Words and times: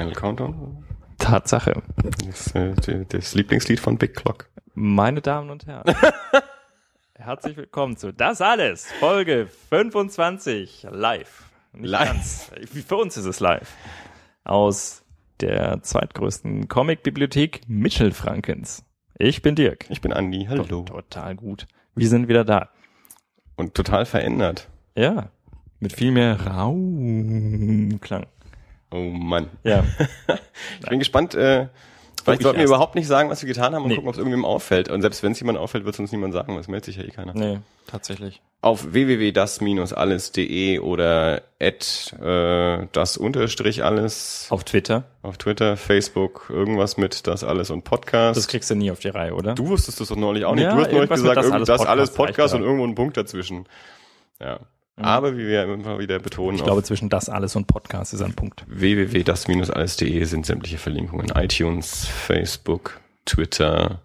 Final 0.00 0.14
Countdown? 0.14 0.84
Tatsache. 1.18 1.82
Das, 2.24 2.54
äh, 2.54 3.04
das 3.06 3.34
Lieblingslied 3.34 3.78
von 3.80 3.98
Big 3.98 4.14
Clock. 4.14 4.48
Meine 4.72 5.20
Damen 5.20 5.50
und 5.50 5.66
Herren. 5.66 5.94
Herzlich 7.16 7.58
willkommen 7.58 7.98
zu 7.98 8.10
Das 8.10 8.40
Alles, 8.40 8.90
Folge 8.92 9.46
25, 9.68 10.86
live. 10.90 11.50
Nicht 11.74 11.90
Live. 11.90 12.06
Ganz. 12.06 12.50
Für 12.86 12.96
uns 12.96 13.18
ist 13.18 13.26
es 13.26 13.40
live. 13.40 13.70
Aus 14.44 15.04
der 15.40 15.82
zweitgrößten 15.82 16.68
Comic-Bibliothek 16.68 17.60
Mittelfrankens. 17.68 18.86
Ich 19.18 19.42
bin 19.42 19.54
Dirk. 19.54 19.84
Ich 19.90 20.00
bin 20.00 20.14
Andi, 20.14 20.46
hallo. 20.48 20.64
Total 20.84 21.36
gut. 21.36 21.66
Wir 21.94 22.08
sind 22.08 22.26
wieder 22.26 22.46
da. 22.46 22.70
Und 23.54 23.74
total 23.74 24.06
verändert. 24.06 24.66
Ja. 24.96 25.28
Mit 25.78 25.92
viel 25.92 26.10
mehr 26.10 26.46
Raumklang. 26.46 28.24
Oh 28.90 28.98
Mann. 29.10 29.48
Ja. 29.64 29.84
Ich 30.80 30.88
bin 30.88 30.98
gespannt, 30.98 31.34
äh, 31.34 31.68
vielleicht 32.22 32.40
ich 32.40 32.44
sollten 32.44 32.58
wir 32.58 32.62
erst. 32.62 32.70
überhaupt 32.70 32.94
nicht 32.94 33.06
sagen, 33.06 33.30
was 33.30 33.40
wir 33.42 33.46
getan 33.48 33.74
haben 33.74 33.82
und 33.84 33.88
Nee. 33.88 33.94
gucken, 33.94 34.08
ob 34.08 34.14
es 34.14 34.18
irgendwem 34.18 34.44
auffällt. 34.44 34.90
Und 34.90 35.00
selbst 35.02 35.22
wenn 35.22 35.32
es 35.32 35.40
jemand 35.40 35.58
auffällt, 35.58 35.84
wird 35.84 35.94
es 35.94 36.00
uns 36.00 36.12
niemand 36.12 36.34
sagen, 36.34 36.52
weil 36.54 36.60
es 36.60 36.68
meldet 36.68 36.84
sich 36.86 36.96
ja 36.96 37.02
eh 37.04 37.10
keiner. 37.10 37.32
Nee, 37.34 37.60
tatsächlich. 37.86 38.40
Auf 38.62 38.92
www.das-alles.de 38.92 40.78
oder 40.80 41.42
at 41.60 42.14
äh, 42.20 42.86
das 42.92 43.16
unterstrich 43.16 43.82
alles 43.84 44.46
Auf 44.50 44.64
Twitter. 44.64 45.04
auf 45.22 45.38
Twitter, 45.38 45.76
Facebook, 45.76 46.46
irgendwas 46.50 46.96
mit 46.98 47.26
das 47.26 47.42
alles 47.44 47.70
und 47.70 47.84
Podcast. 47.84 48.36
Das 48.36 48.48
kriegst 48.48 48.70
du 48.70 48.74
nie 48.74 48.90
auf 48.90 48.98
die 48.98 49.08
Reihe, 49.08 49.34
oder? 49.34 49.54
Du 49.54 49.68
wusstest 49.68 50.00
das 50.00 50.08
doch 50.08 50.16
neulich 50.16 50.44
auch 50.44 50.54
nicht. 50.54 50.64
Ja, 50.64 50.74
du 50.74 50.80
hast 50.82 50.92
neulich 50.92 51.10
gesagt, 51.10 51.36
das 51.38 51.46
das, 51.46 51.52
alles 51.54 51.66
das 51.68 51.86
alles 51.86 52.10
Podcast 52.12 52.54
und 52.54 52.62
irgendwo 52.62 52.84
ein 52.86 52.94
Punkt 52.94 53.16
dazwischen. 53.16 53.66
Ja. 54.40 54.60
Aber 55.04 55.36
wie 55.36 55.46
wir 55.46 55.64
immer 55.64 55.98
wieder 55.98 56.18
betonen, 56.18 56.56
Ich 56.56 56.64
glaube, 56.64 56.82
zwischen 56.82 57.08
das 57.08 57.28
alles 57.28 57.56
und 57.56 57.66
Podcast 57.66 58.12
ist 58.14 58.22
ein 58.22 58.34
Punkt. 58.34 58.64
www.das-alles.de 58.68 60.24
sind 60.24 60.46
sämtliche 60.46 60.78
Verlinkungen. 60.78 61.30
iTunes, 61.34 62.06
Facebook, 62.06 63.00
Twitter, 63.24 64.00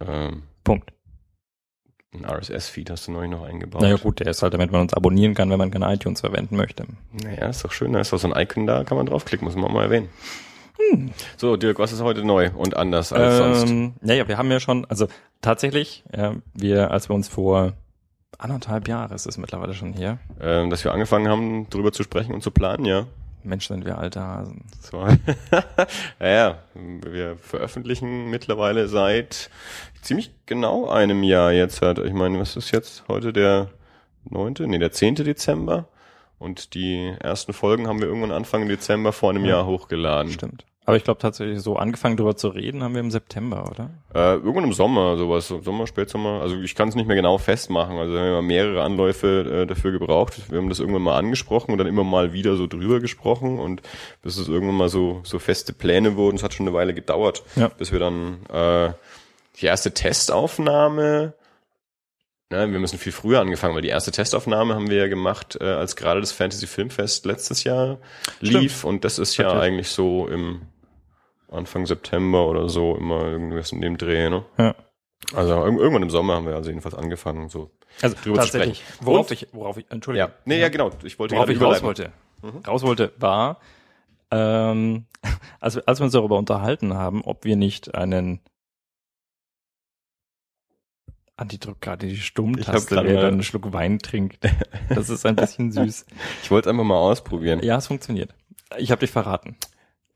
ähm, 0.00 0.42
Punkt. 0.62 0.90
ein 2.14 2.24
RSS-Feed 2.24 2.90
hast 2.90 3.08
du 3.08 3.12
neulich 3.12 3.30
noch 3.30 3.42
eingebaut. 3.42 3.82
Naja 3.82 3.96
gut, 3.96 4.20
der 4.20 4.28
ist 4.28 4.42
halt, 4.42 4.54
damit 4.54 4.70
man 4.70 4.82
uns 4.82 4.94
abonnieren 4.94 5.34
kann, 5.34 5.50
wenn 5.50 5.58
man 5.58 5.70
keine 5.70 5.92
iTunes 5.92 6.20
verwenden 6.20 6.56
möchte. 6.56 6.84
Naja, 7.12 7.48
ist 7.48 7.64
doch 7.64 7.72
schön, 7.72 7.92
da 7.92 8.00
ist 8.00 8.12
doch 8.12 8.18
so 8.18 8.32
ein 8.32 8.40
Icon 8.40 8.66
da, 8.66 8.84
kann 8.84 8.96
man 8.96 9.06
draufklicken, 9.06 9.44
muss 9.44 9.56
man 9.56 9.64
auch 9.64 9.72
mal 9.72 9.84
erwähnen. 9.84 10.08
Hm. 10.76 11.10
So, 11.36 11.56
Dirk, 11.56 11.78
was 11.78 11.92
ist 11.92 12.00
heute 12.02 12.24
neu 12.24 12.50
und 12.56 12.76
anders 12.76 13.12
als 13.12 13.38
sonst? 13.38 13.70
Ähm, 13.70 13.94
ja, 14.02 14.14
ja, 14.14 14.28
wir 14.28 14.38
haben 14.38 14.50
ja 14.50 14.58
schon, 14.60 14.84
also 14.86 15.06
tatsächlich, 15.40 16.04
ja, 16.16 16.34
wir, 16.52 16.90
als 16.90 17.08
wir 17.08 17.14
uns 17.14 17.28
vor 17.28 17.74
anderthalb 18.38 18.88
Jahre 18.88 19.14
ist 19.14 19.26
es 19.26 19.38
mittlerweile 19.38 19.74
schon 19.74 19.92
hier. 19.92 20.18
Ähm, 20.40 20.70
dass 20.70 20.84
wir 20.84 20.92
angefangen 20.92 21.28
haben, 21.28 21.68
drüber 21.70 21.92
zu 21.92 22.02
sprechen 22.02 22.34
und 22.34 22.42
zu 22.42 22.50
planen, 22.50 22.84
ja. 22.84 23.06
Mensch, 23.42 23.68
sind 23.68 23.84
wir 23.84 23.98
alte 23.98 24.20
Hasen. 24.20 24.64
So. 24.80 25.06
ja, 26.20 26.28
ja, 26.28 26.58
wir 26.74 27.36
veröffentlichen 27.36 28.30
mittlerweile 28.30 28.88
seit 28.88 29.50
ziemlich 30.00 30.32
genau 30.46 30.88
einem 30.88 31.22
Jahr 31.22 31.52
jetzt 31.52 31.82
halt. 31.82 31.98
Ich 31.98 32.14
meine, 32.14 32.38
was 32.40 32.56
ist 32.56 32.70
jetzt 32.70 33.04
heute 33.08 33.32
der 33.34 33.68
neunte? 34.24 34.66
Nee, 34.66 34.78
der 34.78 34.92
zehnte 34.92 35.24
Dezember. 35.24 35.86
Und 36.38 36.74
die 36.74 37.14
ersten 37.20 37.52
Folgen 37.52 37.86
haben 37.86 38.00
wir 38.00 38.06
irgendwann 38.08 38.32
Anfang 38.32 38.66
Dezember 38.66 39.12
vor 39.12 39.30
einem 39.30 39.44
Ja. 39.44 39.56
Jahr 39.56 39.66
hochgeladen. 39.66 40.32
Stimmt. 40.32 40.64
Aber 40.86 40.96
ich 40.98 41.04
glaube 41.04 41.18
tatsächlich, 41.18 41.60
so 41.62 41.76
angefangen 41.76 42.18
drüber 42.18 42.36
zu 42.36 42.48
reden, 42.48 42.82
haben 42.82 42.92
wir 42.92 43.00
im 43.00 43.10
September, 43.10 43.70
oder? 43.70 43.88
Äh, 44.14 44.34
irgendwann 44.34 44.64
im 44.64 44.74
Sommer, 44.74 45.16
sowas, 45.16 45.48
so 45.48 45.62
Sommer, 45.62 45.86
Spätsommer. 45.86 46.42
Also 46.42 46.60
ich 46.60 46.74
kann 46.74 46.88
es 46.88 46.94
nicht 46.94 47.06
mehr 47.06 47.16
genau 47.16 47.38
festmachen. 47.38 47.96
Also 47.96 48.12
wir 48.12 48.20
haben 48.20 48.26
ja 48.32 48.42
mehrere 48.42 48.82
Anläufe 48.82 49.62
äh, 49.62 49.66
dafür 49.66 49.92
gebraucht. 49.92 50.50
Wir 50.50 50.58
haben 50.58 50.68
das 50.68 50.80
irgendwann 50.80 51.00
mal 51.02 51.16
angesprochen 51.16 51.72
und 51.72 51.78
dann 51.78 51.86
immer 51.86 52.04
mal 52.04 52.34
wieder 52.34 52.56
so 52.56 52.66
drüber 52.66 53.00
gesprochen 53.00 53.58
und 53.58 53.80
bis 54.20 54.36
es 54.36 54.46
irgendwann 54.48 54.76
mal 54.76 54.90
so 54.90 55.20
so 55.24 55.38
feste 55.38 55.72
Pläne 55.72 56.16
wurden. 56.16 56.36
Es 56.36 56.42
hat 56.42 56.52
schon 56.52 56.66
eine 56.68 56.76
Weile 56.76 56.92
gedauert, 56.92 57.42
Ja. 57.56 57.68
bis 57.68 57.90
wir 57.90 57.98
dann 57.98 58.44
äh, 58.52 58.92
die 59.60 59.66
erste 59.66 59.94
Testaufnahme. 59.94 61.32
Na, 62.50 62.70
wir 62.70 62.78
müssen 62.78 62.98
viel 62.98 63.12
früher 63.12 63.40
angefangen, 63.40 63.74
weil 63.74 63.80
die 63.82 63.88
erste 63.88 64.10
Testaufnahme 64.10 64.74
haben 64.74 64.90
wir 64.90 64.98
ja 64.98 65.06
gemacht, 65.08 65.56
äh, 65.60 65.64
als 65.64 65.96
gerade 65.96 66.20
das 66.20 66.32
Fantasy 66.32 66.66
Filmfest 66.66 67.24
letztes 67.24 67.64
Jahr 67.64 67.96
lief 68.40 68.84
und 68.84 69.04
das 69.04 69.18
ist 69.18 69.38
ja 69.38 69.46
Richtig. 69.46 69.62
eigentlich 69.62 69.88
so 69.88 70.28
im 70.28 70.60
Anfang 71.54 71.86
September 71.86 72.46
oder 72.46 72.68
so 72.68 72.96
immer 72.96 73.24
irgendwas 73.24 73.72
in 73.72 73.80
dem 73.80 73.96
Dreh, 73.98 74.28
ne? 74.30 74.44
Ja. 74.58 74.74
Also 75.34 75.54
irg- 75.54 75.78
irgendwann 75.78 76.02
im 76.02 76.10
Sommer 76.10 76.34
haben 76.34 76.46
wir 76.46 76.54
also 76.54 76.68
jedenfalls 76.70 76.94
angefangen, 76.94 77.48
so. 77.48 77.70
Also 78.02 78.16
Drüber 78.22 78.36
zu 78.42 78.50
tatsächlich, 78.50 78.80
sprechen. 78.84 79.06
worauf 79.06 79.30
Und- 79.30 79.32
ich, 79.32 79.48
worauf 79.52 79.76
ich, 79.78 79.86
Entschuldigung. 79.90 80.28
Ja, 80.28 80.34
nee, 80.44 80.60
ja, 80.60 80.68
genau. 80.68 80.90
Ich 81.02 81.18
wollte 81.18 81.34
Worauf 81.36 81.48
ich 81.48 81.60
raus 81.60 81.82
wollte, 81.82 82.12
raus 82.66 82.82
wollte, 82.82 83.12
war, 83.18 83.60
ähm, 84.30 85.06
als, 85.60 85.76
wir- 85.76 85.84
als 85.86 86.00
wir 86.00 86.04
uns 86.04 86.12
darüber 86.12 86.36
unterhalten 86.38 86.94
haben, 86.94 87.22
ob 87.22 87.44
wir 87.44 87.56
nicht 87.56 87.94
einen 87.94 88.40
Andi 91.36 91.58
drückt 91.58 91.80
gerade 91.80 92.06
die 92.06 92.16
Stummtaste, 92.16 92.94
der 93.02 93.14
dann 93.22 93.32
einen 93.34 93.42
Schluck 93.42 93.72
Wein 93.72 93.98
trinkt. 93.98 94.38
Das 94.88 95.08
ist 95.08 95.24
ein 95.26 95.34
bisschen 95.36 95.72
süß. 95.72 96.06
Ich 96.42 96.50
wollte 96.50 96.70
einfach 96.70 96.84
mal 96.84 96.98
ausprobieren. 96.98 97.60
Ja, 97.64 97.78
es 97.78 97.86
funktioniert. 97.88 98.34
Ich 98.78 98.90
habe 98.92 99.00
dich 99.00 99.10
verraten. 99.10 99.56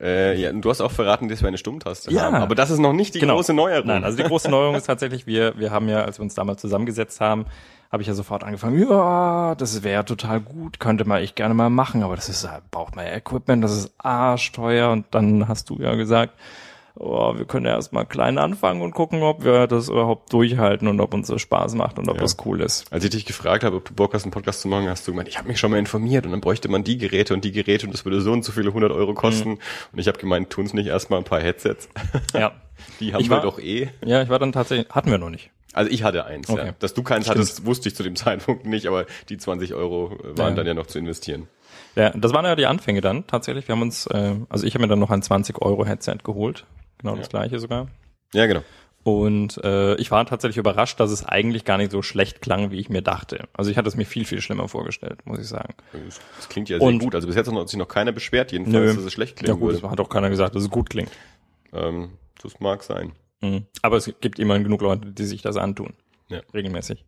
Äh, 0.01 0.39
ja, 0.39 0.51
du 0.53 0.69
hast 0.69 0.79
auch 0.81 0.91
verraten, 0.91 1.27
dass 1.27 1.41
wir 1.41 1.47
eine 1.49 1.57
Stummtaste 1.57 2.11
Ja. 2.11 2.23
haben. 2.23 2.35
Aber 2.35 2.55
das 2.55 2.69
ist 2.69 2.79
noch 2.79 2.93
nicht 2.93 3.15
die 3.15 3.19
Genau. 3.19 3.35
große 3.35 3.53
Neuerung. 3.53 3.87
Nein, 3.87 4.03
also 4.03 4.17
die 4.17 4.23
große 4.23 4.49
Neuerung 4.49 4.75
ist 4.75 4.85
tatsächlich, 4.85 5.27
wir, 5.27 5.57
wir 5.59 5.71
haben 5.71 5.89
ja, 5.89 6.03
als 6.03 6.19
wir 6.19 6.23
uns 6.23 6.35
damals 6.35 6.61
zusammengesetzt 6.61 7.19
haben, 7.19 7.45
habe 7.91 8.01
ich 8.03 8.07
ja 8.07 8.13
sofort 8.13 8.43
angefangen, 8.43 8.79
ja, 8.87 9.55
das 9.55 9.83
wäre 9.83 10.05
total 10.05 10.39
gut, 10.39 10.79
könnte 10.79 11.05
man 11.05 11.21
echt 11.21 11.35
gerne 11.35 11.53
mal 11.55 11.69
machen, 11.69 12.03
aber 12.03 12.15
das 12.15 12.29
ist, 12.29 12.47
braucht 12.71 12.95
man 12.95 13.05
ja 13.07 13.13
Equipment, 13.13 13.63
das 13.63 13.75
ist 13.75 13.93
arschteuer 13.97 14.91
und 14.91 15.05
dann 15.11 15.47
hast 15.47 15.69
du 15.69 15.77
ja 15.81 15.95
gesagt, 15.95 16.33
oh, 16.99 17.37
wir 17.37 17.45
können 17.45 17.65
ja 17.65 17.71
erstmal 17.73 18.05
klein 18.05 18.37
anfangen 18.37 18.81
und 18.81 18.91
gucken, 18.93 19.23
ob 19.23 19.43
wir 19.43 19.67
das 19.67 19.89
überhaupt 19.89 20.31
durchhalten 20.33 20.87
und 20.87 20.99
ob 21.01 21.13
uns 21.13 21.27
das 21.27 21.41
Spaß 21.41 21.73
macht 21.75 21.97
und 21.97 22.07
ob 22.09 22.15
Ja. 22.17 22.21
das 22.21 22.37
cool 22.45 22.61
ist. 22.61 22.91
Als 22.91 23.03
ich 23.03 23.09
dich 23.09 23.25
gefragt 23.25 23.63
habe, 23.63 23.77
ob 23.77 23.85
du 23.85 23.93
Bock 23.93 24.13
hast, 24.13 24.23
einen 24.23 24.31
Podcast 24.31 24.61
zu 24.61 24.67
machen, 24.67 24.87
hast 24.89 25.07
du 25.07 25.11
gemeint, 25.11 25.27
ich 25.29 25.37
habe 25.37 25.47
mich 25.47 25.59
schon 25.59 25.71
mal 25.71 25.77
informiert 25.77 26.25
und 26.25 26.31
dann 26.31 26.41
bräuchte 26.41 26.69
man 26.69 26.83
die 26.83 26.97
Geräte 26.97 27.33
und 27.33 27.43
die 27.43 27.51
Geräte 27.51 27.85
und 27.87 27.93
das 27.93 28.05
würde 28.05 28.21
so 28.21 28.31
und 28.31 28.43
so 28.45 28.51
viele 28.51 28.73
hundert 28.73 28.91
Euro 28.91 29.13
kosten. 29.13 29.49
Mhm. 29.51 29.57
Und 29.93 29.99
ich 29.99 30.07
habe 30.07 30.19
gemeint, 30.19 30.49
tun's 30.49 30.73
nicht 30.73 30.87
erstmal 30.87 31.19
ein 31.19 31.25
paar 31.25 31.39
Headsets. 31.41 31.89
Ja. 32.33 32.51
Die 32.99 33.13
haben 33.13 33.21
Ich 33.21 33.29
wir 33.29 33.37
war- 33.37 33.43
doch 33.43 33.59
eh. 33.59 33.89
Ja, 34.05 34.21
ich 34.21 34.29
war 34.29 34.39
dann 34.39 34.51
tatsächlich, 34.51 34.89
hatten 34.89 35.11
wir 35.11 35.17
noch 35.17 35.29
nicht. 35.29 35.49
Also 35.73 35.91
ich 35.91 36.03
hatte 36.03 36.25
eins, 36.25 36.49
Okay. 36.49 36.67
ja. 36.67 36.71
Dass 36.79 36.93
du 36.93 37.03
keins 37.03 37.25
Stimmt. 37.25 37.37
hattest, 37.39 37.65
wusste 37.65 37.89
ich 37.89 37.95
zu 37.95 38.03
dem 38.03 38.15
Zeitpunkt 38.15 38.65
nicht, 38.65 38.87
aber 38.87 39.05
die 39.29 39.37
20 39.37 39.73
Euro 39.73 40.11
waren 40.23 40.49
Ja. 40.49 40.55
dann 40.55 40.67
ja 40.67 40.73
noch 40.73 40.87
zu 40.87 40.97
investieren. 40.97 41.47
Ja, 41.95 42.09
das 42.11 42.33
waren 42.33 42.45
ja 42.45 42.55
die 42.55 42.65
Anfänge 42.65 43.01
dann 43.01 43.27
tatsächlich. 43.27 43.67
Wir 43.67 43.75
haben 43.75 43.81
uns, 43.81 44.05
äh, 44.07 44.35
also 44.49 44.65
ich 44.65 44.73
habe 44.73 44.83
mir 44.83 44.87
dann 44.87 44.99
noch 44.99 45.11
ein 45.11 45.21
20 45.21 45.61
Euro 45.61 45.85
Headset 45.85 46.17
geholt, 46.23 46.65
genau 46.99 47.15
das 47.15 47.29
gleiche 47.29 47.59
sogar. 47.59 47.87
Ja, 48.33 48.45
genau. 48.45 48.61
Und 49.03 49.57
äh, 49.63 49.95
ich 49.95 50.11
war 50.11 50.25
tatsächlich 50.25 50.57
überrascht, 50.57 50.99
dass 50.99 51.09
es 51.09 51.25
eigentlich 51.25 51.63
gar 51.65 51.77
nicht 51.77 51.89
so 51.91 52.01
schlecht 52.01 52.41
klang, 52.41 52.69
wie 52.69 52.79
ich 52.79 52.89
mir 52.89 53.01
dachte. 53.01 53.47
Also 53.53 53.71
ich 53.71 53.77
hatte 53.77 53.87
es 53.87 53.95
mir 53.95 54.05
viel, 54.05 54.25
viel 54.25 54.41
schlimmer 54.41 54.67
vorgestellt, 54.67 55.25
muss 55.25 55.39
ich 55.39 55.47
sagen. 55.47 55.73
Das, 56.37 56.49
klingt 56.49 56.69
ja 56.69 56.77
sehr 56.77 56.87
Und- 56.87 56.99
gut. 56.99 57.15
Also 57.15 57.25
bis 57.25 57.35
jetzt 57.35 57.51
hat 57.51 57.69
sich 57.69 57.79
noch 57.79 57.87
keiner 57.87 58.11
beschwert, 58.11 58.51
jedenfalls, 58.51 58.91
Nö. 58.91 58.93
dass 58.95 59.05
es 59.05 59.13
schlecht 59.13 59.39
Ja 59.39 59.45
klingen 59.45 59.59
gut, 59.59 59.71
würde. 59.73 59.89
hat 59.89 59.99
auch 59.99 60.09
keiner 60.09 60.29
gesagt, 60.29 60.53
dass 60.53 60.63
es 60.63 60.69
gut 60.69 60.89
klingt. 60.89 61.09
Ähm, 61.73 62.11
das 62.43 62.59
mag 62.59 62.83
sein. 62.83 63.13
Mhm. 63.41 63.65
Aber 63.81 63.95
es 63.97 64.13
gibt 64.19 64.37
immerhin 64.37 64.63
genug 64.63 64.81
Leute, 64.81 65.07
die 65.11 65.25
sich 65.25 65.41
das 65.41 65.55
antun. 65.55 65.93
Ja. 66.27 66.41
Regelmäßig. 66.53 67.05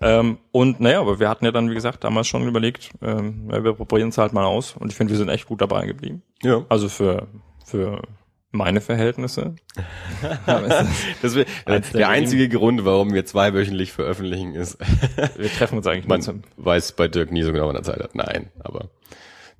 Ähm, 0.00 0.38
und 0.50 0.80
naja, 0.80 1.00
aber 1.00 1.20
wir 1.20 1.28
hatten 1.28 1.44
ja 1.44 1.52
dann, 1.52 1.70
wie 1.70 1.74
gesagt, 1.74 2.04
damals 2.04 2.26
schon 2.26 2.46
überlegt, 2.46 2.90
ähm, 3.00 3.48
ja, 3.50 3.62
wir 3.64 3.74
probieren 3.74 4.08
es 4.10 4.18
halt 4.18 4.32
mal 4.32 4.44
aus. 4.44 4.74
Und 4.76 4.90
ich 4.90 4.96
finde, 4.96 5.12
wir 5.12 5.18
sind 5.18 5.28
echt 5.28 5.46
gut 5.46 5.60
dabei 5.60 5.86
geblieben. 5.86 6.22
Ja. 6.42 6.64
Also 6.68 6.88
für, 6.88 7.28
für 7.64 8.02
meine 8.50 8.80
Verhältnisse. 8.80 9.54
Es 11.22 11.34
ist- 11.34 11.48
Das 11.66 11.90
äh, 11.90 11.92
der 11.92 12.08
einzige 12.08 12.48
Grund, 12.48 12.84
warum 12.84 13.12
wir 13.12 13.24
zweiwöchentlich 13.26 13.92
veröffentlichen, 13.92 14.54
ist, 14.54 14.78
wir 15.36 15.50
treffen 15.50 15.78
uns 15.78 15.86
eigentlich 15.86 16.06
man 16.08 16.22
zum, 16.22 16.42
weiß 16.56 16.92
bei 16.92 17.08
Dirk 17.08 17.30
nie 17.30 17.42
so 17.42 17.52
genau, 17.52 17.68
wann 17.68 17.76
er 17.76 17.82
Zeit 17.82 18.00
hat. 18.02 18.14
Nein, 18.14 18.50
aber 18.60 18.90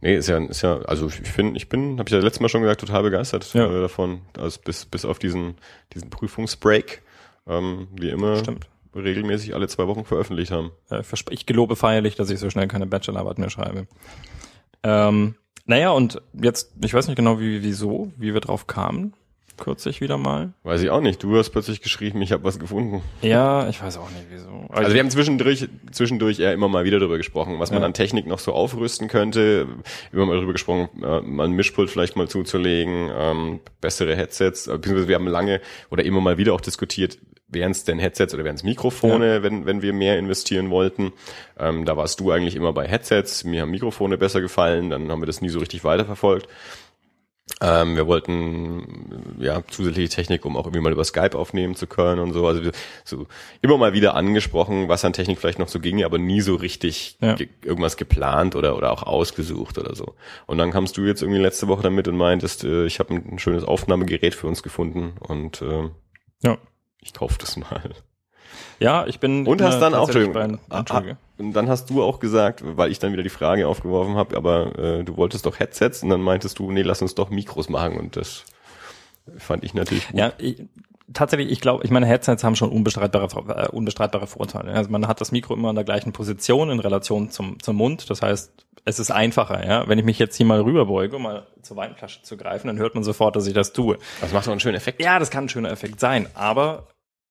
nee, 0.01 0.17
ist 0.17 0.29
ja, 0.29 0.39
ist 0.39 0.63
ja, 0.63 0.79
also 0.83 1.07
ich 1.09 1.15
finde, 1.31 1.57
ich 1.57 1.69
bin, 1.69 1.99
habe 1.99 2.09
ich 2.09 2.13
ja 2.13 2.19
letztes 2.21 2.41
Mal 2.41 2.49
schon 2.49 2.63
gesagt, 2.63 2.81
total 2.81 3.03
begeistert 3.03 3.53
Ja. 3.55 3.67
äh, 3.67 3.81
davon, 3.83 4.23
also 4.39 4.59
bis 4.65 4.85
bis 4.87 5.05
auf 5.05 5.19
diesen 5.19 5.57
diesen 5.95 6.11
Prüfungsbreak, 6.11 7.03
ähm, 7.47 7.89
wie 7.99 8.09
immer 8.11 8.37
Stimmt. 8.37 8.67
regelmäßig 8.97 9.55
alle 9.55 9.69
zwei 9.69 9.87
Wochen 9.87 10.05
veröffentlicht 10.05 10.51
haben. 10.51 10.73
Ich 11.31 11.47
gelobe 11.47 11.77
feierlich, 11.77 12.15
dass 12.17 12.31
ich 12.31 12.39
so 12.41 12.49
schnell 12.51 12.69
keine 12.69 12.87
Bachelorarbeit 12.87 13.39
mehr 13.39 13.51
schreibe. 13.51 13.87
Ähm, 14.83 15.35
naja, 15.69 15.91
und 15.91 16.21
jetzt, 16.33 16.73
ich 16.83 16.93
weiß 16.93 17.07
nicht 17.07 17.17
genau, 17.17 17.39
wie, 17.39 17.63
wieso, 17.63 18.11
wie 18.17 18.35
wir 18.35 18.41
drauf 18.41 18.67
kamen, 18.67 19.13
kürzlich 19.57 20.01
wieder 20.01 20.19
mal. 20.19 20.53
Weiß 20.63 20.81
ich 20.83 20.91
auch 20.91 21.01
nicht. 21.01 21.21
Du 21.23 21.37
hast 21.37 21.51
plötzlich 21.51 21.81
geschrieben, 21.81 22.23
ich 22.23 22.31
habe 22.31 22.45
was 22.45 22.59
gefunden. 22.61 23.03
Ja, 23.23 23.69
ich 23.69 23.83
weiß 23.83 23.99
auch 23.99 24.09
nicht, 24.11 24.27
wieso. 24.31 24.49
Also 24.71 24.93
wir 24.95 25.01
haben 25.01 25.11
zwischendurch, 25.11 25.69
zwischendurch 25.91 26.39
eher 26.39 26.53
immer 26.53 26.69
mal 26.69 26.85
wieder 26.85 27.01
darüber 27.01 27.17
gesprochen, 27.17 27.57
was 27.59 27.71
man 27.73 27.81
Ja. 27.81 27.87
an 27.87 27.93
Technik 27.95 28.27
noch 28.29 28.39
so 28.39 28.53
aufrüsten 28.53 29.09
könnte. 29.09 29.67
Immer 30.13 30.27
mal 30.27 30.37
darüber 30.37 30.53
gesprochen, 30.53 30.89
äh, 31.03 31.21
mal 31.23 31.47
ein 31.47 31.53
Mischpult 31.53 31.91
vielleicht 31.91 32.17
mal 32.17 32.29
zuzulegen, 32.29 33.11
ähm, 33.13 33.61
bessere 33.81 34.15
Headsets. 34.15 34.69
äh, 34.69 34.75
Beziehungsweise 34.77 35.09
wir 35.09 35.17
haben 35.17 35.27
lange 35.27 35.61
oder 35.91 36.05
immer 36.05 36.21
mal 36.21 36.39
wieder 36.39 36.55
auch 36.55 36.61
diskutiert, 36.61 37.19
wären 37.49 37.71
es 37.73 37.85
denn 37.85 37.99
Headsets 37.99 38.35
oder 38.35 38.45
wären 38.45 38.57
es 38.57 38.63
Mikrofone, 38.63 39.43
wenn, 39.43 39.67
wenn 39.67 39.83
wir 39.83 39.93
mehr 39.93 40.19
investieren 40.19 40.71
wollten. 40.71 41.13
Ähm, 41.59 41.85
da 41.85 41.97
warst 41.97 42.21
du 42.21 42.31
eigentlich 42.31 42.57
immer 42.57 42.73
bei 42.73 42.87
Headsets. 42.87 43.45
Mir 43.45 43.63
haben 43.63 43.71
Mikrofone 43.71 44.19
besser 44.19 44.41
gefallen. 44.41 44.91
Dann 44.91 45.11
haben 45.11 45.23
wir 45.23 45.27
das 45.27 45.41
nie 45.41 45.49
so 45.49 45.59
richtig 45.59 45.83
weiterverfolgt. 45.85 46.49
Ähm, 47.63 47.97
wir 47.97 48.07
wollten 48.07 49.35
ja 49.41 49.63
zusätzliche 49.69 50.11
Technik, 50.11 50.45
um 50.45 50.57
auch 50.57 50.67
irgendwie 50.67 50.83
mal 50.83 50.93
über 50.93 51.03
Skype 51.03 51.37
aufnehmen 51.37 51.75
zu 51.75 51.87
können 51.87 52.21
und 52.21 52.35
so. 52.35 52.47
Also 52.47 52.71
so 53.05 53.27
immer 53.63 53.79
mal 53.79 53.95
wieder 53.95 54.15
angesprochen, 54.15 54.89
was 54.89 55.05
an 55.05 55.15
Technik 55.15 55.39
vielleicht 55.39 55.59
noch 55.59 55.69
so 55.69 55.81
ginge, 55.81 56.05
aber 56.05 56.19
nie 56.19 56.43
so 56.43 56.55
richtig 56.55 57.17
Ja. 57.23 57.35
ge 57.35 57.49
irgendwas 57.65 57.97
geplant 57.97 58.55
oder 58.55 58.77
oder 58.77 58.93
auch 58.93 59.03
ausgesucht 59.03 59.79
oder 59.79 59.95
so. 59.97 60.15
Und 60.47 60.59
dann 60.59 60.71
kamst 60.71 60.99
du 60.99 61.03
jetzt 61.07 61.23
irgendwie 61.23 61.41
letzte 61.41 61.67
Woche 61.69 61.83
damit 61.83 62.07
und 62.07 62.17
meintest, 62.19 62.65
äh, 62.65 62.85
ich 62.85 62.99
habe 63.01 63.15
ein 63.15 63.39
schönes 63.39 63.65
Aufnahmegerät 63.65 64.35
für 64.35 64.47
uns 64.47 64.63
gefunden 64.63 65.15
und 65.19 65.63
äh, 65.63 65.89
Ja. 66.45 66.59
Ich 67.01 67.13
kauf 67.13 67.39
das 67.39 67.57
mal. 67.57 67.83
Ja, 68.81 69.07
ich 69.07 69.21
bin. 69.21 69.47
Und 69.47 69.61
hast 69.63 69.77
da 69.77 69.91
dann 69.91 69.95
auch, 69.95 70.09
Entschuldigung, 70.09 70.59
bei- 70.69 70.77
ah, 70.77 70.83
und 71.37 71.53
dann 71.53 71.69
hast 71.69 71.91
du 71.91 72.03
auch 72.03 72.21
gesagt, 72.21 72.63
weil 72.65 72.91
ich 72.91 72.99
dann 72.99 73.13
wieder 73.13 73.23
die 73.23 73.29
Frage 73.29 73.67
aufgeworfen 73.69 74.17
habe, 74.17 74.37
aber 74.37 74.79
äh, 74.79 75.05
du 75.05 75.17
wolltest 75.17 75.47
doch 75.47 75.59
Headsets 75.59 76.03
und 76.03 76.09
dann 76.11 76.21
meintest 76.23 76.59
du, 76.59 76.71
nee, 76.71 76.83
lass 76.83 77.03
uns 77.03 77.15
doch 77.15 77.31
Mikros 77.31 77.69
machen 77.69 77.97
und 77.99 78.17
das 78.17 78.45
fand 79.37 79.65
ich 79.65 79.75
natürlich 79.75 80.07
gut. 80.09 80.19
Ja, 80.19 80.33
ich, 80.39 80.65
tatsächlich, 81.13 81.51
ich 81.51 81.61
glaube, 81.61 81.85
ich 81.85 81.91
meine, 81.91 82.07
Headsets 82.07 82.45
haben 82.45 82.57
schon 82.57 82.71
unbestreitbare, 82.71 83.29
äh, 83.55 83.69
unbestreitbare 83.69 84.27
Vorteile. 84.27 84.73
Also 84.73 84.91
man 84.91 85.07
hat 85.07 85.21
das 85.21 85.33
Mikro 85.33 85.55
immer 85.55 85.71
in 85.71 85.75
der 85.75 85.85
gleichen 85.85 86.13
Position 86.13 86.71
in 86.71 86.81
Relation 86.81 87.31
zum, 87.31 87.61
zum 87.63 87.77
Mund. 87.77 88.11
Das 88.11 88.23
heißt, 88.23 88.53
es 88.85 88.99
ist 88.99 89.11
einfacher, 89.11 89.67
ja. 89.67 89.89
Wenn 89.89 89.99
ich 89.99 90.05
mich 90.05 90.19
jetzt 90.19 90.37
hier 90.37 90.47
mal 90.47 90.61
rüberbeuge, 90.61 91.17
um 91.17 91.23
mal 91.23 91.47
zur 91.63 91.77
Weinflasche 91.77 92.23
zu 92.23 92.37
greifen, 92.37 92.69
dann 92.69 92.79
hört 92.79 92.95
man 92.95 93.05
sofort, 93.05 93.37
dass 93.37 93.47
ich 93.47 93.55
das 93.55 93.73
tue. 93.73 93.99
Das 94.21 94.33
macht 94.33 94.47
doch 94.47 94.53
einen 94.53 94.61
schönen 94.61 94.77
Effekt. 94.77 95.03
Ja, 95.03 95.19
das 95.19 95.31
kann 95.31 95.45
ein 95.45 95.49
schöner 95.49 95.71
Effekt 95.71 96.01
sein, 96.01 96.27
aber 96.35 96.89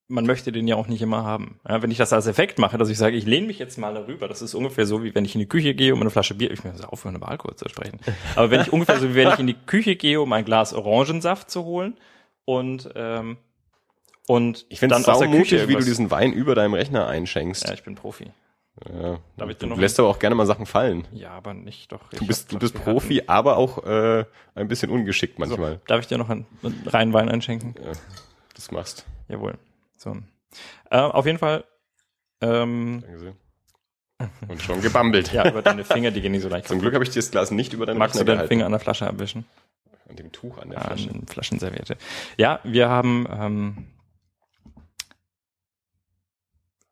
man 0.07 0.25
möchte 0.25 0.51
den 0.51 0.67
ja 0.67 0.75
auch 0.75 0.87
nicht 0.87 1.01
immer 1.01 1.23
haben. 1.23 1.59
Ja, 1.67 1.81
wenn 1.81 1.91
ich 1.91 1.97
das 1.97 2.13
als 2.13 2.27
Effekt 2.27 2.59
mache, 2.59 2.77
dass 2.77 2.89
ich 2.89 2.97
sage, 2.97 3.17
ich 3.17 3.25
lehne 3.25 3.47
mich 3.47 3.59
jetzt 3.59 3.77
mal 3.77 3.93
darüber, 3.93 4.27
das 4.27 4.41
ist 4.41 4.53
ungefähr 4.53 4.85
so, 4.85 5.03
wie 5.03 5.13
wenn 5.13 5.25
ich 5.25 5.35
in 5.35 5.39
die 5.39 5.47
Küche 5.47 5.73
gehe, 5.73 5.93
um 5.93 6.01
eine 6.01 6.09
Flasche 6.09 6.33
Bier, 6.33 6.51
ich 6.51 6.63
muss 6.63 6.81
aufhören, 6.81 7.15
über 7.15 7.27
Alkohol 7.29 7.55
zu 7.55 7.67
sprechen, 7.67 7.99
aber 8.35 8.49
wenn 8.51 8.61
ich 8.61 8.71
ungefähr 8.71 8.99
so, 8.99 9.09
wie 9.09 9.15
wenn 9.15 9.29
ich 9.29 9.39
in 9.39 9.47
die 9.47 9.55
Küche 9.65 9.95
gehe, 9.95 10.21
um 10.21 10.31
ein 10.33 10.45
Glas 10.45 10.73
Orangensaft 10.73 11.51
zu 11.51 11.65
holen 11.65 11.97
und, 12.45 12.89
ähm, 12.95 13.37
und 14.27 14.65
Ich 14.69 14.79
finde 14.79 14.95
es 14.95 15.03
saumutig, 15.03 15.49
Küche 15.49 15.67
wie 15.67 15.75
du 15.75 15.83
diesen 15.83 16.09
Wein 16.09 16.31
über 16.31 16.55
deinem 16.55 16.73
Rechner 16.73 17.07
einschenkst. 17.07 17.67
Ja, 17.67 17.73
ich 17.73 17.83
bin 17.83 17.95
Profi. 17.95 18.31
Ja. 18.93 19.19
Dir 19.37 19.53
Du 19.55 19.67
noch 19.67 19.77
lässt 19.77 19.99
aber 19.99 20.09
auch 20.09 20.19
gerne 20.19 20.35
mal 20.35 20.45
Sachen 20.45 20.65
fallen. 20.65 21.07
Ja, 21.11 21.31
aber 21.31 21.53
nicht 21.53 21.91
doch. 21.91 22.09
Du 22.11 22.27
bist, 22.27 22.51
du 22.51 22.59
bist 22.59 22.75
Profi, 22.75 23.23
aber 23.25 23.57
auch 23.57 23.83
äh, 23.85 24.25
ein 24.53 24.67
bisschen 24.67 24.91
ungeschickt 24.91 25.39
manchmal. 25.39 25.81
Darf 25.87 26.01
ich 26.01 26.07
dir 26.07 26.17
noch 26.17 26.29
einen, 26.29 26.45
einen 26.61 26.83
reinen 26.85 27.13
Wein 27.13 27.29
einschenken? 27.29 27.73
Das 28.53 28.71
machst. 28.71 29.05
Jawohl. 29.29 29.57
So. 29.97 30.15
Äh, 30.89 30.97
auf 30.97 31.25
jeden 31.25 31.37
Fall, 31.39 31.65
ähm, 32.41 33.01
Danke 33.01 33.19
sehr. 33.19 33.33
Und 34.47 34.61
schon 34.63 34.81
gebambelt. 34.81 35.31
ja, 35.31 35.47
über 35.47 35.61
deine 35.61 35.83
Finger, 35.83 36.09
die 36.11 36.21
gehen 36.21 36.31
nicht 36.31 36.41
so 36.41 36.49
leicht. 36.49 36.67
Zum 36.69 36.79
Glück 36.79 36.93
habe 36.93 37.03
ich 37.03 37.09
dir 37.11 37.19
das 37.19 37.29
Glas 37.31 37.51
nicht 37.51 37.73
über 37.73 37.85
deinen 37.85 37.97
Magst 37.97 38.15
du 38.15 38.19
Rechner 38.19 38.25
deinen 38.31 38.35
gehalten. 38.37 38.49
Finger 38.49 38.65
an 38.65 38.71
der 38.71 38.79
Flasche 38.79 39.07
abwischen? 39.07 39.45
An 40.09 40.15
dem 40.15 40.31
Tuch 40.31 40.57
an 40.57 40.69
der 40.69 40.79
An 40.79 40.85
Flasche. 40.87 41.07
den 41.09 41.27
Flaschenserviette. 41.27 41.97
Ja, 42.37 42.59
wir 42.63 42.89
haben, 42.89 43.27
ähm, 43.29 43.87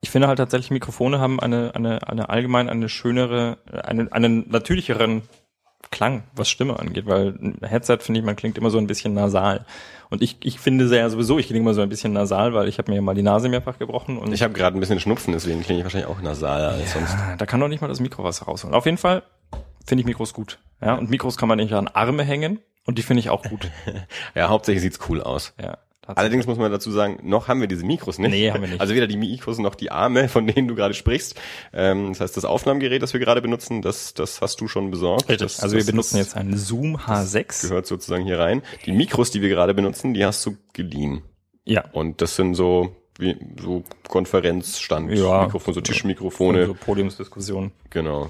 ich 0.01 0.09
finde 0.11 0.27
halt 0.27 0.37
tatsächlich, 0.37 0.69
Mikrofone 0.71 1.19
haben 1.19 1.39
eine, 1.39 1.73
eine, 1.73 2.07
eine 2.07 2.29
allgemein 2.29 2.69
eine 2.69 2.89
schönere, 2.89 3.57
eine, 3.71 4.11
einen 4.11 4.49
natürlicheren 4.49 5.23
Klang, 5.91 6.23
was 6.35 6.49
Stimme 6.49 6.79
angeht, 6.79 7.05
weil 7.05 7.27
ein 7.41 7.57
Headset, 7.61 7.97
finde 8.01 8.19
ich, 8.19 8.25
man 8.25 8.35
klingt 8.35 8.57
immer 8.57 8.69
so 8.69 8.77
ein 8.77 8.87
bisschen 8.87 9.13
nasal. 9.13 9.65
Und 10.09 10.21
ich, 10.21 10.37
ich 10.43 10.59
finde 10.59 10.87
sehr 10.87 11.09
sowieso, 11.09 11.39
ich 11.39 11.47
klinge 11.47 11.61
immer 11.61 11.73
so 11.73 11.81
ein 11.81 11.89
bisschen 11.89 12.13
nasal, 12.13 12.53
weil 12.53 12.67
ich 12.67 12.77
habe 12.77 12.91
mir 12.91 13.01
mal 13.01 13.15
die 13.15 13.23
Nase 13.23 13.49
mehrfach 13.49 13.79
gebrochen 13.79 14.17
und 14.17 14.31
Ich 14.33 14.43
habe 14.43 14.53
gerade 14.53 14.77
ein 14.77 14.79
bisschen 14.79 14.99
Schnupfen, 14.99 15.33
deswegen 15.33 15.61
klinge 15.61 15.79
ich 15.79 15.85
wahrscheinlich 15.85 16.09
auch 16.09 16.21
nasaler 16.21 16.69
als 16.69 16.93
sonst. 16.93 17.13
Ah, 17.13 17.35
da 17.37 17.45
kann 17.45 17.59
doch 17.59 17.67
nicht 17.67 17.81
mal 17.81 17.87
das 17.87 17.99
Mikro 17.99 18.23
was 18.23 18.47
rausholen. 18.47 18.75
Auf 18.75 18.85
jeden 18.85 18.97
Fall 18.97 19.23
finde 19.85 20.01
ich 20.01 20.05
Mikros 20.05 20.33
gut. 20.33 20.59
Ja, 20.81 20.95
und 20.95 21.09
Mikros 21.09 21.37
kann 21.37 21.49
man 21.49 21.57
nicht 21.57 21.73
an 21.73 21.87
Arme 21.87 22.23
hängen 22.23 22.59
und 22.85 22.97
die 22.97 23.03
finde 23.03 23.21
ich 23.21 23.29
auch 23.29 23.43
gut. 23.43 23.71
Ja, 24.35 24.49
hauptsächlich 24.49 24.81
sieht's 24.81 24.99
cool 25.09 25.21
aus. 25.21 25.53
Ja. 25.61 25.77
Allerdings 26.07 26.45
muss 26.45 26.57
man 26.57 26.71
dazu 26.71 26.91
sagen, 26.91 27.19
noch 27.23 27.47
haben 27.47 27.61
wir 27.61 27.67
diese 27.67 27.85
Mikros 27.85 28.19
nicht. 28.19 28.31
Nee, 28.31 28.51
haben 28.51 28.61
wir 28.61 28.69
nicht. 28.69 28.81
Also 28.81 28.93
weder 28.93 29.07
die 29.07 29.17
Mikros 29.17 29.57
noch 29.57 29.75
die 29.75 29.91
Arme, 29.91 30.29
von 30.29 30.45
denen 30.47 30.67
du 30.67 30.75
gerade 30.75 30.93
sprichst. 30.93 31.35
Ähm, 31.73 32.09
das 32.09 32.21
heißt, 32.21 32.37
das 32.37 32.45
Aufnahmegerät, 32.45 33.01
das 33.01 33.13
wir 33.13 33.19
gerade 33.19 33.41
benutzen, 33.41 33.81
das, 33.81 34.13
das 34.13 34.41
hast 34.41 34.61
du 34.61 34.67
schon 34.67 34.91
besorgt. 34.91 35.29
Das, 35.41 35.61
also 35.61 35.75
wir 35.75 35.79
das, 35.81 35.87
benutzen 35.91 36.17
das 36.17 36.27
jetzt 36.27 36.35
einen 36.37 36.57
Zoom 36.57 36.97
H6. 36.97 37.67
gehört 37.69 37.87
sozusagen 37.87 38.23
hier 38.25 38.39
rein. 38.39 38.61
Die 38.85 38.91
Mikros, 38.91 39.31
die 39.31 39.41
wir 39.41 39.49
gerade 39.49 39.73
benutzen, 39.73 40.13
die 40.13 40.25
hast 40.25 40.45
du 40.45 40.57
geliehen. 40.73 41.23
Ja. 41.63 41.85
Und 41.93 42.21
das 42.21 42.35
sind 42.35 42.53
so 42.55 42.95
wie 43.17 43.37
so 43.61 43.83
Konferenzstand, 44.07 45.11
Ja. 45.11 45.43
Mikrofon, 45.43 45.73
so 45.73 45.81
Tischmikrofone. 45.81 46.65
So 46.67 46.73
Podiumsdiskussionen. 46.73 47.71
Genau. 47.89 48.29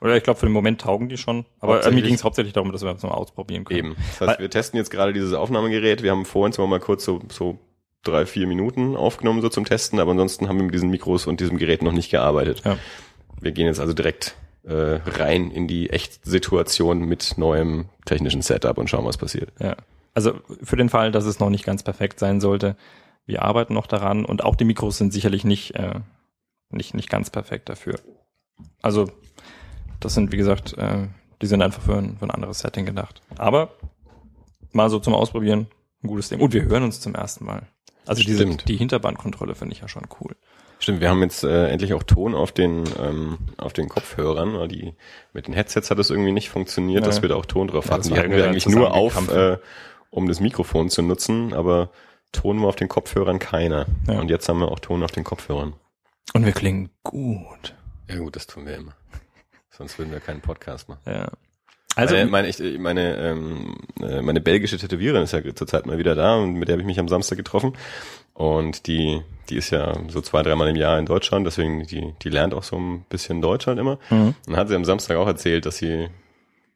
Oder 0.00 0.16
ich 0.16 0.22
glaube, 0.22 0.38
für 0.38 0.46
den 0.46 0.52
Moment 0.52 0.80
taugen 0.80 1.08
die 1.08 1.16
schon. 1.16 1.44
Aber 1.60 1.84
äh, 1.84 1.90
mir 1.90 2.02
ging 2.02 2.14
es 2.14 2.24
hauptsächlich 2.24 2.52
darum, 2.52 2.72
dass 2.72 2.82
wir 2.82 2.92
das 2.92 3.02
mal 3.02 3.10
ausprobieren 3.10 3.64
können. 3.64 3.78
Eben. 3.78 3.96
Das 4.18 4.28
heißt, 4.28 4.40
wir 4.40 4.50
testen 4.50 4.78
jetzt 4.78 4.90
gerade 4.90 5.12
dieses 5.12 5.32
Aufnahmegerät. 5.32 6.02
Wir 6.02 6.10
haben 6.10 6.24
vorhin 6.24 6.52
zwar 6.52 6.66
mal 6.66 6.80
kurz 6.80 7.04
so, 7.04 7.20
so 7.30 7.58
drei, 8.02 8.26
vier 8.26 8.46
Minuten 8.46 8.96
aufgenommen 8.96 9.40
so 9.40 9.48
zum 9.48 9.64
Testen, 9.64 10.00
aber 10.00 10.10
ansonsten 10.10 10.48
haben 10.48 10.56
wir 10.56 10.64
mit 10.64 10.74
diesen 10.74 10.90
Mikros 10.90 11.26
und 11.26 11.40
diesem 11.40 11.58
Gerät 11.58 11.82
noch 11.82 11.92
nicht 11.92 12.10
gearbeitet. 12.10 12.62
Ja. 12.64 12.78
Wir 13.40 13.52
gehen 13.52 13.66
jetzt 13.66 13.80
also 13.80 13.92
direkt 13.92 14.36
äh, 14.64 15.00
rein 15.04 15.50
in 15.50 15.66
die 15.66 15.90
Echtsituation 15.90 17.00
mit 17.00 17.36
neuem 17.36 17.86
technischen 18.04 18.42
Setup 18.42 18.78
und 18.78 18.88
schauen, 18.88 19.04
was 19.04 19.16
passiert. 19.16 19.52
Ja. 19.58 19.76
Also 20.14 20.34
für 20.62 20.76
den 20.76 20.88
Fall, 20.88 21.10
dass 21.10 21.24
es 21.24 21.40
noch 21.40 21.50
nicht 21.50 21.64
ganz 21.64 21.82
perfekt 21.82 22.18
sein 22.18 22.40
sollte, 22.40 22.76
wir 23.24 23.42
arbeiten 23.42 23.74
noch 23.74 23.86
daran 23.86 24.24
und 24.24 24.44
auch 24.44 24.56
die 24.56 24.64
Mikros 24.64 24.98
sind 24.98 25.12
sicherlich 25.12 25.44
nicht, 25.44 25.74
äh, 25.74 26.00
nicht, 26.70 26.94
nicht 26.94 27.08
ganz 27.08 27.30
perfekt 27.30 27.68
dafür. 27.68 27.98
Also 28.82 29.10
das 30.04 30.14
sind, 30.14 30.32
wie 30.32 30.36
gesagt, 30.36 30.76
äh, 30.78 31.08
die 31.40 31.46
sind 31.46 31.62
einfach 31.62 31.82
für 31.82 31.96
ein, 31.96 32.16
für 32.18 32.24
ein 32.26 32.30
anderes 32.30 32.60
Setting 32.60 32.86
gedacht. 32.86 33.22
Aber 33.36 33.70
mal 34.72 34.90
so 34.90 34.98
zum 34.98 35.14
Ausprobieren, 35.14 35.66
ein 36.02 36.08
gutes 36.08 36.28
Ding. 36.28 36.40
Und 36.40 36.52
wir 36.52 36.64
hören 36.64 36.82
uns 36.84 37.00
zum 37.00 37.14
ersten 37.14 37.44
Mal. 37.44 37.66
Also 38.06 38.22
diese, 38.22 38.44
die 38.46 38.76
Hinterbandkontrolle 38.76 39.54
finde 39.54 39.74
ich 39.74 39.80
ja 39.80 39.88
schon 39.88 40.04
cool. 40.20 40.34
Stimmt, 40.80 41.00
wir 41.00 41.08
haben 41.10 41.22
jetzt 41.22 41.44
äh, 41.44 41.68
endlich 41.68 41.94
auch 41.94 42.02
Ton 42.02 42.34
auf 42.34 42.50
den 42.50 42.82
ähm, 43.00 43.38
auf 43.56 43.72
den 43.72 43.88
Kopfhörern. 43.88 44.54
weil 44.58 44.66
Die 44.66 44.94
mit 45.32 45.46
den 45.46 45.54
Headsets 45.54 45.90
hat 45.92 45.98
es 46.00 46.10
irgendwie 46.10 46.32
nicht 46.32 46.50
funktioniert, 46.50 47.02
Nee. 47.02 47.06
dass 47.06 47.22
wir 47.22 47.28
da 47.28 47.36
auch 47.36 47.46
Ton 47.46 47.68
drauf 47.68 47.84
Ja, 47.86 47.96
das 47.96 48.06
hatten. 48.06 48.14
Die 48.14 48.20
hatten 48.20 48.32
wir 48.32 48.44
eigentlich 48.46 48.68
nur 48.68 48.92
auf, 48.92 49.28
äh, 49.30 49.58
um 50.10 50.26
das 50.26 50.40
Mikrofon 50.40 50.90
zu 50.90 51.02
nutzen, 51.02 51.52
aber 51.54 51.90
Ton 52.32 52.60
war 52.60 52.68
auf 52.68 52.76
den 52.76 52.88
Kopfhörern 52.88 53.38
keiner. 53.38 53.86
Ja. 54.08 54.18
Und 54.18 54.28
jetzt 54.30 54.48
haben 54.48 54.58
wir 54.58 54.72
auch 54.72 54.80
Ton 54.80 55.04
auf 55.04 55.12
den 55.12 55.22
Kopfhörern. 55.22 55.74
Und 56.34 56.44
wir 56.44 56.52
klingen 56.52 56.90
gut. 57.04 57.74
Ja 58.08 58.16
gut, 58.18 58.34
das 58.34 58.48
tun 58.48 58.66
wir 58.66 58.74
immer. 58.74 58.94
Sonst 59.76 59.98
würden 59.98 60.12
wir 60.12 60.20
keinen 60.20 60.40
Podcast 60.40 60.88
machen. 60.88 61.00
Ja. 61.06 61.28
Also, 61.94 62.14
meine, 62.14 62.30
meine, 62.30 62.48
ich, 62.48 62.78
meine, 62.78 63.16
ähm, 63.16 63.76
äh, 64.00 64.22
meine 64.22 64.40
belgische 64.40 64.78
Tätowiererin 64.78 65.24
ist 65.24 65.32
ja 65.32 65.54
zurzeit 65.54 65.84
mal 65.84 65.98
wieder 65.98 66.14
da 66.14 66.36
und 66.36 66.54
mit 66.54 66.68
der 66.68 66.74
habe 66.74 66.82
ich 66.82 66.86
mich 66.86 66.98
am 66.98 67.08
Samstag 67.08 67.36
getroffen. 67.36 67.76
Und 68.34 68.86
die, 68.86 69.20
die 69.50 69.56
ist 69.56 69.70
ja 69.70 69.92
so 70.08 70.22
zwei, 70.22 70.42
dreimal 70.42 70.68
im 70.68 70.76
Jahr 70.76 70.98
in 70.98 71.04
Deutschland, 71.04 71.46
deswegen 71.46 71.86
die, 71.86 72.14
die 72.22 72.30
lernt 72.30 72.54
auch 72.54 72.62
so 72.62 72.76
ein 72.76 73.04
bisschen 73.10 73.42
Deutsch 73.42 73.66
halt 73.66 73.78
immer. 73.78 73.98
Mhm. 74.08 74.34
Und 74.46 74.56
hat 74.56 74.68
sie 74.68 74.74
am 74.74 74.86
Samstag 74.86 75.18
auch 75.18 75.26
erzählt, 75.26 75.66
dass 75.66 75.76
sie, 75.76 76.08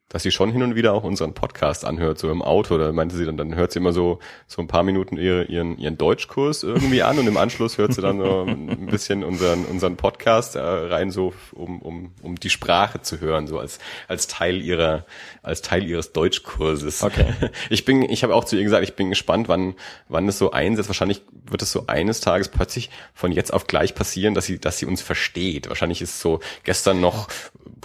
dass 0.08 0.22
sie 0.22 0.30
schon 0.30 0.52
hin 0.52 0.62
und 0.62 0.76
wieder 0.76 0.92
auch 0.92 1.02
unseren 1.02 1.34
Podcast 1.34 1.84
anhört, 1.84 2.18
so 2.18 2.30
im 2.30 2.40
Auto. 2.40 2.78
Da 2.78 2.92
meinte 2.92 3.16
sie 3.16 3.24
dann, 3.24 3.36
dann 3.36 3.56
hört 3.56 3.72
sie 3.72 3.80
immer 3.80 3.92
so, 3.92 4.20
so 4.46 4.62
ein 4.62 4.68
paar 4.68 4.84
Minuten 4.84 5.16
ihre, 5.16 5.44
ihren, 5.44 5.76
ihren 5.78 5.98
Deutschkurs 5.98 6.62
irgendwie 6.62 7.02
an 7.02 7.18
und 7.18 7.26
im 7.26 7.36
Anschluss 7.36 7.76
hört 7.76 7.92
sie 7.92 8.02
dann 8.02 8.18
so 8.18 8.44
ein 8.44 8.86
bisschen 8.86 9.24
unseren, 9.24 9.64
unseren 9.64 9.96
Podcast 9.96 10.54
äh, 10.54 10.60
rein, 10.60 11.10
so 11.10 11.34
um, 11.52 11.82
um, 11.82 12.12
um 12.22 12.36
die 12.36 12.50
Sprache 12.50 13.02
zu 13.02 13.20
hören, 13.20 13.48
so 13.48 13.58
als, 13.58 13.80
als 14.06 14.28
Teil 14.28 14.62
ihrer, 14.62 15.06
als 15.42 15.60
Teil 15.60 15.82
ihres 15.84 16.12
Deutschkurses. 16.12 17.02
Okay. 17.02 17.32
Ich 17.68 17.84
bin, 17.84 18.02
ich 18.02 18.22
habe 18.22 18.34
auch 18.34 18.44
zu 18.44 18.56
ihr 18.56 18.62
gesagt, 18.62 18.84
ich 18.84 18.94
bin 18.94 19.10
gespannt, 19.10 19.48
wann, 19.48 19.74
wann 20.08 20.28
es 20.28 20.38
so 20.38 20.52
einsetzt. 20.52 20.88
Wahrscheinlich 20.88 21.22
wird 21.50 21.62
es 21.62 21.72
so 21.72 21.84
eines 21.86 22.20
Tages 22.20 22.48
plötzlich 22.48 22.90
von 23.12 23.32
jetzt 23.32 23.52
auf 23.52 23.66
gleich 23.66 23.94
passieren, 23.94 24.34
dass 24.34 24.46
sie, 24.46 24.58
dass 24.58 24.78
sie 24.78 24.86
uns 24.86 25.02
versteht. 25.02 25.68
Wahrscheinlich 25.68 26.00
ist 26.00 26.20
so 26.20 26.40
gestern 26.64 27.00
noch 27.00 27.28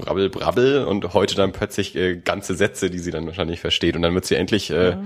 brabbel, 0.02 0.30
brabbel 0.30 0.84
und 0.86 1.14
heute 1.14 1.36
dann 1.36 1.52
plötzlich 1.54 1.96
äh, 1.96 2.18
ganze 2.18 2.56
Sätze, 2.56 2.90
die 2.90 3.00
sie 3.00 3.12
dann 3.12 3.26
wahrscheinlich 3.26 3.60
versteht. 3.60 3.96
Und 3.96 4.02
dann 4.02 4.14
wird 4.14 4.26
sie 4.26 4.36
endlich 4.36 4.70
äh, 4.72 4.98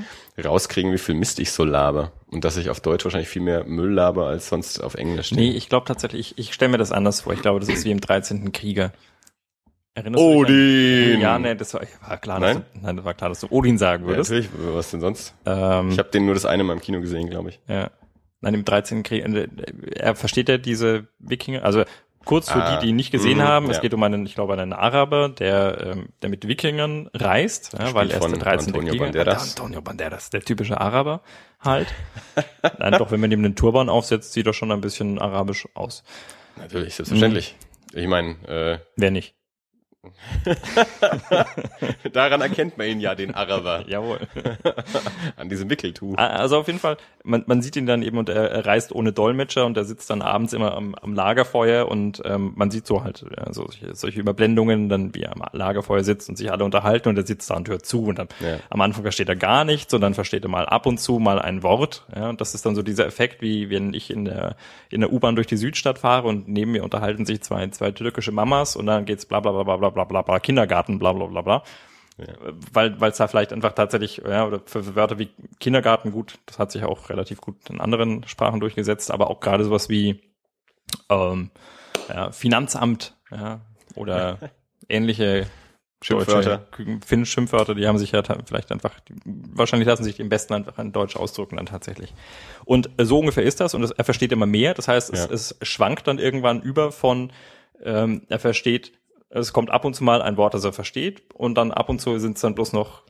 rauskriegen, 0.44 0.92
wie 0.92 0.98
viel 0.98 1.16
Mist 1.16 1.40
ich 1.40 1.52
so 1.52 1.64
laber. 1.64 2.12
Und 2.32 2.44
dass 2.44 2.58
ich 2.58 2.70
auf 2.70 2.80
Deutsch 2.82 3.06
wahrscheinlich 3.06 3.30
viel 3.30 3.42
mehr 3.44 3.64
Müll 3.66 3.92
laber 3.94 4.28
als 4.28 4.50
sonst 4.50 4.80
auf 4.84 4.96
Englisch. 4.96 5.32
nee, 5.32 5.52
ich 5.52 5.70
glaube 5.70 5.86
tatsächlich, 5.86 6.32
ich, 6.38 6.48
ich 6.50 6.54
stelle 6.54 6.72
mir 6.72 6.78
das 6.78 6.92
anders 6.92 7.22
vor. 7.22 7.34
Ich 7.34 7.42
glaube, 7.42 7.60
das 7.60 7.70
ist 7.70 7.86
wie 7.86 7.92
im 7.92 8.02
13. 8.02 8.52
Krieger. 8.52 8.92
Erinnerst 9.94 10.22
du 10.22 10.44
dich 10.44 10.52
Odin! 10.52 11.16
an, 11.16 11.22
Ja, 11.22 11.40
nee, 11.40 11.56
das 11.56 11.74
war, 11.74 11.82
war 12.06 12.18
klar, 12.18 12.40
dass 12.42 12.54
Nein? 12.56 12.66
du, 12.74 12.80
nein, 12.82 12.96
das 12.98 13.06
war 13.06 13.14
klar, 13.14 13.30
dass 13.30 13.40
du 13.40 13.48
Odin 13.50 13.78
sagen 13.78 14.04
Ja, 14.04 14.10
würdest. 14.10 14.30
natürlich, 14.30 14.50
was 14.74 14.92
denn 14.92 15.00
sonst? 15.00 15.34
ähm, 15.46 15.90
Ich 15.92 16.00
habe 16.00 16.10
den 16.10 16.26
nur 16.26 16.34
das 16.34 16.46
eine 16.46 16.66
Mal 16.66 16.74
im 16.74 16.82
Kino 16.82 17.00
gesehen, 17.00 17.30
glaube 17.30 17.50
ich. 17.50 17.60
ja. 17.68 17.92
Nein, 18.42 18.54
im 18.54 18.66
13. 18.66 19.02
Krieg, 19.04 19.26
äh, 19.26 19.48
er 19.96 20.14
versteht 20.16 20.50
ja 20.50 20.58
diese 20.58 21.08
Wikinger, 21.18 21.64
also 21.64 21.84
kurz 22.26 22.50
für 22.52 22.62
Ah, 22.62 22.76
die, 22.78 22.86
die 22.86 22.90
ihn 22.90 22.96
nicht 22.96 23.12
gesehen 23.12 23.38
mhm, 23.38 23.44
haben, 23.44 23.70
es 23.70 23.78
ja. 23.78 23.82
geht 23.82 23.94
um 23.94 24.04
einen, 24.04 24.26
ich 24.26 24.36
glaube, 24.36 24.54
einen 24.54 24.74
Araber, 24.74 25.30
der, 25.30 25.94
ähm, 25.94 26.10
der 26.22 26.30
mit 26.30 26.48
Wikingern 26.48 27.10
reist, 27.14 27.74
ja, 27.74 27.94
weil 27.94 28.10
er 28.10 28.18
ist 28.18 28.22
von 28.22 28.32
der 28.32 28.40
13. 28.40 28.70
Antonio 28.70 28.92
Krieger. 28.92 29.06
Banderas. 29.06 29.52
Antonio 29.52 29.82
Banderas, 29.82 30.30
der 30.30 30.42
typische 30.42 30.80
Araber 30.82 31.22
halt. 31.60 31.88
Nein, 32.80 32.94
doch, 32.94 33.12
wenn 33.12 33.20
man 33.20 33.32
ihm 33.32 33.40
einen 33.40 33.56
Turban 33.56 33.90
aufsetzt, 33.90 34.34
sieht 34.34 34.48
er 34.48 34.54
schon 34.54 34.72
ein 34.72 34.82
bisschen 34.82 35.20
arabisch 35.20 35.68
aus. 35.74 36.04
Natürlich, 36.58 36.96
selbstverständlich. 36.96 37.56
Ich 37.94 38.08
meine, 38.08 38.32
äh, 38.48 38.80
Wer 38.96 39.12
nicht? 39.12 39.36
Daran 42.14 42.42
erkennt 42.42 42.78
man 42.78 42.88
ihn 42.88 43.00
ja, 43.00 43.16
den 43.16 43.34
Araber. 43.36 43.84
Jawohl. 43.88 44.20
An 45.38 45.50
diesem 45.50 45.70
Wickeltuch. 45.70 46.18
Also 46.18 46.58
auf 46.58 46.68
jeden 46.68 46.80
Fall, 46.80 46.98
man, 47.24 47.44
man 47.48 47.62
sieht 47.62 47.76
ihn 47.76 47.86
dann 47.86 48.02
eben 48.04 48.18
und 48.18 48.30
er, 48.30 48.52
er 48.52 48.66
reist 48.66 48.92
ohne 48.94 49.12
Dolmetscher 49.12 49.66
und 49.66 49.78
er 49.78 49.86
sitzt 49.86 50.10
dann 50.10 50.22
abends 50.22 50.54
immer 50.54 50.74
am, 50.76 50.96
am 50.96 51.14
Lagerfeuer 51.14 51.88
und 51.88 52.22
ähm, 52.26 52.54
man 52.56 52.72
sieht 52.72 52.88
so 52.88 53.04
halt 53.04 53.26
ja, 53.36 53.52
so 53.54 53.66
solche, 53.66 53.96
solche 53.96 54.20
Überblendungen, 54.20 54.90
dann 54.90 55.14
wie 55.16 55.24
er 55.24 55.34
am 55.34 55.42
Lagerfeuer 55.52 56.04
sitzt 56.04 56.30
und 56.30 56.38
sich 56.38 56.52
alle 56.52 56.64
unterhalten 56.64 57.10
und 57.10 57.18
er 57.18 57.26
sitzt 57.26 57.50
da 57.50 57.56
und 57.56 57.68
hört 57.68 57.86
zu 57.86 58.06
und 58.06 58.20
dann 58.20 58.28
Ja. 58.40 58.58
am 58.70 58.82
Anfang 58.82 59.04
versteht 59.04 59.30
er 59.30 59.36
gar 59.36 59.66
nichts 59.66 59.94
und 59.94 60.02
dann 60.02 60.14
versteht 60.14 60.44
er 60.44 60.50
mal 60.50 60.66
ab 60.66 60.86
und 60.86 61.00
zu 61.00 61.20
mal 61.20 61.40
ein 61.40 61.64
Wort. 61.64 62.06
Ja, 62.16 62.30
und 62.30 62.42
das 62.42 62.54
ist 62.56 62.66
dann 62.66 62.76
so 62.76 62.82
dieser 62.82 63.06
Effekt, 63.06 63.42
wie 63.42 63.70
wenn 63.70 63.94
ich 63.94 64.12
in 64.12 64.26
der 64.26 64.56
in 64.90 65.02
der 65.02 65.12
U-Bahn 65.12 65.36
durch 65.36 65.48
die 65.48 65.58
Südstadt 65.58 66.00
fahre 66.00 66.28
und 66.28 66.48
neben 66.48 66.72
mir 66.72 66.84
unterhalten 66.84 67.26
sich 67.26 67.42
zwei 67.42 67.68
zwei 67.70 67.92
türkische 67.92 68.32
Mamas 68.32 68.76
und 68.76 68.86
dann 68.86 69.06
geht's 69.06 69.26
bla 69.26 69.40
bla 69.40 69.52
bla 69.52 69.64
bla 69.64 69.78
bla 69.78 69.90
bla 69.96 70.04
bla 70.04 70.22
bla 70.22 70.40
Kindergarten 70.40 71.00
bla 71.00 71.14
bla 71.14 71.26
bla 71.26 71.42
bla. 71.42 71.64
Weil 72.72 73.00
weil 73.02 73.12
es 73.12 73.18
da 73.18 73.28
vielleicht 73.28 73.52
einfach 73.52 73.74
tatsächlich 73.74 74.22
ja 74.26 74.46
oder 74.46 74.62
für, 74.66 74.96
Wörter 74.96 75.20
wie 75.20 75.30
Kindergarten 75.60 76.12
gut, 76.12 76.40
das 76.46 76.60
hat 76.60 76.72
sich 76.72 76.84
auch 76.84 77.10
relativ 77.10 77.42
gut 77.42 77.70
in 77.70 77.82
anderen 77.82 78.26
Sprachen 78.28 78.60
durchgesetzt, 78.60 79.12
aber 79.12 79.30
auch 79.30 79.42
gerade 79.42 79.66
sowas 79.66 79.90
wie 79.90 80.22
ähm, 81.10 81.52
ja, 82.08 82.32
Finanzamt 82.32 83.18
ja, 83.32 83.62
oder 83.96 84.38
ähnliche 84.90 85.48
Schimpfwörter. 86.06 86.68
Finnisch 87.06 87.32
Schimpfwörter, 87.32 87.74
die 87.74 87.88
haben 87.88 87.98
sich 87.98 88.12
ja 88.12 88.22
vielleicht 88.46 88.72
einfach, 88.72 89.00
die, 89.02 89.16
wahrscheinlich 89.26 89.88
lassen 89.88 90.04
sich 90.04 90.16
die 90.16 90.22
im 90.22 90.30
besten 90.30 90.54
einfach 90.54 90.78
in 90.78 90.92
Deutsch 90.92 91.16
ausdrücken 91.16 91.58
dann 91.58 91.66
tatsächlich. 91.66 92.14
Und 92.64 92.90
äh, 92.98 93.06
so 93.06 93.20
ungefähr 93.20 93.44
ist 93.44 93.60
das 93.60 93.74
und 93.74 93.82
das, 93.82 93.92
er 93.92 94.04
versteht 94.04 94.32
immer 94.32 94.46
mehr. 94.46 94.74
Das 94.74 94.88
heißt, 94.88 95.14
Ja. 95.14 95.26
es, 95.26 95.56
es 95.62 95.68
schwankt 95.68 96.08
dann 96.08 96.20
irgendwann 96.20 96.62
über 96.62 96.92
von, 96.92 97.32
ähm, 97.84 98.22
er 98.30 98.40
versteht, 98.40 98.92
es 99.42 99.54
kommt 99.54 99.70
ab 99.72 99.86
und 99.86 99.94
zu 99.96 100.04
mal 100.04 100.22
ein 100.22 100.38
Wort, 100.38 100.54
das 100.54 100.64
er 100.64 100.74
versteht 100.74 101.34
und 101.34 101.56
dann 101.56 101.72
ab 101.72 101.90
und 101.90 102.00
zu 102.00 102.18
sind 102.20 102.36
es 102.38 102.42
dann 102.42 102.56
bloß 102.56 102.74
noch 102.74 103.04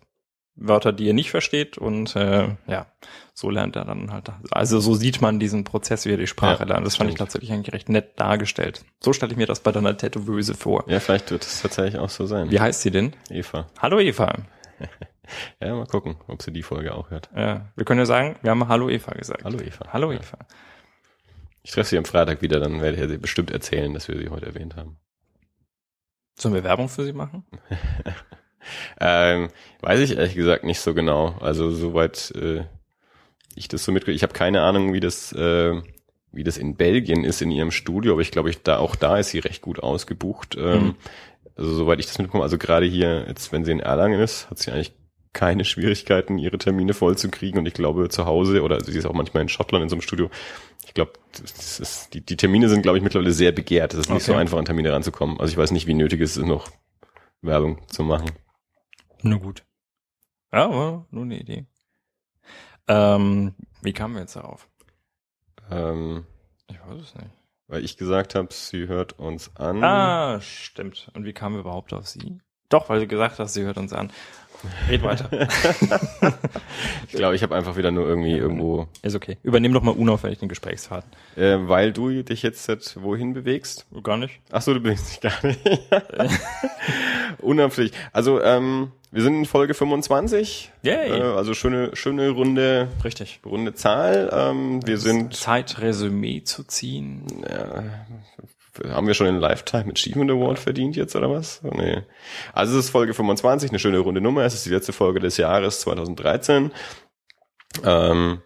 Wörter, 0.57 0.93
die 0.93 1.09
er 1.09 1.13
nicht 1.13 1.31
versteht 1.31 1.77
und 1.77 2.15
äh, 2.15 2.47
ja, 2.65 2.85
so 3.33 3.49
lernt 3.49 3.75
er 3.75 3.83
dann 3.83 4.13
halt. 4.13 4.31
Also 4.51 4.79
so 4.79 4.93
sieht 4.95 5.21
man 5.21 5.37
diesen 5.37 5.65
Prozess, 5.65 6.05
wie 6.05 6.11
er 6.13 6.17
die 6.17 6.27
Sprache 6.27 6.63
Ja, 6.63 6.69
lernt. 6.69 6.85
Das 6.85 6.95
fand 6.95 7.09
ich 7.09 7.15
stimmt. 7.15 7.27
tatsächlich 7.29 7.51
eigentlich 7.51 7.73
recht 7.73 7.89
nett 7.89 8.17
dargestellt. 8.19 8.85
So 9.01 9.11
stelle 9.11 9.33
ich 9.33 9.37
mir 9.37 9.47
das 9.47 9.59
bei 9.59 9.73
deiner 9.73 9.97
Tätowöse 9.97 10.53
vor. 10.55 10.85
Ja, 10.87 11.01
vielleicht 11.01 11.29
wird 11.31 11.43
es 11.45 11.61
tatsächlich 11.61 11.97
auch 11.99 12.09
so 12.09 12.25
sein. 12.25 12.51
Wie 12.51 12.59
heißt 12.61 12.81
sie 12.83 12.91
denn? 12.91 13.13
Eva. 13.29 13.67
Hallo 13.81 13.99
Eva. 13.99 14.33
Ja, 15.59 15.73
mal 15.73 15.87
gucken, 15.87 16.17
ob 16.27 16.43
sie 16.43 16.51
die 16.53 16.61
Folge 16.61 16.93
auch 16.93 17.09
hört. 17.09 17.31
Ja, 17.35 17.65
wir 17.75 17.83
können 17.83 17.99
ja 17.99 18.05
sagen, 18.05 18.35
wir 18.43 18.51
haben 18.51 18.67
Hallo 18.67 18.89
Eva 18.89 19.11
gesagt. 19.13 19.43
Hallo 19.43 19.57
Eva. 19.59 19.87
Hallo 19.91 20.11
Ja. 20.11 20.19
Eva. 20.19 20.37
Ich 21.63 21.71
treffe 21.71 21.89
sie 21.89 21.97
am 21.97 22.05
Freitag 22.05 22.43
wieder, 22.43 22.59
dann 22.59 22.79
werde 22.79 23.03
ich 23.03 23.09
ihr 23.09 23.17
bestimmt 23.17 23.49
erzählen, 23.49 23.91
dass 23.95 24.07
wir 24.07 24.17
sie 24.19 24.29
heute 24.29 24.45
erwähnt 24.45 24.75
haben. 24.75 24.97
Sollen 26.37 26.53
wir 26.53 26.63
Werbung 26.63 26.89
für 26.89 27.05
sie 27.05 27.13
machen? 27.13 27.45
Ähm, 28.99 29.49
weiß 29.81 29.99
ich 29.99 30.17
ehrlich 30.17 30.33
gesagt 30.33 30.63
nicht 30.63 30.79
so 30.79 30.95
genau. 30.95 31.35
Also 31.39 31.69
soweit 31.69 32.31
äh, 32.31 32.63
ich 33.55 33.67
das 33.67 33.83
so 33.85 33.91
mitkriege. 33.91 34.15
Ich 34.15 34.23
habe 34.23 34.33
keine 34.33 34.61
Ahnung, 34.61 34.91
wie 34.91 34.99
das, 34.99 35.31
äh, 35.33 35.81
wie 36.31 36.43
das 36.43 36.57
in 36.57 36.75
Belgien 36.75 37.23
ist 37.23 37.43
in 37.43 37.51
ihrem 37.51 37.69
Studio, 37.69 38.13
aber 38.13 38.21
ich 38.21 38.31
glaube, 38.31 38.49
ich, 38.49 38.63
da 38.63 38.77
auch 38.77 38.95
da 38.95 39.17
ist 39.17 39.29
sie 39.29 39.37
recht 39.39 39.61
gut 39.61 39.81
ausgebucht. 39.81 40.55
Ähm, 40.57 40.83
Mhm. 40.83 40.95
Also 41.57 41.73
soweit 41.73 41.99
ich 41.99 42.07
das 42.07 42.17
mitbekomme, 42.17 42.43
also 42.43 42.57
gerade 42.57 42.85
hier, 42.85 43.25
jetzt 43.27 43.51
wenn 43.53 43.63
sie 43.63 43.71
in 43.71 43.79
Erlangen 43.79 44.19
ist, 44.19 44.49
hat 44.49 44.57
sie 44.57 44.71
eigentlich 44.71 44.93
keine 45.35 45.63
Schwierigkeiten, 45.65 46.39
ihre 46.39 46.57
Termine 46.57 46.95
voll 46.95 47.15
zu 47.17 47.29
kriegen. 47.29 47.59
Und 47.59 47.67
ich 47.67 47.75
glaube 47.75 48.09
zu 48.09 48.25
Hause, 48.25 48.63
oder 48.63 48.83
sie 48.83 48.97
ist 48.97 49.05
auch 49.05 49.13
manchmal 49.13 49.43
in 49.43 49.49
Schottland 49.49 49.83
in 49.83 49.89
so 49.89 49.95
einem 49.95 50.01
Studio, 50.01 50.31
ich 50.87 50.93
glaube, 50.95 51.13
die, 52.13 52.21
die 52.21 52.37
Termine 52.37 52.69
sind, 52.69 52.81
glaube 52.81 52.97
ich, 52.97 53.03
mittlerweile 53.03 53.31
sehr 53.31 53.51
begehrt. 53.51 53.93
Es 53.93 53.99
ist 53.99 54.09
nicht 54.09 54.23
Okay. 54.23 54.31
so 54.31 54.35
einfach, 54.35 54.57
an 54.57 54.65
Termine 54.65 54.91
ranzukommen. 54.93 55.39
Also 55.39 55.51
ich 55.51 55.57
weiß 55.57 55.69
nicht, 55.71 55.85
wie 55.85 55.93
nötig 55.93 56.21
es 56.21 56.37
ist, 56.37 56.45
noch 56.45 56.69
Werbung 57.41 57.87
zu 57.89 58.01
machen. 58.03 58.31
Nur 59.21 59.39
gut. 59.39 59.63
Ja, 60.51 60.65
aber 60.65 61.05
nur 61.11 61.23
eine 61.23 61.37
Idee. 61.39 61.65
Ähm, 62.87 63.55
wie 63.81 63.93
kamen 63.93 64.13
wir 64.15 64.21
jetzt 64.21 64.35
darauf? 64.35 64.67
Ähm, 65.71 66.25
Ich 66.67 66.77
weiß 66.79 67.01
es 67.01 67.15
nicht. 67.15 67.29
weil 67.67 67.83
ich 67.83 67.97
gesagt 67.97 68.35
habe, 68.35 68.53
sie 68.53 68.87
hört 68.87 69.13
uns 69.19 69.55
an. 69.55 69.83
Ah, 69.83 70.39
stimmt. 70.41 71.09
Und 71.13 71.25
wie 71.25 71.33
kamen 71.33 71.55
wir 71.55 71.61
überhaupt 71.61 71.93
auf 71.93 72.07
sie? 72.07 72.39
Doch, 72.69 72.89
weil 72.89 72.99
du 72.99 73.07
gesagt 73.07 73.39
hast, 73.39 73.53
sie 73.53 73.63
hört 73.63 73.77
uns 73.77 73.93
an. 73.93 74.11
Red 74.89 75.03
weiter. 75.03 75.29
Ich 77.07 77.13
glaube, 77.19 77.35
ich 77.35 77.43
habe 77.43 77.55
einfach 77.55 77.77
wieder 77.77 77.91
nur 77.91 78.05
irgendwie 78.07 78.33
irgendwo, 78.33 78.87
Ist 79.01 79.15
okay. 79.15 79.37
Übernehm 79.43 79.71
doch 79.73 79.81
mal 79.83 79.91
unauffällig 79.91 80.39
den 80.39 80.49
Gesprächsfaden. 80.49 81.09
äh, 81.37 81.57
weil 81.61 81.93
du 81.93 82.23
dich 82.23 82.43
jetzt 82.43 82.67
halt 82.67 82.97
wohin 83.01 83.33
bewegst. 83.33 83.85
Gar 84.03 84.17
nicht. 84.17 84.39
Ach 84.51 84.61
so, 84.61 84.73
du 84.73 84.81
bewegst 84.81 85.11
dich 85.11 85.21
gar 85.21 85.45
nicht. 85.45 85.59
Unabsichtlich. 87.41 87.97
Also, 88.11 88.41
ähm, 88.41 88.91
wir 89.11 89.21
sind 89.21 89.35
in 89.35 89.45
Folge 89.45 89.73
25. 89.73 90.71
Yay. 90.83 91.09
Äh, 91.19 91.21
also 91.21 91.53
schöne, 91.53 91.95
schöne 91.95 92.29
runde, 92.31 92.89
Richtig. 93.03 93.39
runde 93.45 93.73
Zahl. 93.75 94.29
Ähm, 94.33 94.85
wir 94.85 94.97
sind, 94.97 95.35
Zeit, 95.35 95.79
Resümee 95.79 96.43
zu 96.43 96.63
ziehen. 96.65 97.25
Haben 98.89 99.07
wir 99.07 99.13
schon 99.13 99.27
den 99.27 99.39
Lifetime 99.39 99.91
Achievement 99.91 100.31
Award 100.31 100.59
verdient 100.59 100.95
jetzt 100.95 101.15
oder 101.15 101.29
was? 101.29 101.61
Nee. 101.63 102.03
Also 102.53 102.77
es 102.77 102.85
ist 102.85 102.91
Folge 102.91 103.13
25, 103.13 103.69
eine 103.69 103.79
schöne 103.79 103.99
runde 103.99 104.21
Nummer. 104.21 104.43
Es 104.43 104.53
ist 104.53 104.65
die 104.65 104.69
letzte 104.69 104.93
Folge 104.93 105.19
des 105.19 105.37
Jahres 105.37 105.81
2013. 105.81 106.71
Ähm, 107.83 108.41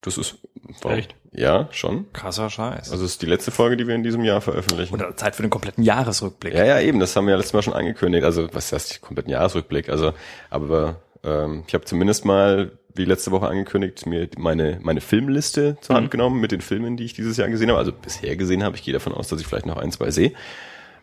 das 0.00 0.18
ist, 0.18 0.38
wow. 0.82 0.92
Echt? 0.92 1.14
Ja, 1.30 1.68
schon. 1.70 2.12
Krasser 2.12 2.50
Scheiß. 2.50 2.90
Also 2.90 3.04
es 3.04 3.12
ist 3.12 3.22
die 3.22 3.26
letzte 3.26 3.50
Folge, 3.50 3.76
die 3.76 3.86
wir 3.86 3.94
in 3.94 4.02
diesem 4.02 4.24
Jahr 4.24 4.40
veröffentlichen. 4.40 4.94
Oder 4.94 5.16
Zeit 5.16 5.34
für 5.36 5.42
den 5.42 5.50
kompletten 5.50 5.82
Jahresrückblick. 5.82 6.54
Ja, 6.54 6.64
ja, 6.64 6.80
eben, 6.80 7.00
das 7.00 7.16
haben 7.16 7.26
wir 7.26 7.30
ja 7.30 7.36
letztes 7.36 7.54
Mal 7.54 7.62
schon 7.62 7.72
angekündigt. 7.72 8.24
Also, 8.24 8.52
was 8.52 8.72
heißt 8.72 9.00
kompletten 9.00 9.32
Jahresrückblick? 9.32 9.88
Also, 9.88 10.12
aber 10.50 11.02
ähm, 11.24 11.64
ich 11.66 11.74
habe 11.74 11.84
zumindest 11.84 12.24
mal, 12.24 12.72
wie 12.94 13.04
letzte 13.04 13.30
Woche 13.30 13.48
angekündigt, 13.48 14.06
mir 14.06 14.28
meine, 14.38 14.78
meine 14.82 15.00
Filmliste 15.00 15.76
zur 15.80 15.96
Hand 15.96 16.06
Mhm. 16.06 16.10
genommen 16.10 16.40
mit 16.40 16.52
den 16.52 16.60
Filmen, 16.60 16.96
die 16.96 17.04
ich 17.04 17.14
dieses 17.14 17.36
Jahr 17.36 17.48
gesehen 17.48 17.68
habe. 17.70 17.78
Also 17.78 17.92
bisher 17.92 18.36
gesehen 18.36 18.62
habe. 18.62 18.76
Ich 18.76 18.82
gehe 18.82 18.92
davon 18.94 19.12
aus, 19.14 19.28
dass 19.28 19.40
ich 19.40 19.46
vielleicht 19.46 19.66
noch 19.66 19.76
ein, 19.76 19.92
zwei 19.92 20.10
sehe. 20.10 20.32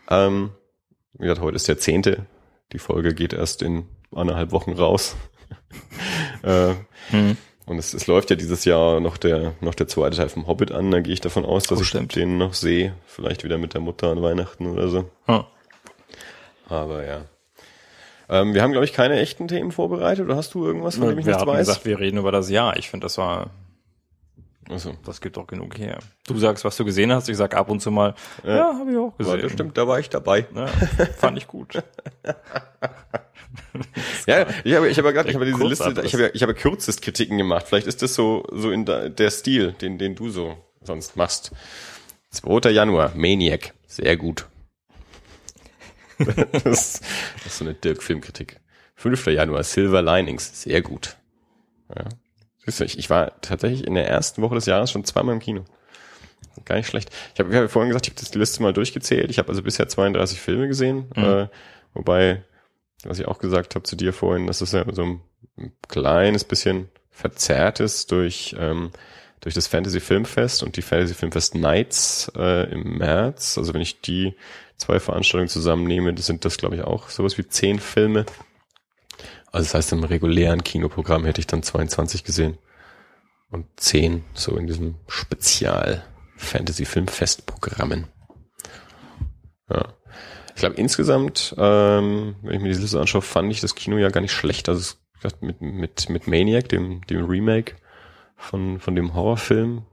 Ähm, 0.09 0.51
wie 1.13 1.23
gesagt, 1.23 1.41
heute 1.41 1.55
ist 1.55 1.67
der 1.67 1.77
zehnte. 1.79 2.25
Die 2.73 2.79
Folge 2.79 3.13
geht 3.13 3.33
erst 3.33 3.61
in 3.61 3.85
anderthalb 4.13 4.51
Wochen 4.51 4.73
raus. 4.73 5.15
äh, 6.43 6.73
Hm. 7.11 7.37
und 7.65 7.77
es, 7.79 7.93
es 7.95 8.05
läuft 8.07 8.29
ja 8.29 8.35
dieses 8.35 8.65
Jahr 8.65 8.99
noch 8.99 9.17
der, 9.17 9.53
noch 9.61 9.73
der 9.73 9.87
zweite 9.87 10.17
Teil 10.17 10.29
vom 10.29 10.45
Hobbit 10.47 10.71
an. 10.71 10.91
Da 10.91 10.99
gehe 10.99 11.13
ich 11.13 11.21
davon 11.21 11.45
aus, 11.45 11.63
dass 11.63 11.79
Oh, 11.79 11.81
ich 11.81 12.07
den 12.09 12.37
noch 12.37 12.53
sehe. 12.53 12.93
Vielleicht 13.07 13.43
wieder 13.43 13.57
mit 13.57 13.73
der 13.73 13.81
Mutter 13.81 14.09
an 14.11 14.21
Weihnachten 14.21 14.67
oder 14.67 14.87
so. 14.89 15.09
Hm. 15.25 15.43
Aber 16.67 17.03
ja. 17.05 17.25
Ähm, 18.29 18.53
wir 18.53 18.61
haben, 18.61 18.71
glaube 18.71 18.85
ich, 18.85 18.93
keine 18.93 19.19
echten 19.19 19.47
Themen 19.47 19.71
vorbereitet. 19.71 20.25
Oder 20.25 20.35
hast 20.35 20.53
du 20.53 20.65
irgendwas, 20.65 20.95
von 20.97 21.07
dem 21.09 21.17
ich 21.19 21.25
wir 21.25 21.33
nichts 21.33 21.47
weiß? 21.47 21.67
gesagt, 21.67 21.85
wir 21.85 21.99
reden 21.99 22.17
über 22.17 22.31
das 22.31 22.49
Jahr. 22.49 22.77
Ich 22.77 22.89
finde, 22.89 23.05
das 23.05 23.17
war, 23.17 23.49
Achso. 24.69 24.93
das 25.05 25.19
gibt 25.19 25.35
doch 25.37 25.47
genug 25.47 25.77
her. 25.79 25.97
Du 26.27 26.37
sagst, 26.37 26.63
was 26.63 26.77
du 26.77 26.85
gesehen 26.85 27.11
hast. 27.11 27.27
Ich 27.29 27.37
sag 27.37 27.55
ab 27.55 27.69
und 27.69 27.79
zu 27.81 27.89
mal, 27.89 28.13
ja, 28.43 28.55
Ja. 28.57 28.73
habe 28.79 28.91
ich 28.91 28.97
auch 28.97 29.17
gesehen. 29.17 29.35
Ja, 29.35 29.41
das 29.41 29.51
stimmt, 29.51 29.77
da 29.77 29.87
war 29.87 29.99
ich 29.99 30.09
dabei. 30.09 30.45
Ja, 30.55 30.67
fand 31.17 31.37
ich 31.37 31.47
gut. 31.47 31.81
Ja, 34.27 34.45
ich 34.63 34.75
habe, 34.75 34.89
ich 34.89 34.97
habe 34.97 35.11
gerade, 35.13 35.29
ich 35.29 35.35
habe 35.35 35.45
diese. 35.45 35.63
Liste, 35.63 35.89
ich 36.03 36.13
habe, 36.13 36.23
ja- 36.23 36.29
ich 36.33 36.41
habe 36.43 36.53
Kürzestkritiken 36.53 37.37
gemacht. 37.37 37.65
Vielleicht 37.67 37.87
ist 37.87 38.01
das 38.01 38.13
so, 38.13 38.45
so 38.51 38.69
in 38.71 38.85
der, 38.85 39.09
der 39.09 39.31
Stil, 39.31 39.71
den, 39.73 39.97
den 39.97 40.15
du 40.15 40.29
so 40.29 40.57
sonst 40.83 41.15
machst. 41.15 41.51
2. 42.31 42.69
Januar, 42.71 43.11
Maniac, 43.15 43.73
sehr 43.87 44.17
gut. 44.17 44.47
Das, 46.19 46.35
ist- 46.65 47.03
das 47.43 47.45
ist 47.45 47.57
so 47.57 47.65
eine 47.65 47.73
Dirk-Filmkritik. 47.73 48.59
5. 48.95 49.27
Januar, 49.27 49.63
Silver 49.63 50.01
Linings, 50.01 50.61
sehr 50.63 50.81
gut. 50.81 51.15
Ja. 51.95 52.05
Siehst 52.65 52.79
du, 52.81 52.83
ich, 52.83 52.99
ich 52.99 53.09
war 53.09 53.39
tatsächlich 53.41 53.87
in 53.87 53.95
der 53.95 54.07
ersten 54.07 54.41
Woche 54.41 54.55
des 54.55 54.65
Jahres 54.65 54.91
schon 54.91 55.05
zweimal 55.05 55.33
im 55.33 55.39
Kino. 55.39 55.63
Gar 56.65 56.75
nicht 56.75 56.87
schlecht. 56.87 57.09
Ich 57.33 57.39
habe 57.39 57.55
hab 57.55 57.71
vorhin 57.71 57.89
gesagt, 57.89 58.05
ich 58.07 58.11
habe 58.11 58.19
das 58.19 58.31
die 58.31 58.37
Liste 58.39 58.61
mal 58.61 58.73
durchgezählt. 58.73 59.31
Ich 59.31 59.39
habe 59.39 59.49
also 59.49 59.63
bisher 59.63 59.87
32 59.87 60.39
Filme 60.41 60.67
gesehen, 60.67 61.09
Mhm. 61.15 61.23
äh, 61.23 61.47
wobei, 61.93 62.43
was 63.05 63.19
ich 63.19 63.27
auch 63.27 63.39
gesagt 63.39 63.75
habe 63.75 63.83
zu 63.83 63.95
dir 63.95 64.11
vorhin, 64.11 64.45
das 64.47 64.61
ist 64.61 64.73
ja 64.73 64.83
so 64.93 65.03
ein 65.03 65.21
kleines 65.87 66.43
bisschen 66.43 66.89
verzerrtes 67.11 68.05
durch 68.07 68.55
ähm, 68.59 68.91
durch 69.41 69.55
das 69.55 69.67
Fantasy 69.67 70.01
Filmfest 70.01 70.63
und 70.63 70.75
die 70.75 70.81
Fantasy 70.81 71.13
Filmfest 71.13 71.55
Nights 71.55 72.29
äh, 72.35 72.69
im 72.73 72.97
März. 72.97 73.57
Also 73.57 73.73
wenn 73.73 73.79
ich 73.81 74.01
die 74.01 74.35
zwei 74.79 74.99
Veranstaltungen 74.99 75.49
zusammennehme, 75.49 76.13
das 76.13 76.25
sind 76.25 76.45
das 76.45 76.57
glaube 76.57 76.75
ich 76.75 76.81
auch 76.81 77.09
sowas 77.09 77.37
wie 77.37 77.47
zehn 77.47 77.79
Filme. 77.79 78.25
Also 79.51 79.65
das 79.65 79.73
heißt, 79.73 79.91
im 79.93 80.03
regulären 80.03 80.63
Kinoprogramm 80.63 81.25
hätte 81.25 81.41
ich 81.41 81.47
dann 81.47 81.63
22 81.63 82.23
gesehen 82.23 82.57
und 83.49 83.65
10 83.77 84.23
so 84.33 84.55
in 84.55 84.67
diesem 84.67 84.95
Spezial 85.07 86.03
Fantasy 86.37 86.85
Filmfest 86.85 87.45
Programmen. 87.45 88.07
Ja. 89.69 89.93
Ich 90.49 90.61
glaube 90.61 90.75
insgesamt, 90.75 91.55
ähm, 91.57 92.35
wenn 92.41 92.55
ich 92.55 92.61
mir 92.61 92.69
diese 92.69 92.81
Liste 92.81 92.99
anschaue, 92.99 93.21
fand 93.21 93.51
ich 93.51 93.61
das 93.61 93.75
Kino 93.75 93.97
ja 93.97 94.09
gar 94.09 94.21
nicht 94.21 94.33
schlecht. 94.33 94.69
Also 94.69 94.95
mit, 95.41 95.61
mit, 95.61 96.09
mit 96.09 96.27
Maniac, 96.27 96.69
dem, 96.69 97.01
dem 97.07 97.25
Remake 97.25 97.75
von, 98.35 98.79
von 98.79 98.95
dem 98.95 99.13
Horrorfilm, 99.13 99.85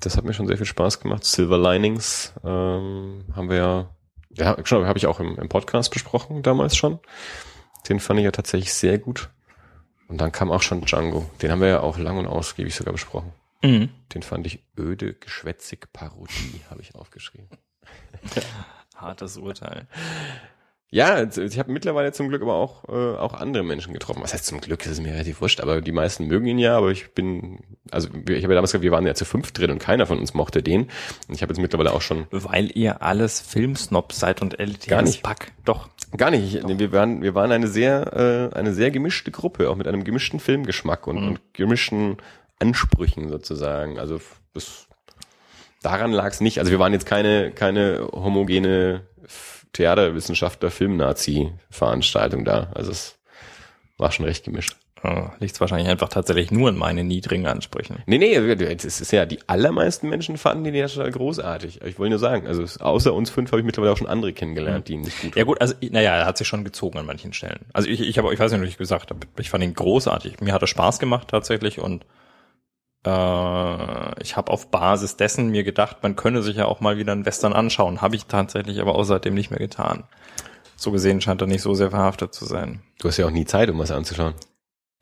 das 0.00 0.16
hat 0.16 0.24
mir 0.24 0.32
schon 0.34 0.46
sehr 0.46 0.56
viel 0.56 0.66
Spaß 0.66 1.00
gemacht. 1.00 1.24
Silver 1.24 1.58
Linings 1.58 2.32
ähm, 2.44 3.24
haben 3.34 3.48
wir 3.48 3.56
ja 3.56 3.90
Ja, 4.34 4.56
schon, 4.64 4.86
habe 4.86 4.98
ich 4.98 5.06
auch 5.06 5.20
im, 5.20 5.36
im 5.38 5.48
Podcast 5.48 5.92
besprochen, 5.92 6.42
damals 6.42 6.76
schon. 6.76 6.98
Den 7.88 8.00
fand 8.00 8.20
ich 8.20 8.24
ja 8.24 8.30
tatsächlich 8.30 8.72
sehr 8.72 8.98
gut. 8.98 9.30
Und 10.08 10.20
dann 10.20 10.32
kam 10.32 10.50
auch 10.50 10.62
schon 10.62 10.82
Django. 10.82 11.28
Den 11.40 11.50
haben 11.50 11.60
wir 11.60 11.68
ja 11.68 11.80
auch 11.80 11.98
lang 11.98 12.18
und 12.18 12.26
ausgiebig 12.26 12.74
sogar 12.74 12.92
besprochen. 12.92 13.32
Mhm. 13.62 13.90
Den 14.14 14.22
fand 14.22 14.46
ich 14.46 14.60
öde, 14.78 15.14
geschwätzig, 15.14 15.92
Parodie, 15.92 16.60
habe 16.70 16.82
ich 16.82 16.94
aufgeschrieben. 16.94 17.48
Hartes 18.96 19.36
Urteil. 19.36 19.86
Ja, 20.94 21.22
ich 21.24 21.58
habe 21.58 21.72
mittlerweile 21.72 22.12
zum 22.12 22.28
Glück 22.28 22.42
aber 22.42 22.52
auch, 22.52 22.84
äh, 22.86 23.16
auch 23.16 23.32
andere 23.32 23.62
Menschen 23.64 23.94
getroffen. 23.94 24.22
Was 24.22 24.34
heißt 24.34 24.44
zum 24.44 24.60
Glück, 24.60 24.80
das 24.82 24.92
ist 24.92 25.00
mir 25.02 25.14
relativ 25.14 25.40
wurscht, 25.40 25.60
aber 25.62 25.80
die 25.80 25.90
meisten 25.90 26.26
mögen 26.26 26.46
ihn 26.46 26.58
ja, 26.58 26.76
aber 26.76 26.90
ich 26.90 27.14
bin, 27.14 27.60
also 27.90 28.08
ich 28.28 28.42
habe 28.44 28.52
ja 28.52 28.56
damals 28.56 28.72
gesagt, 28.72 28.82
wir 28.82 28.90
waren 28.90 29.06
ja 29.06 29.14
zu 29.14 29.24
fünf 29.24 29.52
drin 29.52 29.70
und 29.70 29.78
keiner 29.78 30.04
von 30.04 30.18
uns 30.18 30.34
mochte 30.34 30.62
den. 30.62 30.82
Und 31.28 31.34
ich 31.34 31.40
habe 31.40 31.50
jetzt 31.50 31.60
mittlerweile 31.62 31.94
auch 31.94 32.02
schon. 32.02 32.26
Weil 32.30 32.70
ihr 32.76 33.00
alles 33.00 33.40
Filmsnobs 33.40 34.20
seid 34.20 34.42
und 34.42 34.60
elitäres 34.60 34.86
Gar 34.88 35.02
nicht. 35.02 35.22
Pack. 35.22 35.52
Doch. 35.64 35.88
Gar 36.14 36.30
nicht. 36.30 36.54
Ich, 36.56 36.62
nee, 36.62 36.78
wir 36.78 36.92
waren, 36.92 37.22
wir 37.22 37.34
waren 37.34 37.52
eine 37.52 37.68
sehr, 37.68 38.50
äh, 38.52 38.54
eine 38.54 38.74
sehr 38.74 38.90
gemischte 38.90 39.30
Gruppe, 39.30 39.70
auch 39.70 39.76
mit 39.76 39.88
einem 39.88 40.04
gemischten 40.04 40.40
Filmgeschmack 40.40 41.06
und, 41.06 41.16
Mhm. 41.22 41.28
und 41.28 41.40
gemischten 41.54 42.18
Ansprüchen 42.58 43.30
sozusagen. 43.30 43.98
Also 43.98 44.20
das, 44.52 44.88
daran 45.82 46.12
lag 46.12 46.28
es 46.32 46.42
nicht. 46.42 46.58
Also 46.58 46.70
wir 46.70 46.78
waren 46.78 46.92
jetzt 46.92 47.06
keine, 47.06 47.50
keine 47.52 48.06
homogene 48.12 49.06
Theaterwissenschaftler 49.72 50.70
Film-Nazi-Veranstaltung 50.70 52.44
da. 52.44 52.70
Also 52.74 52.90
es 52.90 53.18
war 53.98 54.12
schon 54.12 54.26
recht 54.26 54.44
gemischt. 54.44 54.76
Äh, 55.02 55.22
Liegt 55.40 55.60
wahrscheinlich 55.60 55.88
einfach 55.88 56.08
tatsächlich 56.08 56.50
nur 56.50 56.68
in 56.68 56.76
meinen 56.76 57.08
niedrigen 57.08 57.46
Ansprüchen. 57.46 57.98
Nee, 58.06 58.18
nee, 58.18 58.34
es 58.36 59.00
ist 59.00 59.10
ja, 59.10 59.26
die 59.26 59.40
allermeisten 59.48 60.08
Menschen 60.08 60.36
fanden 60.36 60.64
den 60.64 60.74
ja 60.74 60.86
total 60.86 61.10
großartig. 61.10 61.80
Ich 61.82 61.98
wollte 61.98 62.10
nur 62.10 62.18
sagen, 62.18 62.46
also 62.46 62.64
außer 62.80 63.12
uns 63.12 63.30
fünf 63.30 63.50
habe 63.50 63.60
ich 63.60 63.66
mittlerweile 63.66 63.92
auch 63.92 63.96
schon 63.96 64.06
andere 64.06 64.32
kennengelernt, 64.32 64.88
die 64.88 64.94
ihn 64.94 65.00
nicht 65.00 65.20
gut 65.20 65.34
Ja 65.34 65.44
gut, 65.44 65.60
also 65.60 65.74
naja, 65.90 66.14
er 66.16 66.26
hat 66.26 66.38
sich 66.38 66.46
schon 66.46 66.64
gezogen 66.64 66.98
an 66.98 67.06
manchen 67.06 67.32
Stellen. 67.32 67.60
Also 67.72 67.88
ich, 67.88 68.00
ich 68.00 68.18
habe, 68.18 68.32
ich 68.32 68.38
weiß 68.38 68.52
nicht, 68.52 68.60
ob 68.60 68.66
ich 68.66 68.78
gesagt 68.78 69.10
habe, 69.10 69.20
ich 69.38 69.50
fand 69.50 69.64
ihn 69.64 69.74
großartig. 69.74 70.40
Mir 70.40 70.52
hat 70.52 70.62
er 70.62 70.68
Spaß 70.68 71.00
gemacht 71.00 71.28
tatsächlich 71.28 71.80
und 71.80 72.04
äh, 73.04 74.22
ich 74.22 74.36
habe 74.36 74.52
auf 74.52 74.70
Basis 74.70 75.16
dessen 75.16 75.48
mir 75.48 75.64
gedacht, 75.64 75.98
man 76.02 76.16
könne 76.16 76.42
sich 76.42 76.56
ja 76.56 76.66
auch 76.66 76.80
mal 76.80 76.98
wieder 76.98 77.12
einen 77.12 77.26
Western 77.26 77.52
anschauen. 77.52 78.00
Habe 78.00 78.16
ich 78.16 78.26
tatsächlich 78.26 78.80
aber 78.80 78.94
außerdem 78.94 79.34
nicht 79.34 79.50
mehr 79.50 79.60
getan. 79.60 80.04
So 80.76 80.90
gesehen 80.90 81.20
scheint 81.20 81.40
er 81.40 81.46
nicht 81.46 81.62
so 81.62 81.74
sehr 81.74 81.90
verhaftet 81.90 82.34
zu 82.34 82.44
sein. 82.44 82.82
Du 82.98 83.08
hast 83.08 83.16
ja 83.16 83.26
auch 83.26 83.30
nie 83.30 83.44
Zeit, 83.44 83.70
um 83.70 83.78
was 83.78 83.90
anzuschauen. 83.90 84.34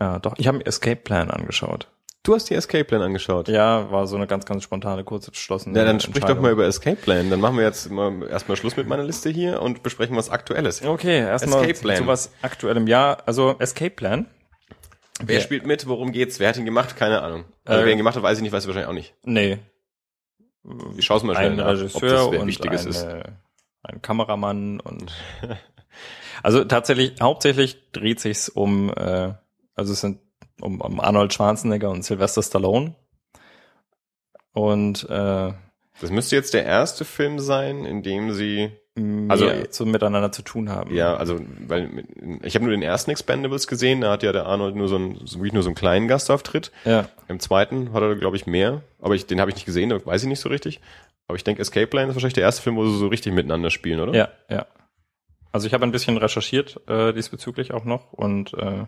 Ja, 0.00 0.18
doch. 0.18 0.34
Ich 0.38 0.46
habe 0.46 0.58
mir 0.58 0.66
Escape 0.66 0.96
Plan 0.96 1.30
angeschaut. 1.30 1.88
Du 2.22 2.34
hast 2.34 2.50
die 2.50 2.54
Escape 2.54 2.84
Plan 2.84 3.00
angeschaut. 3.00 3.48
Ja, 3.48 3.90
war 3.90 4.06
so 4.06 4.16
eine 4.16 4.26
ganz, 4.26 4.44
ganz 4.44 4.62
spontane, 4.62 5.04
kurze 5.04 5.30
geschlossene 5.30 5.78
Ja, 5.78 5.86
dann 5.86 6.00
sprich 6.00 6.22
doch 6.22 6.38
mal 6.38 6.52
über 6.52 6.66
Escape 6.66 6.96
Plan. 6.96 7.30
Dann 7.30 7.40
machen 7.40 7.56
wir 7.56 7.64
jetzt 7.64 7.90
mal 7.90 8.28
erstmal 8.28 8.58
Schluss 8.58 8.76
mit 8.76 8.86
meiner 8.86 9.04
Liste 9.04 9.30
hier 9.30 9.62
und 9.62 9.82
besprechen 9.82 10.16
was 10.16 10.28
Aktuelles. 10.28 10.84
Okay, 10.84 11.20
erstmal 11.20 11.74
zu 11.74 12.06
was 12.06 12.30
aktuellem 12.42 12.86
Jahr. 12.86 13.18
Also 13.24 13.56
Escape 13.58 13.90
Plan. 13.90 14.26
Wer 15.22 15.36
Ja. 15.36 15.40
spielt 15.42 15.66
mit? 15.66 15.86
Worum 15.86 16.12
geht's? 16.12 16.38
Wer 16.40 16.48
hat 16.48 16.56
ihn 16.56 16.64
gemacht? 16.64 16.96
Keine 16.96 17.22
Ahnung. 17.22 17.44
Also 17.64 17.82
Äh, 17.82 17.84
wer 17.84 17.92
ihn 17.92 17.98
gemacht 17.98 18.16
hat, 18.16 18.22
weiß 18.22 18.38
ich 18.38 18.42
nicht, 18.42 18.52
weiß 18.52 18.64
ich 18.64 18.68
wahrscheinlich 18.68 18.88
auch 18.88 18.94
nicht. 18.94 19.14
Nee. 19.24 19.58
Ich 20.96 21.04
schaue 21.06 21.24
mal 21.24 21.34
schnell 21.34 21.50
Ein 21.52 21.56
nach, 21.56 21.66
ob 21.68 21.70
Regisseur 21.78 22.10
das 22.10 22.30
wer 22.32 22.40
und 22.40 22.46
Wichtiges 22.48 22.84
ist. 22.86 23.04
eine, 23.04 23.38
ein 23.82 24.02
Kameramann 24.02 24.80
und 24.80 25.12
also 26.42 26.64
tatsächlich 26.64 27.14
hauptsächlich 27.20 27.90
dreht 27.92 28.20
sich's 28.20 28.48
um 28.48 28.90
äh, 28.94 29.32
also 29.74 29.92
es 29.94 30.00
sind 30.02 30.20
um, 30.60 30.80
um 30.82 31.00
Arnold 31.00 31.32
Schwarzenegger 31.32 31.88
und 31.90 32.04
Sylvester 32.04 32.42
Stallone 32.42 32.94
und 34.52 35.04
äh, 35.08 35.52
Das 36.00 36.10
müsste 36.10 36.36
jetzt 36.36 36.54
der 36.54 36.64
erste 36.64 37.04
Film 37.04 37.38
sein, 37.38 37.84
in 37.86 38.02
dem 38.02 38.32
sie 38.32 38.70
Also- 39.28 39.48
so 39.70 39.86
miteinander 39.86 40.32
zu 40.32 40.42
tun 40.42 40.68
haben. 40.68 40.94
Ja, 40.94 41.16
also 41.16 41.40
weil 41.66 42.04
ich 42.42 42.54
habe 42.54 42.64
nur 42.64 42.72
den 42.72 42.82
ersten 42.82 43.10
Expendables 43.10 43.66
gesehen, 43.66 44.00
da 44.00 44.10
hat 44.10 44.22
ja 44.22 44.32
der 44.32 44.46
Arnold 44.46 44.74
nur 44.74 44.88
so 44.88 44.96
einen 44.96 45.26
so 45.26 45.38
wirklich 45.38 45.52
nur 45.52 45.62
so 45.62 45.68
einen 45.68 45.76
kleinen 45.76 46.08
Gastauftritt. 46.08 46.72
Ja. 46.84 47.08
Im 47.28 47.38
zweiten 47.40 47.92
hat 47.92 48.02
er 48.02 48.16
glaube 48.16 48.36
ich 48.36 48.46
mehr, 48.46 48.82
aber 49.00 49.14
ich, 49.14 49.26
den 49.26 49.40
habe 49.40 49.50
ich 49.50 49.54
nicht 49.54 49.64
gesehen, 49.66 49.90
da 49.90 50.04
weiß 50.04 50.22
ich 50.22 50.28
nicht 50.28 50.40
so 50.40 50.48
richtig. 50.48 50.80
Aber 51.28 51.36
ich 51.36 51.44
denke 51.44 51.62
Escape 51.62 51.86
Plan 51.86 52.08
ist 52.08 52.16
wahrscheinlich 52.16 52.34
der 52.34 52.42
erste 52.42 52.62
Film, 52.62 52.76
wo 52.76 52.84
sie 52.84 52.98
so 52.98 53.06
richtig 53.06 53.32
miteinander 53.32 53.70
spielen, 53.70 54.00
oder? 54.00 54.14
Ja, 54.14 54.28
ja. 54.48 54.66
Also 55.52 55.66
ich 55.66 55.72
habe 55.74 55.84
ein 55.84 55.92
bisschen 55.92 56.16
recherchiert 56.16 56.80
äh, 56.88 57.12
diesbezüglich 57.12 57.72
auch 57.72 57.84
noch 57.84 58.12
und 58.12 58.54
äh, 58.54 58.84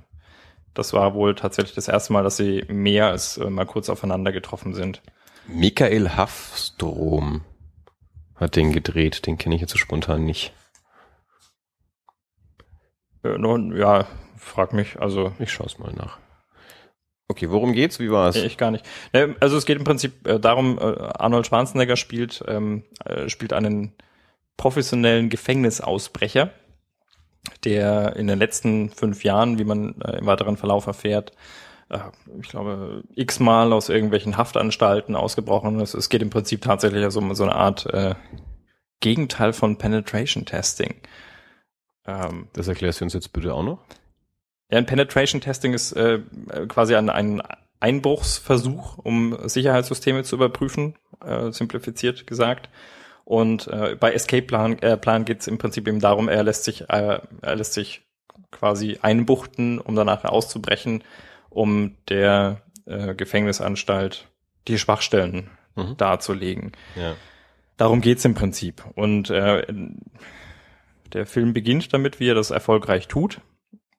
das 0.74 0.92
war 0.92 1.14
wohl 1.14 1.34
tatsächlich 1.34 1.74
das 1.74 1.88
erste 1.88 2.12
Mal, 2.12 2.24
dass 2.24 2.36
sie 2.36 2.64
mehr 2.68 3.06
als 3.06 3.38
äh, 3.38 3.48
mal 3.48 3.66
kurz 3.66 3.88
aufeinander 3.88 4.32
getroffen 4.32 4.74
sind. 4.74 5.00
Michael 5.46 6.10
Hafstrom 6.10 7.42
hat 8.42 8.56
den 8.56 8.72
gedreht, 8.72 9.26
den 9.26 9.38
kenne 9.38 9.54
ich 9.54 9.60
jetzt 9.60 9.72
so 9.72 9.78
spontan 9.78 10.24
nicht. 10.24 10.52
Äh, 13.24 13.38
nun, 13.38 13.76
ja, 13.76 14.06
frag 14.36 14.72
mich, 14.72 15.00
also 15.00 15.32
Ich 15.38 15.52
schaue 15.52 15.66
es 15.66 15.78
mal 15.78 15.92
nach. 15.92 16.18
Okay, 17.28 17.50
worum 17.50 17.72
geht's? 17.72 17.98
Wie 17.98 18.10
war's? 18.10 18.36
ich 18.36 18.58
gar 18.58 18.70
nicht. 18.70 18.84
Ne, 19.12 19.36
Also 19.40 19.56
es 19.56 19.64
geht 19.64 19.78
im 19.78 19.84
Prinzip 19.84 20.26
äh, 20.26 20.38
darum, 20.38 20.78
äh, 20.78 20.82
Arnold 20.82 21.46
Schwarzenegger 21.46 21.96
spielt 21.96 22.44
ähm, 22.46 22.84
äh, 23.04 23.28
spielt 23.28 23.52
einen 23.52 23.94
professionellen 24.58 25.30
Gefängnisausbrecher, 25.30 26.50
der 27.64 28.16
in 28.16 28.26
den 28.26 28.38
letzten 28.38 28.90
fünf 28.90 29.24
Jahren, 29.24 29.58
wie 29.58 29.64
man 29.64 29.94
im 29.94 30.26
weiteren 30.26 30.56
Verlauf 30.56 30.86
erfährt, 30.86 31.30
äh, 31.30 31.34
ich 32.40 32.48
glaube, 32.48 33.04
x-mal 33.14 33.72
aus 33.72 33.88
irgendwelchen 33.88 34.36
Haftanstalten 34.36 35.14
ausgebrochen 35.16 35.80
ist. 35.80 35.94
Es 35.94 36.08
geht 36.08 36.22
im 36.22 36.30
Prinzip 36.30 36.62
tatsächlich 36.62 37.04
also 37.04 37.20
um 37.20 37.34
so 37.34 37.44
eine 37.44 37.54
Art 37.54 37.86
äh, 37.86 38.14
Gegenteil 39.00 39.52
von 39.52 39.76
Penetration 39.78 40.44
Testing. 40.44 40.94
Ähm, 42.06 42.48
Das 42.54 42.68
erklärst 42.68 43.00
du 43.00 43.04
uns 43.04 43.14
jetzt 43.14 43.32
bitte 43.32 43.52
auch 43.54 43.62
noch. 43.62 43.78
ja, 44.70 44.78
ein 44.78 44.86
Penetration 44.86 45.40
Testing 45.40 45.74
ist 45.74 45.92
äh, 45.92 46.20
quasi 46.68 46.94
ein, 46.94 47.10
ein 47.10 47.42
Einbruchsversuch, 47.80 48.98
um 48.98 49.36
Sicherheitssysteme 49.48 50.22
zu 50.22 50.36
überprüfen, 50.36 50.94
äh, 51.24 51.50
simplifiziert 51.50 52.26
gesagt. 52.26 52.70
Und 53.24 53.68
äh, 53.68 53.96
bei 53.98 54.12
Escape 54.12 54.46
Plan, 54.46 54.78
äh, 54.78 54.96
Plan 54.96 55.24
geht 55.24 55.40
es 55.40 55.46
im 55.48 55.58
Prinzip 55.58 55.86
eben 55.88 56.00
darum, 56.00 56.28
er 56.28 56.42
lässt 56.42 56.64
sich, 56.64 56.88
äh, 56.90 57.20
er 57.42 57.56
lässt 57.56 57.74
sich 57.74 58.02
quasi 58.50 58.98
einbuchten, 59.02 59.78
um 59.78 59.94
danach 59.96 60.24
auszubrechen, 60.24 61.02
um 61.54 61.96
der 62.08 62.62
äh, 62.86 63.14
Gefängnisanstalt 63.14 64.28
die 64.68 64.78
Schwachstellen 64.78 65.50
Mhm. 65.74 65.96
darzulegen. 65.96 66.72
Ja. 66.96 67.14
Darum 67.76 68.00
geht's 68.00 68.24
im 68.24 68.34
Prinzip. 68.34 68.84
Und 68.94 69.30
äh, 69.30 69.64
der 71.12 71.26
Film 71.26 71.52
beginnt 71.52 71.92
damit, 71.92 72.20
wie 72.20 72.28
er 72.28 72.34
das 72.34 72.50
erfolgreich 72.50 73.08
tut. 73.08 73.40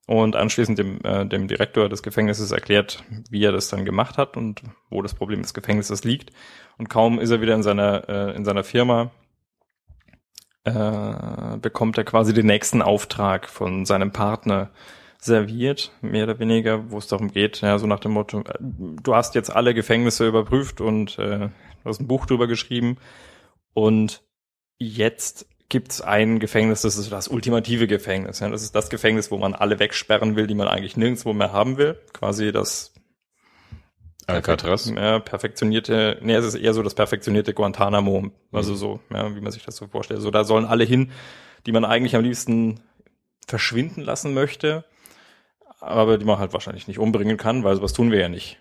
Und 0.06 0.36
anschließend 0.36 0.78
dem, 0.78 1.00
äh, 1.04 1.26
dem 1.26 1.48
Direktor 1.48 1.88
des 1.88 2.04
Gefängnisses 2.04 2.52
erklärt, 2.52 3.04
wie 3.30 3.44
er 3.44 3.54
das 3.54 3.70
dann 3.70 3.86
gemacht 3.86 4.18
hat 4.18 4.36
und 4.36 4.62
wo 4.90 5.02
das 5.02 5.14
Problem 5.14 5.42
des 5.42 5.54
Gefängnisses 5.54 6.04
liegt. 6.04 6.32
Und 6.78 6.90
kaum 6.90 7.20
ist 7.20 7.30
er 7.32 7.42
wieder 7.42 7.56
in 7.56 7.64
seiner, 7.64 8.08
äh, 8.10 8.36
in 8.36 8.44
seiner 8.44 8.66
Firma, 8.66 9.12
äh, 10.66 11.58
bekommt 11.58 11.98
er 11.98 12.04
quasi 12.04 12.34
den 12.34 12.46
nächsten 12.46 12.82
Auftrag 12.82 13.50
von 13.50 13.86
seinem 13.86 14.12
Partner 14.12 14.72
serviert, 15.24 15.92
mehr 16.02 16.26
oder 16.26 16.40
weniger, 16.40 16.92
wo 16.92 16.98
es 16.98 17.08
darum 17.08 17.32
geht, 17.32 17.62
ja, 17.62 17.78
so 17.80 17.88
nach 17.88 18.00
dem 18.00 18.12
Motto, 18.12 18.42
äh, 18.42 18.54
du 18.60 19.16
hast 19.16 19.36
jetzt 19.36 19.50
alle 19.50 19.74
Gefängnisse 19.74 20.28
überprüft 20.28 20.82
und 20.82 21.18
äh, 21.18 21.50
du 21.50 21.50
hast 21.86 22.02
ein 22.02 22.08
Buch 22.08 22.26
drüber 22.26 22.48
geschrieben 22.48 22.98
und 23.74 24.24
jetzt 24.78 25.48
gibt's 25.70 26.02
ein 26.02 26.40
Gefängnis, 26.40 26.82
das 26.82 26.98
ist 26.98 27.12
das 27.12 27.28
ultimative 27.28 27.88
Gefängnis. 27.88 28.42
Ja, 28.42 28.50
das 28.50 28.62
ist 28.62 28.76
das 28.76 28.90
Gefängnis, 28.90 29.32
wo 29.32 29.38
man 29.38 29.56
alle 29.56 29.80
wegsperren 29.80 30.36
will, 30.36 30.46
die 30.46 30.56
man 30.56 30.68
eigentlich 30.68 30.98
nirgendwo 30.98 31.34
mehr 31.34 31.52
haben 31.52 31.78
will. 31.78 31.98
Quasi 32.14 32.52
das 32.52 32.94
Alcatraz. 34.28 34.92
ja, 34.96 35.20
perfektionierte, 35.20 36.20
nee, 36.22 36.36
es 36.36 36.46
ist 36.46 36.56
eher 36.56 36.74
so 36.74 36.84
das 36.84 36.94
perfektionierte 36.94 37.54
Guantanamo, 37.54 38.30
also 38.52 38.76
so, 38.76 39.00
ja, 39.12 39.36
wie 39.36 39.42
man 39.42 39.52
sich 39.52 39.64
das 39.64 39.76
so 39.76 39.88
vorstellt. 39.88 40.22
So, 40.22 40.32
da 40.32 40.44
sollen 40.44 40.66
alle 40.66 40.84
hin, 40.84 41.12
die 41.66 41.72
man 41.72 41.86
eigentlich 41.86 42.16
am 42.16 42.24
liebsten 42.24 42.82
verschwinden 43.48 44.02
lassen 44.02 44.34
möchte, 44.34 44.86
aber 45.84 46.18
die 46.18 46.26
man 46.26 46.40
halt 46.40 46.54
wahrscheinlich 46.54 46.88
nicht 46.88 47.00
umbringen 47.00 47.38
kann, 47.38 47.64
weil 47.64 47.76
sowas 47.76 47.94
tun 47.94 48.12
wir 48.12 48.20
ja 48.20 48.30
nicht. 48.30 48.60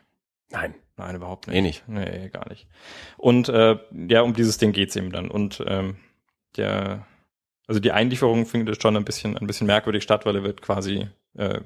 Nein. 0.51 0.75
Nein, 0.97 1.17
überhaupt 1.17 1.47
nicht. 1.47 1.57
Eh 1.57 1.63
nicht. 1.63 1.89
Nee, 1.89 2.29
gar 2.29 2.49
nicht. 2.49 2.69
Und 3.17 3.49
äh, 3.49 3.79
ja, 4.09 4.23
um 4.23 4.35
dieses 4.35 4.59
Ding 4.59 4.73
geht's 4.73 4.95
eben 4.95 5.11
dann. 5.11 5.31
Und 5.31 5.63
ähm, 5.67 5.97
der, 6.57 7.07
also 7.67 7.81
die 7.81 7.93
Einlieferung 7.93 8.47
findet 8.47 8.81
schon 8.83 8.97
ein 8.97 9.05
bisschen, 9.05 9.37
ein 9.39 9.47
bisschen 9.47 9.67
merkwürdig 9.67 10.03
statt, 10.03 10.27
weil 10.27 10.37
er 10.37 10.45
wird 10.45 10.61
quasi 10.61 11.09
äh, 11.35 11.61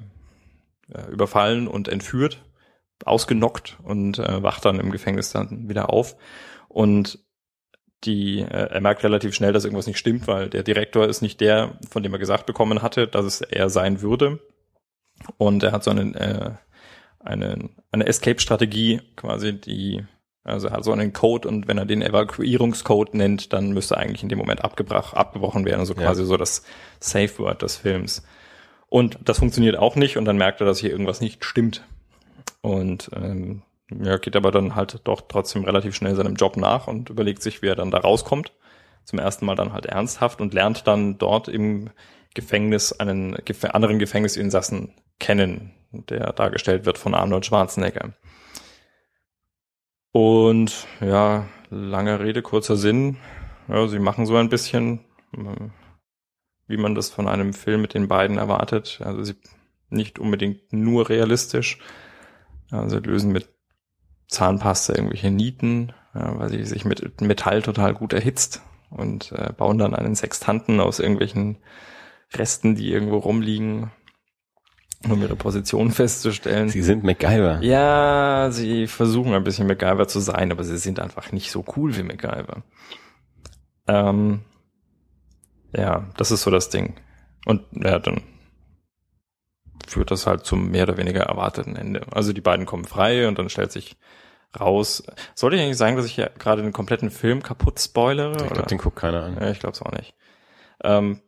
äh, 0.93 1.11
überfallen 1.11 1.67
und 1.67 1.89
entführt, 1.89 2.41
ausgenockt 3.05 3.77
und 3.83 4.17
äh, 4.17 4.41
wacht 4.41 4.63
dann 4.65 4.79
im 4.79 4.91
Gefängnis 4.91 5.31
dann 5.31 5.67
wieder 5.67 5.89
auf. 5.91 6.15
Und 6.69 7.19
die, 8.03 8.39
äh, 8.39 8.45
er 8.45 8.81
merkt 8.81 9.03
relativ 9.03 9.35
schnell, 9.35 9.51
dass 9.51 9.65
irgendwas 9.65 9.87
nicht 9.87 9.97
stimmt, 9.97 10.27
weil 10.27 10.49
der 10.49 10.63
Direktor 10.63 11.07
ist 11.07 11.21
nicht 11.21 11.41
der, 11.41 11.77
von 11.89 12.03
dem 12.03 12.13
er 12.13 12.19
gesagt 12.19 12.45
bekommen 12.45 12.81
hatte, 12.81 13.07
dass 13.07 13.25
es 13.25 13.41
er 13.41 13.69
sein 13.69 14.01
würde. 14.01 14.39
Und 15.37 15.63
er 15.63 15.71
hat 15.71 15.83
so 15.83 15.91
einen, 15.91 16.15
äh, 16.15 16.51
eine, 17.19 17.69
eine 17.91 18.05
Escape-Strategie 18.07 19.01
quasi, 19.15 19.53
die 19.53 20.05
Also 20.43 20.67
er 20.69 20.73
hat 20.73 20.83
so 20.85 20.93
einen 20.93 21.11
Code 21.11 21.47
und 21.47 21.67
wenn 21.67 21.77
er 21.77 21.85
den 21.85 22.01
Evakuierungscode 22.01 23.13
nennt, 23.15 23.51
dann 23.51 23.73
müsste 23.73 23.97
eigentlich 23.97 24.23
in 24.23 24.29
dem 24.29 24.37
Moment 24.37 24.63
abgebrach, 24.63 25.13
abgebrochen 25.13 25.65
werden, 25.65 25.81
also 25.81 25.93
quasi 25.93 26.23
so 26.25 26.37
das 26.37 26.63
Safe 27.01 27.37
Word 27.39 27.61
des 27.61 27.77
Films. 27.77 28.23
Und 28.87 29.19
das 29.25 29.39
funktioniert 29.39 29.77
auch 29.77 29.97
nicht 29.97 30.15
und 30.15 30.23
dann 30.23 30.37
merkt 30.37 30.61
er, 30.61 30.67
dass 30.67 30.79
hier 30.79 30.91
irgendwas 30.91 31.19
nicht 31.19 31.43
stimmt. 31.43 31.83
Und 32.61 33.09
ähm, 33.13 33.63
ja, 33.91 34.17
geht 34.17 34.35
aber 34.35 34.51
dann 34.51 34.75
halt 34.75 35.01
doch 35.03 35.21
trotzdem 35.27 35.65
relativ 35.65 35.95
schnell 35.95 36.15
seinem 36.15 36.35
Job 36.35 36.57
nach 36.57 36.87
und 36.87 37.09
überlegt 37.09 37.41
sich, 37.41 37.61
wie 37.61 37.67
er 37.67 37.75
dann 37.75 37.91
da 37.91 37.99
rauskommt. 37.99 38.53
Zum 39.03 39.19
ersten 39.19 39.45
Mal 39.45 39.55
dann 39.55 39.73
halt 39.73 39.85
ernsthaft 39.85 40.41
und 40.41 40.53
lernt 40.53 40.87
dann 40.87 41.17
dort 41.17 41.47
im 41.47 41.89
Gefängnis 42.33 42.93
einen 42.93 43.37
anderen 43.63 43.99
Gefängnisinsassen 43.99 44.93
kennen, 45.19 45.73
der 45.91 46.33
dargestellt 46.33 46.85
wird 46.85 46.97
von 46.97 47.13
Arnold 47.13 47.45
Schwarzenegger. 47.45 48.13
Und 50.11 50.87
ja, 50.99 51.47
lange 51.69 52.19
Rede, 52.19 52.41
kurzer 52.41 52.75
Sinn. 52.75 53.17
Ja, 53.67 53.87
sie 53.87 53.99
machen 53.99 54.25
so 54.25 54.35
ein 54.35 54.49
bisschen, 54.49 55.05
äh, 55.33 55.69
wie 56.67 56.77
man 56.77 56.95
das 56.95 57.09
von 57.09 57.27
einem 57.27 57.53
Film 57.53 57.81
mit 57.81 57.93
den 57.93 58.07
beiden 58.07 58.37
erwartet. 58.37 58.99
Also 59.03 59.23
sie 59.23 59.35
nicht 59.89 60.19
unbedingt 60.19 60.73
nur 60.73 61.09
realistisch. 61.09 61.79
Also 62.71 62.99
lösen 62.99 63.31
mit 63.31 63.49
Zahnpasta 64.27 64.93
irgendwelche 64.93 65.31
Nieten, 65.31 65.93
ja, 66.13 66.37
weil 66.37 66.49
sie 66.49 66.63
sich 66.63 66.83
mit 66.83 67.21
Metall 67.21 67.61
total 67.61 67.93
gut 67.93 68.13
erhitzt 68.13 68.61
und 68.89 69.31
äh, 69.31 69.53
bauen 69.53 69.77
dann 69.77 69.95
einen 69.95 70.15
Sextanten 70.15 70.79
aus 70.79 70.99
irgendwelchen 70.99 71.57
Resten, 72.33 72.75
die 72.75 72.91
irgendwo 72.91 73.17
rumliegen, 73.17 73.91
um 75.05 75.21
ihre 75.21 75.35
Position 75.35 75.91
festzustellen. 75.91 76.69
Sie 76.69 76.81
sind 76.81 77.03
MacGyver. 77.03 77.61
Ja, 77.61 78.49
sie 78.51 78.87
versuchen 78.87 79.33
ein 79.33 79.43
bisschen 79.43 79.67
MacGyver 79.67 80.07
zu 80.07 80.19
sein, 80.19 80.51
aber 80.51 80.63
sie 80.63 80.77
sind 80.77 80.99
einfach 80.99 81.31
nicht 81.31 81.51
so 81.51 81.63
cool 81.75 81.95
wie 81.95 82.03
MacGyver. 82.03 82.63
Ähm, 83.87 84.41
ja, 85.73 86.05
das 86.17 86.31
ist 86.31 86.41
so 86.43 86.51
das 86.51 86.69
Ding. 86.69 86.95
Und 87.45 87.63
ja, 87.71 87.99
dann 87.99 88.21
führt 89.87 90.11
das 90.11 90.27
halt 90.27 90.45
zum 90.45 90.69
mehr 90.69 90.83
oder 90.83 90.97
weniger 90.97 91.23
erwarteten 91.23 91.75
Ende. 91.75 92.05
Also 92.11 92.33
die 92.33 92.41
beiden 92.41 92.65
kommen 92.65 92.85
frei 92.85 93.27
und 93.27 93.39
dann 93.39 93.49
stellt 93.49 93.71
sich 93.71 93.97
raus. 94.59 95.03
Sollte 95.35 95.55
ich 95.55 95.61
eigentlich 95.61 95.77
sagen, 95.77 95.95
dass 95.95 96.05
ich 96.05 96.17
ja 96.17 96.29
gerade 96.37 96.61
den 96.61 96.73
kompletten 96.73 97.11
Film 97.11 97.43
kaputt 97.43 97.79
spoilere? 97.79 98.45
Ich 98.45 98.53
glaube, 98.53 98.67
den 98.67 98.77
guckt 98.79 98.97
keiner 98.97 99.23
an. 99.23 99.37
Ja, 99.39 99.49
ich 99.49 99.59
glaube 99.59 99.75
es 99.75 99.81
auch 99.81 99.91
nicht. 99.91 100.13
Ähm, 100.83 101.21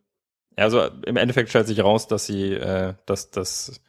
also 0.59 0.83
im 1.05 1.17
Endeffekt 1.17 1.49
stellt 1.49 1.67
sich 1.67 1.81
raus, 1.83 2.07
dass 2.07 2.25
sie, 2.25 2.53
äh, 2.53 2.93
dass, 3.05 3.31
dass 3.31 3.81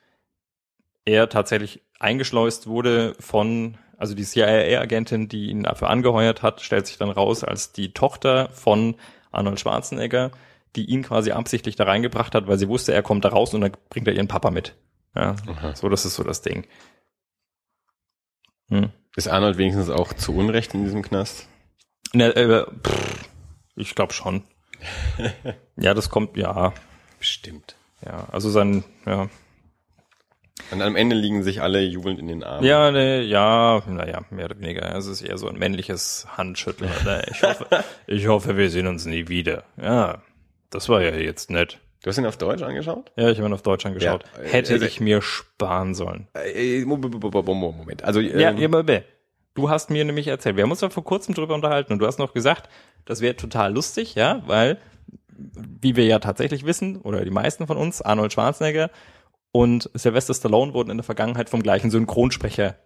er 1.04 1.28
tatsächlich 1.28 1.82
eingeschleust 1.98 2.66
wurde 2.66 3.14
von, 3.18 3.78
also 3.96 4.14
die 4.14 4.24
CIA-Agentin, 4.24 5.28
die 5.28 5.50
ihn 5.50 5.64
dafür 5.64 5.90
angeheuert 5.90 6.42
hat, 6.42 6.60
stellt 6.60 6.86
sich 6.86 6.98
dann 6.98 7.10
raus 7.10 7.44
als 7.44 7.72
die 7.72 7.92
Tochter 7.92 8.50
von 8.50 8.96
Arnold 9.30 9.60
Schwarzenegger, 9.60 10.30
die 10.76 10.84
ihn 10.84 11.02
quasi 11.02 11.32
absichtlich 11.32 11.76
da 11.76 11.84
reingebracht 11.84 12.34
hat, 12.34 12.46
weil 12.46 12.58
sie 12.58 12.68
wusste, 12.68 12.94
er 12.94 13.02
kommt 13.02 13.24
da 13.24 13.30
raus 13.30 13.54
und 13.54 13.60
dann 13.60 13.72
bringt 13.88 14.06
er 14.08 14.14
ihren 14.14 14.28
Papa 14.28 14.50
mit. 14.50 14.76
Ja, 15.14 15.34
Aha. 15.46 15.74
so, 15.74 15.88
das 15.88 16.04
ist 16.04 16.14
so 16.14 16.22
das 16.22 16.42
Ding. 16.42 16.66
Hm. 18.68 18.90
Ist 19.16 19.28
Arnold 19.28 19.58
wenigstens 19.58 19.90
auch 19.90 20.12
zu 20.12 20.34
Unrecht 20.34 20.74
in 20.74 20.84
diesem 20.84 21.02
Knast? 21.02 21.48
Ne, 22.12 22.34
äh, 22.36 22.64
pff, 22.64 23.28
ich 23.74 23.94
glaube 23.94 24.12
schon. 24.12 24.44
Ja, 25.76 25.94
das 25.94 26.08
kommt, 26.10 26.36
ja, 26.36 26.72
Bestimmt. 27.18 27.76
ja. 28.04 28.26
Also 28.32 28.50
sein, 28.50 28.84
ja, 29.06 29.28
Und 30.72 30.82
am 30.82 30.96
Ende 30.96 31.16
liegen 31.16 31.42
sich 31.42 31.60
alle 31.62 31.80
jubelnd 31.82 32.18
in 32.18 32.28
den 32.28 32.42
Armen. 32.44 32.64
Ja, 32.66 32.90
ne, 32.90 33.22
ja, 33.22 33.82
naja, 33.88 34.22
mehr 34.30 34.46
oder 34.46 34.58
weniger. 34.60 34.94
Es 34.96 35.06
ist 35.06 35.22
eher 35.22 35.38
so 35.38 35.48
ein 35.48 35.56
männliches 35.58 36.26
Handschütteln. 36.36 36.90
Oder? 37.02 37.26
Ich 37.28 37.42
hoffe, 37.42 37.66
ich 38.06 38.26
hoffe, 38.28 38.56
wir 38.56 38.70
sehen 38.70 38.86
uns 38.86 39.04
nie 39.06 39.28
wieder. 39.28 39.64
Ja, 39.80 40.22
das 40.70 40.88
war 40.88 41.02
ja 41.02 41.14
jetzt 41.14 41.50
nett. 41.50 41.78
Du 42.02 42.08
hast 42.08 42.16
ihn 42.16 42.24
auf 42.26 42.38
Deutsch 42.38 42.62
angeschaut? 42.62 43.12
Ja, 43.16 43.28
ich 43.28 43.36
habe 43.38 43.48
ihn 43.48 43.52
auf 43.52 43.60
Deutsch 43.62 43.84
angeschaut. 43.84 44.24
Ja, 44.36 44.42
äh, 44.42 44.48
Hätte 44.48 44.72
also- 44.74 44.86
ich 44.86 45.00
mir 45.00 45.20
sparen 45.20 45.94
sollen. 45.94 46.28
Äh, 46.34 46.84
Mo- 46.86 46.96
Mo- 46.96 47.08
Mo- 47.08 47.30
Mo- 47.42 47.42
Mo- 47.54 47.72
Moment. 47.72 48.04
Also, 48.04 48.20
ähm, 48.20 48.38
Ja, 48.38 48.52
ja, 48.52 49.00
du 49.54 49.68
hast 49.68 49.90
mir 49.90 50.04
nämlich 50.06 50.26
erzählt, 50.28 50.56
wir 50.56 50.62
haben 50.62 50.70
uns 50.70 50.80
da 50.80 50.88
vor 50.88 51.04
kurzem 51.04 51.34
drüber 51.34 51.54
unterhalten 51.54 51.92
und 51.92 51.98
du 51.98 52.06
hast 52.06 52.18
noch 52.18 52.32
gesagt, 52.32 52.70
das 53.04 53.20
wäre 53.20 53.36
total 53.36 53.72
lustig, 53.72 54.14
ja, 54.14 54.42
weil, 54.46 54.78
wie 55.36 55.96
wir 55.96 56.04
ja 56.06 56.18
tatsächlich 56.18 56.64
wissen, 56.66 56.96
oder 56.98 57.24
die 57.24 57.30
meisten 57.30 57.66
von 57.66 57.76
uns, 57.76 58.02
Arnold 58.02 58.32
Schwarzenegger 58.32 58.90
und 59.52 59.90
Sylvester 59.94 60.32
Stallone 60.34 60.74
wurden 60.74 60.90
in 60.90 60.96
der 60.98 61.04
Vergangenheit 61.04 61.50
vom 61.50 61.62
gleichen 61.62 61.90
Synchronsprecher 61.90 62.76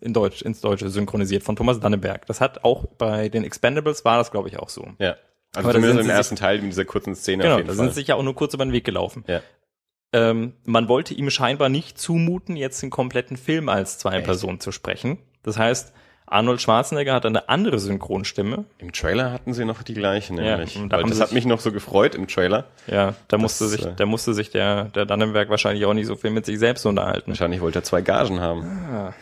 in 0.00 0.12
Deutsch, 0.12 0.42
ins 0.42 0.60
Deutsche 0.60 0.88
synchronisiert, 0.88 1.42
von 1.42 1.56
Thomas 1.56 1.80
Dannenberg. 1.80 2.26
Das 2.26 2.40
hat 2.40 2.64
auch 2.64 2.86
bei 2.86 3.28
den 3.28 3.42
Expendables 3.44 4.04
war 4.04 4.18
das, 4.18 4.30
glaube 4.30 4.48
ich, 4.48 4.58
auch 4.58 4.68
so. 4.68 4.86
ja. 4.98 5.16
Also 5.54 5.70
Aber 5.70 5.78
zumindest 5.78 6.00
im 6.04 6.10
ersten 6.10 6.36
Teil 6.36 6.58
in 6.58 6.66
dieser 6.66 6.84
kurzen 6.84 7.14
Szene 7.14 7.44
Genau, 7.44 7.54
auf 7.54 7.58
jeden 7.60 7.68
da 7.68 7.74
Fall. 7.74 7.86
sind 7.86 7.94
sich 7.94 8.08
ja 8.08 8.16
auch 8.16 8.22
nur 8.22 8.34
kurz 8.34 8.52
über 8.52 8.64
den 8.64 8.72
Weg 8.72 8.84
gelaufen. 8.84 9.24
ja. 9.26 9.40
Ähm, 10.12 10.52
man 10.64 10.88
wollte 10.88 11.14
ihm 11.14 11.30
scheinbar 11.30 11.68
nicht 11.68 11.98
zumuten, 11.98 12.56
jetzt 12.56 12.80
den 12.82 12.90
kompletten 12.90 13.36
Film 13.36 13.68
als 13.68 13.98
zwei 13.98 14.16
Echt? 14.16 14.24
Personen 14.24 14.60
zu 14.60 14.70
sprechen. 14.70 15.18
Das 15.42 15.58
heißt, 15.58 15.92
Arnold 16.26 16.60
Schwarzenegger 16.60 17.14
hat 17.14 17.24
eine 17.24 17.48
andere 17.48 17.78
Synchronstimme. 17.78 18.64
Im 18.78 18.92
Trailer 18.92 19.32
hatten 19.32 19.54
sie 19.54 19.64
noch 19.64 19.82
die 19.84 19.94
gleichen, 19.94 20.36
Ja, 20.38 20.56
nämlich. 20.56 20.76
und 20.76 20.88
da 20.92 21.00
das 21.02 21.20
hat 21.20 21.32
mich 21.32 21.46
noch 21.46 21.60
so 21.60 21.70
gefreut 21.70 22.14
im 22.16 22.26
Trailer. 22.26 22.64
Ja, 22.88 23.14
da 23.28 23.38
musste 23.38 23.68
sich, 23.68 23.86
äh, 23.86 23.92
da 23.96 24.06
musste 24.06 24.34
sich 24.34 24.50
der, 24.50 24.86
der 24.86 25.06
Dannenberg 25.06 25.50
wahrscheinlich 25.50 25.84
auch 25.86 25.94
nicht 25.94 26.06
so 26.06 26.16
viel 26.16 26.30
mit 26.30 26.44
sich 26.44 26.58
selbst 26.58 26.84
unterhalten. 26.84 27.28
Wahrscheinlich 27.30 27.60
wollte 27.60 27.78
er 27.78 27.84
zwei 27.84 28.02
Gagen 28.02 28.40
haben. 28.40 29.14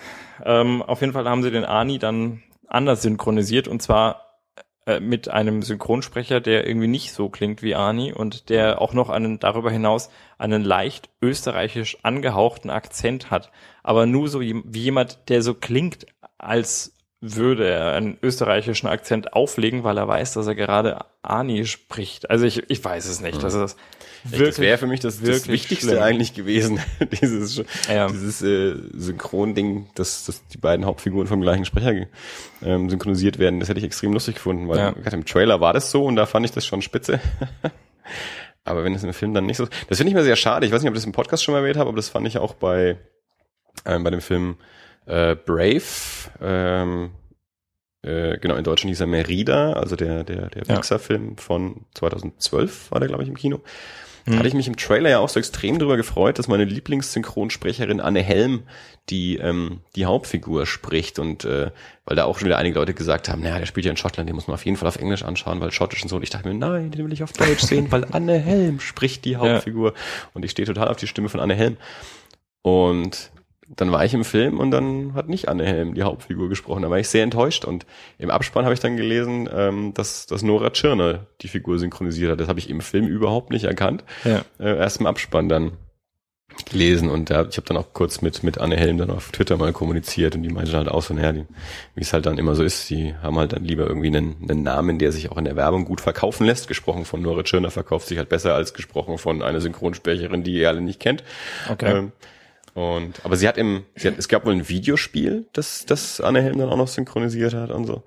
Ähm, 0.44 0.82
auf 0.82 1.00
jeden 1.02 1.12
Fall 1.12 1.28
haben 1.28 1.42
sie 1.42 1.50
den 1.50 1.64
Ani 1.64 1.98
dann 1.98 2.42
anders 2.68 3.02
synchronisiert 3.02 3.68
und 3.68 3.82
zwar 3.82 4.40
äh, 4.86 4.98
mit 4.98 5.28
einem 5.28 5.62
Synchronsprecher, 5.62 6.40
der 6.40 6.66
irgendwie 6.66 6.88
nicht 6.88 7.12
so 7.12 7.28
klingt 7.28 7.62
wie 7.62 7.74
Ani 7.74 8.12
und 8.12 8.48
der 8.48 8.80
auch 8.80 8.94
noch 8.94 9.10
einen 9.10 9.38
darüber 9.38 9.70
hinaus 9.70 10.10
einen 10.38 10.64
leicht 10.64 11.10
österreichisch 11.22 11.98
angehauchten 12.02 12.70
Akzent 12.70 13.30
hat, 13.30 13.50
aber 13.82 14.06
nur 14.06 14.28
so 14.28 14.40
wie 14.40 14.62
jemand, 14.72 15.28
der 15.28 15.42
so 15.42 15.54
klingt, 15.54 16.06
als 16.38 16.93
würde 17.26 17.68
er 17.68 17.92
einen 17.92 18.18
österreichischen 18.22 18.86
Akzent 18.86 19.32
auflegen, 19.32 19.82
weil 19.84 19.96
er 19.96 20.06
weiß, 20.06 20.34
dass 20.34 20.46
er 20.46 20.54
gerade 20.54 21.04
Ani 21.22 21.64
spricht. 21.66 22.28
Also 22.30 22.44
ich, 22.44 22.68
ich 22.68 22.84
weiß 22.84 23.06
es 23.06 23.20
nicht. 23.20 23.42
Das 23.42 23.54
ist 23.54 23.76
Echt, 24.30 24.40
das 24.40 24.58
wäre 24.58 24.78
für 24.78 24.86
mich 24.86 25.00
das, 25.00 25.20
das 25.20 25.48
Wichtigste 25.48 25.88
schlimm. 25.90 26.02
eigentlich 26.02 26.32
gewesen, 26.32 26.80
dieses, 27.20 27.62
Ja. 27.92 28.06
dieses 28.08 28.40
äh, 28.42 28.74
Synchron-Ding, 28.94 29.88
dass, 29.94 30.24
dass 30.24 30.46
die 30.48 30.56
beiden 30.56 30.86
Hauptfiguren 30.86 31.26
vom 31.26 31.42
gleichen 31.42 31.66
Sprecher 31.66 32.06
ähm, 32.62 32.88
synchronisiert 32.88 33.38
werden. 33.38 33.60
Das 33.60 33.68
hätte 33.68 33.80
ich 33.80 33.84
extrem 33.84 34.12
lustig 34.14 34.36
gefunden, 34.36 34.66
weil 34.68 34.78
Ja. 34.78 34.90
gerade 34.92 35.16
im 35.16 35.26
Trailer 35.26 35.60
war 35.60 35.74
das 35.74 35.90
so 35.90 36.04
und 36.06 36.16
da 36.16 36.24
fand 36.24 36.46
ich 36.46 36.52
das 36.52 36.64
schon 36.66 36.80
spitze. 36.80 37.20
aber 38.64 38.82
wenn 38.84 38.94
es 38.94 39.04
im 39.04 39.12
Film 39.12 39.34
dann 39.34 39.44
nicht 39.46 39.58
so 39.58 39.66
Das 39.88 39.98
finde 39.98 40.08
ich 40.10 40.14
mir 40.14 40.22
sehr 40.24 40.36
schade. 40.36 40.64
Ich 40.66 40.72
weiß 40.72 40.80
nicht, 40.82 40.88
ob 40.88 40.94
ich 40.94 41.00
das 41.00 41.06
im 41.06 41.12
Podcast 41.12 41.44
schon 41.44 41.52
mal 41.52 41.58
erwähnt 41.60 41.76
habe, 41.76 41.88
aber 41.88 41.96
das 41.96 42.08
fand 42.08 42.26
ich 42.26 42.38
auch 42.38 42.54
bei, 42.54 42.96
ähm, 43.84 44.04
bei 44.04 44.10
dem 44.10 44.20
Film 44.22 44.56
äh, 45.06 45.34
Brave. 45.36 45.82
Ähm, 46.40 47.10
äh, 48.02 48.38
genau, 48.38 48.56
in 48.56 48.64
Deutschland 48.64 48.90
hieß 48.90 49.00
er 49.00 49.06
Merida, 49.06 49.72
also 49.74 49.96
der, 49.96 50.24
der, 50.24 50.48
der 50.50 50.62
Ja. 50.66 50.74
Pixar-Film 50.76 51.36
von 51.38 51.86
2012 51.94 52.90
war 52.90 53.00
der, 53.00 53.08
glaube 53.08 53.22
ich, 53.22 53.28
im 53.28 53.36
Kino. 53.36 53.60
Da 54.26 54.32
Mhm. 54.32 54.38
hatte 54.38 54.48
ich 54.48 54.54
mich 54.54 54.68
im 54.68 54.76
Trailer 54.76 55.10
ja 55.10 55.18
auch 55.18 55.28
so 55.28 55.38
extrem 55.38 55.78
drüber 55.78 55.98
gefreut, 55.98 56.38
dass 56.38 56.48
meine 56.48 56.64
Lieblingssynchronsprecherin 56.64 58.00
Anne 58.00 58.22
Helm 58.22 58.62
die 59.10 59.36
ähm, 59.36 59.80
die 59.96 60.06
Hauptfigur 60.06 60.64
spricht 60.64 61.18
und 61.18 61.44
äh, 61.44 61.70
weil 62.06 62.16
da 62.16 62.24
auch 62.24 62.38
schon 62.38 62.46
wieder 62.46 62.56
einige 62.56 62.78
Leute 62.78 62.94
gesagt 62.94 63.28
haben, 63.28 63.42
naja, 63.42 63.58
der 63.58 63.66
spielt 63.66 63.84
ja 63.84 63.90
in 63.90 63.98
Schottland, 63.98 64.26
den 64.26 64.34
muss 64.34 64.46
man 64.46 64.54
auf 64.54 64.64
jeden 64.64 64.78
Fall 64.78 64.88
auf 64.88 64.96
Englisch 64.96 65.22
anschauen, 65.24 65.60
weil 65.60 65.72
Schottisch 65.72 66.02
und 66.02 66.08
so. 66.08 66.16
Und 66.16 66.22
ich 66.22 66.30
dachte 66.30 66.48
mir, 66.48 66.54
nein, 66.54 66.90
den 66.90 67.04
will 67.04 67.12
ich 67.12 67.22
auf 67.22 67.34
Deutsch 67.34 67.64
sehen, 67.64 67.92
weil 67.92 68.06
Anne 68.12 68.38
Helm 68.38 68.80
spricht 68.80 69.26
die 69.26 69.36
Hauptfigur 69.36 69.92
und 70.32 70.42
ich 70.42 70.52
stehe 70.52 70.64
total 70.64 70.88
auf 70.88 70.96
die 70.96 71.06
Stimme 71.06 71.28
von 71.28 71.40
Anne 71.40 71.54
Helm. 71.54 71.76
Und 72.62 73.30
dann 73.68 73.92
war 73.92 74.04
ich 74.04 74.14
im 74.14 74.24
Film 74.24 74.58
und 74.58 74.70
dann 74.70 75.14
hat 75.14 75.28
nicht 75.28 75.48
Anne 75.48 75.64
Helm 75.64 75.94
die 75.94 76.02
Hauptfigur 76.02 76.48
gesprochen. 76.48 76.82
Da 76.82 76.90
war 76.90 76.98
ich 76.98 77.08
sehr 77.08 77.22
enttäuscht 77.22 77.64
und 77.64 77.86
im 78.18 78.30
Abspann 78.30 78.64
habe 78.64 78.74
ich 78.74 78.80
dann 78.80 78.96
gelesen, 78.96 79.48
ähm, 79.52 79.94
dass, 79.94 80.26
dass 80.26 80.42
Nora 80.42 80.70
Tschirner 80.70 81.26
die 81.40 81.48
Figur 81.48 81.78
synchronisiert 81.78 82.32
hat. 82.32 82.40
Das 82.40 82.48
habe 82.48 82.58
ich 82.58 82.68
im 82.68 82.80
Film 82.80 83.06
überhaupt 83.06 83.50
nicht 83.50 83.64
erkannt. 83.64 84.04
Ja. 84.24 84.42
Äh, 84.58 84.76
erst 84.76 85.00
im 85.00 85.06
Abspann 85.06 85.48
dann 85.48 85.72
gelesen 86.70 87.10
und 87.10 87.30
da, 87.30 87.46
ich 87.48 87.56
habe 87.56 87.66
dann 87.66 87.76
auch 87.76 87.92
kurz 87.92 88.22
mit 88.22 88.44
mit 88.44 88.58
Anne 88.58 88.76
Helm 88.76 88.98
dann 88.98 89.10
auf 89.10 89.32
Twitter 89.32 89.56
mal 89.56 89.72
kommuniziert 89.72 90.36
und 90.36 90.42
die 90.42 90.50
meinte 90.50 90.76
halt 90.76 90.88
auch 90.88 91.02
so, 91.02 91.12
naja, 91.12 91.34
wie 91.94 92.00
es 92.00 92.12
halt 92.12 92.26
dann 92.26 92.38
immer 92.38 92.54
so 92.54 92.62
ist, 92.62 92.88
die 92.90 93.14
haben 93.22 93.36
halt 93.38 93.52
dann 93.52 93.64
lieber 93.64 93.86
irgendwie 93.86 94.08
einen, 94.08 94.36
einen 94.42 94.62
Namen, 94.62 94.98
der 94.98 95.10
sich 95.10 95.32
auch 95.32 95.36
in 95.36 95.46
der 95.46 95.56
Werbung 95.56 95.84
gut 95.84 96.00
verkaufen 96.00 96.46
lässt. 96.46 96.68
Gesprochen 96.68 97.04
von 97.06 97.22
Nora 97.22 97.42
Tschirner 97.42 97.70
verkauft 97.70 98.06
sich 98.06 98.18
halt 98.18 98.28
besser 98.28 98.54
als 98.54 98.72
gesprochen 98.72 99.18
von 99.18 99.42
einer 99.42 99.60
Synchronsprecherin, 99.60 100.44
die 100.44 100.52
ihr 100.52 100.68
alle 100.68 100.80
nicht 100.80 101.00
kennt. 101.00 101.24
Okay. 101.68 101.98
Ähm, 101.98 102.12
und, 102.74 103.24
aber 103.24 103.36
sie 103.36 103.46
hat 103.48 103.56
im, 103.56 103.84
sie 103.94 104.08
hat, 104.08 104.18
es 104.18 104.28
gab 104.28 104.44
wohl 104.44 104.52
ein 104.52 104.68
Videospiel, 104.68 105.46
das, 105.52 105.86
das 105.86 106.20
Anne 106.20 106.42
Helm 106.42 106.58
dann 106.58 106.68
auch 106.68 106.76
noch 106.76 106.88
synchronisiert 106.88 107.54
hat 107.54 107.70
und 107.70 107.86
so. 107.86 108.02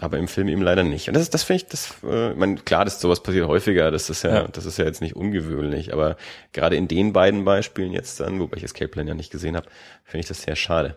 Aber 0.00 0.16
im 0.16 0.28
Film 0.28 0.46
eben 0.48 0.62
leider 0.62 0.84
nicht. 0.84 1.08
Und 1.08 1.14
das, 1.14 1.28
das 1.28 1.42
finde 1.42 1.64
ich, 1.64 1.68
das, 1.68 1.94
äh, 2.04 2.30
ich 2.30 2.36
meine, 2.36 2.54
klar, 2.56 2.84
dass 2.84 3.00
sowas 3.00 3.22
passiert 3.22 3.48
häufiger, 3.48 3.90
das 3.90 4.08
ist 4.08 4.22
ja, 4.22 4.34
Ja. 4.42 4.48
das 4.48 4.64
ist 4.64 4.78
ja 4.78 4.84
jetzt 4.84 5.00
nicht 5.00 5.16
ungewöhnlich, 5.16 5.92
aber 5.92 6.16
gerade 6.52 6.76
in 6.76 6.86
den 6.88 7.12
beiden 7.12 7.44
Beispielen 7.44 7.92
jetzt 7.92 8.20
dann, 8.20 8.38
wobei 8.40 8.58
ich 8.58 8.64
Escape 8.64 8.88
Plan 8.88 9.08
ja 9.08 9.14
nicht 9.14 9.32
gesehen 9.32 9.56
habe, 9.56 9.66
finde 10.04 10.20
ich 10.20 10.28
das 10.28 10.42
sehr 10.42 10.56
schade. 10.56 10.96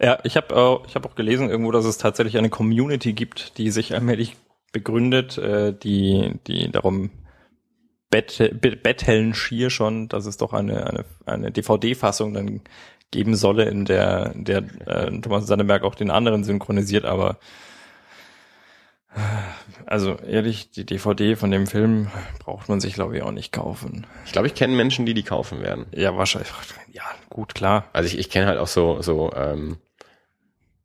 Ja, 0.00 0.18
ich 0.24 0.36
habe 0.36 0.56
auch, 0.56 0.86
ich 0.86 0.94
hab 0.94 1.04
auch 1.06 1.14
gelesen 1.14 1.50
irgendwo, 1.50 1.72
dass 1.72 1.84
es 1.84 1.98
tatsächlich 1.98 2.38
eine 2.38 2.50
Community 2.50 3.12
gibt, 3.12 3.58
die 3.58 3.70
sich 3.70 3.94
allmählich 3.94 4.36
begründet, 4.72 5.38
äh, 5.38 5.72
die, 5.72 6.34
die 6.46 6.70
darum 6.70 7.10
betteln 8.12 9.34
schier 9.34 9.70
schon, 9.70 10.08
dass 10.08 10.26
es 10.26 10.36
doch 10.36 10.52
eine, 10.52 10.86
eine, 10.86 11.04
eine 11.26 11.50
DVD-Fassung 11.50 12.34
dann 12.34 12.60
geben 13.10 13.34
solle, 13.34 13.64
in 13.64 13.84
der, 13.84 14.32
in 14.34 14.44
der 14.44 14.64
äh, 14.86 15.20
Thomas 15.20 15.46
Sannenberg 15.46 15.82
auch 15.82 15.94
den 15.94 16.10
anderen 16.10 16.44
synchronisiert, 16.44 17.04
aber 17.04 17.38
also 19.86 20.16
ehrlich, 20.16 20.70
die 20.70 20.86
DVD 20.86 21.36
von 21.36 21.50
dem 21.50 21.66
Film 21.66 22.08
braucht 22.38 22.68
man 22.68 22.80
sich, 22.80 22.94
glaube 22.94 23.16
ich, 23.16 23.22
auch 23.22 23.30
nicht 23.30 23.52
kaufen. 23.52 24.06
Ich 24.24 24.32
glaube, 24.32 24.46
ich 24.46 24.54
kenne 24.54 24.74
Menschen, 24.74 25.04
die 25.04 25.12
die 25.12 25.22
kaufen 25.22 25.60
werden. 25.60 25.86
Ja, 25.92 26.16
wahrscheinlich. 26.16 26.50
Ja, 26.90 27.02
gut, 27.28 27.54
klar. 27.54 27.84
Also 27.92 28.06
ich, 28.06 28.18
ich 28.18 28.30
kenne 28.30 28.46
halt 28.46 28.58
auch 28.58 28.68
so 28.68 29.02
so 29.02 29.30
ähm, 29.34 29.76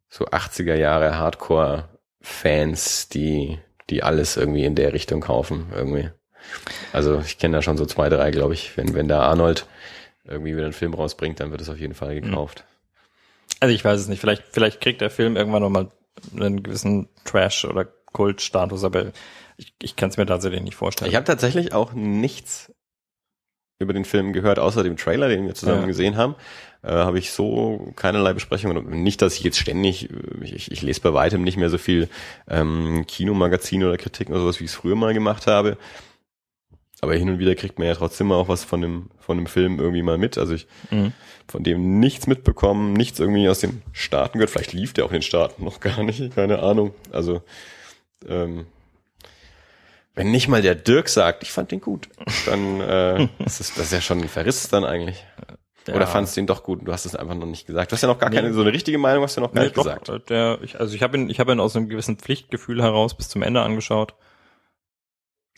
so 0.10 0.26
80er 0.26 0.76
Jahre 0.76 1.18
Hardcore-Fans, 1.18 3.08
die 3.10 3.60
die 3.90 4.04
alles 4.04 4.36
irgendwie 4.36 4.66
in 4.66 4.76
der 4.76 4.92
Richtung 4.92 5.22
kaufen 5.22 5.68
irgendwie. 5.74 6.10
Also 6.93 7.21
ich 7.25 7.38
kenne 7.38 7.57
da 7.57 7.62
schon 7.62 7.77
so 7.77 7.86
zwei, 7.86 8.10
drei, 8.10 8.31
glaube 8.31 8.53
ich. 8.53 8.75
Wenn 8.77 8.93
wenn 8.93 9.07
da 9.07 9.21
Arnold 9.21 9.65
irgendwie 10.25 10.55
wieder 10.55 10.65
einen 10.65 10.73
Film 10.73 10.93
rausbringt, 10.93 11.39
dann 11.39 11.51
wird 11.51 11.62
es 11.62 11.69
auf 11.69 11.79
jeden 11.79 11.93
Fall 11.93 12.19
gekauft. 12.19 12.63
Also 13.60 13.73
ich 13.73 13.83
weiß 13.83 13.99
es 13.99 14.07
nicht. 14.07 14.19
Vielleicht 14.19 14.43
vielleicht 14.51 14.81
kriegt 14.81 15.01
der 15.01 15.10
Film 15.10 15.36
irgendwann 15.36 15.62
nochmal 15.62 15.91
einen 16.36 16.63
gewissen 16.63 17.10
Trash 17.25 17.65
oder 17.65 17.86
Kultstatus, 17.86 18.83
aber 18.83 19.12
ich, 19.57 19.73
ich 19.81 19.95
kann 19.95 20.10
es 20.10 20.17
mir 20.17 20.25
tatsächlich 20.25 20.62
nicht 20.62 20.75
vorstellen. 20.75 21.10
Ich 21.10 21.15
habe 21.15 21.25
tatsächlich 21.25 21.73
auch 21.73 21.93
nichts 21.93 22.71
über 23.79 23.93
den 23.93 24.05
Film 24.05 24.33
gehört, 24.33 24.57
außer 24.60 24.83
dem 24.83 24.97
Trailer, 24.97 25.29
den 25.29 25.45
wir 25.45 25.53
zusammen 25.53 25.81
ja. 25.81 25.88
gesehen 25.88 26.17
haben. 26.17 26.36
Äh, 26.81 26.91
habe 26.91 27.19
ich 27.19 27.31
so 27.31 27.93
keinerlei 27.95 28.33
Besprechungen. 28.33 29.03
Nicht, 29.03 29.21
dass 29.21 29.36
ich 29.36 29.43
jetzt 29.43 29.60
ständig, 29.60 30.10
ich, 30.41 30.71
ich 30.71 30.81
lese 30.81 31.01
bei 31.01 31.13
weitem 31.13 31.43
nicht 31.43 31.57
mehr 31.57 31.69
so 31.69 31.77
viel 31.77 32.10
ähm, 32.47 33.05
Kinomagazine 33.07 33.88
oder 33.88 33.97
Kritiken 33.97 34.33
oder 34.33 34.43
sowas, 34.43 34.60
wie 34.60 34.65
ich 34.65 34.71
es 34.71 34.75
früher 34.75 34.95
mal 34.95 35.13
gemacht 35.13 35.47
habe. 35.47 35.77
Aber 37.01 37.13
hin 37.13 37.29
und 37.29 37.39
wieder 37.39 37.55
kriegt 37.55 37.77
man 37.77 37.88
ja 37.88 37.93
trotzdem 37.93 38.31
auch 38.31 38.47
was 38.47 38.63
von 38.63 38.81
dem, 38.81 39.10
von 39.19 39.38
dem 39.38 39.45
Film 39.45 39.79
irgendwie 39.79 40.01
mal 40.01 40.17
mit. 40.17 40.38
Also 40.38 40.55
ich 40.55 40.67
mhm. 40.89 41.13
von 41.47 41.63
dem 41.63 41.99
nichts 41.99 42.25
mitbekommen, 42.25 42.93
nichts 42.93 43.19
irgendwie 43.19 43.47
aus 43.49 43.60
den 43.60 43.83
Staaten 43.91 44.39
gehört. 44.39 44.49
Vielleicht 44.49 44.73
lief 44.73 44.93
der 44.93 45.05
auch 45.05 45.10
in 45.10 45.17
den 45.17 45.21
Staaten 45.21 45.63
noch 45.63 45.79
gar 45.79 46.03
nicht, 46.03 46.33
keine 46.36 46.60
Ahnung. 46.60 46.93
Also 47.12 47.41
ähm, 48.27 48.65
wenn 50.15 50.31
nicht 50.31 50.47
mal 50.47 50.63
der 50.63 50.73
Dirk 50.73 51.10
sagt, 51.10 51.43
ich 51.43 51.51
fand 51.51 51.71
den 51.71 51.81
gut, 51.81 52.10
dann 52.47 52.81
äh, 52.81 53.27
das 53.39 53.60
ist 53.60 53.77
das 53.77 53.86
ist 53.86 53.93
ja 53.93 54.01
schon 54.01 54.21
ein 54.21 54.29
Verriss 54.29 54.67
dann 54.67 54.83
eigentlich. 54.83 55.23
Ja. 55.88 55.93
Oder 55.95 56.07
fandst 56.07 56.36
du 56.36 56.41
ihn 56.41 56.47
doch 56.47 56.63
gut? 56.63 56.86
Du 56.86 56.91
hast 56.91 57.05
es 57.05 57.15
einfach 57.15 57.36
noch 57.36 57.45
nicht 57.45 57.65
gesagt. 57.65 57.91
Du 57.91 57.93
hast 57.93 58.01
ja 58.01 58.10
noch 58.10 58.19
gar 58.19 58.29
nee. 58.29 58.36
keine 58.36 58.53
so 58.53 58.62
eine 58.62 58.73
richtige 58.73 58.97
Meinung, 58.97 59.23
hast 59.23 59.38
du 59.38 59.41
noch 59.41 59.53
gar 59.53 59.62
nee, 59.62 59.67
nicht 59.67 59.77
doch, 59.77 59.83
gesagt. 59.83 60.10
Äh, 60.10 60.19
der, 60.27 60.60
ich, 60.62 60.79
also 60.79 60.93
ich 60.93 61.01
habe 61.01 61.17
ihn, 61.17 61.29
ich 61.29 61.39
habe 61.39 61.53
ihn 61.53 61.60
aus 61.60 61.75
einem 61.75 61.88
gewissen 61.88 62.17
Pflichtgefühl 62.17 62.81
heraus 62.81 63.15
bis 63.15 63.29
zum 63.29 63.41
Ende 63.41 63.62
angeschaut. 63.62 64.15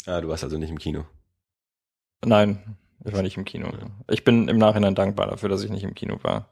Ah, 0.06 0.22
du 0.22 0.28
warst 0.28 0.44
also 0.44 0.58
nicht 0.58 0.70
im 0.70 0.78
Kino. 0.78 1.06
Nein, 2.26 2.78
ich 3.06 3.14
war 3.14 3.22
nicht 3.22 3.38
im 3.38 3.46
Kino. 3.46 3.70
Ich 4.08 4.24
bin 4.24 4.48
im 4.48 4.58
Nachhinein 4.58 4.96
dankbar 4.96 5.28
dafür, 5.28 5.50
dass 5.50 5.64
ich 5.64 5.72
nicht 5.72 5.84
im 5.84 5.96
Kino 5.96 6.18
war. 6.22 6.50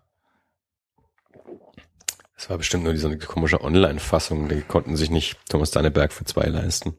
Es 2.35 2.49
war 2.49 2.57
bestimmt 2.57 2.83
nur 2.83 2.93
diese 2.93 3.17
komische 3.17 3.61
Online-Fassung, 3.61 4.47
die 4.47 4.61
konnten 4.61 4.95
sich 4.95 5.09
nicht 5.09 5.37
Thomas 5.49 5.71
Danneberg 5.71 6.13
für 6.13 6.23
zwei 6.23 6.45
leisten. 6.45 6.95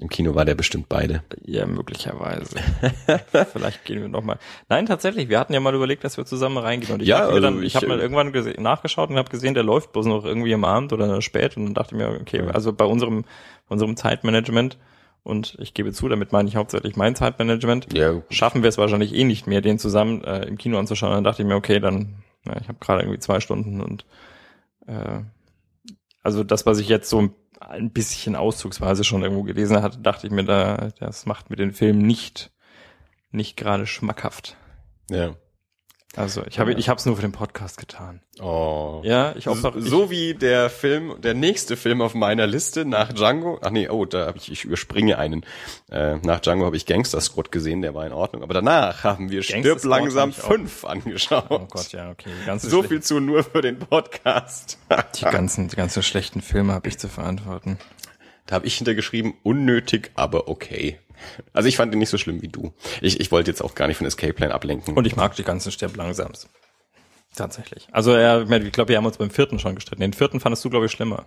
Im 0.00 0.08
Kino 0.08 0.34
war 0.34 0.46
der 0.46 0.54
bestimmt 0.54 0.88
beide. 0.88 1.22
Ja, 1.44 1.66
möglicherweise. 1.66 2.56
Vielleicht 3.52 3.84
gehen 3.84 4.00
wir 4.00 4.08
noch 4.08 4.22
mal. 4.22 4.38
Nein, 4.70 4.86
tatsächlich. 4.86 5.28
Wir 5.28 5.38
hatten 5.38 5.52
ja 5.52 5.60
mal 5.60 5.74
überlegt, 5.74 6.04
dass 6.04 6.16
wir 6.16 6.24
zusammen 6.24 6.56
reingehen. 6.56 6.94
Und 6.94 7.02
ich 7.02 7.08
ja, 7.08 7.26
also 7.26 7.38
dann, 7.38 7.58
ich, 7.58 7.66
ich 7.66 7.76
habe 7.76 7.88
mal 7.88 7.98
äh, 7.98 8.02
irgendwann 8.02 8.32
nachgeschaut 8.62 9.10
und 9.10 9.18
habe 9.18 9.28
gesehen, 9.28 9.52
der 9.52 9.62
läuft 9.62 9.92
bloß 9.92 10.06
noch 10.06 10.24
irgendwie 10.24 10.54
am 10.54 10.64
Abend 10.64 10.94
oder 10.94 11.20
spät. 11.20 11.58
Und 11.58 11.66
dann 11.66 11.74
dachte 11.74 11.94
ich 11.94 12.00
mir, 12.00 12.18
okay, 12.18 12.42
also 12.50 12.72
bei 12.72 12.86
unserem, 12.86 13.26
unserem 13.68 13.94
Zeitmanagement 13.94 14.78
und 15.22 15.56
ich 15.60 15.74
gebe 15.74 15.92
zu, 15.92 16.08
damit 16.08 16.32
meine 16.32 16.48
ich 16.48 16.56
hauptsächlich 16.56 16.96
mein 16.96 17.14
Zeitmanagement, 17.14 17.92
ja. 17.92 18.22
schaffen 18.30 18.62
wir 18.62 18.68
es 18.68 18.78
wahrscheinlich 18.78 19.14
eh 19.14 19.24
nicht 19.24 19.46
mehr, 19.46 19.60
den 19.60 19.78
zusammen 19.78 20.24
äh, 20.24 20.44
im 20.46 20.56
Kino 20.58 20.78
anzuschauen. 20.78 21.12
Dann 21.12 21.24
dachte 21.24 21.42
ich 21.42 21.48
mir, 21.48 21.56
okay, 21.56 21.80
dann, 21.80 22.22
na, 22.44 22.60
ich 22.60 22.68
habe 22.68 22.78
gerade 22.80 23.02
irgendwie 23.02 23.18
zwei 23.18 23.40
Stunden 23.40 23.80
und 23.80 24.06
äh, 24.86 25.20
also 26.22 26.44
das, 26.44 26.66
was 26.66 26.78
ich 26.78 26.88
jetzt 26.88 27.08
so 27.08 27.30
ein 27.60 27.90
bisschen 27.90 28.36
auszugsweise 28.36 29.04
schon 29.04 29.22
irgendwo 29.22 29.42
gelesen 29.42 29.82
hatte, 29.82 29.98
dachte 29.98 30.26
ich 30.26 30.32
mir, 30.32 30.44
da, 30.44 30.90
das 30.98 31.26
macht 31.26 31.50
mir 31.50 31.56
den 31.56 31.72
Film 31.72 31.98
nicht, 31.98 32.50
nicht 33.30 33.56
gerade 33.56 33.86
schmackhaft. 33.86 34.56
Ja. 35.10 35.34
Also 36.16 36.42
ich 36.48 36.58
habe 36.58 36.72
ich 36.72 36.88
habe 36.88 36.98
es 36.98 37.06
nur 37.06 37.14
für 37.14 37.22
den 37.22 37.30
Podcast 37.30 37.78
getan. 37.78 38.20
Oh. 38.40 39.00
Ja, 39.04 39.32
ich 39.36 39.46
opfer, 39.46 39.72
so, 39.74 39.80
so 39.80 40.10
wie 40.10 40.34
der 40.34 40.68
Film, 40.68 41.14
der 41.20 41.34
nächste 41.34 41.76
Film 41.76 42.02
auf 42.02 42.14
meiner 42.14 42.48
Liste 42.48 42.84
nach 42.84 43.12
Django. 43.12 43.60
Ach 43.62 43.70
nee, 43.70 43.88
oh, 43.88 44.04
da 44.06 44.26
habe 44.26 44.38
ich 44.38 44.50
ich 44.50 44.64
überspringe 44.64 45.18
einen. 45.18 45.46
Äh, 45.88 46.16
nach 46.16 46.40
Django 46.40 46.64
habe 46.64 46.76
ich 46.76 46.86
Gangster 46.86 47.20
Squad 47.20 47.52
gesehen, 47.52 47.80
der 47.80 47.94
war 47.94 48.06
in 48.06 48.12
Ordnung, 48.12 48.42
aber 48.42 48.54
danach 48.54 49.04
haben 49.04 49.30
wir 49.30 49.42
Gangster 49.42 49.60
Stirb 49.60 49.84
langsam 49.84 50.32
fünf 50.32 50.84
angeschaut. 50.84 51.46
Oh 51.48 51.66
Gott, 51.70 51.92
ja, 51.92 52.10
okay. 52.10 52.30
so 52.58 52.82
viel 52.82 53.02
zu 53.02 53.20
nur 53.20 53.44
für 53.44 53.60
den 53.60 53.78
Podcast. 53.78 54.78
die 55.16 55.24
ganzen 55.24 55.68
die 55.68 55.76
ganzen 55.76 56.02
schlechten 56.02 56.40
Filme 56.40 56.72
habe 56.72 56.88
ich 56.88 56.98
zu 56.98 57.08
verantworten. 57.08 57.78
Da 58.46 58.56
habe 58.56 58.66
ich 58.66 58.76
hintergeschrieben, 58.76 59.34
unnötig, 59.44 60.10
aber 60.16 60.48
okay. 60.48 60.98
Also 61.52 61.68
ich 61.68 61.76
fand 61.76 61.92
ihn 61.92 61.98
nicht 61.98 62.10
so 62.10 62.18
schlimm 62.18 62.42
wie 62.42 62.48
du. 62.48 62.72
Ich, 63.00 63.20
ich 63.20 63.32
wollte 63.32 63.50
jetzt 63.50 63.62
auch 63.62 63.74
gar 63.74 63.88
nicht 63.88 63.96
von 63.96 64.06
Escape 64.06 64.32
Plan 64.32 64.52
ablenken. 64.52 64.94
Und 64.94 65.06
ich 65.06 65.16
mag 65.16 65.34
die 65.36 65.44
ganzen 65.44 65.72
Sterb 65.72 65.96
langsams. 65.96 66.48
Tatsächlich. 67.36 67.88
Also 67.92 68.12
er, 68.12 68.50
ich 68.50 68.72
glaube, 68.72 68.88
wir 68.88 68.96
haben 68.96 69.06
uns 69.06 69.18
beim 69.18 69.30
vierten 69.30 69.58
schon 69.58 69.74
gestritten. 69.74 70.00
Den 70.00 70.12
vierten 70.12 70.40
fandest 70.40 70.64
du, 70.64 70.70
glaube 70.70 70.86
ich, 70.86 70.92
schlimmer. 70.92 71.26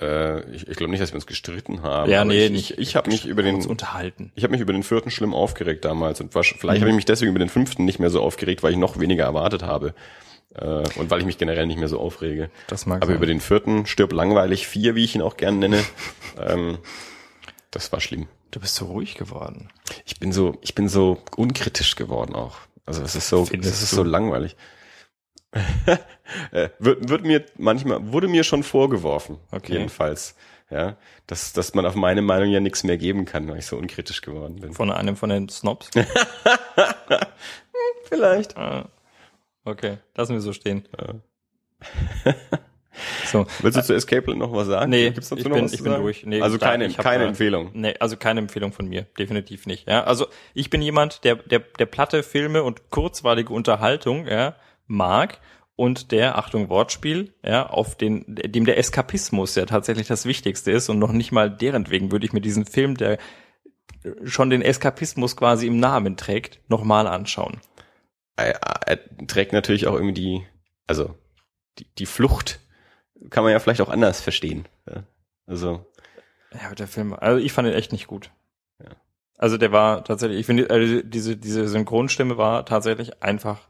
Äh, 0.00 0.40
ich 0.50 0.66
ich 0.66 0.76
glaube 0.76 0.90
nicht, 0.90 1.02
dass 1.02 1.12
wir 1.12 1.16
uns 1.16 1.26
gestritten 1.26 1.82
haben. 1.82 2.10
Ja, 2.10 2.24
nee, 2.24 2.46
ich, 2.46 2.50
nicht. 2.50 2.70
Ich, 2.72 2.78
ich 2.78 2.96
habe 2.96 3.10
mich 3.10 3.26
über 3.26 3.42
den 3.42 3.56
uns 3.56 3.66
unterhalten. 3.66 4.32
Ich 4.34 4.42
habe 4.42 4.52
mich 4.52 4.60
über 4.60 4.72
den 4.72 4.82
vierten 4.82 5.10
schlimm 5.10 5.34
aufgeregt 5.34 5.84
damals 5.84 6.20
und 6.20 6.34
war, 6.34 6.42
vielleicht 6.42 6.80
mhm. 6.80 6.82
habe 6.82 6.90
ich 6.90 6.96
mich 6.96 7.04
deswegen 7.04 7.30
über 7.30 7.38
den 7.38 7.48
fünften 7.48 7.84
nicht 7.84 7.98
mehr 7.98 8.10
so 8.10 8.20
aufgeregt, 8.20 8.62
weil 8.62 8.72
ich 8.72 8.78
noch 8.78 8.98
weniger 8.98 9.24
erwartet 9.24 9.62
habe. 9.62 9.94
Äh, 10.54 10.82
und 10.96 11.10
weil 11.10 11.20
ich 11.20 11.26
mich 11.26 11.38
generell 11.38 11.66
nicht 11.66 11.78
mehr 11.78 11.88
so 11.88 12.00
aufrege. 12.00 12.50
Das 12.66 12.86
mag 12.86 12.96
Aber 12.96 13.06
sein. 13.06 13.16
über 13.16 13.26
den 13.26 13.40
vierten 13.40 13.86
stirb 13.86 14.12
langweilig 14.12 14.66
vier, 14.66 14.94
wie 14.96 15.04
ich 15.04 15.14
ihn 15.14 15.22
auch 15.22 15.36
gern 15.36 15.58
nenne. 15.58 15.84
ähm, 16.44 16.78
das 17.70 17.92
war 17.92 18.00
schlimm. 18.00 18.28
Du 18.50 18.60
bist 18.60 18.74
so 18.74 18.86
ruhig 18.86 19.14
geworden. 19.14 19.68
Ich 20.04 20.18
bin 20.18 20.32
so, 20.32 20.58
ich 20.60 20.74
bin 20.74 20.88
so 20.88 21.22
unkritisch 21.36 21.96
geworden 21.96 22.34
auch. 22.34 22.58
Also 22.84 23.02
es 23.02 23.14
ist 23.14 23.28
so, 23.28 23.46
es 23.50 23.82
ist 23.82 23.90
so 23.90 24.02
langweilig. 24.02 24.56
Äh, 26.52 26.68
wird, 26.78 27.08
wird 27.08 27.24
mir 27.24 27.44
manchmal, 27.58 28.12
wurde 28.12 28.28
mir 28.28 28.44
schon 28.44 28.62
vorgeworfen. 28.62 29.38
Okay. 29.50 29.72
Jedenfalls. 29.72 30.36
Ja, 30.70 30.96
dass, 31.26 31.52
dass 31.52 31.74
man 31.74 31.84
auf 31.84 31.96
meine 31.96 32.22
Meinung 32.22 32.50
ja 32.50 32.60
nichts 32.60 32.84
mehr 32.84 32.96
geben 32.96 33.24
kann, 33.24 33.48
weil 33.48 33.58
ich 33.58 33.66
so 33.66 33.76
unkritisch 33.76 34.22
geworden 34.22 34.60
bin. 34.60 34.72
Von 34.72 34.92
einem 34.92 35.16
von 35.16 35.28
den 35.28 35.48
Snobs? 35.48 35.90
Vielleicht. 38.04 38.56
Ah. 38.56 38.88
Okay, 39.64 39.98
lassen 40.14 40.34
wir 40.34 40.40
so 40.40 40.52
stehen. 40.52 40.88
Ja. 40.96 41.14
So. 43.24 43.46
Willst 43.60 43.78
du 43.78 43.82
zu 43.82 43.94
Escape 43.94 44.22
Plan 44.22 44.38
noch 44.38 44.52
was 44.52 44.66
sagen? 44.66 44.90
Nee, 44.90 45.10
Gibt's 45.10 45.28
dazu 45.28 45.40
ich, 45.40 45.48
noch 45.48 45.54
bin, 45.54 45.64
was 45.64 45.72
ich 45.72 45.82
bin 45.82 45.94
durch. 45.94 46.26
Nee, 46.26 46.40
also 46.40 46.58
keine, 46.58 46.88
da, 46.88 47.02
keine 47.02 47.24
Empfehlung. 47.24 47.70
Nee, 47.74 47.94
also 48.00 48.16
keine 48.16 48.40
Empfehlung 48.40 48.72
von 48.72 48.88
mir. 48.88 49.02
Definitiv 49.18 49.66
nicht. 49.66 49.88
Ja, 49.88 50.04
also 50.04 50.26
ich 50.54 50.70
bin 50.70 50.82
jemand, 50.82 51.24
der, 51.24 51.36
der, 51.36 51.60
der 51.60 51.86
platte 51.86 52.22
Filme 52.22 52.62
und 52.62 52.90
kurzweilige 52.90 53.52
Unterhaltung, 53.52 54.26
ja, 54.26 54.56
mag 54.86 55.40
und 55.76 56.12
der, 56.12 56.36
Achtung, 56.36 56.68
Wortspiel, 56.68 57.32
ja, 57.44 57.66
auf 57.66 57.96
den, 57.96 58.24
dem 58.28 58.66
der 58.66 58.76
Eskapismus 58.76 59.54
ja 59.54 59.66
tatsächlich 59.66 60.08
das 60.08 60.26
Wichtigste 60.26 60.72
ist 60.72 60.88
und 60.88 60.98
noch 60.98 61.12
nicht 61.12 61.32
mal 61.32 61.50
deren 61.50 61.90
wegen 61.90 62.12
würde 62.12 62.26
ich 62.26 62.32
mir 62.32 62.42
diesen 62.42 62.66
Film, 62.66 62.96
der 62.96 63.18
schon 64.24 64.50
den 64.50 64.62
Eskapismus 64.62 65.36
quasi 65.36 65.66
im 65.66 65.78
Namen 65.78 66.16
trägt, 66.16 66.60
nochmal 66.68 67.06
anschauen. 67.06 67.60
Er, 68.36 68.60
er 68.86 68.98
trägt 69.26 69.52
natürlich 69.52 69.86
auch 69.86 69.94
irgendwie 69.94 70.14
die, 70.14 70.46
also 70.86 71.14
die, 71.78 71.86
die 71.98 72.06
Flucht 72.06 72.60
kann 73.28 73.44
man 73.44 73.52
ja 73.52 73.58
vielleicht 73.58 73.80
auch 73.80 73.88
anders 73.88 74.20
verstehen. 74.20 74.66
Ja, 74.88 75.02
also. 75.46 75.84
Ja, 76.52 76.74
der 76.74 76.88
Film, 76.88 77.12
also 77.12 77.38
ich 77.38 77.52
fand 77.52 77.68
ihn 77.68 77.74
echt 77.74 77.92
nicht 77.92 78.06
gut. 78.06 78.30
Ja. 78.82 78.90
Also 79.38 79.56
der 79.56 79.72
war 79.72 80.04
tatsächlich, 80.04 80.40
ich 80.40 80.46
finde, 80.46 80.70
also 80.70 81.02
diese, 81.02 81.36
diese 81.36 81.68
Synchronstimme 81.68 82.38
war 82.38 82.64
tatsächlich 82.64 83.22
einfach. 83.22 83.68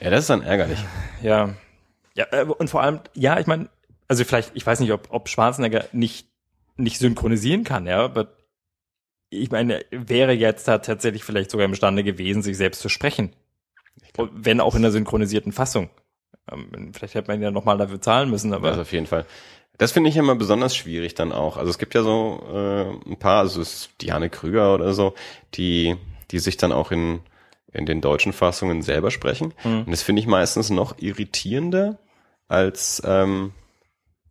Ja, 0.00 0.10
das 0.10 0.20
ist 0.20 0.30
dann 0.30 0.42
ärgerlich. 0.42 0.78
Ja. 1.22 1.54
Ja, 2.16 2.26
äh, 2.30 2.44
und 2.44 2.70
vor 2.70 2.82
allem, 2.82 3.00
ja, 3.14 3.40
ich 3.40 3.46
meine, 3.46 3.68
also 4.08 4.24
vielleicht, 4.24 4.52
ich 4.54 4.64
weiß 4.64 4.80
nicht, 4.80 4.92
ob, 4.92 5.08
ob 5.10 5.28
Schwarzenegger 5.28 5.86
nicht, 5.92 6.28
nicht 6.76 6.98
synchronisieren 6.98 7.64
kann, 7.64 7.86
ja, 7.86 8.04
aber 8.04 8.28
ich 9.30 9.50
meine, 9.50 9.84
wäre 9.90 10.32
jetzt 10.32 10.68
da 10.68 10.78
tatsächlich 10.78 11.24
vielleicht 11.24 11.50
sogar 11.50 11.64
imstande 11.64 12.04
gewesen, 12.04 12.42
sich 12.42 12.56
selbst 12.56 12.80
zu 12.80 12.88
sprechen. 12.88 13.34
Glaub, 14.12 14.30
wenn 14.32 14.60
auch 14.60 14.74
in 14.74 14.82
der 14.82 14.92
synchronisierten 14.92 15.52
Fassung. 15.52 15.90
Ähm, 16.50 16.92
vielleicht 16.92 17.14
hätte 17.14 17.30
man 17.30 17.40
ja 17.40 17.50
nochmal 17.50 17.78
dafür 17.78 18.00
zahlen 18.00 18.30
müssen, 18.30 18.52
aber. 18.52 18.70
Das 18.70 18.78
auf 18.78 18.92
jeden 18.92 19.06
Fall. 19.06 19.26
Das 19.76 19.90
finde 19.92 20.10
ich 20.10 20.16
immer 20.16 20.36
besonders 20.36 20.76
schwierig 20.76 21.14
dann 21.14 21.32
auch. 21.32 21.56
Also 21.56 21.70
es 21.70 21.78
gibt 21.78 21.94
ja 21.94 22.02
so 22.02 22.40
äh, 22.52 23.10
ein 23.10 23.18
paar, 23.18 23.40
also 23.40 23.60
es 23.60 23.74
ist 23.74 23.90
Diane 24.00 24.30
Krüger 24.30 24.72
oder 24.74 24.94
so, 24.94 25.14
die, 25.54 25.96
die 26.30 26.38
sich 26.38 26.56
dann 26.56 26.70
auch 26.70 26.92
in, 26.92 27.20
in 27.72 27.84
den 27.84 28.00
deutschen 28.00 28.32
Fassungen 28.32 28.82
selber 28.82 29.10
sprechen. 29.10 29.52
Und 29.64 29.90
das 29.90 30.02
finde 30.02 30.20
ich 30.20 30.28
meistens 30.28 30.70
noch 30.70 30.98
irritierender 30.98 31.98
als, 32.46 33.02
ähm, 33.04 33.52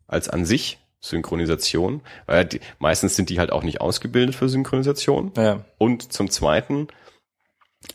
als 0.08 0.30
an 0.30 0.46
sich 0.46 0.80
Synchronisation, 1.02 2.02
weil 2.26 2.46
die, 2.46 2.62
meistens 2.80 3.18
sind 3.18 3.30
die 3.30 3.40
halt 3.40 3.52
auch 3.52 3.64
nicht 3.64 3.82
ausgebildet 3.82 4.36
für 4.36 4.48
Synchronisation. 4.48 5.34
Ja. 5.36 5.66
Und 5.78 6.14
zum 6.14 6.30
Zweiten 6.30 6.88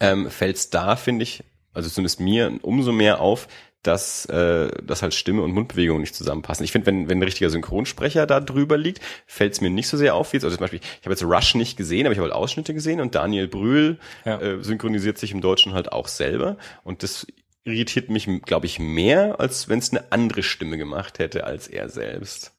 ähm, 0.01 0.31
fällt 0.31 0.57
es 0.57 0.69
da, 0.69 0.95
finde 0.97 1.23
ich, 1.23 1.43
also 1.73 1.89
zumindest 1.89 2.21
mir 2.21 2.59
umso 2.61 2.93
mehr 2.93 3.21
auf, 3.21 3.49
dass, 3.83 4.27
äh, 4.27 4.69
dass 4.83 5.03
halt 5.03 5.15
Stimme 5.15 5.43
und 5.43 5.53
Mundbewegung 5.53 6.01
nicht 6.01 6.15
zusammenpassen. 6.15 6.65
Ich 6.65 6.73
finde, 6.73 6.87
wenn, 6.87 7.09
wenn 7.09 7.19
ein 7.19 7.23
richtiger 7.23 7.49
Synchronsprecher 7.51 8.27
da 8.27 8.41
drüber 8.41 8.77
liegt, 8.77 9.01
fällt 9.27 9.53
es 9.53 9.61
mir 9.61 9.71
nicht 9.71 9.89
so 9.89 9.97
sehr 9.97 10.15
auf, 10.15 10.33
wie 10.33 10.37
jetzt, 10.37 10.45
also 10.45 10.57
zum 10.57 10.63
Beispiel, 10.63 10.81
ich 10.81 11.07
habe 11.07 11.13
jetzt 11.13 11.23
Rush 11.25 11.55
nicht 11.55 11.77
gesehen, 11.77 12.07
aber 12.07 12.13
ich 12.13 12.19
habe 12.19 12.29
halt 12.29 12.37
Ausschnitte 12.37 12.75
gesehen 12.75 13.01
und 13.01 13.15
Daniel 13.15 13.47
Brühl 13.49 13.99
Ja. 14.25 14.41
äh, 14.41 14.63
synchronisiert 14.63 15.19
sich 15.19 15.33
im 15.33 15.41
Deutschen 15.41 15.75
halt 15.75 15.93
auch 15.93 16.09
selber 16.09 16.57
und 16.83 17.03
das 17.03 17.27
irritiert 17.65 18.09
mich, 18.09 18.29
glaube 18.47 18.67
ich, 18.67 18.79
mehr, 18.79 19.39
als 19.41 19.69
wenn 19.69 19.79
es 19.79 19.91
eine 19.91 20.11
andere 20.11 20.43
Stimme 20.43 20.79
gemacht 20.79 21.19
hätte 21.19 21.45
als 21.45 21.69
er 21.69 21.89
selbst. 21.89 22.53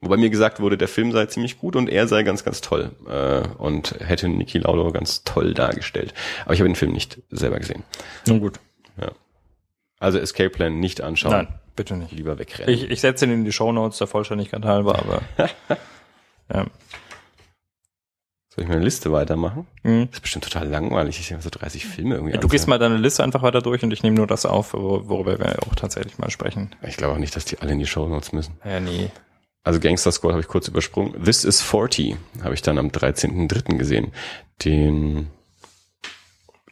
Wobei 0.00 0.16
mir 0.16 0.30
gesagt 0.30 0.60
wurde, 0.60 0.78
der 0.78 0.88
Film 0.88 1.12
sei 1.12 1.26
ziemlich 1.26 1.58
gut 1.58 1.76
und 1.76 1.90
er 1.90 2.08
sei 2.08 2.22
ganz, 2.22 2.42
ganz 2.44 2.62
toll 2.62 2.92
äh, 3.06 3.46
und 3.58 3.96
hätte 4.00 4.28
Niki 4.28 4.58
Lauda 4.58 4.90
ganz 4.90 5.24
toll 5.24 5.52
dargestellt. 5.52 6.14
Aber 6.46 6.54
ich 6.54 6.60
habe 6.60 6.70
den 6.70 6.76
Film 6.76 6.92
nicht 6.92 7.18
selber 7.30 7.58
gesehen. 7.58 7.82
Nun 8.26 8.40
gut. 8.40 8.58
Also 10.00 10.18
Escape 10.18 10.50
Plan 10.50 10.80
nicht 10.80 11.00
anschauen. 11.02 11.30
Nein, 11.32 11.48
bitte 11.76 11.94
nicht. 11.96 12.10
Lieber 12.10 12.38
wegrennen. 12.38 12.74
Ich, 12.74 12.90
ich 12.90 13.00
setze 13.00 13.26
ihn 13.26 13.32
in 13.32 13.44
die 13.44 13.52
Shownotes 13.52 13.98
der 13.98 14.06
Vollständigkeit 14.08 14.64
halber, 14.64 14.98
aber 14.98 15.22
ja. 16.52 16.66
Soll 18.52 18.64
ich 18.64 18.68
meine 18.68 18.82
Liste 18.82 19.12
weitermachen? 19.12 19.66
Mhm. 19.84 20.06
Das 20.08 20.16
ist 20.16 20.22
bestimmt 20.22 20.44
total 20.44 20.66
langweilig. 20.68 21.20
Ich 21.20 21.32
habe 21.32 21.40
so 21.42 21.50
30 21.50 21.86
Filme 21.86 22.16
irgendwie. 22.16 22.36
Du 22.38 22.48
gehst 22.48 22.66
mal 22.66 22.78
deine 22.80 22.96
Liste 22.96 23.22
einfach 23.22 23.42
weiter 23.42 23.62
durch 23.62 23.82
und 23.84 23.92
ich 23.92 24.02
nehme 24.02 24.16
nur 24.16 24.26
das 24.26 24.44
auf, 24.44 24.74
wor- 24.74 25.08
worüber 25.08 25.38
wir 25.38 25.56
auch 25.68 25.74
tatsächlich 25.76 26.18
mal 26.18 26.30
sprechen. 26.30 26.74
Ich 26.82 26.96
glaube 26.96 27.14
auch 27.14 27.18
nicht, 27.18 27.36
dass 27.36 27.44
die 27.44 27.58
alle 27.60 27.72
in 27.72 27.78
die 27.78 27.86
Show 27.86 28.08
Notes 28.08 28.32
müssen. 28.32 28.56
Ja, 28.64 28.80
nee. 28.80 29.10
Also 29.62 29.78
Gangster 29.78 30.10
Squad 30.10 30.32
habe 30.32 30.40
ich 30.40 30.48
kurz 30.48 30.66
übersprungen. 30.66 31.22
This 31.22 31.44
is 31.44 31.60
40 31.62 32.16
habe 32.42 32.54
ich 32.54 32.62
dann 32.62 32.78
am 32.78 32.88
13.3. 32.88 33.76
gesehen. 33.76 34.10
Den 34.64 35.28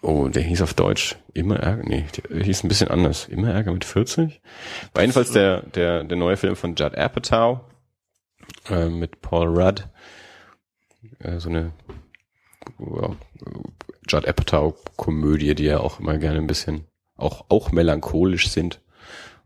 Oh, 0.00 0.28
der 0.28 0.42
hieß 0.42 0.62
auf 0.62 0.74
Deutsch 0.74 1.16
immer 1.34 1.56
Ärger. 1.56 1.82
Nee, 1.84 2.04
der 2.30 2.42
hieß 2.42 2.62
ein 2.62 2.68
bisschen 2.68 2.88
anders. 2.88 3.26
Immer 3.26 3.52
Ärger 3.52 3.72
mit 3.72 3.84
40. 3.84 4.40
War 4.94 5.02
jedenfalls 5.02 5.32
der, 5.32 5.62
der, 5.62 6.04
der 6.04 6.16
neue 6.16 6.36
Film 6.36 6.54
von 6.54 6.74
Judd 6.76 6.96
Apatow 6.96 7.60
äh, 8.70 8.88
mit 8.88 9.20
Paul 9.20 9.48
Rudd. 9.48 9.88
Äh, 11.18 11.38
so 11.40 11.48
eine 11.48 11.72
ja, 12.78 13.16
Judd 14.08 14.26
Apatow-Komödie, 14.26 15.54
die 15.54 15.64
ja 15.64 15.80
auch 15.80 16.00
immer 16.00 16.18
gerne 16.18 16.38
ein 16.38 16.46
bisschen 16.46 16.86
auch, 17.16 17.46
auch 17.48 17.72
melancholisch 17.72 18.50
sind 18.50 18.80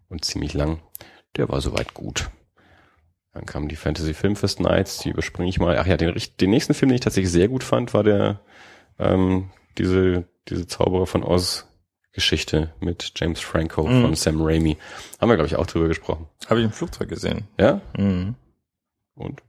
und 0.08 0.24
ziemlich 0.24 0.52
lang. 0.52 0.80
Der 1.36 1.48
war 1.48 1.60
soweit 1.60 1.94
gut. 1.94 2.30
Dann 3.32 3.46
kamen 3.46 3.68
die 3.68 3.76
Fantasy 3.76 4.12
Filmfest 4.12 4.60
Nights, 4.60 4.98
die 4.98 5.08
überspringe 5.08 5.48
ich 5.48 5.58
mal. 5.58 5.78
Ach 5.78 5.86
ja, 5.86 5.96
den, 5.96 6.14
den 6.40 6.50
nächsten 6.50 6.74
Film, 6.74 6.90
den 6.90 6.96
ich 6.96 7.00
tatsächlich 7.00 7.32
sehr 7.32 7.48
gut 7.48 7.64
fand, 7.64 7.94
war 7.94 8.04
der 8.04 8.40
ähm, 8.98 9.50
diese 9.78 10.24
diese 10.48 10.66
Zauberer 10.66 11.06
von 11.06 11.22
Oz 11.22 11.68
Geschichte 12.12 12.74
mit 12.80 13.12
James 13.16 13.40
Franco 13.40 13.84
Mhm. 13.86 14.02
von 14.02 14.14
Sam 14.14 14.42
Raimi. 14.42 14.76
Haben 15.20 15.28
wir 15.30 15.36
glaube 15.36 15.46
ich 15.46 15.56
auch 15.56 15.66
drüber 15.66 15.88
gesprochen. 15.88 16.28
Habe 16.48 16.60
ich 16.60 16.66
im 16.66 16.72
Flugzeug 16.72 17.08
gesehen. 17.08 17.46
Ja? 17.58 17.80
Mhm. 17.96 18.34
Und 19.14 19.42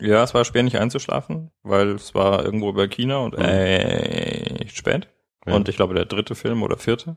Ja, 0.00 0.22
es 0.22 0.32
war 0.32 0.44
schwer 0.44 0.62
nicht 0.62 0.78
einzuschlafen, 0.78 1.50
weil 1.62 1.88
es 1.90 2.14
war 2.14 2.44
irgendwo 2.44 2.68
über 2.70 2.86
China 2.88 3.18
und 3.18 3.36
Mhm. 3.36 3.44
echt 3.44 4.76
spät. 4.76 5.08
Ja. 5.46 5.54
Und 5.54 5.68
ich 5.68 5.76
glaube 5.76 5.94
der 5.94 6.04
dritte 6.06 6.34
Film 6.34 6.62
oder 6.62 6.76
vierte. 6.76 7.16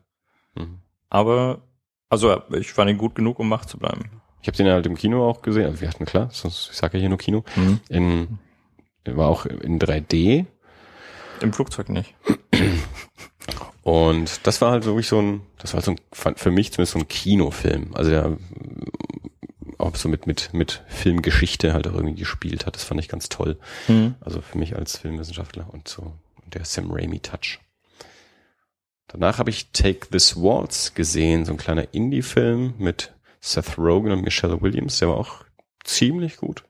mhm. 0.54 0.78
Aber, 1.08 1.60
also 2.08 2.40
ich 2.52 2.72
fand 2.72 2.90
ihn 2.90 2.96
gut 2.98 3.14
genug, 3.14 3.38
um 3.38 3.50
wach 3.50 3.64
zu 3.66 3.78
bleiben. 3.78 4.10
ich 4.40 4.48
habe 4.48 4.56
den 4.56 4.66
halt 4.68 4.86
im 4.86 4.96
Kino 4.96 5.28
auch 5.28 5.42
gesehen. 5.42 5.66
Also 5.66 5.80
wir 5.82 5.88
hatten 5.88 6.04
klar, 6.06 6.28
sonst 6.32 6.70
ich 6.72 6.76
sage 6.76 6.96
ja 6.96 7.00
hier 7.00 7.08
nur 7.10 7.18
Kino. 7.18 7.44
Mhm. 7.56 7.80
In 7.88 8.38
war 9.04 9.28
auch 9.28 9.46
in 9.46 9.78
3D 9.78 10.46
Im 11.42 11.52
Flugzeug 11.52 11.88
nicht. 11.88 12.14
Und 13.82 14.46
das 14.46 14.60
war 14.60 14.70
halt 14.70 14.84
wirklich 14.84 15.08
so 15.08 15.20
ein, 15.20 15.42
das 15.58 15.72
war 15.72 15.78
halt 15.78 15.84
so 15.84 15.90
ein, 15.92 16.00
fand 16.12 16.38
für 16.38 16.50
mich 16.50 16.72
zumindest 16.72 16.92
so 16.92 16.98
ein 17.00 17.08
Kinofilm. 17.08 17.90
Also 17.94 18.10
der 18.10 18.36
auch 19.78 19.96
so 19.96 20.08
mit, 20.08 20.26
mit, 20.26 20.54
mit 20.54 20.82
Filmgeschichte 20.86 21.72
halt 21.72 21.88
auch 21.88 21.94
irgendwie 21.94 22.14
gespielt 22.14 22.66
hat. 22.66 22.76
Das 22.76 22.84
fand 22.84 23.00
ich 23.00 23.08
ganz 23.08 23.28
toll. 23.28 23.58
Mhm. 23.88 24.14
Also 24.20 24.40
für 24.40 24.58
mich 24.58 24.76
als 24.76 24.98
Filmwissenschaftler 24.98 25.68
und 25.72 25.88
so 25.88 26.12
der 26.46 26.64
Sam 26.64 26.90
Raimi 26.90 27.20
Touch. 27.20 27.58
Danach 29.08 29.38
habe 29.38 29.50
ich 29.50 29.72
Take 29.72 30.08
This 30.10 30.36
Waltz 30.36 30.94
gesehen, 30.94 31.44
so 31.44 31.52
ein 31.52 31.58
kleiner 31.58 31.92
Indie-Film 31.92 32.74
mit 32.78 33.12
Seth 33.40 33.76
Rogen 33.76 34.12
und 34.12 34.22
Michelle 34.22 34.60
Williams, 34.62 34.98
der 34.98 35.08
war 35.08 35.16
auch 35.16 35.44
ziemlich 35.84 36.36
gut. 36.36 36.64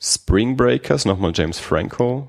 Spring 0.00 0.56
Breakers, 0.56 1.04
nochmal 1.04 1.32
James 1.34 1.58
Franco. 1.58 2.28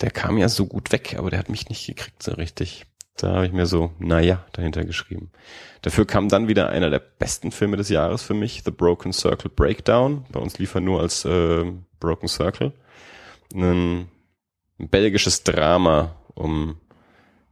Der 0.00 0.10
kam 0.10 0.38
ja 0.38 0.48
so 0.48 0.66
gut 0.66 0.92
weg, 0.92 1.16
aber 1.18 1.30
der 1.30 1.38
hat 1.38 1.50
mich 1.50 1.68
nicht 1.68 1.86
gekriegt 1.86 2.22
so 2.22 2.32
richtig. 2.32 2.86
Da 3.16 3.34
habe 3.34 3.46
ich 3.46 3.52
mir 3.52 3.66
so, 3.66 3.92
naja, 3.98 4.46
dahinter 4.52 4.84
geschrieben. 4.84 5.30
Dafür 5.82 6.06
kam 6.06 6.28
dann 6.28 6.48
wieder 6.48 6.70
einer 6.70 6.88
der 6.88 7.00
besten 7.00 7.52
Filme 7.52 7.76
des 7.76 7.90
Jahres 7.90 8.22
für 8.22 8.32
mich, 8.32 8.62
The 8.64 8.70
Broken 8.70 9.12
Circle 9.12 9.50
Breakdown. 9.54 10.24
Bei 10.32 10.40
uns 10.40 10.58
lief 10.58 10.74
er 10.74 10.80
nur 10.80 11.00
als 11.00 11.24
äh, 11.26 11.70
Broken 11.98 12.28
Circle. 12.28 12.72
Ein, 13.54 14.08
ein 14.78 14.88
belgisches 14.88 15.44
Drama 15.44 16.16
um 16.34 16.80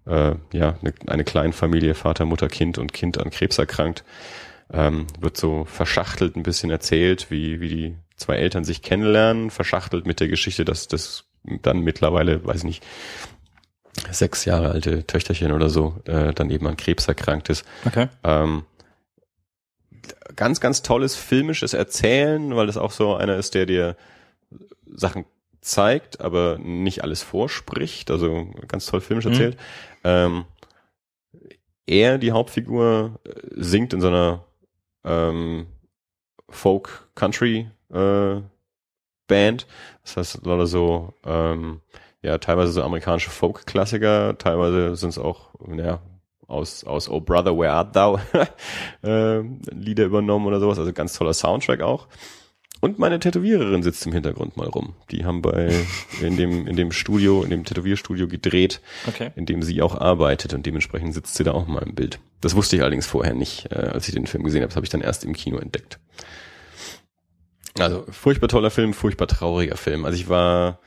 äh, 0.07 0.37
ja 0.53 0.79
eine, 0.81 0.95
eine 1.07 1.25
Kleinfamilie, 1.25 1.95
Vater, 1.95 2.25
Mutter, 2.25 2.49
Kind 2.49 2.79
und 2.79 2.93
Kind 2.95 3.19
an 3.19 3.31
Krebs 3.31 3.59
erkrankt. 3.59 4.05
Ähm, 4.71 5.07
wird 5.21 5.37
so 5.37 5.65
verschachtelt 5.65 6.37
ein 6.37 6.43
bisschen 6.43 6.71
erzählt, 6.71 7.31
wie, 7.31 7.61
wie 7.61 7.69
die 7.69 7.97
zwei 8.17 8.37
Eltern 8.37 8.65
sich 8.65 8.83
kennenlernen, 8.83 9.51
verschachtelt 9.51 10.07
mit 10.07 10.21
der 10.21 10.29
Geschichte, 10.29 10.65
dass 10.65 10.89
das 10.89 11.28
dann 11.63 11.81
mittlerweile, 11.81 12.45
weiß 12.45 12.59
ich 12.59 12.65
nicht, 12.65 12.87
sechs 14.11 14.45
Jahre 14.45 14.71
alte 14.71 15.07
Töchterchen 15.07 15.53
oder 15.53 15.69
so, 15.69 15.97
äh, 16.05 16.33
dann 16.33 16.51
eben 16.51 16.67
an 16.67 16.77
Krebs 16.77 17.09
erkrankt 17.09 17.49
ist. 17.49 17.65
Okay. 17.85 18.09
Ähm, 18.23 18.65
ganz, 20.37 20.61
ganz 20.61 20.83
tolles 20.83 21.17
filmisches 21.17 21.75
Erzählen, 21.75 22.55
weil 22.55 22.67
das 22.67 22.77
auch 22.77 22.93
so 22.93 23.15
einer 23.17 23.37
ist, 23.37 23.55
der 23.55 23.67
dir 23.67 23.97
Sachen 24.87 25.25
zeigt, 25.61 26.21
aber 26.21 26.59
nicht 26.59 27.03
alles 27.03 27.23
vorspricht. 27.23 28.11
Also 28.11 28.47
ganz 28.69 28.87
toll 28.87 29.01
filmisch 29.01 29.25
Mhm. 29.27 29.33
erzählt. 29.33 29.57
Ähm, 30.05 30.45
er, 31.87 32.19
die 32.19 32.33
Hauptfigur, 32.33 33.19
singt 33.51 33.93
in 33.93 34.01
so 34.01 34.09
einer 34.09 34.45
ähm, 35.05 35.67
Folk-Country 36.51 37.71
äh, 37.93 38.41
Band. 39.29 39.67
Das 40.03 40.17
heißt, 40.17 40.45
lauter 40.47 40.67
so, 40.67 41.15
ähm, 41.25 41.81
ja, 42.23 42.39
teilweise 42.39 42.73
so 42.73 42.83
amerikanische 42.83 43.31
Folk-Klassiker, 43.31 44.37
teilweise 44.39 44.97
sind 44.97 45.11
es 45.11 45.19
auch, 45.19 45.51
ja, 45.77 46.01
aus, 46.49 46.83
aus 46.83 47.09
Oh 47.09 47.21
Brother, 47.21 47.57
Where 47.57 47.73
Art 47.73 47.95
Thou 47.95 48.19
äh, 49.05 49.41
Lieder 49.71 50.07
übernommen 50.07 50.47
oder 50.47 50.59
sowas. 50.61 50.79
Also 50.79 50.93
ganz 50.93 51.13
toller 51.13 51.35
Soundtrack 51.35 51.83
auch. 51.83 52.09
Und 52.81 52.99
meine 52.99 53.19
Tätowiererin 53.19 53.83
sitzt 53.83 54.07
im 54.07 54.13
Hintergrund 54.13 54.57
mal 54.57 54.69
rum. 54.69 54.95
Die 55.11 55.25
haben 55.25 55.43
bei 55.43 55.75
in 56.23 56.37
dem 56.37 56.67
in 56.69 56.77
dem 56.77 56.93
Studio, 56.93 57.43
in 57.43 57.51
dem 57.51 57.65
Tätowierstudio 57.65 58.29
gedreht, 58.29 58.81
Okay. 59.09 59.33
in 59.35 59.47
dem 59.47 59.63
sie 59.63 59.83
auch 59.83 60.01
arbeitet 60.01 60.55
und 60.55 60.65
dementsprechend 60.65 61.13
sitzt 61.13 61.35
sie 61.35 61.43
da 61.45 61.53
auch 61.53 61.67
mal 61.67 61.83
im 61.83 61.97
Bild. 61.97 62.21
Das 62.41 62.55
wusste 62.55 62.77
ich 62.77 62.83
allerdings 62.83 63.07
vorher 63.07 63.35
nicht, 63.35 63.73
äh, 63.73 63.75
als 63.75 64.07
ich 64.09 64.15
den 64.15 64.29
Film 64.29 64.45
gesehen 64.45 64.63
habe. 64.63 64.69
Das 64.69 64.77
habe 64.77 64.87
ich 64.87 64.91
dann 64.91 65.01
erst 65.01 65.25
im 65.25 65.33
Kino 65.35 65.59
entdeckt. 65.59 65.99
Also 67.81 68.05
furchtbar 68.11 68.49
toller 68.49 68.71
Film, 68.71 68.95
furchtbar 68.95 69.27
trauriger 69.27 69.77
Film. 69.77 70.05
Also 70.05 70.17
ich 70.17 70.29
war, 70.29 70.79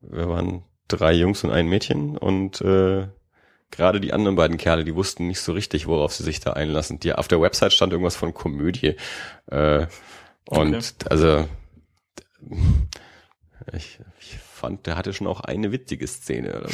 wir 0.00 0.28
waren 0.28 0.62
drei 0.88 1.12
Jungs 1.12 1.44
und 1.44 1.50
ein 1.50 1.68
Mädchen 1.68 2.16
und 2.16 2.60
äh, 2.60 3.06
gerade 3.70 4.00
die 4.00 4.12
anderen 4.12 4.36
beiden 4.36 4.56
Kerle, 4.56 4.84
die 4.84 4.94
wussten 4.94 5.26
nicht 5.26 5.40
so 5.40 5.52
richtig, 5.52 5.86
worauf 5.86 6.12
sie 6.12 6.22
sich 6.22 6.40
da 6.40 6.52
einlassen. 6.52 7.00
Die 7.00 7.12
auf 7.12 7.28
der 7.28 7.40
Website 7.40 7.72
stand 7.72 7.92
irgendwas 7.92 8.16
von 8.16 8.34
Komödie. 8.34 8.96
Äh, 9.50 9.86
und 10.46 10.74
Okay. 10.74 11.08
also 11.08 11.48
ich, 13.72 13.98
ich 14.20 14.38
fand, 14.38 14.86
der 14.86 14.96
hatte 14.96 15.12
schon 15.12 15.26
auch 15.26 15.40
eine 15.40 15.72
witzige 15.72 16.06
Szene. 16.06 16.66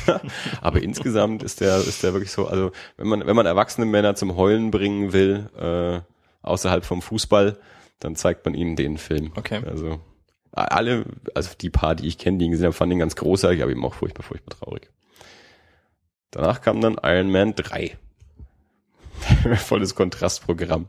Aber 0.60 0.82
insgesamt 0.82 1.42
ist 1.42 1.60
der, 1.60 1.78
ist 1.78 2.02
der 2.02 2.12
wirklich 2.14 2.32
so, 2.32 2.46
also 2.46 2.72
wenn 2.96 3.08
man, 3.08 3.26
wenn 3.26 3.36
man 3.36 3.46
erwachsene 3.46 3.86
Männer 3.86 4.14
zum 4.14 4.36
Heulen 4.36 4.70
bringen 4.70 5.12
will, 5.12 5.50
äh, 5.58 6.00
außerhalb 6.42 6.84
vom 6.84 7.02
Fußball, 7.02 7.58
dann 8.00 8.16
zeigt 8.16 8.44
man 8.44 8.54
ihnen 8.54 8.76
den 8.76 8.98
Film. 8.98 9.32
Okay. 9.36 9.62
Also 9.64 10.00
alle, 10.52 11.04
also 11.34 11.50
die 11.60 11.70
paar, 11.70 11.94
die 11.94 12.08
ich 12.08 12.18
kenne, 12.18 12.38
die 12.38 12.46
ihn 12.46 12.50
gesehen 12.50 12.66
haben, 12.66 12.72
fanden 12.72 12.94
ihn 12.94 12.98
ganz 12.98 13.16
großartig, 13.16 13.62
aber 13.62 13.70
eben 13.70 13.84
auch 13.84 13.94
furchtbar, 13.94 14.24
furchtbar 14.24 14.56
traurig. 14.58 14.90
Danach 16.32 16.60
kam 16.60 16.80
dann 16.80 16.98
Iron 17.02 17.30
Man 17.30 17.54
3. 17.54 17.96
Volles 19.56 19.94
Kontrastprogramm. 19.94 20.88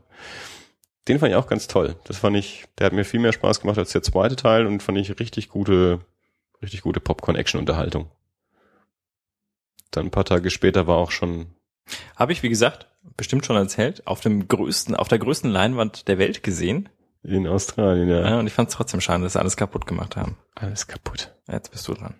Den 1.08 1.18
fand 1.18 1.30
ich 1.30 1.36
auch 1.36 1.48
ganz 1.48 1.66
toll. 1.66 1.96
Das 2.04 2.18
fand 2.18 2.36
ich, 2.36 2.64
der 2.78 2.86
hat 2.86 2.92
mir 2.92 3.04
viel 3.04 3.20
mehr 3.20 3.32
Spaß 3.32 3.60
gemacht 3.60 3.78
als 3.78 3.92
der 3.92 4.02
zweite 4.02 4.36
Teil 4.36 4.66
und 4.66 4.82
fand 4.82 4.98
ich 4.98 5.18
richtig 5.18 5.48
gute, 5.48 6.00
richtig 6.62 6.82
gute 6.82 7.00
Popcorn-Action-Unterhaltung. 7.00 8.10
Dann 9.90 10.06
ein 10.06 10.10
paar 10.10 10.24
Tage 10.24 10.50
später 10.50 10.86
war 10.86 10.96
auch 10.96 11.10
schon 11.10 11.46
Habe 12.16 12.32
ich, 12.32 12.42
wie 12.42 12.48
gesagt, 12.48 12.86
bestimmt 13.16 13.44
schon 13.44 13.56
erzählt, 13.56 14.06
auf 14.06 14.20
dem 14.20 14.46
größten, 14.46 14.94
auf 14.94 15.08
der 15.08 15.18
größten 15.18 15.50
Leinwand 15.50 16.08
der 16.08 16.18
Welt 16.18 16.42
gesehen. 16.42 16.88
In 17.22 17.46
Australien, 17.46 18.08
ja. 18.08 18.30
Ja, 18.30 18.38
und 18.38 18.46
ich 18.46 18.52
fand 18.52 18.68
es 18.68 18.74
trotzdem 18.74 19.00
schade, 19.00 19.22
dass 19.22 19.34
sie 19.34 19.40
alles 19.40 19.56
kaputt 19.56 19.86
gemacht 19.86 20.16
haben. 20.16 20.36
Alles 20.54 20.86
kaputt. 20.86 21.32
Jetzt 21.48 21.70
bist 21.70 21.86
du 21.86 21.94
dran. 21.94 22.14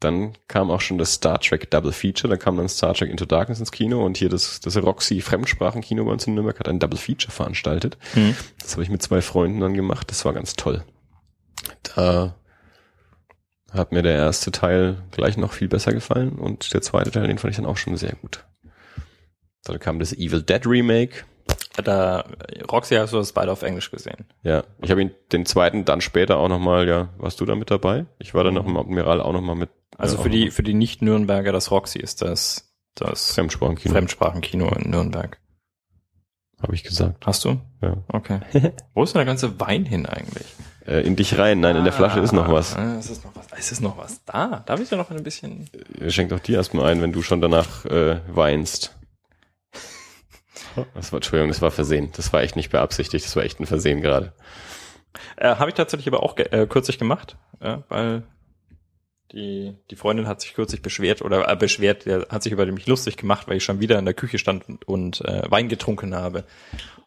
Dann 0.00 0.36
kam 0.48 0.70
auch 0.70 0.80
schon 0.80 0.98
das 0.98 1.14
Star 1.14 1.40
Trek 1.40 1.70
Double 1.70 1.92
Feature, 1.92 2.28
dann 2.28 2.38
kam 2.38 2.56
dann 2.56 2.68
Star 2.68 2.94
Trek 2.94 3.10
Into 3.10 3.24
Darkness 3.24 3.60
ins 3.60 3.72
Kino 3.72 4.04
und 4.04 4.16
hier 4.16 4.28
das, 4.28 4.60
das 4.60 4.76
Roxy 4.76 5.20
Fremdsprachenkino 5.20 6.04
bei 6.04 6.12
uns 6.12 6.26
in 6.26 6.34
Nürnberg 6.34 6.58
hat 6.58 6.68
ein 6.68 6.78
Double 6.78 6.98
Feature 6.98 7.32
veranstaltet. 7.32 7.96
Hm. 8.12 8.36
Das 8.60 8.72
habe 8.72 8.82
ich 8.82 8.90
mit 8.90 9.02
zwei 9.02 9.22
Freunden 9.22 9.60
dann 9.60 9.74
gemacht, 9.74 10.10
das 10.10 10.24
war 10.24 10.34
ganz 10.34 10.54
toll. 10.54 10.84
Da 11.94 12.34
hat 13.72 13.92
mir 13.92 14.02
der 14.02 14.14
erste 14.14 14.50
Teil 14.50 15.02
gleich 15.10 15.36
noch 15.36 15.52
viel 15.52 15.68
besser 15.68 15.92
gefallen 15.92 16.32
und 16.32 16.74
der 16.74 16.82
zweite 16.82 17.10
Teil, 17.10 17.26
den 17.26 17.38
fand 17.38 17.52
ich 17.52 17.56
dann 17.56 17.66
auch 17.66 17.76
schon 17.76 17.96
sehr 17.96 18.14
gut. 18.20 18.44
Dann 19.64 19.78
kam 19.80 19.98
das 19.98 20.12
Evil 20.12 20.42
Dead 20.42 20.66
Remake. 20.66 21.24
Da, 21.82 22.24
Roxy 22.70 22.94
hast 22.94 23.12
du 23.12 23.16
das 23.16 23.32
beide 23.32 23.50
auf 23.50 23.62
Englisch 23.62 23.90
gesehen. 23.90 24.26
Ja, 24.42 24.62
ich 24.80 24.90
habe 24.90 25.02
ihn 25.02 25.10
den 25.32 25.44
zweiten 25.44 25.84
dann 25.84 26.00
später 26.00 26.36
auch 26.36 26.48
nochmal, 26.48 26.86
ja, 26.86 27.08
warst 27.18 27.40
du 27.40 27.44
da 27.44 27.56
mit 27.56 27.70
dabei? 27.70 28.06
Ich 28.18 28.32
war 28.32 28.44
dann 28.44 28.54
noch 28.54 28.66
im 28.66 28.76
Admiral 28.76 29.20
auch 29.20 29.32
nochmal 29.32 29.56
mit. 29.56 29.70
Also 29.98 30.18
äh, 30.18 30.22
für 30.22 30.30
die, 30.30 30.50
für 30.50 30.62
die 30.62 30.74
Nicht-Nürnberger, 30.74 31.50
das 31.50 31.70
Roxy 31.72 31.98
ist 31.98 32.22
das, 32.22 32.72
das 32.94 33.32
Fremdsprachenkino, 33.34 33.92
Fremdsprachenkino 33.92 34.68
in 34.68 34.90
Nürnberg. 34.90 35.38
habe 36.62 36.74
ich 36.74 36.84
gesagt. 36.84 37.26
Hast 37.26 37.44
du? 37.44 37.60
Ja. 37.82 37.96
Okay. 38.08 38.40
Wo 38.94 39.02
ist 39.02 39.14
denn 39.14 39.20
der 39.20 39.26
ganze 39.26 39.58
Wein 39.58 39.84
hin 39.84 40.06
eigentlich? 40.06 40.46
Äh, 40.86 41.00
in 41.00 41.16
dich 41.16 41.38
rein, 41.38 41.60
nein, 41.60 41.76
in 41.76 41.84
der 41.84 41.92
Flasche 41.92 42.20
ist 42.20 42.32
noch 42.32 42.52
was. 42.52 42.76
Ah, 42.76 42.98
es 42.98 43.10
ist 43.10 43.24
noch 43.24 43.34
was. 43.34 43.46
Es 43.56 43.72
ist 43.72 43.80
noch 43.80 43.96
was 43.96 44.22
da. 44.24 44.62
Darf 44.66 44.80
ich 44.80 44.88
da 44.88 44.96
noch 44.96 45.10
ein 45.10 45.22
bisschen? 45.22 45.68
Schenk 46.08 46.28
doch 46.30 46.40
dir 46.40 46.56
erstmal 46.56 46.92
ein, 46.92 47.00
wenn 47.02 47.12
du 47.12 47.22
schon 47.22 47.40
danach 47.40 47.84
äh, 47.86 48.20
weinst. 48.28 48.94
Das 50.94 51.12
war, 51.12 51.18
Entschuldigung, 51.18 51.48
das 51.48 51.62
war 51.62 51.70
Versehen. 51.70 52.10
Das 52.16 52.32
war 52.32 52.42
echt 52.42 52.56
nicht 52.56 52.70
beabsichtigt, 52.70 53.24
das 53.24 53.36
war 53.36 53.44
echt 53.44 53.60
ein 53.60 53.66
Versehen 53.66 54.00
gerade. 54.00 54.32
Äh, 55.36 55.56
Habe 55.56 55.70
ich 55.70 55.74
tatsächlich 55.74 56.08
aber 56.08 56.22
auch 56.22 56.34
ge 56.34 56.46
äh, 56.50 56.66
kürzlich 56.66 56.98
gemacht, 56.98 57.36
ja, 57.62 57.84
weil 57.88 58.24
die, 59.32 59.74
die 59.90 59.96
Freundin 59.96 60.28
hat 60.28 60.40
sich 60.40 60.54
kürzlich 60.54 60.82
beschwert 60.82 61.22
oder 61.22 61.50
äh, 61.50 61.56
beschwert, 61.56 62.06
der 62.06 62.26
hat 62.28 62.42
sich 62.42 62.52
über 62.52 62.64
mich 62.66 62.86
lustig 62.86 63.16
gemacht, 63.16 63.48
weil 63.48 63.56
ich 63.56 63.64
schon 63.64 63.80
wieder 63.80 63.98
in 63.98 64.04
der 64.04 64.14
Küche 64.14 64.38
stand 64.38 64.68
und, 64.68 64.86
und 64.86 65.20
äh, 65.22 65.42
Wein 65.50 65.68
getrunken 65.68 66.14
habe. 66.14 66.44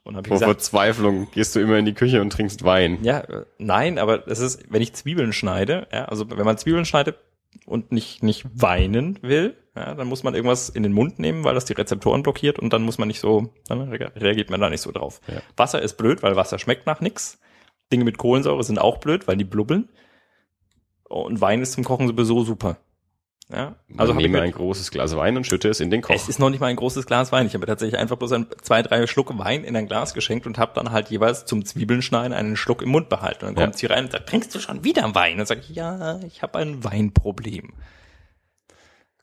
Und 0.03 0.15
habe 0.15 0.27
Vor 0.27 0.35
gesagt, 0.35 0.51
Verzweiflung 0.51 1.29
gehst 1.31 1.55
du 1.55 1.59
immer 1.59 1.77
in 1.77 1.85
die 1.85 1.93
Küche 1.93 2.21
und 2.21 2.31
trinkst 2.31 2.63
Wein. 2.63 2.99
ja, 3.01 3.19
äh, 3.19 3.45
nein, 3.57 3.97
aber 3.97 4.27
es 4.27 4.39
ist, 4.39 4.63
wenn 4.69 4.81
ich 4.81 4.93
Zwiebeln 4.93 5.33
schneide, 5.33 5.87
ja, 5.91 6.05
also 6.05 6.29
wenn 6.29 6.45
man 6.45 6.57
Zwiebeln 6.57 6.85
schneidet 6.85 7.17
und 7.65 7.91
nicht, 7.91 8.23
nicht 8.23 8.45
weinen 8.53 9.19
will, 9.21 9.57
ja, 9.75 9.93
dann 9.93 10.07
muss 10.07 10.23
man 10.23 10.33
irgendwas 10.33 10.69
in 10.69 10.83
den 10.83 10.93
Mund 10.93 11.19
nehmen, 11.19 11.43
weil 11.43 11.53
das 11.53 11.65
die 11.65 11.73
Rezeptoren 11.73 12.23
blockiert 12.23 12.59
und 12.59 12.73
dann 12.73 12.83
muss 12.83 12.97
man 12.97 13.07
nicht 13.07 13.19
so, 13.19 13.53
dann 13.67 13.81
re- 13.89 14.11
reagiert 14.15 14.49
man 14.49 14.59
da 14.59 14.69
nicht 14.69 14.81
so 14.81 14.91
drauf. 14.91 15.21
Ja. 15.27 15.41
Wasser 15.55 15.81
ist 15.81 15.97
blöd, 15.97 16.23
weil 16.23 16.35
Wasser 16.35 16.59
schmeckt 16.59 16.85
nach 16.85 17.01
nix. 17.01 17.39
Dinge 17.91 18.03
mit 18.03 18.17
Kohlensäure 18.17 18.63
sind 18.63 18.79
auch 18.79 18.97
blöd, 18.97 19.27
weil 19.27 19.37
die 19.37 19.43
blubbeln. 19.43 19.89
Und 21.03 21.39
Wein 21.39 21.61
ist 21.61 21.73
zum 21.73 21.83
Kochen 21.83 22.07
sowieso 22.07 22.43
super. 22.43 22.77
Ja, 23.49 23.75
Also 23.95 24.11
ich 24.11 24.17
nehme 24.19 24.39
mir- 24.39 24.43
ein 24.43 24.51
großes 24.51 24.91
Glas 24.91 25.15
Wein 25.15 25.37
und 25.37 25.47
schütte 25.47 25.69
es 25.69 25.79
in 25.79 25.89
den 25.89 26.01
Koch. 26.01 26.13
es 26.13 26.27
ist 26.27 26.37
noch 26.37 26.49
nicht 26.49 26.59
mal 26.59 26.67
ein 26.67 26.75
großes 26.75 27.05
Glas 27.05 27.31
Wein. 27.31 27.47
Ich 27.47 27.53
habe 27.53 27.65
tatsächlich 27.65 27.97
einfach 27.97 28.17
bloß 28.17 28.33
ein, 28.33 28.47
zwei, 28.61 28.81
drei 28.81 29.07
Schluck 29.07 29.37
Wein 29.39 29.63
in 29.63 29.73
ein 29.77 29.87
Glas 29.87 30.13
geschenkt 30.13 30.45
und 30.45 30.57
habe 30.57 30.73
dann 30.75 30.91
halt 30.91 31.09
jeweils 31.09 31.45
zum 31.45 31.63
Zwiebelnschneiden 31.63 32.33
einen 32.33 32.57
Schluck 32.57 32.81
im 32.81 32.89
Mund 32.89 33.07
behalten. 33.07 33.45
Und 33.45 33.55
dann 33.55 33.61
Ja. 33.61 33.67
kommt 33.67 33.77
sie 33.77 33.85
rein 33.85 34.05
und 34.05 34.11
sagt, 34.11 34.27
trinkst 34.27 34.53
du 34.53 34.59
schon 34.59 34.83
wieder 34.83 35.15
Wein? 35.15 35.33
Und 35.33 35.37
dann 35.37 35.45
sage 35.47 35.61
ich, 35.61 35.69
ja, 35.69 36.19
ich 36.27 36.41
habe 36.41 36.59
ein 36.59 36.83
Weinproblem. 36.83 37.71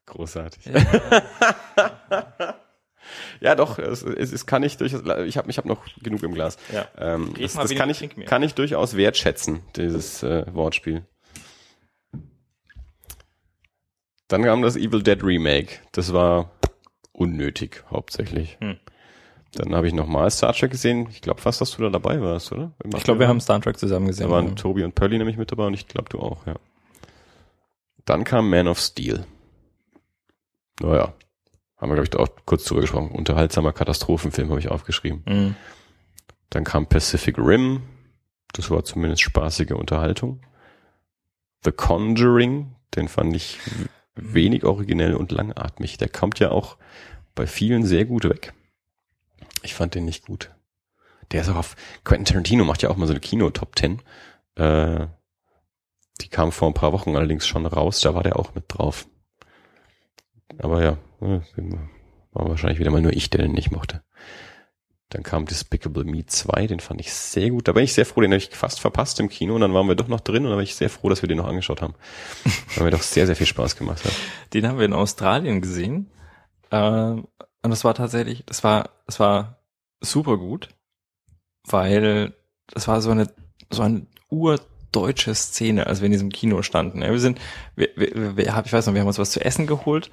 Großartig. 0.07 0.71
Ja, 3.41 3.55
doch, 3.55 3.79
es, 3.79 4.03
es, 4.03 4.33
es 4.33 4.47
kann 4.47 4.63
ich 4.63 4.79
durchaus, 4.79 5.03
ich 5.27 5.37
habe 5.37 5.51
ich 5.51 5.59
hab 5.59 5.67
noch 5.67 5.85
genug 6.03 6.23
im 6.23 6.33
Glas. 6.33 6.57
Ja. 6.73 6.87
Ähm, 6.97 7.35
das 7.39 7.53
das 7.53 7.75
kann, 7.75 7.91
ich, 7.91 8.09
kann 8.25 8.43
ich 8.43 8.55
durchaus 8.55 8.97
wertschätzen, 8.97 9.61
dieses 9.77 10.23
äh, 10.23 10.47
Wortspiel. 10.55 11.05
Dann 14.29 14.43
kam 14.43 14.63
das 14.63 14.77
Evil 14.77 15.03
Dead 15.03 15.23
Remake. 15.23 15.81
Das 15.93 16.13
war 16.13 16.51
unnötig, 17.13 17.85
hauptsächlich. 17.91 18.57
Hm. 18.61 18.79
Dann 19.55 19.75
habe 19.75 19.87
ich 19.87 19.93
nochmal 19.93 20.31
Star 20.31 20.53
Trek 20.53 20.73
gesehen. 20.73 21.09
Ich 21.11 21.21
glaube 21.21 21.41
fast, 21.41 21.61
dass 21.61 21.77
du 21.77 21.83
da 21.83 21.91
dabei 21.91 22.21
warst, 22.21 22.51
oder? 22.51 22.73
Im 22.83 22.91
Ich 22.97 23.05
glaube, 23.05 23.21
wir 23.21 23.29
haben 23.29 23.41
Star 23.41 23.61
Trek 23.61 23.79
zusammen 23.79 24.07
Da 24.07 24.11
gesehen. 24.11 24.31
waren 24.31 24.57
Tobi 24.57 24.83
und 24.83 24.95
Pearly 24.95 25.19
nämlich 25.19 25.37
mit 25.37 25.53
dabei 25.53 25.67
und 25.67 25.75
ich 25.75 25.87
glaube, 25.87 26.09
du 26.09 26.19
auch, 26.19 26.47
ja. 26.47 26.57
Dann 28.05 28.25
kam 28.25 28.51
Man 28.51 28.67
of 28.67 28.81
Steel. 28.81 29.25
Naja, 30.81 31.15
haben 31.77 31.91
wir, 31.91 31.95
glaube 31.95 32.05
ich, 32.05 32.11
da 32.11 32.19
auch 32.19 32.29
kurz 32.45 32.65
drüber 32.65 32.81
gesprochen. 32.81 33.11
Unterhaltsamer 33.13 33.73
Katastrophenfilm 33.73 34.51
habe 34.51 34.59
ich 34.59 34.71
aufgeschrieben. 34.71 35.23
Mhm. 35.27 35.55
Dann 36.51 36.65
kam 36.65 36.87
Pacific 36.87 37.39
Rim. 37.39 37.83
Das 38.53 38.71
war 38.71 38.85
zumindest 38.85 39.23
spaßige 39.23 39.73
Unterhaltung. 39.73 40.41
The 41.65 41.73
Conjuring, 41.73 42.75
den 42.95 43.09
fand 43.09 43.35
ich 43.35 43.59
wenig 44.15 44.65
originell 44.65 45.15
und 45.15 45.33
langatmig. 45.33 45.99
Der 45.99 46.09
kommt 46.09 46.39
ja 46.39 46.51
auch 46.51 46.77
bei 47.35 47.47
vielen 47.47 47.85
sehr 47.85 48.05
gut 48.05 48.25
weg. 48.25 48.55
Ich 49.63 49.75
fand 49.75 49.95
den 49.95 50.05
nicht 50.05 50.27
gut. 50.27 50.55
Der 51.33 51.41
ist 51.41 51.49
auch 51.49 51.57
auf, 51.57 51.77
Quentin 52.05 52.27
Tarantino 52.27 52.65
macht 52.65 52.83
ja 52.83 52.91
auch 52.91 52.97
mal 52.97 53.07
so 53.07 53.13
eine 53.13 53.21
Kino-Top 53.21 53.79
10. 53.79 54.03
Äh, 54.57 55.07
die 56.21 56.29
kam 56.29 56.53
vor 56.53 56.69
ein 56.69 56.75
paar 56.75 56.93
Wochen 56.93 57.17
allerdings 57.17 57.47
schon 57.47 57.67
raus, 57.67 58.01
da 58.01 58.15
war 58.15 58.23
der 58.23 58.39
auch 58.39 58.55
mit 58.55 58.65
drauf. 58.69 59.09
Aber 60.59 60.83
ja, 60.83 60.99
äh, 61.21 61.41
war 62.33 62.49
wahrscheinlich 62.49 62.79
wieder 62.79 62.91
mal 62.91 63.01
nur 63.01 63.13
ich, 63.13 63.31
der 63.31 63.43
den 63.43 63.53
nicht 63.53 63.73
mochte. 63.73 64.03
Dann 65.15 65.23
kam 65.23 65.47
Despicable 65.47 66.03
Me 66.03 66.27
2, 66.27 66.67
den 66.67 66.81
fand 66.81 67.01
ich 67.01 67.15
sehr 67.15 67.51
gut. 67.51 67.69
Da 67.69 67.73
bin 67.73 67.85
ich 67.85 67.95
sehr 67.95 68.05
froh, 68.05 68.21
den 68.21 68.33
habe 68.33 68.39
ich 68.39 68.51
fast 68.51 68.81
verpasst 68.81 69.21
im 69.21 69.29
Kino 69.29 69.55
und 69.55 69.61
dann 69.61 69.73
waren 69.73 69.87
wir 69.87 69.95
doch 69.95 70.09
noch 70.09 70.19
drin 70.19 70.45
und 70.45 70.51
da 70.51 70.57
bin 70.57 70.65
ich 70.65 70.75
sehr 70.75 70.91
froh, 70.91 71.09
dass 71.09 71.23
wir 71.23 71.29
den 71.29 71.39
noch 71.39 71.47
angeschaut 71.47 71.83
haben. 71.83 71.95
Weil 72.75 72.87
mir 72.87 72.91
doch 72.91 73.03
sehr, 73.03 73.25
sehr 73.27 73.37
viel 73.37 73.47
Spaß 73.47 73.77
gemacht 73.77 74.05
hat. 74.05 74.11
Den 74.55 74.67
haben 74.67 74.77
wir 74.77 74.85
in 74.85 74.93
Australien 74.93 75.61
gesehen. 75.61 76.11
Ähm, 76.73 77.29
und 77.63 77.71
das 77.71 77.85
war 77.85 77.95
tatsächlich, 77.95 78.43
das 78.47 78.65
war, 78.65 78.91
das 79.07 79.21
war 79.21 79.63
super 80.01 80.37
gut, 80.37 80.71
weil 81.63 82.35
das 82.67 82.89
war 82.89 83.01
so 83.01 83.13
eine, 83.13 83.31
so 83.71 83.83
eine 83.83 84.09
urdeutsche 84.31 85.37
Szene, 85.37 85.87
als 85.87 86.01
wir 86.01 86.07
in 86.07 86.13
diesem 86.13 86.31
Kino 86.31 86.63
standen. 86.63 87.03
Wir 87.03 87.21
sind, 87.21 87.41
wir, 87.77 87.91
wir, 87.95 88.37
wir, 88.37 88.47
ich 88.65 88.73
weiß 88.73 88.85
noch, 88.89 88.95
wir 88.95 89.01
haben 89.01 89.07
uns 89.07 89.21
was 89.21 89.31
zu 89.31 89.45
essen 89.45 89.69
geholt 89.69 90.11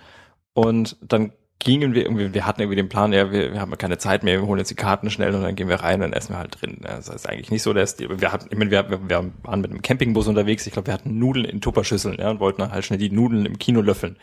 und 0.53 0.95
dann 1.01 1.33
gingen 1.63 1.93
wir 1.93 2.03
irgendwie, 2.03 2.33
wir 2.33 2.45
hatten 2.47 2.61
irgendwie 2.61 2.75
den 2.75 2.89
Plan, 2.89 3.13
ja, 3.13 3.31
wir, 3.31 3.53
wir 3.53 3.61
haben 3.61 3.77
keine 3.77 3.99
Zeit 3.99 4.23
mehr, 4.23 4.39
wir 4.39 4.47
holen 4.47 4.57
jetzt 4.57 4.71
die 4.71 4.75
Karten 4.75 5.11
schnell 5.11 5.35
und 5.35 5.43
dann 5.43 5.55
gehen 5.55 5.69
wir 5.69 5.79
rein 5.81 6.01
und 6.01 6.13
essen 6.13 6.33
wir 6.33 6.39
halt 6.39 6.59
drin. 6.59 6.79
Das 6.81 7.07
ist 7.07 7.29
eigentlich 7.29 7.51
nicht 7.51 7.61
so 7.61 7.71
der 7.71 7.85
Stil. 7.85 8.19
Wir 8.19 8.31
hatten, 8.31 8.47
ich 8.51 8.57
meine, 8.57 8.71
wir, 8.71 8.89
wir 8.89 9.31
waren 9.43 9.61
mit 9.61 9.69
einem 9.69 9.81
Campingbus 9.81 10.27
unterwegs, 10.27 10.65
ich 10.65 10.73
glaube, 10.73 10.87
wir 10.87 10.93
hatten 10.93 11.19
Nudeln 11.19 11.45
in 11.45 11.61
Tupperschüsseln, 11.61 12.17
ja, 12.19 12.31
und 12.31 12.39
wollten 12.39 12.61
dann 12.61 12.71
halt 12.71 12.83
schnell 12.83 12.97
die 12.97 13.11
Nudeln 13.11 13.45
im 13.45 13.59
Kino 13.59 13.81
löffeln. 13.81 14.17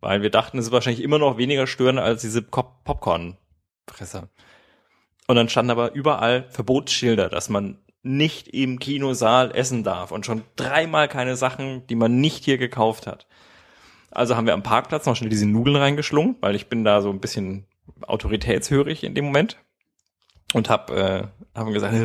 Weil 0.00 0.20
wir 0.20 0.30
dachten, 0.30 0.58
es 0.58 0.66
ist 0.66 0.72
wahrscheinlich 0.72 1.02
immer 1.02 1.18
noch 1.18 1.38
weniger 1.38 1.66
störend 1.66 1.98
als 1.98 2.20
diese 2.20 2.42
Pop 2.42 2.84
Popcorn-Fresser. 2.84 4.28
Und 5.26 5.36
dann 5.36 5.48
standen 5.48 5.70
aber 5.70 5.94
überall 5.94 6.44
Verbotsschilder, 6.50 7.30
dass 7.30 7.48
man 7.48 7.78
nicht 8.02 8.48
im 8.48 8.78
Kinosaal 8.78 9.50
essen 9.56 9.82
darf 9.82 10.12
und 10.12 10.26
schon 10.26 10.42
dreimal 10.56 11.08
keine 11.08 11.36
Sachen, 11.36 11.86
die 11.86 11.94
man 11.94 12.20
nicht 12.20 12.44
hier 12.44 12.58
gekauft 12.58 13.06
hat. 13.06 13.26
Also 14.14 14.36
haben 14.36 14.46
wir 14.46 14.54
am 14.54 14.62
Parkplatz 14.62 15.06
noch 15.06 15.16
schnell 15.16 15.30
diese 15.30 15.46
Nudeln 15.46 15.76
reingeschlungen, 15.76 16.36
weil 16.40 16.54
ich 16.54 16.68
bin 16.68 16.84
da 16.84 17.02
so 17.02 17.10
ein 17.10 17.20
bisschen 17.20 17.66
autoritätshörig 18.02 19.04
in 19.04 19.14
dem 19.14 19.24
Moment 19.24 19.58
und 20.54 20.70
hab, 20.70 20.90
äh, 20.90 21.24
haben 21.54 21.72
gesagt, 21.72 21.94
äh, 21.94 21.98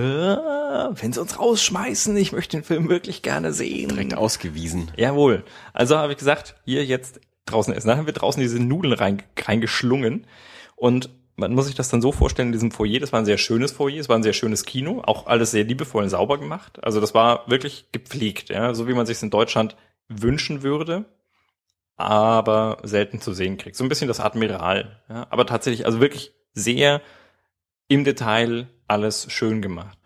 wenn 1.02 1.14
sie 1.14 1.22
uns 1.22 1.40
rausschmeißen, 1.40 2.16
ich 2.18 2.32
möchte 2.32 2.58
den 2.58 2.64
Film 2.64 2.90
wirklich 2.90 3.22
gerne 3.22 3.54
sehen. 3.54 3.90
Direkt 3.90 4.16
ausgewiesen. 4.16 4.92
Jawohl. 4.98 5.44
Also 5.74 5.98
habe 5.98 6.12
ich 6.12 6.18
gesagt, 6.18 6.56
hier 6.66 6.84
jetzt 6.86 7.22
draußen 7.46 7.74
essen. 7.74 7.88
Dann 7.88 7.98
haben 7.98 8.06
wir 8.06 8.14
draußen 8.14 8.42
diese 8.42 8.60
Nudeln 8.60 8.94
rein, 8.94 9.24
reingeschlungen 9.38 10.26
und 10.76 11.10
man 11.36 11.54
muss 11.54 11.68
sich 11.68 11.76
das 11.76 11.90
dann 11.90 12.02
so 12.02 12.12
vorstellen 12.12 12.50
in 12.50 12.54
diesem 12.54 12.72
Foyer. 12.72 13.00
Das 13.00 13.14
war 13.14 13.20
ein 13.20 13.26
sehr 13.26 13.38
schönes 13.38 13.72
Foyer, 13.72 14.00
es 14.00 14.10
war 14.10 14.18
ein 14.18 14.24
sehr 14.24 14.34
schönes 14.34 14.66
Kino, 14.66 15.02
auch 15.06 15.28
alles 15.28 15.52
sehr 15.52 15.64
liebevoll 15.64 16.04
und 16.04 16.10
sauber 16.10 16.38
gemacht. 16.38 16.84
Also 16.84 17.00
das 17.00 17.14
war 17.14 17.50
wirklich 17.50 17.88
gepflegt, 17.92 18.50
ja, 18.50 18.74
so 18.74 18.88
wie 18.88 18.94
man 18.94 19.06
sich 19.06 19.22
in 19.24 19.30
Deutschland 19.30 19.78
wünschen 20.10 20.64
würde, 20.64 21.06
aber 22.00 22.78
selten 22.84 23.20
zu 23.20 23.34
sehen 23.34 23.58
kriegt. 23.58 23.76
So 23.76 23.84
ein 23.84 23.90
bisschen 23.90 24.08
das 24.08 24.20
Admiral, 24.20 25.02
ja, 25.10 25.28
aber 25.30 25.46
tatsächlich, 25.46 25.86
also 25.86 26.00
wirklich 26.00 26.34
sehr 26.54 27.02
im 27.90 28.06
Detail 28.06 28.68
alles 28.88 29.32
schön 29.32 29.62
gemacht. 29.62 29.98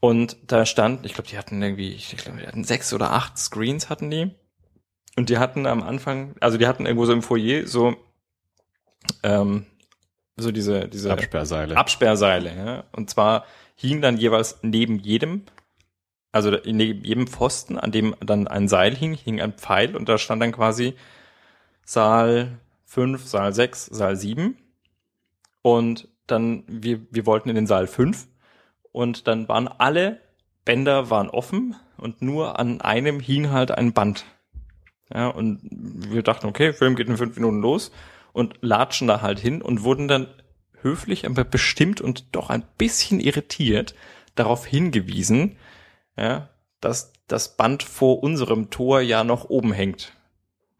Und 0.00 0.36
da 0.46 0.66
stand, 0.66 1.06
ich 1.06 1.14
glaube, 1.14 1.28
die 1.28 1.38
hatten 1.38 1.62
irgendwie, 1.62 1.92
ich 1.92 2.16
glaube, 2.16 2.40
die 2.40 2.46
hatten 2.46 2.64
sechs 2.64 2.92
oder 2.92 3.12
acht 3.12 3.38
Screens 3.38 3.88
hatten 3.88 4.10
die. 4.10 4.30
Und 5.16 5.30
die 5.30 5.38
hatten 5.38 5.66
am 5.66 5.82
Anfang, 5.82 6.34
also 6.40 6.58
die 6.58 6.66
hatten 6.66 6.84
irgendwo 6.84 7.06
so 7.06 7.12
im 7.12 7.22
Foyer 7.22 7.66
so, 7.66 7.96
ähm, 9.22 9.66
so 10.36 10.50
diese, 10.50 10.88
diese 10.88 11.12
Absperrseile. 11.12 11.76
Absperrseile, 11.76 12.54
ja. 12.54 12.84
Und 12.92 13.08
zwar 13.10 13.46
hing 13.76 14.02
dann 14.02 14.16
jeweils 14.18 14.58
neben 14.62 14.98
jedem, 14.98 15.44
also 16.36 16.56
neben 16.64 17.04
jedem 17.04 17.26
Pfosten, 17.26 17.78
an 17.78 17.90
dem 17.90 18.14
dann 18.20 18.46
ein 18.46 18.68
Seil 18.68 18.94
hing, 18.94 19.14
hing 19.14 19.40
ein 19.40 19.54
Pfeil 19.54 19.96
und 19.96 20.08
da 20.08 20.18
stand 20.18 20.42
dann 20.42 20.52
quasi 20.52 20.94
Saal 21.84 22.58
5, 22.84 23.26
Saal 23.26 23.52
6, 23.52 23.86
Saal 23.86 24.16
7. 24.16 24.56
Und 25.62 26.08
dann, 26.26 26.64
wir, 26.68 27.00
wir 27.10 27.26
wollten 27.26 27.48
in 27.48 27.56
den 27.56 27.66
Saal 27.66 27.86
5. 27.86 28.28
Und 28.92 29.26
dann 29.26 29.48
waren 29.48 29.68
alle 29.68 30.20
Bänder 30.64 31.10
waren 31.10 31.30
offen 31.30 31.76
und 31.96 32.22
nur 32.22 32.58
an 32.58 32.80
einem 32.80 33.20
hing 33.20 33.50
halt 33.50 33.70
ein 33.70 33.92
Band. 33.92 34.24
Ja, 35.14 35.28
und 35.28 35.60
wir 35.62 36.22
dachten, 36.22 36.46
okay, 36.46 36.72
Film 36.72 36.96
geht 36.96 37.08
in 37.08 37.16
fünf 37.16 37.36
Minuten 37.36 37.60
los 37.60 37.92
und 38.32 38.56
latschen 38.60 39.06
da 39.06 39.22
halt 39.22 39.38
hin 39.38 39.62
und 39.62 39.84
wurden 39.84 40.08
dann 40.08 40.26
höflich, 40.82 41.24
aber 41.24 41.44
bestimmt 41.44 42.00
und 42.00 42.34
doch 42.34 42.50
ein 42.50 42.64
bisschen 42.78 43.20
irritiert 43.20 43.94
darauf 44.34 44.66
hingewiesen, 44.66 45.56
ja, 46.16 46.48
dass 46.80 47.12
das 47.28 47.56
Band 47.56 47.82
vor 47.82 48.22
unserem 48.22 48.70
Tor 48.70 49.00
ja 49.00 49.24
noch 49.24 49.48
oben 49.48 49.72
hängt. 49.72 50.12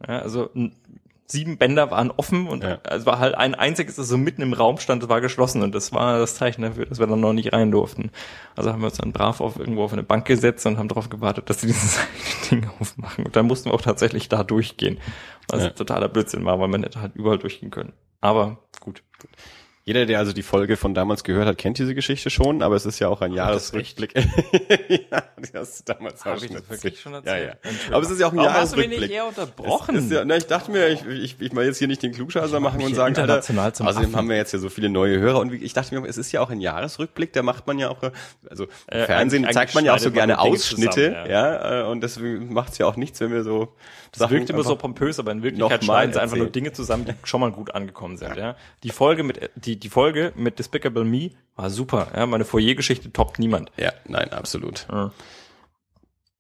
Ja, 0.07 0.21
also 0.21 0.51
sieben 1.27 1.59
Bänder 1.59 1.91
waren 1.91 2.11
offen 2.11 2.47
und 2.47 2.63
ja. 2.63 2.79
es 2.85 3.05
war 3.07 3.19
halt 3.19 3.35
ein 3.35 3.55
einziges, 3.55 3.97
das 3.97 4.09
so 4.09 4.17
mitten 4.17 4.43
im 4.43 4.53
Raum 4.53 4.79
stand, 4.79 5.03
das 5.03 5.09
war 5.09 5.21
geschlossen 5.21 5.63
und 5.63 5.75
das 5.75 5.93
war 5.93 6.19
das 6.19 6.37
Zeichen 6.37 6.63
dafür, 6.63 6.87
dass 6.87 6.99
wir 6.99 7.07
dann 7.07 7.21
noch 7.21 7.33
nicht 7.33 7.53
rein 7.53 7.71
durften. 7.71 8.11
Also 8.55 8.73
haben 8.73 8.81
wir 8.81 8.87
uns 8.87 8.99
dann 8.99 9.13
brav 9.13 9.41
auf 9.41 9.59
irgendwo 9.59 9.83
auf 9.83 9.93
eine 9.93 10.03
Bank 10.03 10.25
gesetzt 10.27 10.67
und 10.67 10.79
haben 10.79 10.89
darauf 10.89 11.09
gewartet, 11.09 11.51
dass 11.51 11.61
sie 11.61 11.67
dieses 11.69 11.99
Ding 12.51 12.69
aufmachen. 12.79 13.27
Und 13.27 13.35
dann 13.35 13.47
mussten 13.47 13.71
wir 13.71 13.75
auch 13.75 13.83
tatsächlich 13.83 14.29
da 14.29 14.45
durchgehen. 14.45 14.99
Was 15.49 15.63
ja. 15.63 15.71
totaler 15.71 16.09
Blödsinn 16.09 16.45
war, 16.45 16.59
weil 16.61 16.69
man 16.69 16.83
hätte 16.83 17.01
halt 17.01 17.15
überall 17.15 17.39
durchgehen 17.39 17.71
können. 17.71 17.93
Aber 18.21 18.59
gut. 18.81 19.03
Jeder, 19.89 20.05
der 20.05 20.19
also 20.19 20.33
die 20.33 20.43
Folge 20.43 20.77
von 20.77 20.95
damals 20.95 21.23
gehört 21.23 21.47
hat, 21.47 21.59
kennt 21.59 21.79
diese 21.79 21.95
Geschichte 21.95 22.29
schon, 22.29 22.61
aber 22.61 22.75
es 22.75 22.87
ist 22.87 22.99
ja 22.99 23.07
auch 23.07 23.21
ein 23.21 23.33
Jahresrückblick. 23.33 24.15
ja, 25.13 25.23
die 25.39 25.57
hast 25.57 25.89
du 25.89 25.95
damals 25.95 26.25
Hab 26.25 26.41
schon, 26.41 26.57
erzählt. 26.57 26.71
wirklich 26.71 27.01
schon 27.01 27.15
erzählt. 27.15 27.55
Ja, 27.63 27.71
ja. 27.71 27.95
Aber 27.95 28.03
es 28.03 28.11
ist 28.11 28.19
ja 28.19 28.27
auch 28.27 28.33
ein 28.33 28.39
Warum 28.39 28.53
Jahresrückblick. 28.53 28.91
Hast 28.91 29.01
du 29.01 29.07
mich 29.07 29.15
eher 29.15 29.27
unterbrochen? 29.29 29.95
Ist 29.95 30.11
ja, 30.11 30.25
na, 30.25 30.37
ich 30.37 30.47
dachte 30.49 30.73
mir, 30.73 30.89
ich, 30.89 31.07
ich, 31.07 31.41
ich 31.41 31.53
mal 31.53 31.65
jetzt 31.65 31.79
hier 31.79 31.87
nicht 31.87 32.03
den 32.03 32.11
Klugscheißer 32.11 32.59
machen 32.59 32.83
und 32.83 32.97
sagen, 32.97 33.15
international 33.15 33.77
zum 33.77 33.87
außerdem 33.87 34.09
Affen. 34.09 34.17
haben 34.17 34.29
wir 34.29 34.35
jetzt 34.35 34.51
ja 34.51 34.59
so 34.59 34.71
viele 34.71 34.89
neue 34.89 35.21
Hörer 35.21 35.39
und 35.39 35.53
ich 35.53 35.73
dachte 35.73 35.95
mir, 35.97 36.05
es 36.09 36.19
ist 36.19 36.33
ja 36.33 36.41
auch 36.41 36.51
ein 36.51 36.61
Jahresrückblick, 36.61 37.33
da 37.33 37.45
macht 37.45 37.69
man 37.69 37.79
ja 37.79 37.89
auch, 37.89 38.03
also 38.51 38.65
im 38.65 38.99
äh, 38.99 39.07
Fernsehen 39.07 39.47
zeigt 39.53 39.77
man 39.77 39.85
ja 39.85 39.95
auch 39.95 40.01
so 40.01 40.11
gerne 40.11 40.41
Ausschnitte, 40.41 40.91
zusammen, 40.91 41.31
ja. 41.31 41.55
ja, 41.55 41.83
äh, 41.83 41.87
und 41.89 42.01
deswegen 42.01 42.53
macht 42.53 42.73
es 42.73 42.79
ja 42.79 42.87
auch 42.87 42.97
nichts, 42.97 43.21
wenn 43.21 43.31
wir 43.31 43.45
so 43.45 43.73
das 44.11 44.21
Sachen 44.21 44.37
wirkt 44.39 44.51
immer 44.51 44.65
so 44.65 44.77
pompös, 44.77 45.19
aber 45.19 45.33
in 45.33 45.43
Wirklichkeit 45.43 45.85
schneiden 45.85 46.13
sie 46.13 46.21
einfach 46.21 46.37
nur 46.37 46.47
Dinge 46.47 46.73
zusammen, 46.73 47.05
die 47.05 47.13
schon 47.25 47.41
mal 47.41 47.53
gut 47.53 47.75
angekommen 47.75 48.17
sind. 48.17 48.37
Ja. 48.37 48.57
Die 48.83 48.91
Folge 48.91 49.23
mit 49.23 49.51
die 49.55 49.76
die 49.77 49.89
Folge 49.89 50.33
mit 50.37 50.59
Despicable 50.59 51.05
Me 51.05 51.31
war 51.55 51.71
super. 51.71 52.13
Ja, 52.15 52.27
meine 52.27 52.45
Foyer-Geschichte 52.45 53.13
toppt 53.13 53.39
niemand. 53.39 53.71
Ja, 53.77 53.93
nein, 54.07 54.33
absolut. 54.33 54.87
Ja. 54.91 55.13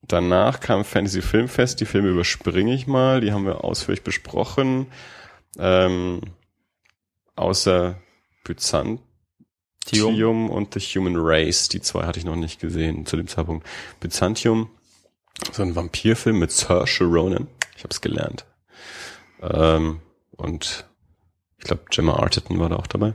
Danach 0.03 0.61
kam 0.61 0.85
Fantasy 0.85 1.23
Filmfest. 1.23 1.81
Die 1.81 1.87
Filme 1.87 2.09
überspringe 2.09 2.73
ich 2.75 2.87
mal. 2.87 3.21
Die 3.21 3.33
haben 3.33 3.45
wir 3.45 3.65
ausführlich 3.65 4.05
besprochen. 4.05 4.87
Ähm, 5.59 6.21
außer 7.35 7.97
Byzantium 8.45 9.01
und 10.51 10.75
The 10.75 10.81
Human 10.81 11.17
Race. 11.17 11.69
Die 11.69 11.81
zwei 11.81 12.05
hatte 12.05 12.19
ich 12.19 12.25
noch 12.25 12.37
nicht 12.37 12.61
gesehen 12.61 13.07
zu 13.07 13.17
dem 13.17 13.27
Zeitpunkt. 13.27 13.67
Byzantium, 14.01 14.71
so 15.53 15.63
ein 15.63 15.75
Vampirfilm 15.75 16.39
mit 16.39 16.53
Saoirse 16.53 17.05
Ronan. 17.05 17.49
Ich 17.77 17.83
habe 17.83 17.93
es 17.93 18.01
gelernt. 18.01 18.45
Ähm, 19.43 20.01
und 20.37 20.87
ich 21.59 21.65
glaube, 21.65 21.83
Gemma 21.91 22.15
Arterton 22.15 22.59
war 22.59 22.69
da 22.69 22.77
auch 22.77 22.87
dabei. 22.87 23.15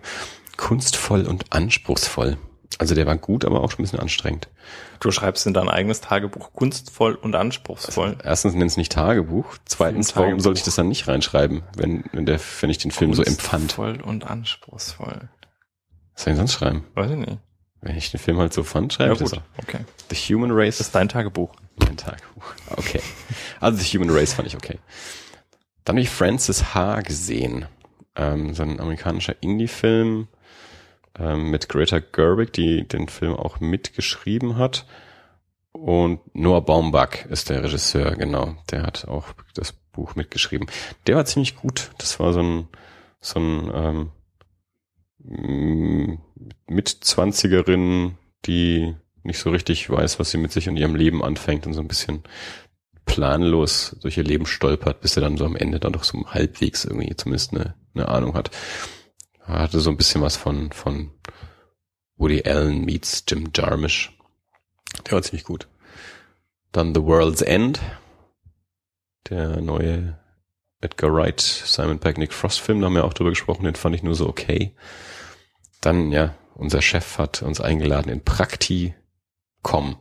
Kunstvoll 0.58 1.26
und 1.26 1.52
anspruchsvoll. 1.52 2.38
Also 2.78 2.96
der 2.96 3.06
war 3.06 3.18
gut, 3.18 3.46
aber 3.46 3.62
auch 3.62 3.72
schon 3.72 3.80
ein 3.80 3.84
bisschen 3.84 4.00
anstrengend. 4.00 4.48
Du 5.00 5.12
schreibst 5.12 5.46
in 5.46 5.54
dein 5.54 5.70
eigenes 5.70 6.02
Tagebuch 6.02 6.54
kunstvoll 6.54 7.16
und 7.16 7.36
anspruchsvoll. 7.36 8.10
Also 8.10 8.24
erstens 8.24 8.54
nennt 8.56 8.72
es 8.72 8.78
nicht 8.78 8.92
Tagebuch. 8.92 9.58
Zweitens, 9.66 10.16
warum 10.16 10.40
sollte 10.40 10.60
ich 10.60 10.64
das 10.64 10.76
dann 10.76 10.88
nicht 10.88 11.08
reinschreiben, 11.08 11.64
wenn, 11.76 12.04
wenn, 12.12 12.26
der, 12.26 12.40
wenn 12.62 12.70
ich 12.70 12.78
den 12.78 12.92
Film 12.92 13.14
so 13.14 13.24
empfand? 13.24 13.76
Kunstvoll 13.76 14.02
und 14.02 14.26
anspruchsvoll. 14.26 15.30
Was 16.14 16.24
soll 16.24 16.34
ich 16.34 16.38
denn 16.38 16.38
sonst 16.38 16.54
schreiben? 16.54 16.86
Weiß 16.96 17.12
ich 17.12 17.18
nicht. 17.18 17.38
Wenn 17.82 17.98
ich 17.98 18.12
den 18.12 18.20
Film 18.20 18.38
halt 18.38 18.54
so 18.54 18.64
fand, 18.64 18.94
schreibe 18.94 19.10
ja, 19.10 19.14
ich 19.14 19.20
gut. 19.20 19.32
das. 19.32 19.44
Okay. 19.64 19.86
The 20.10 20.16
Human 20.16 20.52
Race. 20.52 20.78
Das 20.78 20.88
ist 20.88 20.96
dein 20.96 21.10
Tagebuch. 21.10 21.52
Mein 21.80 21.98
Tagebuch. 21.98 22.46
Okay. 22.78 23.02
Also 23.60 23.80
The 23.80 23.98
Human 23.98 24.10
Race 24.12 24.34
fand 24.34 24.48
ich 24.48 24.56
okay. 24.56 24.80
Dann 25.84 25.96
habe 25.96 26.02
ich 26.02 26.10
Francis 26.10 26.74
H. 26.76 27.02
gesehen. 27.02 27.66
Ähm, 28.16 28.54
so 28.54 28.64
ein 28.64 28.80
amerikanischer 28.80 29.36
Indie-Film 29.42 30.28
ähm, 31.18 31.52
mit 31.52 31.70
Greta 31.70 32.00
Gerwig, 32.00 32.54
die 32.54 32.88
den 32.88 33.08
Film 33.08 33.36
auch 33.36 33.60
mitgeschrieben 33.60 34.58
hat. 34.58 34.86
Und 35.72 36.20
Noah 36.36 36.66
Baumbach 36.66 37.26
ist 37.30 37.50
der 37.50 37.64
Regisseur, 37.64 38.16
genau. 38.16 38.56
Der 38.72 38.84
hat 38.84 39.08
auch 39.08 39.28
das 39.54 39.72
Buch 39.72 40.16
mitgeschrieben. 40.16 40.68
Der 41.08 41.16
war 41.16 41.26
ziemlich 41.26 41.56
gut. 41.56 41.92
Das 41.98 42.20
war 42.20 42.34
so 42.34 42.42
ein, 42.42 42.68
so 43.22 43.40
ein 43.40 44.12
ähm, 45.24 46.20
Mitzwanzigerin, 46.68 48.18
die 48.46 48.96
nicht 49.24 49.40
so 49.40 49.52
richtig 49.52 49.90
weiß, 49.90 50.20
was 50.20 50.32
sie 50.32 50.38
mit 50.38 50.52
sich 50.52 50.68
und 50.68 50.78
ihrem 50.78 50.96
Leben 50.96 51.24
anfängt 51.24 51.68
und 51.68 51.74
so 51.74 51.82
ein 51.82 51.88
bisschen 51.88 52.24
planlos 53.06 53.96
durch 54.02 54.18
ihr 54.18 54.24
Leben 54.24 54.46
stolpert, 54.46 55.02
bis 55.02 55.18
er 55.18 55.22
dann 55.22 55.38
so 55.38 55.46
am 55.46 55.56
Ende 55.56 55.80
dann 55.80 55.94
doch 55.94 56.04
so 56.04 56.26
halbwegs 56.28 56.86
irgendwie 56.86 57.16
zumindest 57.16 57.54
eine, 57.54 57.76
eine 57.94 58.08
Ahnung 58.08 58.34
hat. 58.34 58.52
Er 59.46 59.60
hatte 59.60 59.80
so 59.80 59.90
ein 59.90 59.98
bisschen 59.98 60.22
was 60.22 60.38
von, 60.38 60.72
von 60.72 61.12
Woody 62.16 62.44
Allen 62.46 62.86
meets 62.86 63.24
Jim 63.28 63.52
Jarmusch. 63.54 64.12
Der 65.06 65.14
war 65.14 65.22
ziemlich 65.22 65.44
gut. 65.44 65.68
Dann 66.72 66.94
The 66.94 67.04
World's 67.04 67.42
End. 67.42 67.82
Der 69.30 69.62
neue 69.62 70.18
Edgar 70.82 71.14
Wright, 71.14 71.40
Simon 71.40 72.00
Peck, 72.00 72.18
Nick 72.18 72.34
Frost 72.34 72.60
Film, 72.60 72.82
da 72.82 72.88
haben 72.88 72.96
wir 72.96 73.06
auch 73.06 73.14
drüber 73.14 73.30
gesprochen, 73.30 73.66
den 73.66 73.76
fand 73.76 73.96
ich 73.96 74.04
nur 74.04 74.16
so 74.16 74.28
okay. 74.28 74.76
Dann, 75.80 76.12
ja, 76.12 76.36
unser 76.56 76.82
Chef 76.82 77.18
hat 77.20 77.44
uns 77.44 77.62
eingeladen 77.62 78.12
in 78.12 78.24
Prakti 78.24 78.96
Com. 79.62 79.98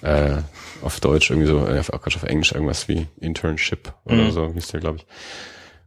Äh, 0.00 0.42
auf 0.82 1.00
Deutsch 1.00 1.30
irgendwie 1.30 1.48
so, 1.48 1.66
äh, 1.66 1.82
auch 1.92 2.06
auf 2.06 2.22
Englisch 2.22 2.52
irgendwas 2.52 2.88
wie 2.88 3.06
Internship 3.20 3.92
oder 4.04 4.16
mhm. 4.16 4.30
so, 4.30 4.52
hieß 4.52 4.68
der, 4.68 4.80
glaube 4.80 4.98
ich. 4.98 5.06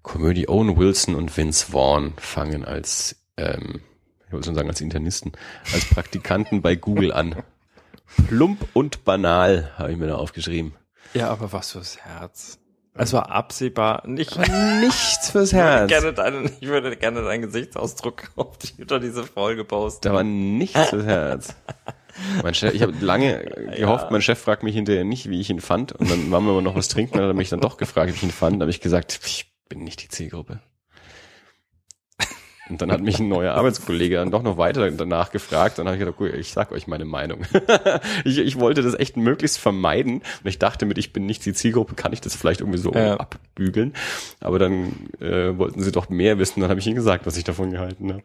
Komödie 0.02 0.48
Owen 0.48 0.78
Wilson 0.78 1.16
und 1.16 1.36
Vince 1.36 1.72
Vaughn 1.72 2.14
fangen 2.18 2.64
als, 2.64 3.16
ähm, 3.38 3.82
ich 4.28 4.34
wollte 4.34 4.46
schon 4.46 4.56
sagen 4.56 4.70
als 4.70 4.82
Internisten, 4.82 5.32
als 5.74 5.86
Praktikanten 5.86 6.62
bei 6.62 6.76
Google 6.76 7.12
an. 7.12 7.44
Plump 8.28 8.68
und 8.74 9.04
banal, 9.04 9.72
habe 9.78 9.92
ich 9.92 9.98
mir 9.98 10.08
da 10.08 10.16
aufgeschrieben. 10.16 10.76
Ja, 11.14 11.30
aber 11.30 11.52
was 11.52 11.72
fürs 11.72 11.98
Herz. 11.98 12.60
Es 12.98 13.12
war 13.12 13.30
absehbar, 13.30 14.08
nicht 14.08 14.38
nichts 14.80 15.32
fürs 15.32 15.52
Herz. 15.52 15.92
Ich 15.92 16.02
würde, 16.02 16.14
gerne 16.14 16.14
deinen, 16.14 16.52
ich 16.62 16.68
würde 16.68 16.96
gerne 16.96 17.24
deinen 17.24 17.42
Gesichtsausdruck 17.42 18.32
auf 18.36 18.58
die, 18.58 18.82
unter 18.82 19.00
diese 19.00 19.24
Folge 19.24 19.66
posten. 19.66 20.02
Da 20.04 20.14
war 20.14 20.24
nichts 20.24 20.90
fürs 20.90 21.06
Herz. 21.06 21.56
Mein 22.44 22.54
Chef, 22.54 22.74
ich 22.74 22.82
habe 22.82 22.94
lange 23.02 23.44
gehofft, 23.78 24.06
ja. 24.06 24.12
mein 24.12 24.22
Chef 24.22 24.40
fragt 24.40 24.64
mich 24.64 24.76
hinterher 24.76 25.04
nicht, 25.04 25.30
wie 25.30 25.42
ich 25.42 25.50
ihn 25.50 25.62
fand. 25.62 25.92
Und 25.92 26.10
dann 26.10 26.32
waren 26.32 26.46
wir 26.46 26.52
aber 26.52 26.62
noch 26.62 26.76
was 26.76 26.88
trinken, 26.88 27.16
hat 27.16 27.24
er 27.24 27.34
mich 27.34 27.50
dann 27.50 27.60
doch 27.60 27.78
gefragt, 27.78 28.12
wie 28.12 28.16
ich 28.16 28.24
ihn 28.24 28.32
fand. 28.32 28.58
Da 28.58 28.62
habe 28.62 28.72
ich 28.72 28.82
gesagt, 28.82 29.20
ich 29.26 29.54
bin 29.68 29.84
nicht 29.84 30.02
die 30.04 30.08
Zielgruppe. 30.08 30.62
Und 32.68 32.82
dann 32.82 32.92
hat 32.92 33.02
mich 33.02 33.20
ein 33.20 33.28
neuer 33.28 33.54
Arbeitskollege 33.54 34.16
dann 34.16 34.32
doch 34.32 34.42
noch 34.42 34.58
weiter 34.58 34.90
danach 34.90 35.32
gefragt. 35.32 35.78
Dann 35.78 35.86
habe 35.86 35.98
ich 35.98 36.00
gedacht, 36.00 36.18
gut, 36.18 36.34
ich 36.34 36.52
sag 36.52 36.72
euch 36.72 36.88
meine 36.88 37.06
Meinung. 37.06 37.42
ich, 38.26 38.40
ich 38.40 38.60
wollte 38.60 38.82
das 38.82 38.96
echt 38.96 39.18
möglichst 39.18 39.60
vermeiden. 39.60 40.16
Und 40.16 40.46
ich 40.46 40.58
dachte 40.58 40.88
mit, 40.88 40.98
ich 40.98 41.14
bin 41.14 41.28
nicht 41.28 41.46
die 41.46 41.54
Zielgruppe, 41.54 41.94
kann 41.94 42.12
ich 42.12 42.22
das 42.22 42.36
vielleicht 42.36 42.62
irgendwie 42.62 42.80
so 42.80 42.92
ja. 42.94 43.18
abbügeln. 43.18 43.94
Aber 44.40 44.58
dann 44.58 45.10
äh, 45.20 45.56
wollten 45.58 45.84
sie 45.84 45.92
doch 45.92 46.10
mehr 46.10 46.40
wissen. 46.40 46.62
Dann 46.62 46.72
habe 46.72 46.80
ich 46.80 46.88
ihnen 46.88 46.96
gesagt, 46.96 47.28
was 47.28 47.38
ich 47.38 47.44
davon 47.44 47.70
gehalten 47.70 48.14
habe. 48.14 48.24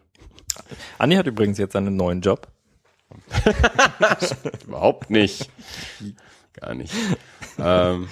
Anni 0.96 1.16
hat 1.16 1.26
übrigens 1.26 1.58
jetzt 1.58 1.76
einen 1.76 1.96
neuen 1.96 2.22
Job. 2.22 2.48
Überhaupt 4.66 5.10
nicht. 5.10 5.50
Gar 6.54 6.74
nicht. 6.74 6.92
Ähm, 7.58 8.08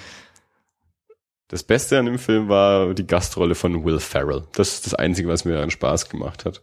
das 1.49 1.63
Beste 1.63 1.97
an 1.97 2.05
dem 2.05 2.19
Film 2.19 2.47
war 2.47 2.93
die 2.93 3.07
Gastrolle 3.07 3.55
von 3.55 3.83
Will 3.83 3.99
Ferrell. 3.99 4.43
Das 4.53 4.75
ist 4.75 4.85
das 4.85 4.93
Einzige, 4.93 5.27
was 5.27 5.45
mir 5.45 5.53
daran 5.53 5.71
Spaß 5.71 6.09
gemacht 6.09 6.45
hat. 6.45 6.61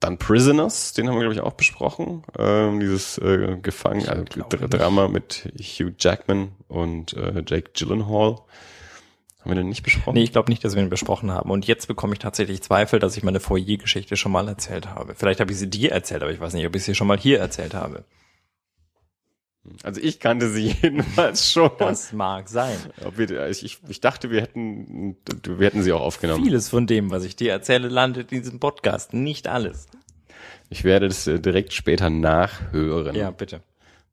Dann 0.00 0.18
Prisoners, 0.18 0.92
den 0.92 1.08
haben 1.08 1.16
wir, 1.16 1.22
glaube 1.22 1.34
ich, 1.34 1.40
auch 1.40 1.54
besprochen. 1.54 2.22
Ähm, 2.38 2.78
dieses 2.78 3.18
äh, 3.18 3.58
Gefangen, 3.60 4.08
also 4.08 4.24
Drama 4.24 5.08
mit 5.08 5.52
Hugh 5.58 5.92
Jackman 5.98 6.52
und 6.68 7.14
äh, 7.14 7.42
Jake 7.44 7.72
Gyllenhaal. 7.74 8.36
Haben 9.40 9.50
wir 9.50 9.54
den 9.54 9.68
nicht 9.68 9.82
besprochen? 9.82 10.14
Nee, 10.14 10.24
ich 10.24 10.32
glaube 10.32 10.50
nicht, 10.50 10.64
dass 10.64 10.74
wir 10.74 10.82
ihn 10.82 10.90
besprochen 10.90 11.30
haben. 11.30 11.50
Und 11.50 11.66
jetzt 11.66 11.86
bekomme 11.86 12.12
ich 12.12 12.18
tatsächlich 12.18 12.62
Zweifel, 12.62 12.98
dass 12.98 13.16
ich 13.16 13.22
meine 13.22 13.38
Foyer-Geschichte 13.38 14.16
schon 14.16 14.32
mal 14.32 14.48
erzählt 14.48 14.88
habe. 14.88 15.14
Vielleicht 15.14 15.40
habe 15.40 15.52
ich 15.52 15.58
sie 15.58 15.70
dir 15.70 15.92
erzählt, 15.92 16.22
aber 16.22 16.32
ich 16.32 16.40
weiß 16.40 16.54
nicht, 16.54 16.66
ob 16.66 16.74
ich 16.74 16.82
sie 16.82 16.94
schon 16.94 17.06
mal 17.06 17.18
hier 17.18 17.38
erzählt 17.38 17.74
habe. 17.74 18.04
Also 19.82 20.00
ich 20.00 20.18
kannte 20.18 20.48
sie 20.48 20.76
jedenfalls 20.82 21.52
schon. 21.52 21.70
Das 21.78 22.12
mag 22.12 22.48
sein. 22.48 22.76
Wir, 23.14 23.48
ich, 23.48 23.78
ich 23.86 24.00
dachte, 24.00 24.30
wir 24.30 24.40
hätten, 24.40 25.16
wir 25.44 25.66
hätten 25.66 25.82
sie 25.82 25.92
auch 25.92 26.00
aufgenommen. 26.00 26.44
Vieles 26.44 26.68
von 26.68 26.86
dem, 26.86 27.10
was 27.10 27.24
ich 27.24 27.36
dir 27.36 27.52
erzähle, 27.52 27.88
landet 27.88 28.32
in 28.32 28.42
diesem 28.42 28.60
Podcast. 28.60 29.12
Nicht 29.12 29.46
alles. 29.46 29.86
Ich 30.70 30.84
werde 30.84 31.08
das 31.08 31.26
äh, 31.26 31.38
direkt 31.38 31.72
später 31.72 32.10
nachhören. 32.10 33.14
Ja, 33.14 33.30
bitte. 33.30 33.62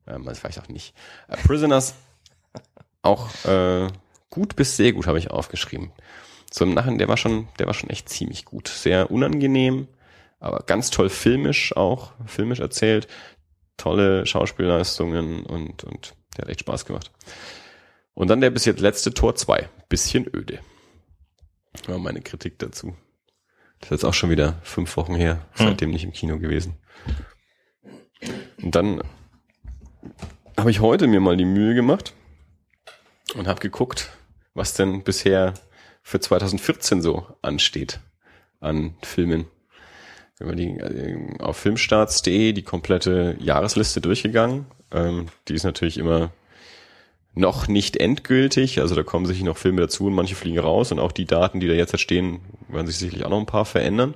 Ähm, 0.07 0.23
das 0.26 0.39
vielleicht 0.39 0.59
auch 0.59 0.69
nicht. 0.69 0.93
Uh, 1.30 1.36
Prisoners, 1.47 1.95
auch 3.01 3.30
äh, 3.45 3.88
gut 4.36 4.55
bis 4.55 4.77
sehr 4.77 4.91
gut 4.91 5.07
habe 5.07 5.17
ich 5.17 5.31
aufgeschrieben. 5.31 5.91
So 6.51 6.65
im 6.65 6.73
Nachhinein, 6.73 6.99
der 6.99 7.07
war 7.07 7.17
schon, 7.17 7.47
der 7.57 7.67
war 7.67 7.73
schon 7.73 7.89
echt 7.89 8.09
ziemlich 8.09 8.45
gut. 8.45 8.67
Sehr 8.67 9.09
unangenehm, 9.09 9.88
aber 10.39 10.59
ganz 10.59 10.91
toll 10.91 11.09
filmisch 11.09 11.75
auch, 11.75 12.11
filmisch 12.25 12.59
erzählt. 12.59 13.07
Tolle 13.77 14.25
Schauspielleistungen 14.25 15.45
und, 15.45 15.83
und 15.83 16.13
der 16.36 16.43
hat 16.43 16.49
echt 16.49 16.61
Spaß 16.61 16.86
gemacht. 16.86 17.11
Und 18.13 18.29
dann 18.29 18.41
der 18.41 18.51
bis 18.51 18.65
jetzt 18.65 18.79
letzte 18.79 19.13
Tor 19.13 19.36
2. 19.36 19.69
Bisschen 19.89 20.27
öde. 20.33 20.59
War 21.88 21.97
meine 21.97 22.21
Kritik 22.21 22.59
dazu. 22.59 22.95
Das 23.79 23.88
ist 23.88 23.91
jetzt 23.91 24.05
auch 24.05 24.13
schon 24.13 24.29
wieder 24.29 24.59
fünf 24.63 24.95
Wochen 24.97 25.15
her, 25.15 25.45
seitdem 25.55 25.91
nicht 25.91 26.05
im 26.05 26.13
Kino 26.13 26.39
gewesen. 26.39 26.77
Und 28.61 28.75
dann 28.75 29.01
habe 30.57 30.71
ich 30.71 30.79
heute 30.79 31.07
mir 31.07 31.19
mal 31.19 31.38
die 31.38 31.45
Mühe 31.45 31.75
gemacht 31.75 32.13
und 33.36 33.47
habe 33.47 33.59
geguckt, 33.59 34.09
was 34.55 34.73
denn 34.73 35.03
bisher 35.03 35.53
für 36.01 36.19
2014 36.19 37.01
so 37.01 37.27
ansteht 37.43 37.99
an 38.59 38.95
Filmen. 39.03 39.45
Wenn 40.39 40.47
wir 40.47 40.55
die 40.55 40.79
äh, 40.79 41.39
auf 41.39 41.57
filmstarts.de 41.57 42.53
die 42.53 42.63
komplette 42.63 43.37
Jahresliste 43.39 44.01
durchgegangen. 44.01 44.65
Ähm, 44.91 45.27
die 45.47 45.53
ist 45.53 45.63
natürlich 45.63 45.97
immer 45.97 46.31
noch 47.33 47.67
nicht 47.67 47.97
endgültig, 47.97 48.79
also 48.79 48.95
da 48.95 49.03
kommen 49.03 49.25
sicher 49.25 49.43
noch 49.43 49.57
Filme 49.57 49.81
dazu 49.81 50.05
und 50.05 50.13
manche 50.13 50.35
fliegen 50.35 50.59
raus 50.59 50.93
und 50.93 50.99
auch 50.99 51.11
die 51.11 51.25
Daten, 51.25 51.59
die 51.59 51.67
da 51.67 51.73
jetzt 51.73 51.99
stehen, 51.99 52.39
werden 52.69 52.87
sich 52.87 52.97
sicherlich 52.97 53.25
auch 53.25 53.29
noch 53.29 53.39
ein 53.39 53.45
paar 53.45 53.65
verändern. 53.65 54.13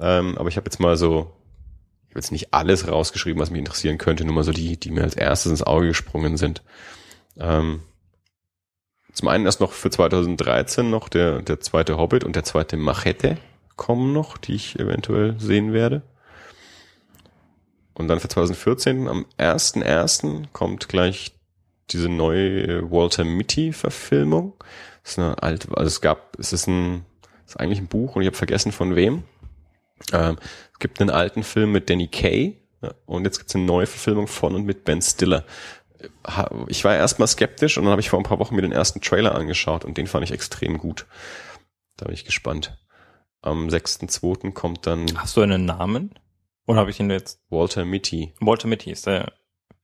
Ähm, 0.00 0.38
aber 0.38 0.48
ich 0.48 0.56
habe 0.56 0.66
jetzt 0.66 0.80
mal 0.80 0.96
so, 0.96 1.30
ich 2.04 2.10
habe 2.10 2.20
jetzt 2.20 2.32
nicht 2.32 2.54
alles 2.54 2.88
rausgeschrieben, 2.88 3.40
was 3.40 3.50
mich 3.50 3.58
interessieren 3.58 3.98
könnte, 3.98 4.24
nur 4.24 4.34
mal 4.34 4.44
so 4.44 4.52
die, 4.52 4.78
die 4.78 4.90
mir 4.90 5.02
als 5.02 5.16
erstes 5.16 5.50
ins 5.50 5.62
Auge 5.62 5.88
gesprungen 5.88 6.38
sind. 6.38 6.62
Ähm, 7.38 7.82
zum 9.14 9.28
einen 9.28 9.46
erst 9.46 9.60
noch 9.60 9.72
für 9.72 9.90
2013 9.90 10.90
noch 10.90 11.08
der, 11.08 11.40
der 11.40 11.60
zweite 11.60 11.96
Hobbit 11.96 12.24
und 12.24 12.36
der 12.36 12.44
zweite 12.44 12.76
Machete 12.76 13.38
kommen 13.76 14.12
noch, 14.12 14.36
die 14.36 14.54
ich 14.54 14.78
eventuell 14.78 15.38
sehen 15.38 15.72
werde. 15.72 16.02
Und 17.94 18.08
dann 18.08 18.20
für 18.20 18.28
2014 18.28 19.08
am 19.08 19.24
1.1. 19.38 20.46
kommt 20.52 20.88
gleich 20.88 21.32
diese 21.90 22.08
neue 22.08 22.90
Walter 22.90 23.24
Mitty 23.24 23.72
Verfilmung. 23.72 24.54
Das 25.02 25.12
ist 25.12 25.18
eine 25.18 25.42
alte, 25.42 25.68
also 25.76 25.86
es 25.86 26.00
gab, 26.00 26.36
es 26.38 26.52
ist 26.52 26.66
ein, 26.66 27.04
es 27.46 27.52
ist 27.52 27.60
eigentlich 27.60 27.78
ein 27.78 27.86
Buch 27.86 28.16
und 28.16 28.22
ich 28.22 28.26
habe 28.26 28.36
vergessen 28.36 28.72
von 28.72 28.96
wem. 28.96 29.22
Ähm, 30.12 30.38
es 30.72 30.78
gibt 30.80 31.00
einen 31.00 31.10
alten 31.10 31.44
Film 31.44 31.70
mit 31.70 31.88
Danny 31.88 32.08
Kaye 32.08 32.56
ja, 32.82 32.92
und 33.06 33.24
jetzt 33.24 33.38
gibt 33.38 33.50
es 33.50 33.54
eine 33.54 33.64
neue 33.64 33.86
Verfilmung 33.86 34.26
von 34.26 34.54
und 34.54 34.64
mit 34.64 34.84
Ben 34.84 35.00
Stiller. 35.00 35.44
Ich 36.68 36.84
war 36.84 36.94
erstmal 36.94 37.28
skeptisch 37.28 37.78
und 37.78 37.84
dann 37.84 37.92
habe 37.92 38.00
ich 38.00 38.10
vor 38.10 38.18
ein 38.18 38.24
paar 38.24 38.38
Wochen 38.38 38.54
mir 38.54 38.62
den 38.62 38.72
ersten 38.72 39.00
Trailer 39.00 39.34
angeschaut 39.34 39.84
und 39.84 39.98
den 39.98 40.06
fand 40.06 40.24
ich 40.24 40.32
extrem 40.32 40.78
gut. 40.78 41.06
Da 41.96 42.06
bin 42.06 42.14
ich 42.14 42.24
gespannt. 42.24 42.76
Am 43.42 43.68
6.2. 43.68 44.52
kommt 44.52 44.86
dann. 44.86 45.06
Hast 45.16 45.36
du 45.36 45.42
einen 45.42 45.64
Namen? 45.64 46.18
Oder 46.66 46.80
habe 46.80 46.90
ich 46.90 47.00
ihn 47.00 47.10
jetzt? 47.10 47.40
Walter 47.50 47.84
Mitty. 47.84 48.32
Walter 48.40 48.68
Mitty 48.68 48.90
ist 48.90 49.06
der 49.06 49.32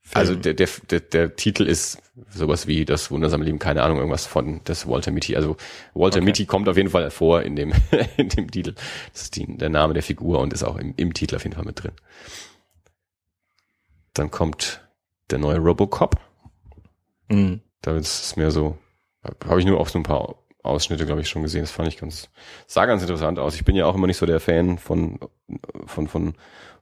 Film. 0.01 0.19
Also 0.19 0.35
der, 0.35 0.55
der, 0.55 0.67
der, 0.89 0.99
der 0.99 1.35
Titel 1.35 1.63
ist 1.63 2.01
sowas 2.29 2.65
wie 2.65 2.85
das 2.85 3.11
wundersame 3.11 3.45
Leben, 3.45 3.59
keine 3.59 3.83
Ahnung, 3.83 3.97
irgendwas 3.97 4.25
von 4.25 4.61
das 4.63 4.87
Walter 4.87 5.11
Mitty. 5.11 5.35
Also 5.35 5.57
Walter 5.93 6.17
okay. 6.17 6.25
Mitty 6.25 6.45
kommt 6.45 6.67
auf 6.67 6.77
jeden 6.77 6.89
Fall 6.89 7.11
vor 7.11 7.43
in 7.43 7.55
dem, 7.55 7.71
in 8.17 8.29
dem 8.29 8.49
Titel. 8.49 8.73
Das 9.13 9.23
ist 9.23 9.35
die, 9.35 9.45
der 9.57 9.69
Name 9.69 9.93
der 9.93 10.01
Figur 10.01 10.39
und 10.39 10.53
ist 10.53 10.63
auch 10.63 10.77
im, 10.77 10.95
im 10.97 11.13
Titel 11.13 11.35
auf 11.35 11.43
jeden 11.43 11.55
Fall 11.55 11.65
mit 11.65 11.83
drin. 11.83 11.91
Dann 14.13 14.31
kommt 14.31 14.81
der 15.31 15.39
neue 15.39 15.57
Robocop. 15.57 16.15
Mhm. 17.29 17.61
Da 17.81 17.95
ist 17.95 18.25
es 18.25 18.35
mehr 18.35 18.51
so, 18.51 18.77
habe 19.23 19.59
ich 19.59 19.65
nur 19.65 19.79
auf 19.79 19.89
so 19.89 19.99
ein 19.99 20.03
paar 20.03 20.35
Ausschnitte, 20.63 21.05
glaube 21.05 21.21
ich, 21.21 21.29
schon 21.29 21.41
gesehen. 21.41 21.61
Das 21.61 21.71
fand 21.71 21.87
ich 21.87 21.97
ganz, 21.97 22.29
sah 22.67 22.85
ganz 22.85 23.01
interessant 23.01 23.39
aus. 23.39 23.55
Ich 23.55 23.65
bin 23.65 23.75
ja 23.75 23.85
auch 23.85 23.95
immer 23.95 24.07
nicht 24.07 24.17
so 24.17 24.25
der 24.25 24.39
Fan 24.39 24.77
von, 24.77 25.19
von, 25.85 26.07
von 26.07 26.35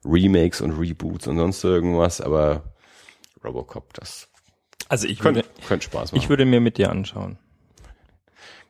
Remakes 0.03 0.61
und 0.61 0.71
Reboots 0.71 1.27
und 1.27 1.37
sonst 1.37 1.63
irgendwas, 1.63 2.19
aber 2.19 2.73
Robocop, 3.43 3.93
das 3.93 4.29
also 4.89 5.07
ich 5.07 5.19
könnte, 5.19 5.41
würde, 5.41 5.67
könnte 5.67 5.85
Spaß 5.85 6.11
machen. 6.11 6.21
Ich 6.21 6.29
würde 6.29 6.45
mir 6.45 6.59
mit 6.59 6.77
dir 6.77 6.89
anschauen. 6.89 7.37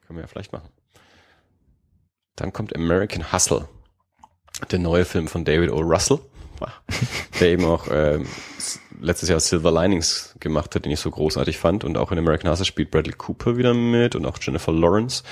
Können 0.05 0.17
wir 0.17 0.21
ja 0.21 0.27
vielleicht 0.27 0.51
machen. 0.51 0.69
Dann 2.35 2.51
kommt 2.51 2.75
American 2.75 3.31
Hustle, 3.31 3.67
der 4.69 4.79
neue 4.79 5.05
Film 5.05 5.27
von 5.27 5.45
David 5.45 5.71
O. 5.71 5.79
Russell, 5.79 6.19
der 7.39 7.47
eben 7.49 7.65
auch 7.65 7.87
äh, 7.87 8.19
letztes 8.99 9.29
Jahr 9.29 9.39
Silver 9.39 9.71
Linings 9.71 10.35
gemacht 10.39 10.75
hat, 10.75 10.85
den 10.85 10.91
ich 10.91 10.99
so 10.99 11.09
großartig 11.11 11.57
fand. 11.57 11.83
Und 11.83 11.97
auch 11.97 12.11
in 12.11 12.19
American 12.19 12.51
Hustle 12.51 12.65
spielt 12.65 12.91
Bradley 12.91 13.13
Cooper 13.13 13.57
wieder 13.57 13.73
mit 13.73 14.15
und 14.15 14.25
auch 14.25 14.37
Jennifer 14.41 14.71
Lawrence, 14.71 15.23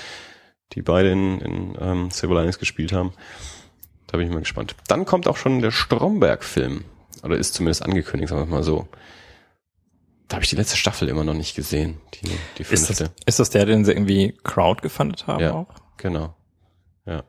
die 0.73 0.81
beide 0.81 1.11
in, 1.11 1.39
in 1.41 1.77
ähm, 1.79 2.11
Silver 2.11 2.35
Linings 2.35 2.59
gespielt 2.59 2.93
haben. 2.93 3.13
Da 4.07 4.17
bin 4.17 4.27
ich 4.27 4.33
mal 4.33 4.39
gespannt. 4.39 4.75
Dann 4.87 5.05
kommt 5.05 5.27
auch 5.27 5.37
schon 5.37 5.61
der 5.61 5.71
Stromberg-Film. 5.71 6.85
Oder 7.23 7.37
ist 7.37 7.53
zumindest 7.53 7.83
angekündigt, 7.83 8.29
sagen 8.29 8.49
wir 8.49 8.55
mal 8.55 8.63
so. 8.63 8.87
Da 10.27 10.35
habe 10.35 10.43
ich 10.43 10.49
die 10.49 10.55
letzte 10.55 10.77
Staffel 10.77 11.07
immer 11.07 11.23
noch 11.23 11.33
nicht 11.33 11.55
gesehen. 11.55 11.99
Die, 12.15 12.29
die 12.57 12.63
fünfte. 12.63 12.91
Ist 12.91 13.01
das, 13.01 13.11
ist 13.25 13.39
das 13.39 13.49
der, 13.49 13.65
den 13.65 13.85
sie 13.85 13.91
irgendwie 13.91 14.37
Crowd 14.43 14.81
gefundet 14.81 15.27
haben 15.27 15.41
ja, 15.41 15.53
auch? 15.53 15.67
Genau. 15.97 16.35
Ja. 17.05 17.23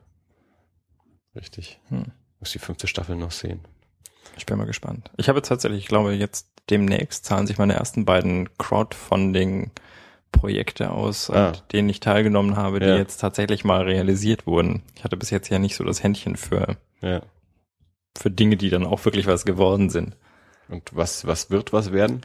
Richtig. 1.35 1.79
Hm. 1.89 2.11
Muss 2.39 2.51
die 2.51 2.59
fünfte 2.59 2.87
Staffel 2.87 3.15
noch 3.15 3.31
sehen. 3.31 3.61
Ich 4.39 4.45
bin 4.45 4.57
mal 4.57 4.65
gespannt. 4.65 5.11
Ich 5.17 5.27
habe 5.27 5.41
tatsächlich, 5.41 5.81
ich 5.81 5.89
glaube, 5.89 6.13
jetzt 6.13 6.47
demnächst 6.69 7.25
zahlen 7.25 7.45
sich 7.45 7.57
meine 7.57 7.73
ersten 7.73 8.05
beiden 8.05 8.47
Crowdfunding-Projekte 8.57 10.91
aus, 10.91 11.29
ah. 11.29 11.51
denen 11.73 11.89
ich 11.89 11.99
teilgenommen 11.99 12.55
habe, 12.55 12.79
die 12.79 12.85
ja. 12.85 12.95
jetzt 12.95 13.17
tatsächlich 13.17 13.65
mal 13.65 13.81
realisiert 13.81 14.47
wurden. 14.47 14.81
Ich 14.95 15.03
hatte 15.03 15.17
bis 15.17 15.29
jetzt 15.29 15.49
ja 15.49 15.59
nicht 15.59 15.75
so 15.75 15.83
das 15.83 16.03
Händchen 16.03 16.37
für, 16.37 16.77
ja. 17.01 17.21
für 18.17 18.31
Dinge, 18.31 18.55
die 18.55 18.69
dann 18.69 18.85
auch 18.85 19.03
wirklich 19.03 19.27
was 19.27 19.43
geworden 19.43 19.89
sind. 19.89 20.15
Und 20.69 20.95
was, 20.95 21.27
was 21.27 21.51
wird 21.51 21.73
was 21.73 21.91
werden? 21.91 22.21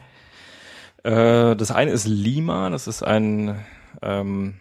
Äh, 1.03 1.57
das 1.57 1.71
eine 1.71 1.91
ist 1.91 2.07
Lima, 2.07 2.69
das 2.69 2.87
ist 2.87 3.03
ein 3.03 3.59
ähm, 4.01 4.53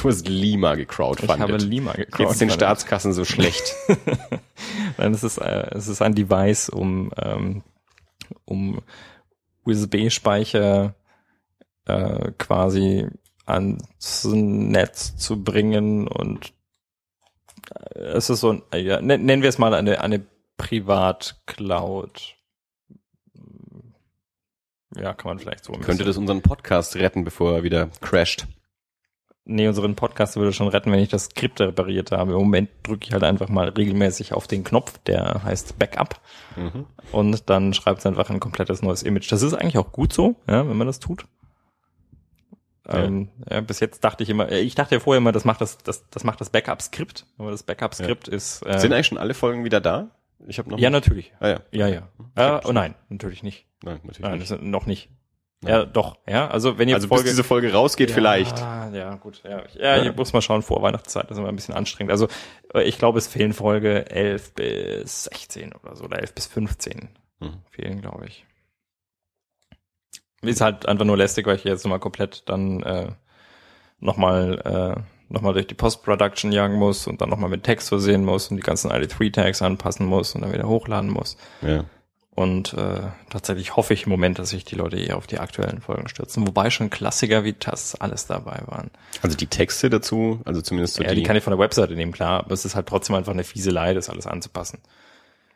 Du 0.00 0.08
hast 0.08 0.28
Lima 0.28 0.74
gecrowdfundet. 0.74 1.36
Ich 1.36 1.42
habe 1.42 1.56
Lima 1.56 1.92
gecrowdfundet. 1.92 2.30
Jetzt 2.30 2.40
den 2.40 2.50
Staatskassen 2.50 3.12
so 3.12 3.24
schlecht. 3.24 3.74
Nein, 4.98 5.14
es 5.14 5.24
ist, 5.24 5.38
äh, 5.38 5.68
es 5.72 5.88
ist 5.88 6.02
ein 6.02 6.14
Device, 6.14 6.68
um, 6.68 7.10
ähm, 7.16 7.62
um 8.44 8.82
USB-Speicher 9.64 10.94
äh, 11.86 12.32
quasi 12.38 13.06
ans 13.44 14.24
Netz 14.24 15.16
zu 15.16 15.42
bringen 15.42 16.08
und 16.08 16.52
äh, 17.94 18.00
es 18.00 18.30
ist 18.30 18.40
so 18.40 18.50
ein, 18.50 18.62
äh, 18.72 18.78
ja, 18.78 19.00
nennen 19.00 19.42
wir 19.42 19.48
es 19.48 19.58
mal 19.58 19.74
eine, 19.74 20.00
eine 20.00 20.24
Privat-Cloud. 20.56 22.34
Ja, 24.96 25.12
kann 25.12 25.28
man 25.28 25.38
vielleicht 25.38 25.64
so. 25.64 25.72
Könnte 25.72 26.04
das 26.04 26.16
unseren 26.16 26.42
Podcast 26.42 26.96
retten, 26.96 27.24
bevor 27.24 27.56
er 27.56 27.62
wieder 27.62 27.90
crasht? 28.00 28.46
Nee, 29.46 29.66
unseren 29.66 29.94
Podcast 29.94 30.36
würde 30.36 30.52
schon 30.52 30.68
retten, 30.68 30.92
wenn 30.92 30.98
ich 30.98 31.08
das 31.08 31.26
Skript 31.26 31.60
repariert 31.60 32.12
habe. 32.12 32.32
Im 32.32 32.38
Moment 32.38 32.68
drücke 32.82 33.06
ich 33.06 33.12
halt 33.12 33.24
einfach 33.24 33.48
mal 33.48 33.68
regelmäßig 33.68 34.34
auf 34.34 34.46
den 34.46 34.64
Knopf, 34.64 34.98
der 35.06 35.42
heißt 35.44 35.78
Backup. 35.78 36.20
Mhm. 36.56 36.86
Und 37.12 37.48
dann 37.48 37.72
schreibt 37.72 38.00
es 38.00 38.06
einfach 38.06 38.28
ein 38.28 38.40
komplettes 38.40 38.82
neues 38.82 39.02
Image. 39.02 39.30
Das 39.30 39.42
ist 39.42 39.54
eigentlich 39.54 39.78
auch 39.78 39.92
gut 39.92 40.12
so, 40.12 40.36
ja, 40.48 40.68
wenn 40.68 40.76
man 40.76 40.86
das 40.86 41.00
tut. 41.00 41.26
Ja. 42.86 43.04
Ähm, 43.04 43.30
ja, 43.50 43.60
bis 43.60 43.80
jetzt 43.80 44.04
dachte 44.04 44.22
ich 44.22 44.30
immer, 44.30 44.50
äh, 44.50 44.60
ich 44.60 44.74
dachte 44.74 44.94
ja 44.94 45.00
vorher 45.00 45.18
immer, 45.18 45.32
das 45.32 45.44
macht 45.44 45.60
das, 45.60 45.78
das, 45.78 46.08
das 46.10 46.22
macht 46.22 46.40
das 46.40 46.50
Backup-Skript, 46.50 47.26
aber 47.38 47.50
das 47.50 47.62
Backup-Skript 47.62 48.28
ja. 48.28 48.34
ist. 48.34 48.62
Äh, 48.64 48.78
Sind 48.78 48.92
eigentlich 48.92 49.08
schon 49.08 49.18
alle 49.18 49.34
Folgen 49.34 49.64
wieder 49.64 49.80
da? 49.80 50.10
Ich 50.46 50.58
habe 50.58 50.70
noch. 50.70 50.78
Ja, 50.78 50.90
natürlich. 50.90 51.32
Ah, 51.40 51.48
ja. 51.48 51.60
Ja, 51.72 51.88
ja. 51.88 52.08
Äh, 52.36 52.60
oh 52.64 52.72
nein, 52.72 52.94
natürlich 53.08 53.42
nicht. 53.42 53.66
Nein, 53.82 54.00
natürlich 54.04 54.20
nein, 54.20 54.38
nicht. 54.38 54.62
noch 54.62 54.86
nicht. 54.86 55.10
Ja, 55.64 55.84
doch, 55.84 56.18
ja. 56.28 56.48
Also 56.48 56.78
wenn 56.78 56.88
ihr 56.88 56.94
also 56.94 57.08
Folge, 57.08 57.24
bis 57.24 57.32
diese 57.32 57.44
Folge 57.44 57.72
rausgeht, 57.72 58.10
ja, 58.10 58.14
vielleicht. 58.14 58.58
Ja, 58.58 59.14
gut. 59.16 59.42
Ja, 59.44 59.62
ja, 59.78 60.02
hier 60.02 60.12
muss 60.12 60.32
man 60.32 60.42
schauen, 60.42 60.62
vor 60.62 60.82
Weihnachtszeit, 60.82 61.24
das 61.24 61.32
ist 61.32 61.38
immer 61.38 61.48
ein 61.48 61.56
bisschen 61.56 61.74
anstrengend. 61.74 62.12
Also 62.12 62.28
äh, 62.74 62.82
ich 62.82 62.98
glaube, 62.98 63.18
es 63.18 63.26
fehlen 63.26 63.52
Folge 63.52 64.10
11 64.10 64.52
bis 64.54 65.24
16 65.24 65.72
oder 65.72 65.96
so, 65.96 66.04
oder 66.04 66.20
11 66.20 66.34
bis 66.34 66.46
15 66.46 67.08
mhm. 67.40 67.62
fehlen, 67.70 68.00
glaube 68.00 68.26
ich. 68.26 68.44
Ist 70.42 70.60
halt 70.60 70.86
einfach 70.86 71.04
nur 71.04 71.16
lästig, 71.16 71.46
weil 71.46 71.56
ich 71.56 71.64
jetzt 71.64 71.84
nochmal 71.84 72.00
komplett 72.00 72.48
dann 72.48 72.82
äh, 72.82 73.08
nochmal 73.98 74.96
äh, 74.96 75.00
nochmal 75.28 75.54
durch 75.54 75.66
die 75.66 75.74
Post-Production 75.74 76.52
jagen 76.52 76.74
muss 76.74 77.06
und 77.06 77.20
dann 77.20 77.30
nochmal 77.30 77.50
mit 77.50 77.64
Text 77.64 77.88
versehen 77.88 78.24
muss 78.24 78.48
und 78.50 78.58
die 78.58 78.62
ganzen 78.62 78.90
ID3-Tags 78.92 79.62
anpassen 79.62 80.06
muss 80.06 80.34
und 80.34 80.42
dann 80.42 80.52
wieder 80.52 80.68
hochladen 80.68 81.10
muss. 81.10 81.36
Ja. 81.62 81.84
Und 82.36 82.74
äh, 82.74 83.00
tatsächlich 83.30 83.76
hoffe 83.76 83.94
ich 83.94 84.04
im 84.04 84.10
Moment, 84.10 84.38
dass 84.38 84.50
sich 84.50 84.66
die 84.66 84.74
Leute 84.74 84.98
eher 84.98 85.16
auf 85.16 85.26
die 85.26 85.38
aktuellen 85.38 85.80
Folgen 85.80 86.06
stürzen. 86.06 86.46
Wobei 86.46 86.68
schon 86.68 86.90
Klassiker 86.90 87.44
wie 87.44 87.54
das 87.54 87.94
alles 87.94 88.26
dabei 88.26 88.60
waren. 88.66 88.90
Also 89.22 89.38
die 89.38 89.46
Texte 89.46 89.88
dazu, 89.88 90.42
also 90.44 90.60
zumindest 90.60 90.94
so 90.96 91.02
ja, 91.02 91.08
die, 91.08 91.16
die 91.16 91.22
kann 91.22 91.36
ich 91.36 91.42
von 91.42 91.52
der 91.52 91.58
Webseite 91.58 91.94
nehmen, 91.94 92.12
klar. 92.12 92.40
Aber 92.40 92.52
es 92.52 92.66
ist 92.66 92.74
halt 92.74 92.88
trotzdem 92.88 93.16
einfach 93.16 93.32
eine 93.32 93.42
Fieselei, 93.42 93.94
das 93.94 94.10
alles 94.10 94.26
anzupassen. 94.26 94.80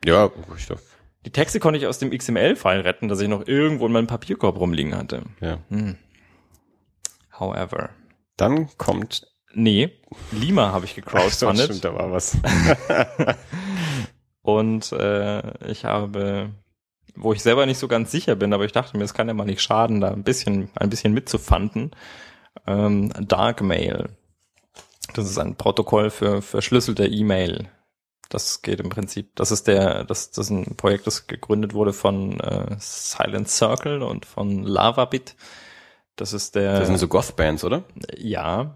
Ja, 0.07 0.31
ich 0.57 0.67
doch. 0.69 0.81
Die 1.27 1.31
Texte 1.31 1.61
konnte 1.61 1.79
ich 1.79 1.87
aus 1.87 1.99
dem 1.99 2.17
XML-File 2.17 2.81
retten, 2.81 3.09
dass 3.09 3.21
ich 3.21 3.29
noch 3.29 3.47
irgendwo 3.47 3.85
in 3.85 3.93
meinem 3.93 4.07
Papierkorb 4.07 4.59
rumliegen 4.59 4.97
hatte. 4.97 5.25
Ja. 5.43 5.59
Hm. 5.69 5.97
However. 7.39 7.91
Dann 8.39 8.71
kommt. 8.79 9.27
Nee, 9.53 9.91
Lima 10.33 10.73
habe 10.73 10.87
ich 10.87 10.95
gecrowdfundet. 10.95 11.67
Stimmt, 11.67 11.85
da 11.85 11.95
war 11.95 12.11
was. 12.11 12.39
Und 14.43 14.93
äh, 14.93 15.71
ich 15.71 15.85
habe, 15.85 16.51
wo 17.17 17.33
ich 17.33 17.43
selber 17.43 17.67
nicht 17.67 17.79
so 17.79 17.89
ganz 17.89 18.11
sicher 18.11 18.37
bin, 18.37 18.53
aber 18.53 18.65
ich 18.65 18.73
dachte 18.73 18.97
mir, 18.97 19.05
es 19.05 19.15
kann 19.15 19.29
ja 19.29 19.35
mal 19.35 19.45
nicht 19.45 19.63
schaden, 19.63 20.01
da 20.01 20.11
ein 20.11 20.25
bisschen, 20.25 20.71
ein 20.75 20.91
bisschen 20.91 21.13
mitzufanden. 21.13 21.91
Ähm, 22.67 23.13
Darkmail. 23.19 24.11
Das 25.15 25.29
ist 25.29 25.39
ein 25.39 25.57
Protokoll 25.57 26.11
für 26.11 26.43
verschlüsselte 26.43 27.07
E-Mail. 27.07 27.69
Das 28.29 28.63
geht 28.63 28.79
im 28.79 28.91
Prinzip, 28.91 29.35
das 29.35 29.51
ist 29.51 29.67
der, 29.67 30.05
das, 30.05 30.31
das 30.31 30.47
ist 30.47 30.51
ein 30.51 30.77
Projekt, 30.77 31.07
das 31.07 31.27
gegründet 31.27 31.75
wurde 31.75 31.93
von 31.93 32.39
äh, 32.39 32.77
Silent 32.79 33.49
Circle 33.49 34.03
und 34.03 34.25
von 34.25 34.63
LavaBit. 34.63 35.35
Das 36.15 36.33
ist 36.33 36.55
der. 36.55 36.79
Das 36.79 36.87
sind 36.87 36.99
so 36.99 37.09
Goth-Bands, 37.09 37.65
oder? 37.65 37.83
Ja. 38.17 38.75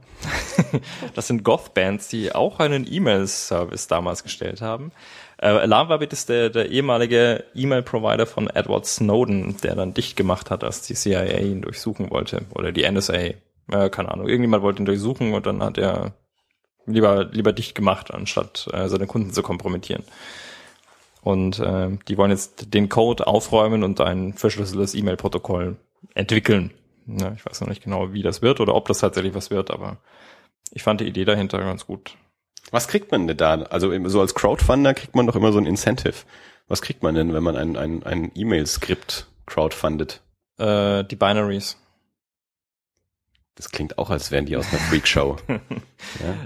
das 1.14 1.26
sind 1.26 1.44
Goth-Bands, 1.44 2.08
die 2.08 2.34
auch 2.34 2.58
einen 2.58 2.90
E-Mail-Service 2.90 3.86
damals 3.86 4.22
gestellt 4.22 4.62
haben. 4.62 4.92
Äh, 5.38 5.66
LavaBit 5.66 6.12
ist 6.12 6.28
der, 6.28 6.50
der 6.50 6.70
ehemalige 6.70 7.44
E-Mail-Provider 7.54 8.26
von 8.26 8.48
Edward 8.48 8.86
Snowden, 8.86 9.56
der 9.62 9.74
dann 9.74 9.94
dicht 9.94 10.16
gemacht 10.16 10.50
hat, 10.50 10.64
als 10.64 10.82
die 10.82 10.94
CIA 10.94 11.38
ihn 11.38 11.62
durchsuchen 11.62 12.10
wollte. 12.10 12.42
Oder 12.54 12.72
die 12.72 12.88
NSA. 12.90 13.14
Äh, 13.14 13.90
keine 13.90 14.12
Ahnung. 14.12 14.28
Irgendjemand 14.28 14.62
wollte 14.62 14.82
ihn 14.82 14.86
durchsuchen 14.86 15.34
und 15.34 15.46
dann 15.46 15.62
hat 15.62 15.78
er 15.78 16.12
lieber, 16.86 17.24
lieber 17.24 17.52
dicht 17.52 17.74
gemacht, 17.74 18.12
anstatt 18.12 18.68
äh, 18.72 18.88
seine 18.88 19.06
Kunden 19.06 19.32
zu 19.32 19.42
kompromittieren. 19.42 20.04
Und 21.22 21.58
äh, 21.58 21.96
die 22.08 22.18
wollen 22.18 22.30
jetzt 22.30 22.74
den 22.74 22.88
Code 22.88 23.26
aufräumen 23.26 23.82
und 23.82 24.00
ein 24.00 24.34
verschlüsseltes 24.34 24.94
E-Mail-Protokoll 24.94 25.76
entwickeln. 26.14 26.70
Ja, 27.06 27.32
ich 27.32 27.44
weiß 27.44 27.60
noch 27.60 27.68
nicht 27.68 27.82
genau, 27.82 28.12
wie 28.12 28.22
das 28.22 28.42
wird 28.42 28.60
oder 28.60 28.74
ob 28.74 28.88
das 28.88 28.98
tatsächlich 28.98 29.34
was 29.34 29.50
wird, 29.50 29.70
aber 29.70 29.98
ich 30.70 30.82
fand 30.82 31.00
die 31.00 31.06
Idee 31.06 31.24
dahinter 31.24 31.58
ganz 31.58 31.86
gut. 31.86 32.16
Was 32.70 32.88
kriegt 32.88 33.12
man 33.12 33.26
denn 33.26 33.36
da? 33.36 33.62
Also 33.62 33.92
so 34.08 34.20
als 34.20 34.34
Crowdfunder 34.34 34.94
kriegt 34.94 35.14
man 35.14 35.26
doch 35.26 35.36
immer 35.36 35.52
so 35.52 35.58
ein 35.58 35.66
Incentive. 35.66 36.14
Was 36.66 36.82
kriegt 36.82 37.02
man 37.02 37.14
denn, 37.14 37.34
wenn 37.34 37.42
man 37.42 37.56
ein, 37.56 37.76
ein, 37.76 38.02
ein 38.04 38.32
E-Mail-Skript 38.34 39.26
crowdfundet? 39.46 40.22
Äh, 40.58 41.04
die 41.04 41.16
Binaries. 41.16 41.76
Das 43.54 43.70
klingt 43.70 43.98
auch, 43.98 44.10
als 44.10 44.30
wären 44.30 44.46
die 44.46 44.56
aus 44.56 44.68
einer 44.72 44.80
Freakshow. 44.80 45.36
ja, 45.48 45.56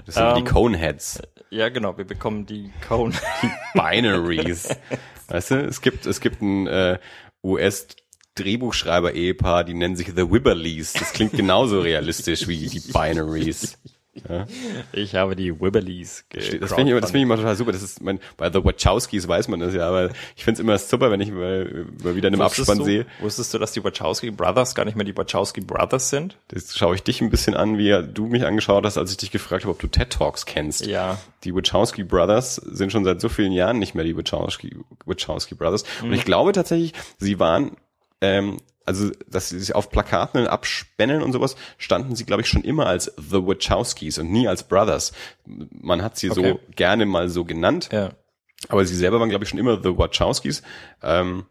das 0.05 0.15
sind 0.15 0.27
um, 0.27 0.35
die 0.35 0.41
ähm, 0.41 0.45
Coneheads. 0.45 1.21
Ja, 1.49 1.69
genau, 1.69 1.97
wir 1.97 2.05
bekommen 2.05 2.45
die 2.45 2.71
Cone. 2.87 3.15
Die 3.41 3.49
Binaries. 3.73 4.69
weißt 5.27 5.51
du, 5.51 5.55
es 5.65 5.81
gibt, 5.81 6.05
es 6.05 6.21
gibt 6.21 6.41
ein 6.41 6.67
äh, 6.67 6.99
US 7.43 7.87
Drehbuchschreiber-Ehepaar, 8.35 9.63
die 9.63 9.73
nennen 9.73 9.95
sich 9.95 10.07
The 10.07 10.31
Wibberleys. 10.31 10.93
Das 10.93 11.13
klingt 11.13 11.33
genauso 11.33 11.81
realistisch 11.81 12.47
wie 12.47 12.67
die 12.67 12.79
Binaries. 12.91 13.77
Ja. 14.27 14.45
Ich 14.91 15.15
habe 15.15 15.35
die 15.35 15.59
Wibberleys 15.59 16.25
Das 16.29 16.45
finde 16.47 16.55
ich, 16.55 16.99
das 16.99 17.11
find 17.11 17.17
ich 17.17 17.23
immer 17.23 17.37
total 17.37 17.55
super. 17.55 17.71
Das 17.71 17.83
ist 17.83 18.01
mein, 18.01 18.19
bei 18.37 18.51
The 18.51 18.63
Wachowskis 18.63 19.27
weiß 19.27 19.47
man 19.47 19.59
das 19.59 19.73
ja, 19.73 19.87
aber 19.87 20.09
ich 20.35 20.43
finde 20.43 20.53
es 20.53 20.59
immer 20.59 20.77
super, 20.77 21.11
wenn 21.11 21.21
ich 21.21 21.31
mal, 21.31 21.85
mal 22.03 22.15
wieder 22.15 22.27
in 22.27 22.33
einem 22.33 22.43
Wusstest 22.43 22.69
Abspann 22.69 22.79
du, 22.79 22.85
sehe. 22.85 23.05
Wusstest 23.19 23.53
du, 23.53 23.59
dass 23.59 23.71
die 23.71 23.83
Wachowski 23.83 24.31
Brothers 24.31 24.75
gar 24.75 24.85
nicht 24.85 24.95
mehr 24.95 25.05
die 25.05 25.15
Wachowski 25.15 25.61
Brothers 25.61 26.09
sind? 26.09 26.37
Das 26.49 26.75
schaue 26.75 26.95
ich 26.95 27.03
dich 27.03 27.21
ein 27.21 27.29
bisschen 27.29 27.55
an, 27.55 27.77
wie 27.77 28.03
du 28.13 28.25
mich 28.25 28.45
angeschaut 28.45 28.85
hast, 28.85 28.97
als 28.97 29.11
ich 29.11 29.17
dich 29.17 29.31
gefragt 29.31 29.63
habe, 29.63 29.71
ob 29.71 29.79
du 29.79 29.87
TED 29.87 30.09
Talks 30.09 30.45
kennst. 30.45 30.85
Ja. 30.85 31.19
Die 31.43 31.53
Wachowski 31.53 32.03
Brothers 32.03 32.55
sind 32.55 32.91
schon 32.91 33.05
seit 33.05 33.21
so 33.21 33.29
vielen 33.29 33.51
Jahren 33.51 33.79
nicht 33.79 33.95
mehr 33.95 34.03
die 34.03 34.17
Wachowski, 34.17 34.75
Wachowski 35.05 35.55
Brothers. 35.55 35.83
Und 36.01 36.09
mhm. 36.09 36.13
ich 36.15 36.25
glaube 36.25 36.51
tatsächlich, 36.51 36.93
sie 37.17 37.39
waren 37.39 37.77
ähm, 38.21 38.57
also 38.85 39.11
dass 39.27 39.49
sie 39.49 39.59
sich 39.59 39.75
auf 39.75 39.91
Plakaten 39.91 40.47
abspennen 40.47 41.21
und 41.21 41.31
sowas, 41.31 41.55
standen 41.77 42.15
sie, 42.15 42.25
glaube 42.25 42.41
ich, 42.41 42.47
schon 42.47 42.63
immer 42.63 42.87
als 42.87 43.13
The 43.17 43.45
Wachowskis 43.45 44.17
und 44.17 44.31
nie 44.31 44.47
als 44.47 44.63
Brothers. 44.63 45.13
Man 45.45 46.01
hat 46.01 46.17
sie 46.17 46.31
okay. 46.31 46.53
so 46.53 46.59
gerne 46.75 47.05
mal 47.05 47.29
so 47.29 47.45
genannt. 47.45 47.89
Ja. 47.91 48.09
Aber 48.67 48.83
sie 48.85 48.95
selber 48.95 49.19
waren, 49.19 49.29
glaube 49.29 49.43
ich, 49.43 49.49
schon 49.49 49.59
immer 49.59 49.81
The 49.81 49.97
Wachowskis. 49.97 50.63
Ähm, 51.03 51.45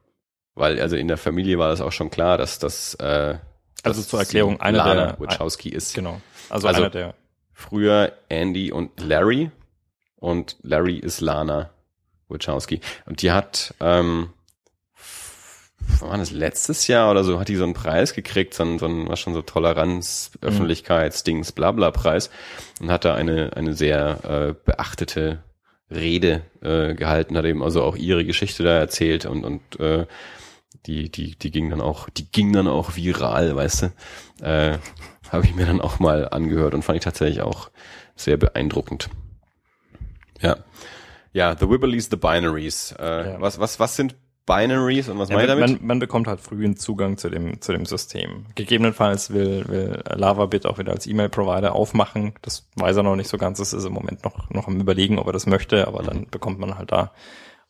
weil 0.59 0.81
also 0.81 0.97
in 0.97 1.09
der 1.09 1.17
Familie 1.17 1.59
war 1.59 1.69
das 1.69 1.81
auch 1.81 1.93
schon 1.93 2.11
klar, 2.11 2.37
dass 2.37 2.59
das 2.59 2.95
äh, 2.95 3.39
also 3.83 4.03
zur 4.03 4.19
Erklärung 4.19 4.61
einer 4.61 4.79
Lana 4.79 5.13
der 5.13 5.21
Wachowski 5.21 5.69
ist. 5.69 5.95
Genau. 5.95 6.21
Also, 6.49 6.69
also 6.69 6.81
einer 6.83 6.91
der 6.91 7.15
früher 7.53 8.13
Andy 8.29 8.73
und 8.73 9.01
Larry 9.01 9.51
und 10.17 10.57
Larry 10.63 10.97
ist 10.97 11.21
Lana 11.21 11.71
Wachowski 12.29 12.81
und 13.07 13.23
die 13.23 13.31
hat 13.31 13.75
ähm, 13.81 14.31
war 16.01 16.17
das 16.17 16.31
letztes 16.31 16.87
Jahr 16.87 17.11
oder 17.11 17.25
so, 17.25 17.41
hat 17.41 17.49
die 17.49 17.57
so 17.57 17.65
einen 17.65 17.75
Preis 17.75 18.15
gekriegt, 18.15 18.55
so 18.55 18.63
ein, 18.63 18.79
so 18.79 18.87
ein 18.87 19.09
was 19.09 19.21
schon 19.21 19.35
so 19.35 19.43
Toleranz, 19.43 20.31
mhm. 20.41 20.49
Öffentlichkeitsdings, 20.49 21.53
Blabla 21.53 21.91
Preis 21.91 22.31
und 22.81 22.91
hat 22.91 23.05
da 23.05 23.15
eine, 23.15 23.57
eine 23.57 23.75
sehr 23.75 24.25
äh, 24.25 24.55
beachtete 24.65 25.43
Rede 25.91 26.43
äh, 26.61 26.95
gehalten, 26.95 27.37
hat 27.37 27.45
eben 27.45 27.63
also 27.63 27.83
auch 27.83 27.97
ihre 27.97 28.25
Geschichte 28.25 28.63
da 28.63 28.79
erzählt 28.79 29.27
und, 29.27 29.45
und 29.45 29.81
äh, 29.81 30.07
die, 30.87 31.11
die, 31.11 31.37
die 31.37 31.51
ging 31.51 31.71
dann 31.71 31.81
auch, 31.81 32.09
die 32.09 32.31
ging 32.31 32.53
dann 32.53 32.69
auch 32.69 32.97
viral, 32.97 33.57
weißt 33.57 33.83
du. 33.83 34.45
Äh, 34.45 34.79
Habe 35.31 35.45
ich 35.45 35.55
mir 35.55 35.67
dann 35.67 35.81
auch 35.81 35.99
mal 35.99 36.29
angehört 36.29 36.75
und 36.75 36.83
fand 36.83 36.99
ich 36.99 37.05
tatsächlich 37.05 37.43
auch 37.43 37.71
sehr 38.17 38.37
beeindruckend. 38.37 39.11
Ja. 40.41 40.57
Ja, 41.33 41.57
The 41.59 41.69
Wibberleys, 41.69 42.09
The 42.11 42.17
Binaries. 42.17 42.95
Äh, 42.99 43.33
ja. 43.33 43.41
was, 43.41 43.59
was, 43.59 43.79
was 43.79 43.97
sind 43.97 44.17
Binaries 44.49 45.09
und 45.09 45.19
was 45.19 45.29
ja, 45.29 45.37
meine 45.37 45.47
damit? 45.47 45.79
Man, 45.79 45.87
man 45.87 45.99
bekommt 45.99 46.27
halt 46.27 46.41
frühen 46.41 46.77
Zugang 46.77 47.19
zu 47.19 47.29
dem, 47.29 47.61
zu 47.61 47.73
dem 47.73 47.85
System. 47.85 48.47
Gegebenenfalls 48.55 49.31
will, 49.31 49.65
will 49.69 50.03
LavaBit 50.09 50.65
auch 50.67 50.79
wieder 50.79 50.93
als 50.93 51.07
E-Mail-Provider 51.07 51.75
aufmachen. 51.75 52.33
Das 52.43 52.67
weiß 52.77 52.97
er 52.97 53.03
noch 53.03 53.15
nicht 53.15 53.29
so 53.29 53.37
ganz. 53.37 53.59
Das 53.59 53.73
ist 53.73 53.85
im 53.85 53.93
Moment 53.93 54.25
noch, 54.25 54.51
noch 54.51 54.67
am 54.67 54.81
überlegen, 54.81 55.19
ob 55.19 55.27
er 55.27 55.33
das 55.33 55.47
möchte, 55.47 55.87
aber 55.87 56.03
mhm. 56.03 56.07
dann 56.07 56.27
bekommt 56.31 56.59
man 56.59 56.79
halt 56.79 56.91
da 56.91 57.13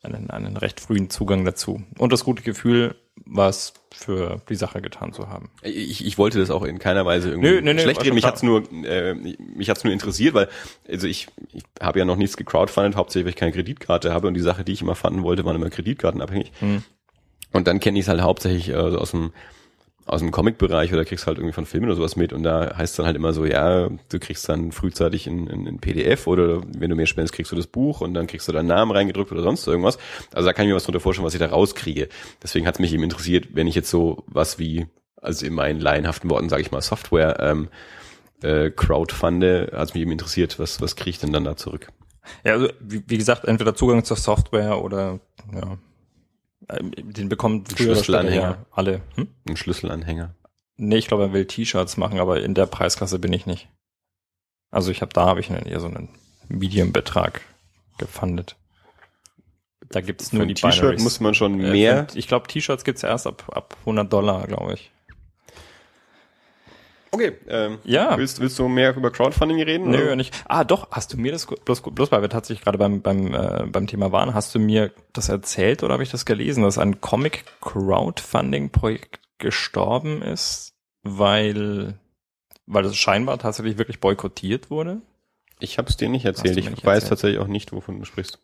einen, 0.01 0.29
einen 0.29 0.57
recht 0.57 0.79
frühen 0.79 1.09
Zugang 1.09 1.45
dazu. 1.45 1.83
Und 1.97 2.13
das 2.13 2.23
gute 2.23 2.43
Gefühl, 2.43 2.95
was 3.25 3.73
für 3.91 4.41
die 4.49 4.55
Sache 4.55 4.81
getan 4.81 5.13
zu 5.13 5.27
haben. 5.29 5.49
Ich, 5.61 6.05
ich 6.05 6.17
wollte 6.17 6.39
das 6.39 6.51
auch 6.51 6.63
in 6.63 6.79
keiner 6.79 7.05
Weise 7.05 7.29
irgendwie 7.29 7.49
nö, 7.49 7.61
nö, 7.61 7.73
nö, 7.73 7.81
schlecht 7.81 8.03
reden. 8.03 8.15
Mich 8.15 8.23
hat's 8.23 8.43
nur, 8.43 8.63
äh, 8.71 9.13
mich 9.13 9.69
hat's 9.69 9.83
nur 9.83 9.91
interessiert, 9.91 10.33
weil 10.33 10.47
also 10.87 11.07
ich, 11.07 11.27
ich 11.51 11.63
habe 11.81 11.99
ja 11.99 12.05
noch 12.05 12.15
nichts 12.15 12.37
gecrowdfundet, 12.37 12.95
hauptsächlich 12.95 13.25
weil 13.25 13.31
ich 13.31 13.35
keine 13.35 13.51
Kreditkarte 13.51 14.13
habe 14.13 14.27
und 14.27 14.35
die 14.35 14.41
Sache, 14.41 14.63
die 14.63 14.71
ich 14.71 14.81
immer 14.81 14.95
fanden 14.95 15.23
wollte, 15.23 15.43
waren 15.45 15.55
immer 15.55 15.69
kreditkartenabhängig. 15.69 16.51
Hm. 16.59 16.83
Und 17.51 17.67
dann 17.67 17.79
kenne 17.79 17.99
ich 17.99 18.05
es 18.05 18.09
halt 18.09 18.21
hauptsächlich 18.21 18.69
äh, 18.69 18.75
aus 18.75 19.11
dem 19.11 19.31
aus 20.09 20.21
dem 20.21 20.31
Comic-Bereich 20.31 20.91
oder 20.91 21.05
kriegst 21.05 21.27
halt 21.27 21.37
irgendwie 21.37 21.53
von 21.53 21.65
Filmen 21.65 21.85
oder 21.85 21.95
sowas 21.95 22.15
mit 22.15 22.33
und 22.33 22.41
da 22.41 22.75
heißt 22.75 22.97
dann 22.97 23.05
halt 23.05 23.15
immer 23.15 23.31
so, 23.31 23.45
ja, 23.45 23.89
du 23.89 24.19
kriegst 24.19 24.49
dann 24.49 24.71
frühzeitig 24.71 25.27
ein, 25.27 25.47
ein, 25.47 25.67
ein 25.67 25.79
PDF 25.79 26.25
oder 26.25 26.61
wenn 26.77 26.89
du 26.89 26.95
mehr 26.95 27.05
spendest, 27.05 27.33
kriegst 27.33 27.51
du 27.51 27.55
das 27.55 27.67
Buch 27.67 28.01
und 28.01 28.15
dann 28.15 28.25
kriegst 28.25 28.47
du 28.47 28.51
deinen 28.51 28.67
Namen 28.67 28.91
reingedrückt 28.91 29.31
oder 29.31 29.43
sonst 29.43 29.67
irgendwas. 29.67 29.99
Also 30.33 30.47
da 30.47 30.53
kann 30.53 30.65
ich 30.65 30.69
mir 30.69 30.75
was 30.75 30.83
drunter 30.83 30.99
vorstellen, 30.99 31.25
was 31.25 31.35
ich 31.35 31.39
da 31.39 31.47
rauskriege. 31.47 32.09
Deswegen 32.41 32.65
hat 32.65 32.75
es 32.75 32.79
mich 32.79 32.91
eben 32.91 33.03
interessiert, 33.03 33.49
wenn 33.53 33.67
ich 33.67 33.75
jetzt 33.75 33.91
so 33.91 34.23
was 34.25 34.57
wie, 34.57 34.87
also 35.21 35.45
in 35.45 35.53
meinen 35.53 35.79
laienhaften 35.79 36.29
Worten 36.29 36.49
sage 36.49 36.63
ich 36.63 36.71
mal 36.71 36.81
Software 36.81 37.37
ähm, 37.39 37.69
äh, 38.41 38.71
crowdfunde, 38.71 39.71
hat 39.73 39.89
es 39.89 39.93
mich 39.93 40.01
eben 40.01 40.11
interessiert, 40.11 40.57
was, 40.57 40.81
was 40.81 40.95
kriege 40.95 41.11
ich 41.11 41.19
denn 41.19 41.33
dann 41.33 41.43
da 41.43 41.55
zurück? 41.55 41.87
Ja, 42.43 42.53
also 42.53 42.69
wie, 42.79 43.03
wie 43.05 43.17
gesagt, 43.17 43.45
entweder 43.45 43.75
Zugang 43.75 44.03
zur 44.03 44.17
Software 44.17 44.81
oder 44.81 45.19
ja, 45.53 45.77
den 46.61 47.29
bekommt 47.29 47.69
früher 47.69 47.95
Schlüsselanhänger. 47.95 48.41
Ja 48.41 48.65
alle. 48.71 49.01
Hm? 49.15 49.27
Ein 49.47 49.57
Schlüsselanhänger. 49.57 50.35
Nee, 50.77 50.97
ich 50.97 51.07
glaube, 51.07 51.23
er 51.23 51.33
will 51.33 51.45
T-Shirts 51.45 51.97
machen, 51.97 52.19
aber 52.19 52.41
in 52.41 52.53
der 52.53 52.65
Preisklasse 52.65 53.19
bin 53.19 53.33
ich 53.33 53.45
nicht. 53.45 53.67
Also 54.71 54.91
ich 54.91 55.01
habe 55.01 55.11
da 55.13 55.25
habe 55.25 55.39
ich 55.39 55.49
einen, 55.49 55.65
eher 55.65 55.79
so 55.79 55.87
einen 55.87 56.09
Medium-Betrag 56.47 57.41
gefundet. 57.97 58.55
Da 59.89 60.01
gibt's 60.01 60.31
nur 60.31 60.45
die 60.45 60.53
T-Shirt 60.53 60.99
muss 60.99 61.19
man 61.19 61.33
schon 61.33 61.59
äh, 61.59 61.71
mehr. 61.71 62.07
Äh, 62.13 62.17
ich 62.17 62.27
glaube, 62.27 62.47
T-Shirts 62.47 62.83
gibt's 62.83 63.03
erst 63.03 63.27
ab 63.27 63.49
ab 63.51 63.75
100 63.81 64.11
Dollar, 64.11 64.47
glaube 64.47 64.73
ich. 64.73 64.91
Okay, 67.11 67.33
ähm, 67.47 67.79
ja. 67.83 68.15
willst, 68.17 68.39
willst 68.39 68.57
du 68.59 68.67
mehr 68.67 68.95
über 68.95 69.09
Crowdfunding 69.11 69.59
reden? 69.61 69.89
Nö, 69.89 70.03
oder? 70.03 70.15
nicht. 70.15 70.31
Ah, 70.45 70.63
doch, 70.63 70.91
hast 70.91 71.11
du 71.13 71.17
mir 71.17 71.31
das, 71.31 71.47
bloß, 71.47 71.81
bloß 71.81 72.11
weil 72.11 72.21
wir 72.21 72.29
tatsächlich 72.29 72.63
gerade 72.63 72.77
beim, 72.77 73.01
beim, 73.01 73.33
äh, 73.33 73.65
beim 73.65 73.87
Thema 73.87 74.11
waren, 74.11 74.35
hast 74.35 74.53
du 74.53 74.59
mir 74.59 74.91
das 75.13 75.29
erzählt 75.29 75.81
oder 75.83 75.93
habe 75.93 76.03
ich 76.03 76.11
das 76.11 76.25
gelesen, 76.25 76.61
dass 76.63 76.77
ein 76.77 77.01
Comic-Crowdfunding-Projekt 77.01 79.21
gestorben 79.39 80.21
ist, 80.21 80.75
weil, 81.01 81.97
weil 82.67 82.83
das 82.83 82.95
scheinbar 82.95 83.39
tatsächlich 83.39 83.79
wirklich 83.79 83.99
boykottiert 83.99 84.69
wurde? 84.69 85.01
Ich 85.59 85.77
habe 85.77 85.89
es 85.89 85.97
dir 85.97 86.09
nicht 86.09 86.25
erzählt. 86.25 86.57
Ich 86.57 86.69
nicht 86.69 86.85
weiß 86.85 86.95
erzählt? 86.95 87.09
tatsächlich 87.09 87.39
auch 87.39 87.47
nicht, 87.47 87.71
wovon 87.71 87.99
du 87.99 88.05
sprichst. 88.05 88.39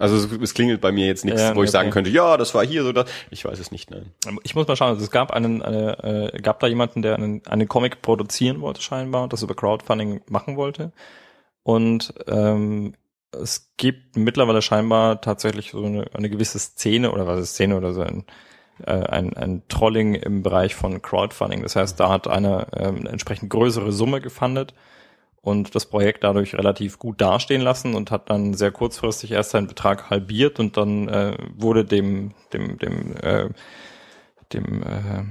Also 0.00 0.16
es, 0.16 0.32
es 0.40 0.54
klingelt 0.54 0.80
bei 0.80 0.92
mir 0.92 1.06
jetzt 1.06 1.26
nichts, 1.26 1.42
ja, 1.42 1.50
wo 1.54 1.62
ich 1.62 1.68
okay. 1.68 1.72
sagen 1.72 1.90
könnte, 1.90 2.08
ja, 2.08 2.38
das 2.38 2.54
war 2.54 2.64
hier 2.64 2.82
so 2.82 2.92
das. 2.92 3.08
Ich 3.30 3.44
weiß 3.44 3.58
es 3.58 3.70
nicht, 3.70 3.90
nein. 3.90 4.12
Ich 4.44 4.54
muss 4.54 4.66
mal 4.66 4.74
schauen. 4.74 4.88
Also 4.88 5.04
es 5.04 5.10
gab 5.10 5.30
einen, 5.30 5.60
eine, 5.62 6.32
äh, 6.32 6.40
gab 6.40 6.58
da 6.60 6.66
jemanden, 6.66 7.02
der 7.02 7.16
einen, 7.16 7.46
einen 7.46 7.68
Comic 7.68 8.00
produzieren 8.00 8.62
wollte 8.62 8.80
scheinbar 8.80 9.24
und 9.24 9.34
das 9.34 9.42
über 9.42 9.54
Crowdfunding 9.54 10.22
machen 10.28 10.56
wollte. 10.56 10.92
Und 11.62 12.14
ähm, 12.28 12.94
es 13.30 13.72
gibt 13.76 14.16
mittlerweile 14.16 14.62
scheinbar 14.62 15.20
tatsächlich 15.20 15.72
so 15.72 15.84
eine, 15.84 16.06
eine 16.14 16.30
gewisse 16.30 16.58
Szene 16.58 17.12
oder 17.12 17.26
was 17.26 17.38
ist 17.38 17.50
Szene 17.50 17.76
oder 17.76 17.92
so 17.92 18.00
ein 18.00 18.24
äh, 18.86 18.92
ein, 18.92 19.36
ein 19.36 19.62
Trolling 19.68 20.14
im 20.14 20.42
Bereich 20.42 20.74
von 20.74 21.02
Crowdfunding. 21.02 21.62
Das 21.62 21.76
heißt, 21.76 22.00
da 22.00 22.08
hat 22.08 22.26
einer 22.26 22.68
ähm, 22.74 23.00
eine 23.00 23.10
entsprechend 23.10 23.50
größere 23.50 23.92
Summe 23.92 24.22
gefundet 24.22 24.72
und 25.42 25.74
das 25.74 25.86
Projekt 25.86 26.24
dadurch 26.24 26.54
relativ 26.54 26.98
gut 26.98 27.20
dastehen 27.20 27.62
lassen 27.62 27.94
und 27.94 28.10
hat 28.10 28.28
dann 28.30 28.54
sehr 28.54 28.70
kurzfristig 28.70 29.32
erst 29.32 29.50
seinen 29.50 29.66
Betrag 29.66 30.10
halbiert 30.10 30.60
und 30.60 30.76
dann 30.76 31.08
äh, 31.08 31.36
wurde 31.56 31.84
dem 31.84 32.32
dem 32.52 32.78
dem 32.78 33.16
äh, 33.16 33.48
dem 34.52 34.82
äh, 34.82 35.24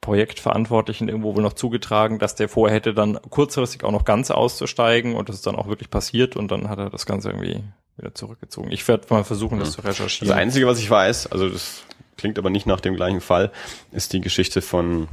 Projektverantwortlichen 0.00 1.08
irgendwo 1.08 1.34
wohl 1.34 1.42
noch 1.42 1.54
zugetragen, 1.54 2.18
dass 2.18 2.34
der 2.34 2.48
vorher 2.48 2.76
hätte 2.76 2.94
dann 2.94 3.18
kurzfristig 3.28 3.82
auch 3.84 3.90
noch 3.92 4.04
ganz 4.04 4.30
auszusteigen 4.30 5.14
und 5.14 5.28
das 5.28 5.36
ist 5.36 5.46
dann 5.46 5.56
auch 5.56 5.68
wirklich 5.68 5.90
passiert 5.90 6.36
und 6.36 6.50
dann 6.50 6.68
hat 6.68 6.78
er 6.78 6.90
das 6.90 7.06
Ganze 7.06 7.30
irgendwie 7.30 7.64
wieder 7.96 8.14
zurückgezogen. 8.14 8.70
Ich 8.70 8.86
werde 8.88 9.06
mal 9.10 9.24
versuchen, 9.24 9.58
das 9.58 9.68
hm. 9.68 9.74
zu 9.74 9.80
recherchieren. 9.82 10.28
Das 10.28 10.36
Einzige, 10.36 10.66
was 10.66 10.78
ich 10.78 10.88
weiß, 10.88 11.28
also 11.32 11.48
das 11.48 11.82
klingt 12.16 12.38
aber 12.38 12.50
nicht 12.50 12.66
nach 12.66 12.80
dem 12.80 12.94
gleichen 12.94 13.20
Fall, 13.20 13.50
ist 13.92 14.12
die 14.12 14.20
Geschichte 14.20 14.62
von 14.62 15.08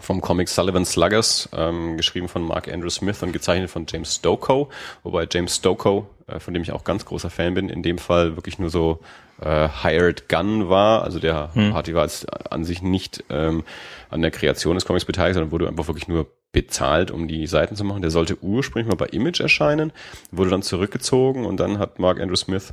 vom 0.00 0.20
Comic 0.20 0.48
Sullivan 0.48 0.84
Sluggers, 0.84 1.48
ähm, 1.56 1.96
geschrieben 1.96 2.28
von 2.28 2.42
Mark 2.42 2.68
Andrew 2.68 2.90
Smith 2.90 3.22
und 3.22 3.32
gezeichnet 3.32 3.70
von 3.70 3.86
James 3.88 4.16
Stokoe, 4.16 4.68
wobei 5.02 5.26
James 5.30 5.56
Stokoe, 5.56 6.06
äh, 6.26 6.40
von 6.40 6.54
dem 6.54 6.62
ich 6.62 6.72
auch 6.72 6.84
ganz 6.84 7.04
großer 7.04 7.30
Fan 7.30 7.54
bin, 7.54 7.68
in 7.68 7.82
dem 7.82 7.98
Fall 7.98 8.36
wirklich 8.36 8.58
nur 8.58 8.70
so 8.70 9.00
äh, 9.40 9.68
Hired 9.82 10.28
Gun 10.28 10.68
war. 10.68 11.02
Also 11.02 11.18
der 11.18 11.54
hm. 11.54 11.72
Party 11.72 11.94
war 11.94 12.02
jetzt 12.02 12.26
an 12.52 12.64
sich 12.64 12.82
nicht 12.82 13.24
ähm, 13.30 13.64
an 14.10 14.22
der 14.22 14.30
Kreation 14.30 14.74
des 14.74 14.84
Comics 14.84 15.04
beteiligt, 15.04 15.34
sondern 15.34 15.52
wurde 15.52 15.68
einfach 15.68 15.88
wirklich 15.88 16.08
nur 16.08 16.26
bezahlt, 16.52 17.10
um 17.10 17.26
die 17.28 17.46
Seiten 17.46 17.76
zu 17.76 17.84
machen. 17.84 18.02
Der 18.02 18.10
sollte 18.10 18.42
ursprünglich 18.42 18.88
mal 18.88 18.96
bei 18.96 19.06
Image 19.12 19.40
erscheinen, 19.40 19.92
wurde 20.30 20.50
dann 20.50 20.62
zurückgezogen 20.62 21.46
und 21.46 21.58
dann 21.58 21.78
hat 21.78 21.98
Mark 21.98 22.20
Andrew 22.20 22.36
Smith 22.36 22.72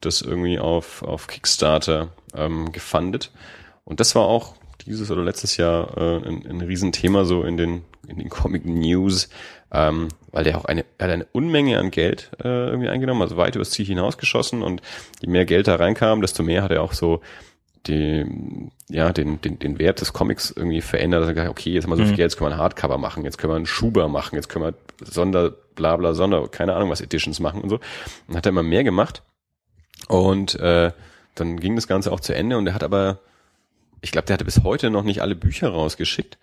das 0.00 0.20
irgendwie 0.20 0.58
auf, 0.58 1.02
auf 1.02 1.28
Kickstarter 1.28 2.08
ähm, 2.34 2.72
gefundet. 2.72 3.30
Und 3.84 4.00
das 4.00 4.14
war 4.14 4.24
auch 4.24 4.54
dieses 4.86 5.10
oder 5.10 5.22
letztes 5.22 5.56
Jahr 5.56 5.96
äh, 5.96 6.16
ein, 6.16 6.46
ein 6.46 6.60
Riesenthema 6.60 7.24
so 7.24 7.42
in 7.42 7.56
den, 7.56 7.82
in 8.06 8.18
den 8.18 8.28
Comic 8.28 8.64
News, 8.64 9.28
ähm, 9.72 10.08
weil 10.30 10.44
der 10.44 10.58
auch 10.58 10.64
eine, 10.64 10.84
er 10.98 11.06
hat 11.06 11.12
eine 11.12 11.26
Unmenge 11.32 11.78
an 11.78 11.90
Geld 11.90 12.30
äh, 12.42 12.68
irgendwie 12.68 12.88
eingenommen, 12.88 13.22
also 13.22 13.36
weit 13.36 13.56
übers 13.56 13.70
Ziel 13.70 13.86
hinausgeschossen 13.86 14.62
und 14.62 14.82
je 15.20 15.28
mehr 15.28 15.44
Geld 15.44 15.68
da 15.68 15.76
reinkam, 15.76 16.20
desto 16.20 16.42
mehr 16.42 16.62
hat 16.62 16.70
er 16.70 16.82
auch 16.82 16.92
so 16.92 17.20
die, 17.86 18.70
ja, 18.88 19.12
den, 19.12 19.40
den, 19.40 19.58
den 19.58 19.78
Wert 19.78 20.00
des 20.00 20.12
Comics 20.12 20.50
irgendwie 20.50 20.80
verändert. 20.80 21.22
Also 21.22 21.34
gesagt, 21.34 21.50
okay, 21.50 21.70
jetzt 21.70 21.84
haben 21.84 21.90
wir 21.90 21.96
so 21.96 22.02
viel 22.04 22.12
mhm. 22.12 22.16
Geld, 22.16 22.30
jetzt 22.30 22.38
können 22.38 22.50
wir 22.50 22.54
ein 22.54 22.60
Hardcover 22.60 22.98
machen, 22.98 23.24
jetzt 23.24 23.38
können 23.38 23.52
wir 23.52 23.56
einen 23.56 23.66
Schuber 23.66 24.08
machen, 24.08 24.36
jetzt 24.36 24.48
können 24.48 24.64
wir 24.64 24.74
Sonder, 25.06 25.50
bla 25.74 25.96
bla, 25.96 26.14
Sonder, 26.14 26.48
keine 26.48 26.74
Ahnung 26.74 26.90
was 26.90 27.00
Editions 27.00 27.40
machen 27.40 27.60
und 27.60 27.68
so. 27.68 27.80
Und 28.26 28.36
hat 28.36 28.46
er 28.46 28.50
immer 28.50 28.62
mehr 28.62 28.84
gemacht. 28.84 29.22
Und 30.08 30.54
äh, 30.60 30.92
dann 31.34 31.58
ging 31.58 31.76
das 31.76 31.88
Ganze 31.88 32.12
auch 32.12 32.20
zu 32.20 32.34
Ende 32.34 32.56
und 32.56 32.66
er 32.66 32.74
hat 32.74 32.84
aber 32.84 33.18
ich 34.04 34.12
glaube, 34.12 34.26
der 34.26 34.34
hatte 34.34 34.44
bis 34.44 34.62
heute 34.62 34.90
noch 34.90 35.02
nicht 35.02 35.22
alle 35.22 35.34
Bücher 35.34 35.70
rausgeschickt 35.70 36.38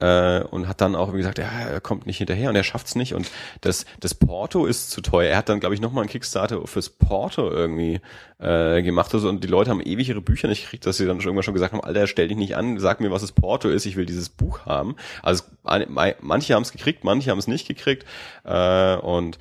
äh, 0.00 0.40
und 0.40 0.66
hat 0.66 0.80
dann 0.80 0.96
auch 0.96 1.12
gesagt, 1.12 1.38
ja, 1.38 1.44
er 1.44 1.80
kommt 1.80 2.06
nicht 2.06 2.18
hinterher 2.18 2.50
und 2.50 2.56
er 2.56 2.64
schafft's 2.64 2.96
nicht 2.96 3.14
und 3.14 3.30
das 3.60 3.86
das 4.00 4.14
Porto 4.14 4.66
ist 4.66 4.90
zu 4.90 5.00
teuer. 5.00 5.30
Er 5.30 5.38
hat 5.38 5.48
dann 5.48 5.60
glaube 5.60 5.76
ich 5.76 5.80
noch 5.80 5.92
mal 5.92 6.00
einen 6.00 6.10
Kickstarter 6.10 6.66
fürs 6.66 6.90
Porto 6.90 7.48
irgendwie 7.48 8.00
äh, 8.38 8.82
gemacht 8.82 9.14
also, 9.14 9.28
und 9.28 9.44
die 9.44 9.48
Leute 9.48 9.70
haben 9.70 9.80
ewig 9.80 10.08
ihre 10.08 10.20
Bücher 10.20 10.48
nicht 10.48 10.64
gekriegt, 10.64 10.86
dass 10.86 10.96
sie 10.96 11.06
dann 11.06 11.20
schon 11.20 11.28
irgendwann 11.28 11.44
schon 11.44 11.54
gesagt 11.54 11.72
haben, 11.72 11.84
Alter, 11.84 12.08
stell 12.08 12.26
dich 12.26 12.36
nicht 12.36 12.56
an, 12.56 12.80
sag 12.80 13.00
mir, 13.00 13.12
was 13.12 13.22
das 13.22 13.32
Porto 13.32 13.68
ist, 13.68 13.86
ich 13.86 13.94
will 13.94 14.06
dieses 14.06 14.28
Buch 14.28 14.66
haben. 14.66 14.96
Also 15.22 15.44
manche 15.62 16.54
haben 16.54 16.62
es 16.62 16.72
gekriegt, 16.72 17.04
manche 17.04 17.30
haben 17.30 17.38
es 17.38 17.46
nicht 17.46 17.68
gekriegt 17.68 18.04
äh, 18.44 18.96
und 18.96 19.38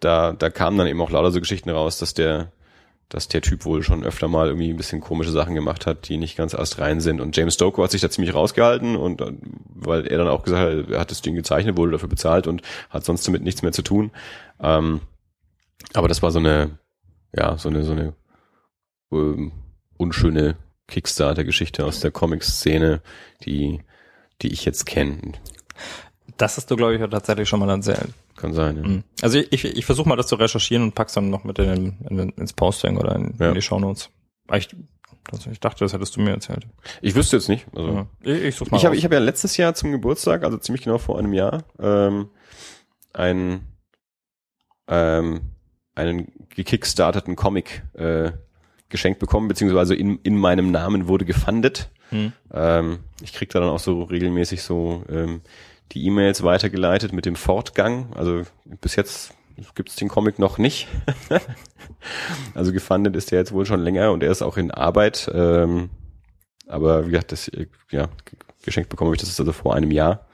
da 0.00 0.32
da 0.32 0.50
kamen 0.50 0.76
dann 0.76 0.86
eben 0.86 1.00
auch 1.00 1.10
lauter 1.10 1.32
so 1.32 1.40
Geschichten 1.40 1.70
raus, 1.70 1.98
dass 1.98 2.12
der 2.12 2.52
dass 3.08 3.28
der 3.28 3.40
Typ 3.40 3.64
wohl 3.64 3.82
schon 3.82 4.04
öfter 4.04 4.26
mal 4.26 4.48
irgendwie 4.48 4.70
ein 4.70 4.76
bisschen 4.76 5.00
komische 5.00 5.30
Sachen 5.30 5.54
gemacht 5.54 5.86
hat, 5.86 6.08
die 6.08 6.16
nicht 6.16 6.36
ganz 6.36 6.54
astrein 6.54 7.00
sind. 7.00 7.20
Und 7.20 7.36
James 7.36 7.54
Stoker 7.54 7.82
hat 7.82 7.92
sich 7.92 8.00
da 8.00 8.10
ziemlich 8.10 8.34
rausgehalten 8.34 8.96
und 8.96 9.22
weil 9.74 10.06
er 10.06 10.18
dann 10.18 10.28
auch 10.28 10.42
gesagt 10.42 10.62
hat, 10.62 10.90
er 10.90 11.00
hat 11.00 11.10
das 11.10 11.22
Ding 11.22 11.34
gezeichnet, 11.34 11.76
wurde 11.76 11.92
dafür 11.92 12.08
bezahlt 12.08 12.46
und 12.46 12.62
hat 12.90 13.04
sonst 13.04 13.26
damit 13.26 13.42
nichts 13.42 13.62
mehr 13.62 13.72
zu 13.72 13.82
tun. 13.82 14.10
Ähm, 14.60 15.00
aber 15.94 16.08
das 16.08 16.22
war 16.22 16.32
so 16.32 16.40
eine, 16.40 16.78
ja, 17.32 17.56
so 17.58 17.68
eine, 17.68 17.84
so 17.84 17.92
eine 17.92 18.14
ähm, 19.12 19.52
unschöne 19.96 20.56
Kickstarter-Geschichte 20.88 21.84
aus 21.84 22.00
der 22.00 22.10
Comic-Szene, 22.10 23.02
die, 23.44 23.82
die 24.42 24.52
ich 24.52 24.64
jetzt 24.64 24.84
kenne. 24.86 25.32
Das 26.36 26.56
hast 26.56 26.70
du, 26.70 26.76
glaube 26.76 26.94
ich, 26.94 27.10
tatsächlich 27.10 27.48
schon 27.48 27.60
mal 27.60 27.70
erzählt. 27.70 28.12
Kann 28.36 28.52
sein, 28.52 28.76
ja. 28.76 28.82
Mhm. 28.82 29.04
Also 29.22 29.38
ich, 29.38 29.52
ich, 29.52 29.64
ich 29.64 29.86
versuche 29.86 30.08
mal 30.08 30.16
das 30.16 30.26
zu 30.26 30.36
recherchieren 30.36 30.82
und 30.82 30.94
pack's 30.94 31.14
dann 31.14 31.30
noch 31.30 31.44
mit 31.44 31.58
in, 31.58 31.96
in, 32.08 32.30
ins 32.30 32.52
Posting 32.52 32.98
oder 32.98 33.16
in, 33.16 33.34
ja. 33.38 33.48
in 33.48 33.54
die 33.54 33.62
Shownotes. 33.62 34.10
Ich, 34.52 34.68
also 35.32 35.50
ich 35.50 35.60
dachte, 35.60 35.84
das 35.84 35.92
hättest 35.92 36.16
du 36.16 36.20
mir 36.20 36.32
erzählt. 36.32 36.66
Ich 37.00 37.14
wüsste 37.14 37.36
jetzt 37.36 37.48
nicht. 37.48 37.66
Also 37.74 37.88
ja. 37.90 38.06
ich, 38.22 38.42
ich, 38.44 38.54
such's 38.54 38.70
mal 38.70 38.76
ich 38.76 38.84
habe 38.84 38.96
hab 38.96 39.12
ja 39.12 39.18
letztes 39.18 39.56
Jahr 39.56 39.74
zum 39.74 39.92
Geburtstag, 39.92 40.44
also 40.44 40.58
ziemlich 40.58 40.84
genau 40.84 40.98
vor 40.98 41.18
einem 41.18 41.32
Jahr, 41.32 41.64
ähm, 41.80 42.28
ein, 43.14 43.66
ähm, 44.88 45.40
einen 45.94 46.32
gekickstarteten 46.50 47.34
Comic 47.34 47.82
äh, 47.94 48.32
geschenkt 48.88 49.18
bekommen, 49.18 49.48
beziehungsweise 49.48 49.94
in, 49.94 50.18
in 50.22 50.36
meinem 50.36 50.70
Namen 50.70 51.08
wurde 51.08 51.24
gefundet. 51.24 51.90
Hm. 52.10 52.32
Ähm, 52.52 52.98
ich 53.20 53.32
krieg 53.32 53.50
da 53.50 53.60
dann 53.60 53.70
auch 53.70 53.80
so 53.80 54.02
regelmäßig 54.04 54.62
so 54.62 55.02
ähm, 55.08 55.40
die 55.92 56.04
E-Mails 56.06 56.42
weitergeleitet 56.42 57.12
mit 57.12 57.26
dem 57.26 57.36
Fortgang. 57.36 58.12
Also 58.14 58.42
bis 58.80 58.96
jetzt 58.96 59.34
gibt 59.74 59.90
es 59.90 59.96
den 59.96 60.08
Comic 60.08 60.38
noch 60.38 60.58
nicht. 60.58 60.88
also 62.54 62.72
gefundet 62.72 63.16
ist 63.16 63.30
der 63.30 63.38
jetzt 63.38 63.52
wohl 63.52 63.66
schon 63.66 63.80
länger 63.80 64.12
und 64.12 64.22
er 64.22 64.30
ist 64.30 64.42
auch 64.42 64.56
in 64.56 64.70
Arbeit. 64.70 65.30
Ähm, 65.32 65.90
aber 66.66 67.06
wie 67.06 67.10
gesagt, 67.10 67.32
das 67.32 67.50
ja, 67.90 68.08
geschenkt 68.64 68.90
bekomme 68.90 69.14
ich 69.14 69.20
das 69.20 69.38
also 69.38 69.52
vor 69.52 69.74
einem 69.74 69.90
Jahr 69.90 70.26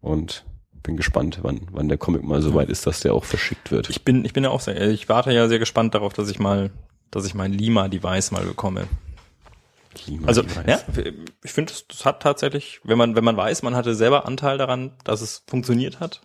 und 0.00 0.44
bin 0.82 0.96
gespannt, 0.96 1.40
wann, 1.42 1.62
wann 1.70 1.88
der 1.88 1.98
Comic 1.98 2.22
mal 2.22 2.42
so 2.42 2.54
weit 2.54 2.68
ist, 2.68 2.86
dass 2.86 3.00
der 3.00 3.14
auch 3.14 3.24
verschickt 3.24 3.70
wird. 3.70 3.88
Ich 3.90 4.04
bin, 4.04 4.24
ich 4.24 4.32
bin 4.32 4.44
ja 4.44 4.50
auch 4.50 4.60
sehr, 4.60 4.80
ich 4.90 5.08
warte 5.08 5.32
ja 5.32 5.48
sehr 5.48 5.58
gespannt 5.58 5.94
darauf, 5.94 6.12
dass 6.12 6.30
ich 6.30 6.38
mal, 6.38 6.70
dass 7.10 7.26
ich 7.26 7.34
mein 7.34 7.52
Lima-Device 7.52 8.32
mal 8.32 8.44
bekomme. 8.44 8.86
Klima 9.94 10.26
also 10.28 10.42
ja, 10.66 10.80
ich 11.42 11.52
finde, 11.52 11.72
das, 11.72 11.86
das 11.86 12.04
hat 12.04 12.22
tatsächlich, 12.22 12.80
wenn 12.84 12.98
man 12.98 13.16
wenn 13.16 13.24
man 13.24 13.36
weiß, 13.36 13.62
man 13.62 13.74
hatte 13.74 13.94
selber 13.94 14.26
Anteil 14.26 14.58
daran, 14.58 14.92
dass 15.04 15.20
es 15.20 15.44
funktioniert 15.46 16.00
hat, 16.00 16.20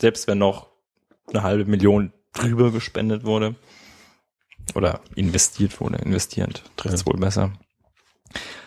selbst 0.00 0.26
wenn 0.26 0.38
noch 0.38 0.68
eine 1.28 1.42
halbe 1.42 1.64
Million 1.64 2.12
drüber 2.32 2.70
gespendet 2.70 3.24
wurde 3.24 3.54
oder 4.74 5.00
investiert 5.14 5.80
wurde, 5.80 5.98
investierend 5.98 6.62
trifft 6.76 6.94
es 6.94 7.00
ja. 7.02 7.06
wohl 7.06 7.18
besser. 7.18 7.52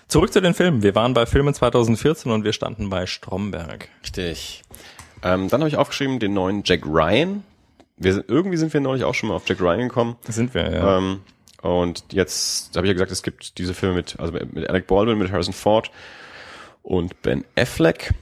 Zurück 0.07 0.33
zu 0.33 0.41
den 0.41 0.55
Filmen. 0.55 0.81
Wir 0.81 0.95
waren 0.95 1.13
bei 1.13 1.27
Filmen 1.27 1.53
2014 1.53 2.31
und 2.31 2.43
wir 2.43 2.53
standen 2.53 2.89
bei 2.89 3.05
Stromberg. 3.05 3.89
Richtig. 4.01 4.63
Ähm, 5.21 5.49
dann 5.49 5.61
habe 5.61 5.69
ich 5.69 5.77
aufgeschrieben 5.77 6.19
den 6.19 6.33
neuen 6.33 6.63
Jack 6.65 6.85
Ryan. 6.85 7.43
Wir 7.97 8.13
sind, 8.13 8.29
irgendwie 8.29 8.57
sind 8.57 8.73
wir 8.73 8.81
neulich 8.81 9.03
auch 9.03 9.13
schon 9.13 9.29
mal 9.29 9.35
auf 9.35 9.47
Jack 9.47 9.61
Ryan 9.61 9.89
gekommen. 9.89 10.15
Sind 10.27 10.53
wir, 10.55 10.71
ja. 10.71 10.97
Ähm, 10.97 11.21
und 11.61 12.05
jetzt 12.11 12.75
habe 12.75 12.87
ich 12.87 12.89
ja 12.89 12.93
gesagt, 12.93 13.11
es 13.11 13.23
gibt 13.23 13.57
diese 13.57 13.73
Filme 13.73 13.95
mit, 13.95 14.19
also 14.19 14.31
mit 14.31 14.69
Alec 14.69 14.87
Baldwin, 14.87 15.17
mit 15.17 15.31
Harrison 15.31 15.53
Ford 15.53 15.91
und 16.81 17.21
Ben 17.21 17.43
Affleck 17.55 18.13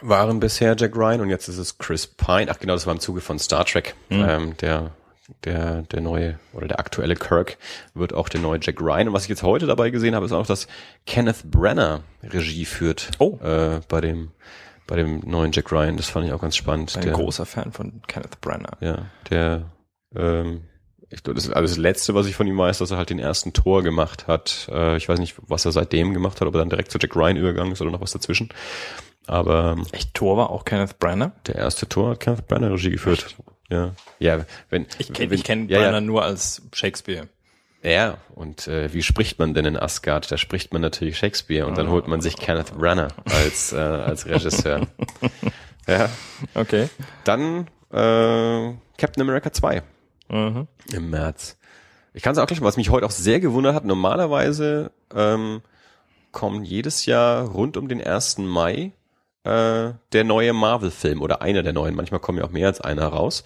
waren 0.00 0.40
bisher 0.40 0.76
Jack 0.76 0.96
Ryan 0.96 1.20
und 1.22 1.30
jetzt 1.30 1.48
ist 1.48 1.58
es 1.58 1.78
Chris 1.78 2.06
Pine. 2.06 2.50
Ach 2.50 2.58
genau, 2.58 2.74
das 2.74 2.86
war 2.86 2.92
im 2.92 3.00
Zuge 3.00 3.20
von 3.20 3.38
Star 3.38 3.64
Trek. 3.64 3.94
Mhm. 4.10 4.26
Ähm, 4.28 4.56
der, 4.58 4.90
der, 5.44 5.82
der 5.82 6.00
neue 6.00 6.38
oder 6.52 6.68
der 6.68 6.78
aktuelle 6.78 7.14
Kirk 7.14 7.56
wird 7.94 8.12
auch 8.12 8.28
der 8.28 8.40
neue 8.40 8.58
Jack 8.60 8.80
Ryan. 8.80 9.08
Und 9.08 9.14
was 9.14 9.24
ich 9.24 9.30
jetzt 9.30 9.42
heute 9.42 9.66
dabei 9.66 9.90
gesehen 9.90 10.14
habe, 10.14 10.26
ist 10.26 10.32
auch, 10.32 10.46
dass 10.46 10.68
Kenneth 11.06 11.50
Brenner 11.50 12.02
Regie 12.22 12.64
führt 12.64 13.10
oh. 13.18 13.38
äh, 13.42 13.80
bei 13.88 14.00
dem 14.00 14.32
bei 14.86 14.96
dem 14.96 15.20
neuen 15.20 15.52
Jack 15.52 15.70
Ryan. 15.70 15.96
Das 15.96 16.08
fand 16.08 16.26
ich 16.26 16.32
auch 16.32 16.40
ganz 16.40 16.56
spannend. 16.56 16.96
Ein 16.96 17.02
der, 17.02 17.12
großer 17.12 17.46
Fan 17.46 17.72
von 17.72 18.00
Kenneth 18.06 18.40
Brenner. 18.40 18.76
Ja, 18.80 19.06
der 19.30 19.70
ähm, 20.16 20.62
ich 21.10 21.22
glaube, 21.22 21.40
das, 21.40 21.50
also 21.50 21.74
das 21.74 21.78
Letzte, 21.78 22.14
was 22.14 22.26
ich 22.26 22.36
von 22.36 22.46
ihm 22.46 22.58
weiß, 22.58 22.78
dass 22.78 22.90
er 22.90 22.98
halt 22.98 23.10
den 23.10 23.18
ersten 23.18 23.52
Tor 23.52 23.82
gemacht 23.82 24.26
hat. 24.26 24.68
Äh, 24.70 24.96
ich 24.96 25.08
weiß 25.08 25.18
nicht, 25.18 25.36
was 25.46 25.64
er 25.64 25.72
seitdem 25.72 26.12
gemacht 26.12 26.40
hat, 26.40 26.48
ob 26.48 26.54
er 26.54 26.58
dann 26.58 26.68
direkt 26.68 26.90
zu 26.90 26.98
Jack 26.98 27.16
Ryan 27.16 27.36
übergegangen 27.36 27.72
ist 27.72 27.80
oder 27.80 27.90
noch 27.90 28.00
was 28.00 28.12
dazwischen. 28.12 28.50
Aber 29.26 29.76
ähm, 29.76 29.86
echt 29.92 30.14
Tor 30.14 30.36
war 30.36 30.50
auch 30.50 30.64
Kenneth 30.64 30.98
Branagh. 30.98 31.32
Der 31.46 31.56
erste 31.56 31.88
Tor 31.88 32.10
hat 32.10 32.20
Kenneth 32.20 32.46
Branagh 32.46 32.72
Regie 32.72 32.90
geführt. 32.90 33.24
Echt? 33.26 33.36
Ja, 33.70 33.94
ja. 34.18 34.44
Wenn 34.70 34.86
ich 34.98 35.12
kenne 35.12 35.34
ich 35.34 35.44
kenn 35.44 35.68
ja, 35.68 35.78
Branagh 35.78 35.94
ja. 35.94 36.00
nur 36.00 36.24
als 36.24 36.62
Shakespeare. 36.72 37.28
Ja, 37.82 38.18
und 38.34 38.66
äh, 38.66 38.92
wie 38.92 39.02
spricht 39.02 39.38
man 39.38 39.54
denn 39.54 39.64
in 39.64 39.76
Asgard? 39.76 40.30
Da 40.30 40.36
spricht 40.36 40.72
man 40.72 40.82
natürlich 40.82 41.16
Shakespeare 41.16 41.66
und 41.66 41.78
dann 41.78 41.90
holt 41.90 42.08
man 42.08 42.20
sich 42.20 42.36
Kenneth 42.36 42.76
Branagh 42.76 43.14
als 43.24 43.72
äh, 43.72 43.76
als 43.76 44.26
Regisseur. 44.26 44.86
ja. 45.86 46.10
Okay. 46.54 46.88
Dann 47.24 47.68
äh, 47.92 48.74
Captain 48.96 49.22
America 49.22 49.52
2 49.52 49.82
mhm. 50.28 50.66
im 50.92 51.10
März. 51.10 51.58
Ich 52.14 52.22
kann 52.22 52.32
es 52.32 52.38
auch 52.38 52.46
gleich 52.46 52.60
mal, 52.60 52.66
was 52.66 52.76
mich 52.76 52.90
heute 52.90 53.06
auch 53.06 53.10
sehr 53.10 53.40
gewundert 53.40 53.74
hat, 53.74 53.84
normalerweise 53.84 54.90
ähm, 55.14 55.62
kommt 56.32 56.66
jedes 56.66 57.06
Jahr 57.06 57.46
rund 57.46 57.76
um 57.76 57.88
den 57.88 58.02
1. 58.02 58.38
Mai 58.38 58.92
äh, 59.44 59.92
der 60.12 60.24
neue 60.24 60.52
Marvel-Film 60.52 61.22
oder 61.22 61.42
einer 61.42 61.62
der 61.62 61.72
neuen, 61.72 61.94
manchmal 61.94 62.20
kommen 62.20 62.38
ja 62.38 62.44
auch 62.44 62.50
mehr 62.50 62.66
als 62.66 62.80
einer 62.80 63.06
raus. 63.06 63.44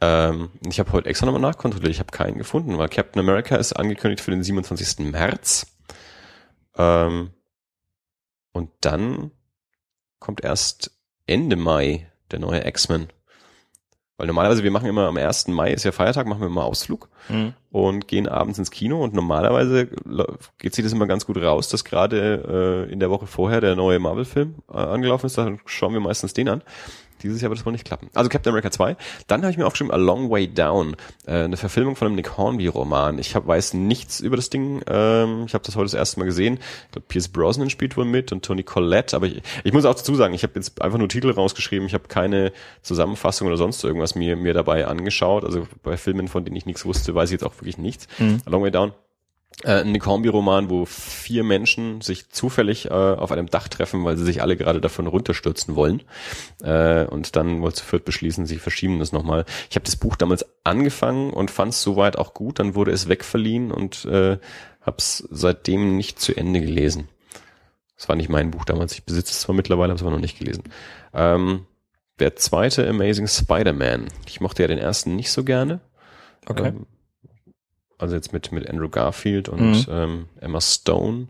Ähm, 0.00 0.50
ich 0.68 0.78
habe 0.78 0.92
heute 0.92 1.08
extra 1.08 1.26
nochmal 1.26 1.42
nachkontrolliert, 1.42 1.92
ich 1.92 2.00
habe 2.00 2.10
keinen 2.10 2.38
gefunden, 2.38 2.78
weil 2.78 2.88
Captain 2.88 3.20
America 3.20 3.56
ist 3.56 3.74
angekündigt 3.74 4.22
für 4.22 4.30
den 4.30 4.42
27. 4.42 5.10
März. 5.10 5.66
Ähm, 6.76 7.30
und 8.52 8.70
dann 8.80 9.30
kommt 10.18 10.42
erst 10.42 10.90
Ende 11.26 11.56
Mai 11.56 12.10
der 12.30 12.38
neue 12.38 12.66
X-Men. 12.66 13.08
Weil 14.16 14.28
normalerweise, 14.28 14.62
wir 14.62 14.70
machen 14.70 14.88
immer 14.88 15.08
am 15.08 15.16
1. 15.16 15.48
Mai, 15.48 15.72
ist 15.72 15.84
ja 15.84 15.90
Feiertag, 15.90 16.26
machen 16.26 16.40
wir 16.40 16.46
immer 16.46 16.64
Ausflug 16.64 17.08
Mhm. 17.28 17.54
und 17.72 18.06
gehen 18.06 18.28
abends 18.28 18.58
ins 18.58 18.70
Kino 18.70 19.02
und 19.02 19.14
normalerweise 19.14 19.88
geht 20.58 20.74
sich 20.74 20.84
das 20.84 20.92
immer 20.92 21.06
ganz 21.06 21.26
gut 21.26 21.38
raus, 21.38 21.68
dass 21.68 21.84
gerade 21.84 22.86
äh, 22.88 22.92
in 22.92 23.00
der 23.00 23.10
Woche 23.10 23.26
vorher 23.26 23.60
der 23.60 23.74
neue 23.76 23.98
Marvel-Film 23.98 24.56
äh, 24.72 24.76
angelaufen 24.76 25.26
ist, 25.26 25.38
dann 25.38 25.58
schauen 25.66 25.94
wir 25.94 26.00
meistens 26.00 26.32
den 26.34 26.48
an. 26.48 26.62
Dieses 27.24 27.40
Jahr 27.40 27.50
wird 27.50 27.58
es 27.58 27.66
wohl 27.66 27.72
nicht 27.72 27.84
klappen. 27.84 28.10
Also 28.14 28.28
Captain 28.28 28.50
America 28.50 28.70
2. 28.70 28.96
Dann 29.26 29.42
habe 29.42 29.50
ich 29.50 29.56
mir 29.56 29.66
aufgeschrieben 29.66 29.92
A 29.92 29.96
Long 29.96 30.30
Way 30.30 30.48
Down, 30.48 30.94
äh, 31.26 31.44
eine 31.44 31.56
Verfilmung 31.56 31.96
von 31.96 32.06
einem 32.06 32.16
Nick 32.16 32.36
Hornby-Roman. 32.36 33.18
Ich 33.18 33.34
hab, 33.34 33.46
weiß 33.46 33.74
nichts 33.74 34.20
über 34.20 34.36
das 34.36 34.50
Ding. 34.50 34.82
Ähm, 34.86 35.44
ich 35.46 35.54
habe 35.54 35.64
das 35.64 35.74
heute 35.74 35.86
das 35.86 35.94
erste 35.94 36.20
Mal 36.20 36.26
gesehen. 36.26 36.58
Ich 36.86 36.92
glaube, 36.92 37.06
Pierce 37.08 37.28
Brosnan 37.28 37.70
spielt 37.70 37.96
wohl 37.96 38.04
mit 38.04 38.30
und 38.30 38.44
Tony 38.44 38.62
Collette. 38.62 39.16
Aber 39.16 39.26
ich, 39.26 39.42
ich 39.64 39.72
muss 39.72 39.84
auch 39.84 39.94
dazu 39.94 40.14
sagen, 40.14 40.34
ich 40.34 40.42
habe 40.42 40.52
jetzt 40.56 40.80
einfach 40.82 40.98
nur 40.98 41.08
Titel 41.08 41.30
rausgeschrieben. 41.30 41.86
Ich 41.86 41.94
habe 41.94 42.08
keine 42.08 42.52
Zusammenfassung 42.82 43.48
oder 43.48 43.56
sonst 43.56 43.82
irgendwas 43.82 44.14
mir, 44.14 44.36
mir 44.36 44.54
dabei 44.54 44.86
angeschaut. 44.86 45.44
Also 45.44 45.66
bei 45.82 45.96
Filmen, 45.96 46.28
von 46.28 46.44
denen 46.44 46.56
ich 46.56 46.66
nichts 46.66 46.84
wusste, 46.84 47.14
weiß 47.14 47.30
ich 47.30 47.32
jetzt 47.32 47.44
auch 47.44 47.54
wirklich 47.56 47.78
nichts. 47.78 48.06
A 48.46 48.50
Long 48.50 48.62
Way 48.62 48.70
Down 48.70 48.92
äh, 49.62 49.80
ein 49.80 49.92
Nick 49.92 50.06
Hornby-Roman, 50.06 50.70
wo 50.70 50.84
vier 50.84 51.44
Menschen 51.44 52.00
sich 52.00 52.28
zufällig 52.30 52.86
äh, 52.86 52.90
auf 52.90 53.30
einem 53.30 53.48
Dach 53.48 53.68
treffen, 53.68 54.04
weil 54.04 54.16
sie 54.16 54.24
sich 54.24 54.42
alle 54.42 54.56
gerade 54.56 54.80
davon 54.80 55.06
runterstürzen 55.06 55.76
wollen. 55.76 56.02
Äh, 56.62 57.04
und 57.04 57.36
dann 57.36 57.62
wohl 57.62 57.72
zu 57.72 57.84
viert 57.84 58.04
beschließen, 58.04 58.46
sie 58.46 58.58
verschieben 58.58 58.98
das 58.98 59.12
nochmal. 59.12 59.44
Ich 59.70 59.76
habe 59.76 59.84
das 59.84 59.96
Buch 59.96 60.16
damals 60.16 60.44
angefangen 60.64 61.32
und 61.32 61.50
fand 61.50 61.72
es 61.72 61.82
soweit 61.82 62.18
auch 62.18 62.34
gut. 62.34 62.58
Dann 62.58 62.74
wurde 62.74 62.90
es 62.90 63.08
wegverliehen 63.08 63.70
und 63.70 64.04
äh, 64.06 64.38
habe 64.80 64.96
es 64.98 65.26
seitdem 65.30 65.96
nicht 65.96 66.20
zu 66.20 66.36
Ende 66.36 66.60
gelesen. 66.60 67.08
Das 67.96 68.08
war 68.08 68.16
nicht 68.16 68.28
mein 68.28 68.50
Buch 68.50 68.64
damals. 68.64 68.92
Ich 68.92 69.04
besitze 69.04 69.32
es 69.32 69.40
zwar 69.40 69.54
mittlerweile, 69.54 69.90
habe 69.90 69.96
es 69.96 70.02
aber 70.02 70.10
noch 70.10 70.20
nicht 70.20 70.38
gelesen. 70.38 70.64
Ähm, 71.12 71.66
der 72.18 72.36
zweite 72.36 72.88
Amazing 72.88 73.28
Spider-Man. 73.28 74.08
Ich 74.26 74.40
mochte 74.40 74.62
ja 74.62 74.68
den 74.68 74.78
ersten 74.78 75.16
nicht 75.16 75.30
so 75.30 75.44
gerne. 75.44 75.80
Okay. 76.46 76.68
Ähm, 76.68 76.86
also 78.04 78.14
jetzt 78.14 78.32
mit, 78.32 78.52
mit 78.52 78.68
Andrew 78.68 78.88
Garfield 78.88 79.48
und 79.48 79.86
Mhm. 79.88 79.92
ähm, 79.92 80.28
Emma 80.40 80.60
Stone 80.60 81.26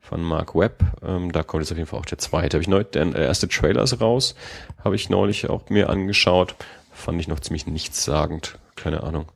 von 0.00 0.22
Mark 0.22 0.54
Webb. 0.54 0.82
Ähm, 1.02 1.32
da 1.32 1.42
kommt 1.42 1.62
jetzt 1.62 1.72
auf 1.72 1.78
jeden 1.78 1.88
Fall 1.88 2.00
auch 2.00 2.06
der 2.06 2.18
zweite. 2.18 2.56
Habe 2.56 2.62
ich 2.62 2.68
neu, 2.68 2.84
der, 2.84 3.14
erste 3.14 3.48
Trailer 3.48 3.82
ist 3.82 4.00
raus, 4.00 4.34
habe 4.82 4.96
ich 4.96 5.10
neulich 5.10 5.48
auch 5.50 5.68
mir 5.70 5.88
angeschaut. 5.90 6.54
Fand 6.92 7.20
ich 7.20 7.28
noch 7.28 7.40
ziemlich 7.40 7.66
nichtssagend. 7.66 8.58
Keine 8.76 9.02
Ahnung. 9.02 9.26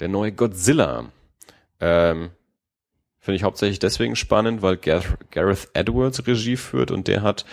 Der 0.00 0.08
neue 0.08 0.32
Godzilla. 0.32 1.04
Ähm, 1.80 2.30
Finde 3.20 3.36
ich 3.36 3.42
hauptsächlich 3.42 3.78
deswegen 3.78 4.16
spannend, 4.16 4.60
weil 4.62 4.76
Gar 4.76 5.02
Gareth 5.30 5.68
Edwards 5.72 6.26
Regie 6.26 6.56
führt 6.56 6.90
und 6.90 7.08
der 7.08 7.22
hat 7.22 7.44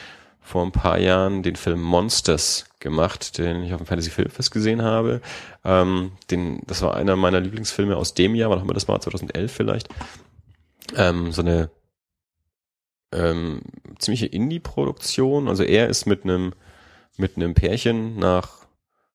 vor 0.42 0.66
ein 0.66 0.72
paar 0.72 0.98
Jahren 1.00 1.44
den 1.44 1.56
Film 1.56 1.82
Monsters 1.82 2.66
gemacht, 2.82 3.38
den 3.38 3.64
ich 3.64 3.74
auf 3.74 3.80
dem 3.80 3.88
Fantasy 3.88 4.10
Filmfest 4.10 4.52
gesehen 4.52 4.82
habe. 4.82 5.22
Ähm, 5.64 6.12
den, 6.30 6.62
das 6.68 6.82
war 6.82 6.96
einer 6.96 7.16
meiner 7.16 7.40
Lieblingsfilme 7.40 7.96
aus 7.96 8.14
dem 8.14 8.36
Jahr, 8.36 8.50
wann 8.50 8.60
haben 8.60 8.70
wir 8.70 8.74
das 8.74 8.88
mal? 8.88 9.00
2011 9.00 9.52
vielleicht. 9.52 9.88
Ähm, 10.98 11.32
so 11.32 11.42
eine 11.42 11.70
ähm, 13.14 13.62
ziemliche 14.00 14.26
Indie-Produktion. 14.26 15.48
Also 15.48 15.64
er 15.64 15.88
ist 15.88 16.06
mit 16.06 16.24
einem 16.24 16.54
mit 17.18 17.36
einem 17.36 17.54
Pärchen 17.54 18.18
nach 18.18 18.61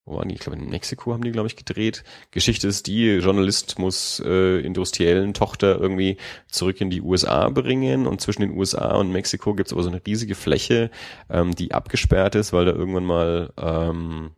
wo 0.07 0.17
waren 0.17 0.29
die? 0.29 0.35
Ich 0.35 0.41
glaube, 0.41 0.59
in 0.59 0.71
Mexiko 0.71 1.13
haben 1.13 1.25
die, 1.25 1.33
glaube 1.33 1.49
ich, 1.49 1.57
gedreht. 1.57 2.05
Geschichte 2.31 2.69
ist 2.69 2.87
die, 2.87 3.17
Journalist 3.17 3.79
muss 3.79 4.23
äh, 4.25 4.61
industriellen 4.61 5.35
Tochter 5.35 5.79
irgendwie 5.79 6.17
zurück 6.49 6.81
in 6.81 6.89
die 6.89 7.03
USA 7.03 7.49
bringen 7.51 8.07
und 8.07 8.21
zwischen 8.23 8.43
den 8.43 8.57
USA 8.57 8.95
und 8.97 9.13
Mexiko 9.13 9.55
gibt 9.55 9.69
es 9.69 9.73
aber 9.75 9.83
so 9.83 9.91
eine 9.91 10.01
riesige 10.07 10.35
Fläche, 10.35 10.91
ähm, 11.29 11.55
die 11.55 11.75
abgesperrt 11.75 12.35
ist, 12.35 12.53
weil 12.53 12.65
da 12.65 12.73
irgendwann 12.73 13.05
mal 13.05 13.53
ähm, 13.59 14.31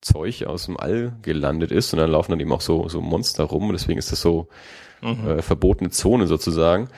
Zeug 0.00 0.46
aus 0.46 0.66
dem 0.66 0.76
All 0.78 1.16
gelandet 1.22 1.72
ist 1.72 1.92
und 1.92 1.98
dann 1.98 2.10
laufen 2.10 2.30
dann 2.30 2.40
eben 2.40 2.52
auch 2.52 2.60
so, 2.60 2.88
so 2.88 3.00
Monster 3.00 3.44
rum 3.44 3.64
und 3.68 3.72
deswegen 3.72 3.98
ist 3.98 4.12
das 4.12 4.20
so 4.20 4.48
Mhm. 5.02 5.28
äh, 5.28 5.42
verbotene 5.42 5.90
Zone 5.90 6.26
sozusagen. 6.26 6.88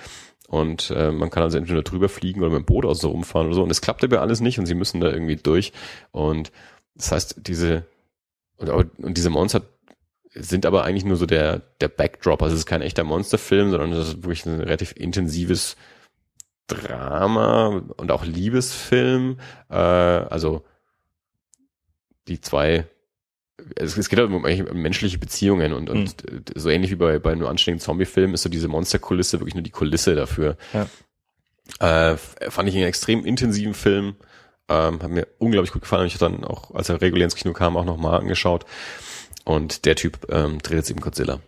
Und 0.48 0.90
äh, 0.90 1.12
man 1.12 1.30
kann 1.30 1.42
also 1.42 1.57
entweder 1.57 1.82
drüber 1.82 2.09
fliegen 2.09 2.40
oder 2.40 2.50
mit 2.50 2.59
dem 2.59 2.66
Boot 2.66 2.84
außen 2.84 3.09
rumfahren 3.09 3.46
oder 3.46 3.55
so. 3.55 3.62
Und 3.62 3.70
es 3.70 3.80
klappt 3.80 4.05
aber 4.05 4.20
alles 4.20 4.40
nicht 4.40 4.59
und 4.59 4.66
sie 4.66 4.74
müssen 4.74 5.00
da 5.00 5.09
irgendwie 5.11 5.36
durch. 5.36 5.72
Und 6.11 6.53
das 6.94 7.12
heißt, 7.12 7.36
diese 7.46 7.86
und, 8.59 8.98
und 8.98 9.16
diese 9.16 9.30
Monster 9.30 9.62
sind 10.34 10.64
aber 10.64 10.84
eigentlich 10.84 11.05
nur 11.05 11.16
so 11.16 11.26
der, 11.26 11.59
der 11.80 11.88
Backdrop. 11.88 12.42
Also 12.42 12.55
es 12.55 12.61
ist 12.61 12.66
kein 12.66 12.82
echter 12.82 13.05
Monsterfilm, 13.05 13.70
sondern 13.70 13.92
es 13.92 14.09
ist 14.09 14.16
wirklich 14.22 14.46
ein 14.46 14.61
relativ 14.61 14.92
intensives 14.96 15.76
Drama 16.68 17.82
und 17.96 18.11
auch 18.11 18.24
Liebesfilm. 18.24 19.38
Äh, 19.68 19.74
also 19.74 20.64
die 22.28 22.40
zwei 22.40 22.86
es, 23.76 23.96
es 23.96 24.09
geht 24.09 24.18
halt 24.18 24.28
um 24.28 24.44
um 24.44 24.82
menschliche 24.82 25.18
Beziehungen 25.18 25.72
und, 25.72 25.90
und 25.90 26.22
Hm. 26.22 26.44
so 26.55 26.68
ähnlich 26.68 26.90
wie 26.90 26.96
bei, 26.96 27.18
bei 27.18 27.34
nur 27.34 27.48
anständigen 27.48 27.84
Zombie-Filmen 27.84 28.34
ist 28.34 28.42
so 28.42 28.48
diese 28.48 28.68
Monsterkulisse 28.68 29.40
wirklich 29.40 29.55
nur 29.55 29.62
die 29.62 29.70
Kulisse 29.70 30.14
dafür. 30.14 30.57
Ja. 30.72 32.12
Äh, 32.12 32.16
fand 32.16 32.68
ich 32.68 32.74
einen 32.74 32.86
extrem 32.86 33.24
intensiven 33.24 33.74
Film. 33.74 34.16
Ähm, 34.72 35.02
hat 35.02 35.10
mir 35.10 35.26
unglaublich 35.38 35.70
gut 35.70 35.82
gefallen. 35.82 36.06
Ich 36.06 36.14
habe 36.14 36.32
dann 36.32 36.44
auch, 36.44 36.74
als 36.74 36.88
er 36.88 37.02
regulär 37.02 37.26
ins 37.26 37.34
Kino 37.34 37.52
kam, 37.52 37.76
auch 37.76 37.84
nochmal 37.84 38.20
angeschaut. 38.20 38.64
Und 39.44 39.84
der 39.84 39.96
Typ 39.96 40.26
ähm, 40.30 40.60
dreht 40.60 40.78
jetzt 40.78 40.90
eben 40.90 41.00
Godzilla. 41.00 41.40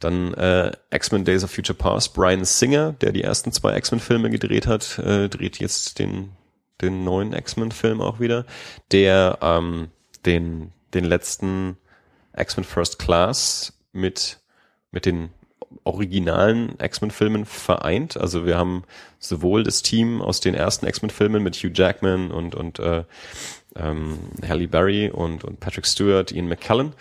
Dann 0.00 0.34
äh, 0.34 0.72
X-Men 0.90 1.24
Days 1.24 1.44
of 1.44 1.52
Future 1.52 1.76
Past. 1.76 2.14
Brian 2.14 2.44
Singer, 2.44 2.92
der 3.00 3.12
die 3.12 3.22
ersten 3.22 3.52
zwei 3.52 3.76
X-Men-Filme 3.76 4.30
gedreht 4.30 4.66
hat, 4.66 4.98
äh, 4.98 5.28
dreht 5.28 5.58
jetzt 5.60 6.00
den, 6.00 6.32
den 6.82 7.04
neuen 7.04 7.32
X-Men-Film 7.32 8.00
auch 8.00 8.18
wieder. 8.18 8.44
Der 8.90 9.38
ähm, 9.40 9.90
den, 10.24 10.72
den 10.94 11.04
letzten 11.04 11.76
X-Men 12.36 12.64
First 12.64 12.98
Class 12.98 13.78
mit, 13.92 14.40
mit 14.90 15.06
den 15.06 15.30
originalen 15.84 16.74
X-Men-Filmen 16.80 17.44
vereint. 17.44 18.16
Also 18.16 18.46
wir 18.46 18.56
haben 18.56 18.84
sowohl 19.18 19.62
das 19.62 19.82
Team 19.82 20.22
aus 20.22 20.40
den 20.40 20.54
ersten 20.54 20.86
X-Men-Filmen 20.86 21.42
mit 21.42 21.56
Hugh 21.56 21.72
Jackman 21.74 22.30
und, 22.30 22.54
und 22.54 22.78
äh, 22.78 23.04
ähm, 23.76 24.18
Halle 24.46 24.68
Berry 24.68 25.10
und, 25.10 25.44
und 25.44 25.60
Patrick 25.60 25.86
Stewart, 25.86 26.32
Ian 26.32 26.48
McKellen, 26.48 26.92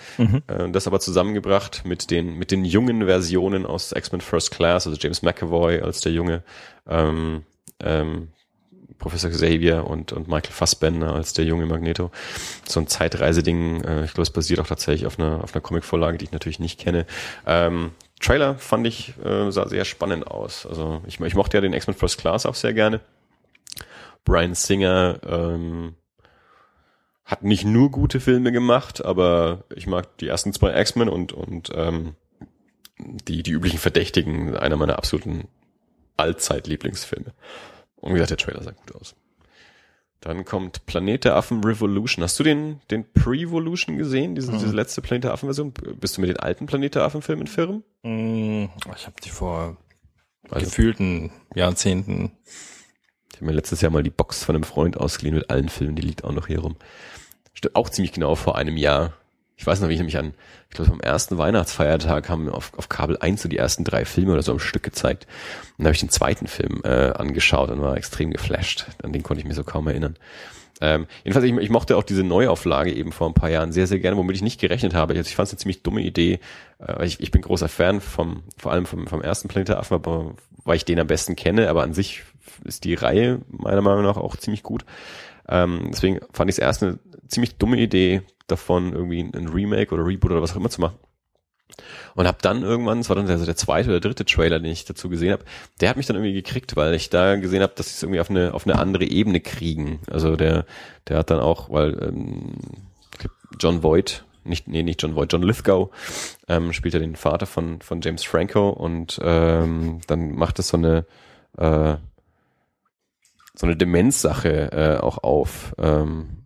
äh, 0.47 0.69
das 0.69 0.87
aber 0.87 0.99
zusammengebracht 0.99 1.83
mit 1.85 2.11
den, 2.11 2.37
mit 2.37 2.51
den 2.51 2.65
jungen 2.65 3.05
Versionen 3.05 3.65
aus 3.65 3.91
X-Men 3.91 4.21
First 4.21 4.51
Class, 4.51 4.85
also 4.87 4.99
James 4.99 5.21
McAvoy 5.21 5.81
als 5.81 6.01
der 6.01 6.11
junge 6.11 6.43
ähm, 6.87 7.43
ähm, 7.79 8.29
Professor 8.97 9.29
Xavier 9.29 9.85
und, 9.85 10.13
und 10.13 10.27
Michael 10.27 10.51
Fassbender 10.53 11.13
als 11.13 11.33
der 11.33 11.45
junge 11.45 11.65
Magneto. 11.65 12.11
So 12.67 12.79
ein 12.79 12.87
Zeitreiseding, 12.87 13.83
äh, 13.83 14.05
ich 14.05 14.13
glaube, 14.13 14.23
es 14.23 14.29
basiert 14.29 14.59
auch 14.59 14.67
tatsächlich 14.67 15.05
auf 15.05 15.19
einer, 15.19 15.43
auf 15.43 15.53
einer 15.53 15.61
Comicvorlage, 15.61 16.17
die 16.17 16.25
ich 16.25 16.31
natürlich 16.31 16.59
nicht 16.59 16.79
kenne. 16.79 17.05
Ähm, 17.45 17.91
Trailer 18.25 18.57
fand 18.57 18.87
ich, 18.87 19.13
äh, 19.23 19.51
sah 19.51 19.67
sehr 19.67 19.85
spannend 19.85 20.25
aus. 20.27 20.65
Also 20.65 21.01
ich, 21.05 21.19
ich 21.19 21.35
mochte 21.35 21.57
ja 21.57 21.61
den 21.61 21.73
X-Men 21.73 21.95
First 21.95 22.17
Class 22.17 22.45
auch 22.45 22.55
sehr 22.55 22.73
gerne. 22.73 23.01
Brian 24.23 24.55
Singer 24.55 25.19
ähm, 25.27 25.95
hat 27.23 27.43
nicht 27.43 27.65
nur 27.65 27.91
gute 27.91 28.19
Filme 28.19 28.51
gemacht, 28.51 29.05
aber 29.05 29.63
ich 29.75 29.85
mag 29.85 30.17
die 30.17 30.27
ersten 30.27 30.53
zwei 30.53 30.79
X-Men 30.79 31.07
und, 31.07 31.33
und 31.33 31.69
ähm, 31.75 32.15
die, 32.97 33.43
die 33.43 33.51
üblichen 33.51 33.77
Verdächtigen, 33.77 34.57
einer 34.57 34.77
meiner 34.77 34.97
absoluten 34.97 35.47
Allzeit-Lieblingsfilme. 36.17 37.31
Und 37.97 38.09
wie 38.09 38.13
gesagt, 38.15 38.31
der 38.31 38.37
Trailer 38.37 38.63
sah 38.63 38.71
gut 38.71 38.95
aus. 38.95 39.15
Dann 40.25 40.43
kommt 40.43 40.87
Planet 40.87 41.23
der 41.23 41.35
Affen 41.35 41.63
Revolution. 41.63 42.23
Hast 42.23 42.39
du 42.39 42.43
den, 42.43 42.81
den 42.89 43.05
Pre-Volution 43.13 43.97
gesehen, 43.97 44.33
diese, 44.33 44.51
Mhm. 44.51 44.57
diese 44.57 44.75
letzte 44.75 45.01
Planet 45.03 45.25
der 45.25 45.33
Affen-Version? 45.33 45.71
Bist 45.99 46.17
du 46.17 46.21
mit 46.21 46.31
den 46.31 46.37
alten 46.39 46.65
Planet 46.65 46.95
der 46.95 47.03
Affen-Filmen 47.03 47.45
firm? 47.45 47.83
Mm, 48.01 48.65
Ich 48.95 49.05
habe 49.05 49.15
die 49.23 49.29
vor 49.29 49.77
Also- 50.49 50.65
gefühlten 50.65 51.31
Jahrzehnten. 51.53 52.31
Ich 53.31 53.35
habe 53.37 53.45
mir 53.45 53.51
letztes 53.51 53.81
Jahr 53.81 53.91
mal 53.91 54.01
die 54.01 54.09
Box 54.09 54.43
von 54.43 54.55
einem 54.55 54.63
Freund 54.63 54.97
ausgeliehen 54.99 55.35
mit 55.35 55.51
allen 55.51 55.69
Filmen, 55.69 55.95
die 55.95 56.01
liegt 56.01 56.23
auch 56.23 56.31
noch 56.31 56.47
hier 56.47 56.59
rum. 56.59 56.75
Stimmt 57.53 57.75
auch 57.75 57.89
ziemlich 57.91 58.11
genau 58.11 58.33
vor 58.33 58.57
einem 58.57 58.77
Jahr. 58.77 59.13
Ich 59.57 59.65
weiß 59.65 59.79
noch, 59.79 59.87
wie 59.87 59.93
ich 59.93 59.99
nämlich 59.99 60.17
an, 60.17 60.33
ich 60.69 60.75
glaube, 60.75 60.91
am 60.91 60.99
ersten 60.99 61.37
Weihnachtsfeiertag 61.37 62.29
haben 62.29 62.49
auf, 62.49 62.73
auf 62.77 62.89
Kabel 62.89 63.17
1 63.17 63.41
so 63.41 63.47
die 63.47 63.57
ersten 63.57 63.85
drei 63.85 64.03
Filme 64.03 64.33
oder 64.33 64.41
so 64.41 64.51
am 64.51 64.59
Stück 64.59 64.83
gezeigt. 64.83 65.25
Und 65.25 65.79
dann 65.79 65.87
habe 65.87 65.95
ich 65.95 66.01
den 66.01 66.09
zweiten 66.09 66.47
Film 66.47 66.81
äh, 66.83 67.11
angeschaut 67.11 67.69
und 67.69 67.81
war 67.81 67.95
extrem 67.95 68.31
geflasht. 68.31 68.85
An 69.01 69.13
den 69.13 69.23
konnte 69.23 69.39
ich 69.39 69.47
mich 69.47 69.55
so 69.55 69.63
kaum 69.63 69.87
erinnern. 69.87 70.17
Ähm, 70.81 71.07
jedenfalls, 71.23 71.45
ich, 71.45 71.55
ich 71.55 71.69
mochte 71.69 71.95
auch 71.95 72.03
diese 72.03 72.23
Neuauflage 72.23 72.93
eben 72.93 73.13
vor 73.13 73.27
ein 73.27 73.33
paar 73.33 73.49
Jahren 73.49 73.71
sehr, 73.71 73.87
sehr 73.87 73.99
gerne, 73.99 74.17
womit 74.17 74.35
ich 74.35 74.41
nicht 74.41 74.59
gerechnet 74.59 74.93
habe. 74.93 75.13
Ich, 75.13 75.19
ich 75.19 75.35
fand 75.35 75.47
es 75.47 75.53
eine 75.53 75.59
ziemlich 75.59 75.83
dumme 75.83 76.01
Idee. 76.01 76.39
Äh, 76.79 77.05
ich, 77.05 77.21
ich 77.21 77.31
bin 77.31 77.41
großer 77.41 77.69
Fan 77.69 78.01
vom, 78.01 78.43
vor 78.57 78.73
allem 78.73 78.85
vom, 78.85 79.07
vom 79.07 79.21
ersten 79.21 79.47
Planet 79.47 79.69
der 79.69 79.79
Affen, 79.79 79.95
aber 79.95 80.35
weil 80.65 80.75
ich 80.75 80.85
den 80.85 80.99
am 80.99 81.07
besten 81.07 81.35
kenne, 81.35 81.69
aber 81.69 81.83
an 81.83 81.93
sich 81.93 82.23
ist 82.65 82.83
die 82.83 82.95
Reihe 82.95 83.39
meiner 83.47 83.81
Meinung 83.81 84.03
nach 84.03 84.17
auch 84.17 84.35
ziemlich 84.35 84.63
gut. 84.63 84.83
Ähm, 85.47 85.89
deswegen 85.91 86.19
fand 86.33 86.49
ich 86.49 86.55
es 86.55 86.59
erst 86.59 86.83
eine 86.83 86.99
ziemlich 87.27 87.57
dumme 87.57 87.77
Idee, 87.77 88.21
davon 88.47 88.93
irgendwie 88.93 89.21
ein 89.21 89.47
Remake 89.47 89.93
oder 89.93 90.05
Reboot 90.05 90.31
oder 90.31 90.41
was 90.41 90.53
auch 90.53 90.57
immer 90.57 90.69
zu 90.69 90.81
machen. 90.81 90.97
Und 92.13 92.27
habe 92.27 92.37
dann 92.41 92.61
irgendwann, 92.61 92.99
es 92.99 93.09
war 93.09 93.15
dann 93.15 93.27
also 93.27 93.45
der 93.45 93.55
zweite 93.55 93.89
oder 93.89 93.99
dritte 93.99 94.23
Trailer, 94.23 94.59
den 94.59 94.71
ich 94.71 94.85
dazu 94.85 95.09
gesehen 95.09 95.33
habe, 95.33 95.43
der 95.81 95.89
hat 95.89 95.97
mich 95.97 96.05
dann 96.05 96.15
irgendwie 96.15 96.33
gekriegt, 96.33 96.75
weil 96.75 96.93
ich 96.93 97.09
da 97.09 97.35
gesehen 97.35 97.61
habe, 97.61 97.73
dass 97.75 97.87
sie 97.87 97.93
es 97.93 98.03
irgendwie 98.03 98.19
auf 98.19 98.29
eine 98.29 98.53
auf 98.53 98.65
eine 98.65 98.77
andere 98.77 99.03
Ebene 99.03 99.41
kriegen. 99.41 99.99
Also 100.09 100.35
der 100.35 100.65
der 101.07 101.17
hat 101.17 101.31
dann 101.31 101.39
auch, 101.39 101.69
weil 101.69 102.01
ähm, 102.01 102.53
John 103.59 103.83
Voight, 103.83 104.23
nicht 104.43 104.67
nee 104.67 104.83
nicht 104.83 105.01
John 105.01 105.15
Voight, 105.15 105.33
John 105.33 105.43
Lithgow 105.43 105.89
ähm, 106.47 106.71
spielt 106.71 106.93
ja 106.93 106.99
den 106.99 107.15
Vater 107.15 107.47
von 107.47 107.81
von 107.81 107.99
James 108.01 108.23
Franco 108.23 108.69
und 108.69 109.19
ähm, 109.21 109.99
dann 110.07 110.35
macht 110.35 110.59
es 110.59 110.69
so 110.69 110.77
eine 110.77 111.05
äh, 111.57 111.97
so 113.55 113.65
eine 113.65 113.75
Demenzsache 113.75 114.71
äh, 114.71 114.97
auch 115.01 115.23
auf. 115.23 115.75
Ähm, 115.77 116.44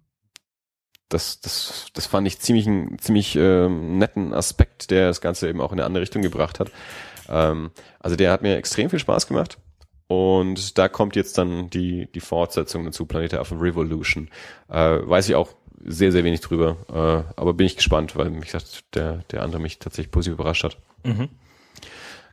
das, 1.10 1.42
das, 1.42 1.88
das 1.94 2.06
fand 2.06 2.28
ich 2.28 2.40
ziemlich, 2.40 2.68
einen 2.68 3.00
ziemlich 3.00 3.36
ähm, 3.36 3.98
netten 3.98 4.34
Aspekt, 4.34 4.92
der 4.92 5.08
das 5.08 5.22
Ganze 5.22 5.50
eben 5.50 5.60
auch 5.60 5.72
in 5.72 5.80
eine 5.80 5.86
andere 5.86 6.04
Richtung 6.04 6.22
gebracht 6.22 6.60
hat. 6.60 6.72
Ähm, 7.28 7.72
also 8.00 8.16
der 8.16 8.32
hat 8.32 8.42
mir 8.42 8.56
extrem 8.56 8.90
viel 8.90 9.00
Spaß 9.00 9.28
gemacht. 9.28 9.58
Und 10.08 10.78
da 10.78 10.88
kommt 10.88 11.16
jetzt 11.16 11.38
dann 11.38 11.70
die, 11.70 12.08
die 12.14 12.20
Fortsetzung 12.20 12.84
dazu, 12.86 13.06
Planet 13.06 13.36
of 13.36 13.52
Revolution. 13.52 14.30
Äh, 14.68 15.00
weiß 15.04 15.30
ich 15.30 15.36
auch 15.36 15.54
sehr, 15.86 16.12
sehr 16.12 16.24
wenig 16.24 16.42
drüber. 16.42 16.78
Äh, 16.90 17.40
aber 17.40 17.54
bin 17.54 17.68
ich 17.68 17.76
gespannt, 17.76 18.16
weil 18.16 18.30
mich 18.30 18.52
gesagt, 18.52 18.96
der, 18.96 19.24
der 19.32 19.44
andere 19.44 19.62
mich 19.62 19.80
tatsächlich 19.80 20.12
positiv 20.12 20.34
überrascht 20.34 20.64
hat. 20.64 20.78
Mhm. 21.04 21.30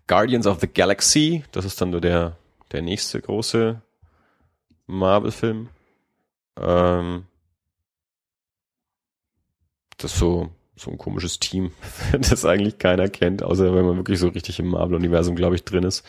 Guardians 0.06 0.46
of 0.46 0.60
the 0.60 0.68
Galaxy, 0.68 1.44
das 1.52 1.64
ist 1.64 1.80
dann 1.80 1.92
der, 2.00 2.36
der 2.72 2.82
nächste 2.82 3.20
große 3.20 3.80
Marvel-Film. 4.86 5.68
Ähm, 6.58 7.24
das 9.98 10.12
ist 10.12 10.18
so, 10.18 10.50
so 10.76 10.90
ein 10.90 10.98
komisches 10.98 11.38
Team, 11.38 11.72
das 12.12 12.44
eigentlich 12.44 12.78
keiner 12.78 13.08
kennt, 13.08 13.42
außer 13.42 13.74
wenn 13.74 13.86
man 13.86 13.96
wirklich 13.96 14.18
so 14.18 14.28
richtig 14.28 14.58
im 14.58 14.68
Marvel-Universum, 14.68 15.36
glaube 15.36 15.54
ich, 15.54 15.64
drin 15.64 15.84
ist. 15.84 16.04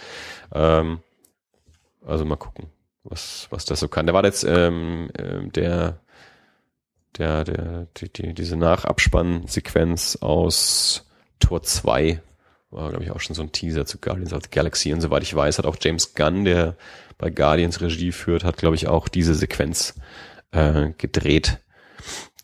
Ähm, 0.54 1.00
also 2.06 2.26
mal 2.26 2.36
gucken, 2.36 2.68
was, 3.04 3.48
was 3.50 3.66
das 3.66 3.80
so 3.80 3.88
kann. 3.88 4.08
Da 4.08 4.14
war 4.14 4.24
jetzt 4.24 4.44
ähm, 4.44 5.10
äh, 5.18 5.48
der, 5.48 6.00
der, 7.18 7.44
der, 7.44 7.88
die, 7.98 8.12
die, 8.12 8.34
diese 8.34 8.58
Nachabspann-Sequenz 8.58 10.18
aus 10.22 11.06
Tor 11.40 11.64
2 11.64 12.22
war, 12.70 12.90
glaube 12.90 13.06
ich, 13.06 13.12
auch 13.12 13.22
schon 13.22 13.36
so 13.36 13.42
ein 13.42 13.52
Teaser 13.52 13.86
zu 13.86 13.98
Guardians 13.98 14.34
of 14.34 14.44
the 14.44 14.50
Galaxy. 14.50 14.94
Und 14.94 15.02
soweit 15.02 15.24
ich 15.24 15.34
weiß, 15.34 15.58
hat 15.58 15.66
auch 15.66 15.78
James 15.80 16.14
Gunn, 16.16 16.44
der 16.44 16.76
bei 17.18 17.30
Guardians 17.30 17.82
Regie 17.82 18.12
führt, 18.12 18.44
hat, 18.44 18.58
glaube 18.58 18.76
ich, 18.76 18.88
auch 18.88 19.08
diese 19.08 19.34
Sequenz 19.34 19.96
äh, 20.52 20.92
gedreht 20.98 21.60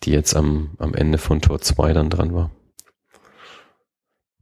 die 0.03 0.11
jetzt 0.11 0.35
am, 0.35 0.71
am 0.77 0.93
Ende 0.93 1.17
von 1.17 1.41
Tor 1.41 1.61
2 1.61 1.93
dann 1.93 2.09
dran 2.09 2.33
war. 2.33 2.51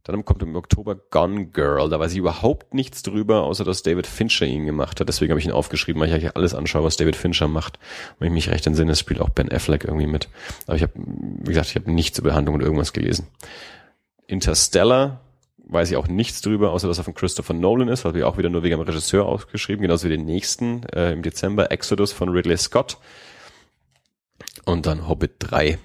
Dann 0.04 0.24
kommt 0.24 0.42
im 0.42 0.56
Oktober 0.56 0.96
Gone 0.96 1.46
Girl. 1.46 1.88
Da 1.88 2.00
weiß 2.00 2.12
ich 2.12 2.18
überhaupt 2.18 2.74
nichts 2.74 3.04
drüber, 3.04 3.42
außer 3.42 3.64
dass 3.64 3.84
David 3.84 4.08
Fincher 4.08 4.46
ihn 4.46 4.66
gemacht 4.66 4.98
hat. 4.98 5.08
Deswegen 5.08 5.30
habe 5.30 5.38
ich 5.38 5.46
ihn 5.46 5.52
aufgeschrieben, 5.52 6.00
weil 6.00 6.08
ich 6.08 6.14
eigentlich 6.14 6.34
alles 6.34 6.54
anschaue, 6.54 6.82
was 6.82 6.96
David 6.96 7.14
Fincher 7.14 7.46
macht. 7.46 7.78
Wenn 8.18 8.28
ich 8.28 8.34
mich 8.34 8.50
recht 8.50 8.66
entsinne, 8.66 8.96
spielt 8.96 9.20
auch 9.20 9.28
Ben 9.28 9.52
Affleck 9.52 9.84
irgendwie 9.84 10.08
mit. 10.08 10.28
Aber 10.66 10.76
ich 10.76 10.82
habe, 10.82 10.92
wie 10.96 11.50
gesagt, 11.50 11.68
ich 11.68 11.76
habe 11.76 11.92
nichts 11.92 12.18
über 12.18 12.34
Handlung 12.34 12.56
und 12.56 12.62
irgendwas 12.62 12.92
gelesen. 12.92 13.28
Interstellar 14.26 15.20
weiß 15.68 15.92
ich 15.92 15.96
auch 15.96 16.08
nichts 16.08 16.40
drüber, 16.40 16.72
außer 16.72 16.88
dass 16.88 16.98
er 16.98 17.04
von 17.04 17.14
Christopher 17.14 17.54
Nolan 17.54 17.88
ist, 17.88 18.04
weil 18.04 18.14
wir 18.14 18.28
auch 18.28 18.38
wieder 18.38 18.50
nur 18.50 18.64
wegen 18.64 18.76
dem 18.76 18.80
Regisseur 18.80 19.24
ausgeschrieben, 19.26 19.82
genauso 19.82 20.06
wie 20.06 20.16
den 20.16 20.24
nächsten 20.24 20.82
äh, 20.92 21.12
im 21.12 21.22
Dezember, 21.22 21.70
Exodus 21.70 22.12
von 22.12 22.28
Ridley 22.28 22.56
Scott. 22.56 22.98
Und 24.64 24.86
dann 24.86 25.08
Hobbit 25.08 25.34
3. 25.38 25.78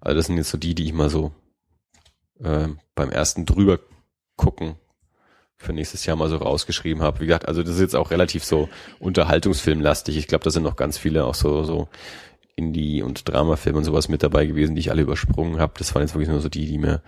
Also 0.00 0.16
das 0.16 0.26
sind 0.26 0.36
jetzt 0.36 0.50
so 0.50 0.58
die, 0.58 0.74
die 0.74 0.86
ich 0.86 0.92
mal 0.92 1.10
so 1.10 1.32
äh, 2.42 2.68
beim 2.94 3.10
ersten 3.10 3.46
drüber 3.46 3.78
gucken 4.36 4.76
für 5.56 5.72
nächstes 5.72 6.04
Jahr 6.04 6.16
mal 6.16 6.28
so 6.28 6.36
rausgeschrieben 6.36 7.02
habe. 7.02 7.20
Wie 7.20 7.26
gesagt, 7.26 7.48
also 7.48 7.62
das 7.62 7.74
ist 7.74 7.80
jetzt 7.80 7.96
auch 7.96 8.10
relativ 8.10 8.44
so 8.44 8.68
Unterhaltungsfilmlastig. 8.98 10.16
Ich 10.16 10.26
glaube, 10.28 10.44
da 10.44 10.50
sind 10.50 10.62
noch 10.62 10.76
ganz 10.76 10.98
viele 10.98 11.24
auch 11.24 11.34
so 11.34 11.64
so 11.64 11.88
Indie- 12.56 13.02
und 13.02 13.28
Dramafilme 13.28 13.78
und 13.78 13.84
sowas 13.84 14.08
mit 14.08 14.22
dabei 14.22 14.46
gewesen, 14.46 14.74
die 14.74 14.80
ich 14.80 14.90
alle 14.90 15.02
übersprungen 15.02 15.58
habe. 15.58 15.74
Das 15.78 15.94
waren 15.94 16.02
jetzt 16.02 16.14
wirklich 16.14 16.28
nur 16.28 16.40
so 16.40 16.48
die, 16.48 16.66
die 16.66 16.78
mir 16.78 17.02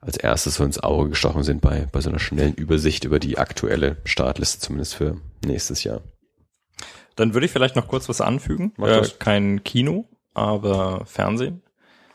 als 0.00 0.16
erstes 0.16 0.56
so 0.56 0.64
ins 0.64 0.78
Auge 0.78 1.10
gestochen 1.10 1.42
sind 1.42 1.60
bei, 1.60 1.86
bei 1.90 2.00
so 2.00 2.10
einer 2.10 2.18
schnellen 2.18 2.54
Übersicht 2.54 3.04
über 3.04 3.18
die 3.18 3.38
aktuelle 3.38 3.96
Startliste, 4.04 4.60
zumindest 4.60 4.94
für 4.94 5.16
nächstes 5.44 5.82
Jahr. 5.82 6.02
Dann 7.16 7.34
würde 7.34 7.46
ich 7.46 7.52
vielleicht 7.52 7.76
noch 7.76 7.88
kurz 7.88 8.08
was 8.08 8.20
anfügen. 8.20 8.72
Äh, 8.78 9.06
kein 9.18 9.62
Kino, 9.64 10.06
aber 10.34 11.04
Fernsehen. 11.06 11.62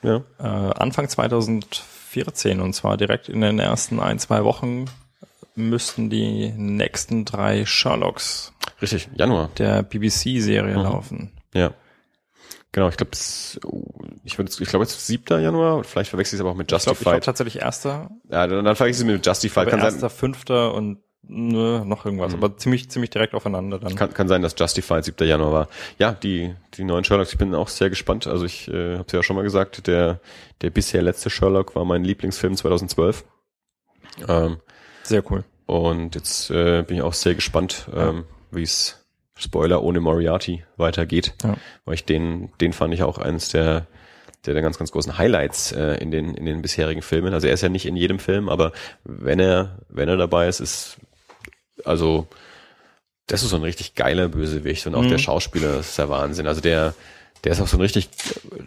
Ja. 0.01 0.23
Äh, 0.39 0.43
Anfang 0.43 1.09
2014 1.09 2.61
und 2.61 2.73
zwar 2.73 2.97
direkt 2.97 3.29
in 3.29 3.41
den 3.41 3.59
ersten 3.59 3.99
ein, 3.99 4.19
zwei 4.19 4.43
Wochen 4.43 4.85
müssten 5.55 6.09
die 6.09 6.53
nächsten 6.55 7.25
drei 7.25 7.65
Sherlocks 7.65 8.53
Richtig, 8.81 9.09
Januar. 9.15 9.49
Der 9.57 9.83
BBC-Serie 9.83 10.77
mhm. 10.77 10.83
laufen. 10.83 11.31
Ja. 11.53 11.73
Genau, 12.71 12.87
ich 12.87 12.97
glaube, 12.97 13.11
ich, 14.23 14.37
würd, 14.37 14.61
ich 14.61 14.69
glaube 14.69 14.85
jetzt 14.85 15.07
7. 15.07 15.41
Januar, 15.41 15.83
vielleicht 15.83 16.11
verwechsel 16.11 16.35
ich 16.35 16.39
es 16.39 16.41
aber 16.41 16.51
auch 16.51 16.55
mit 16.55 16.71
Justified. 16.71 16.97
Ich 16.97 17.03
glaube 17.03 17.19
glaub, 17.19 17.25
tatsächlich 17.25 17.63
1. 17.63 17.83
Ja, 17.83 18.07
dann, 18.29 18.63
dann 18.63 18.75
verwechsel 18.75 19.05
ich 19.05 19.09
es 19.09 19.15
mit 19.15 19.25
Justified. 19.25 19.69
Kann 19.69 19.81
1. 19.81 19.99
sein. 19.99 20.09
5. 20.09 20.49
und 20.75 20.99
Nö, 21.31 21.85
noch 21.85 22.05
irgendwas, 22.05 22.35
mhm. 22.35 22.43
aber 22.43 22.57
ziemlich, 22.57 22.89
ziemlich 22.89 23.11
direkt 23.11 23.35
aufeinander 23.35 23.77
dann. 23.77 23.93
Kann, 23.93 24.11
kann 24.11 24.27
sein, 24.27 24.41
dass 24.41 24.55
Justified 24.57 25.05
7. 25.05 25.27
Januar 25.27 25.51
war. 25.53 25.67
Ja, 25.99 26.11
die, 26.11 26.55
die 26.73 26.83
neuen 26.83 27.03
Sherlocks, 27.03 27.31
ich 27.31 27.37
bin 27.37 27.53
auch 27.53 27.67
sehr 27.67 27.91
gespannt. 27.91 28.25
Also 28.25 28.45
ich 28.45 28.67
äh, 28.67 28.93
habe 28.95 29.05
es 29.05 29.13
ja 29.13 29.21
schon 29.21 29.35
mal 29.35 29.43
gesagt, 29.43 29.85
der, 29.85 30.19
der 30.61 30.71
bisher 30.71 31.03
letzte 31.03 31.29
Sherlock 31.29 31.75
war 31.75 31.85
mein 31.85 32.03
Lieblingsfilm 32.03 32.55
2012. 32.55 33.25
Ähm, 34.27 34.57
sehr 35.03 35.23
cool. 35.29 35.43
Und 35.67 36.15
jetzt 36.15 36.49
äh, 36.49 36.81
bin 36.81 36.97
ich 36.97 37.03
auch 37.03 37.13
sehr 37.13 37.35
gespannt, 37.35 37.87
ähm, 37.95 38.23
wie 38.49 38.63
es 38.63 39.05
Spoiler 39.35 39.83
ohne 39.83 39.99
Moriarty 39.99 40.63
weitergeht. 40.77 41.35
Ja. 41.43 41.57
Weil 41.85 41.93
ich 41.93 42.05
den, 42.05 42.49
den 42.59 42.73
fand 42.73 42.91
ich 42.95 43.03
auch 43.03 43.19
eines 43.19 43.49
der 43.49 43.85
der, 44.45 44.53
der 44.53 44.63
ganz, 44.63 44.77
ganz 44.77 44.91
großen 44.91 45.17
Highlights 45.17 45.73
äh, 45.73 45.95
in 45.95 46.11
den 46.11 46.33
in 46.33 46.45
den 46.45 46.61
bisherigen 46.61 47.01
Filmen. 47.01 47.33
Also 47.33 47.47
er 47.47 47.53
ist 47.53 47.61
ja 47.61 47.69
nicht 47.69 47.85
in 47.85 47.95
jedem 47.95 48.19
Film, 48.19 48.49
aber 48.49 48.71
wenn 49.03 49.39
er 49.39 49.79
wenn 49.89 50.09
er 50.09 50.17
dabei 50.17 50.47
ist, 50.47 50.59
ist 50.59 50.97
also 51.85 52.27
das 53.27 53.43
ist 53.43 53.49
so 53.49 53.57
ein 53.57 53.63
richtig 53.63 53.95
geiler 53.95 54.27
Bösewicht 54.27 54.87
und 54.87 54.95
auch 54.95 55.03
mhm. 55.03 55.09
der 55.09 55.17
Schauspieler 55.19 55.79
ist 55.79 55.97
der 55.97 56.09
Wahnsinn. 56.09 56.47
Also 56.47 56.61
der, 56.61 56.95
der 57.43 57.51
ist 57.51 57.61
auch 57.61 57.67
so 57.67 57.77
ein 57.77 57.81
richtig, 57.81 58.09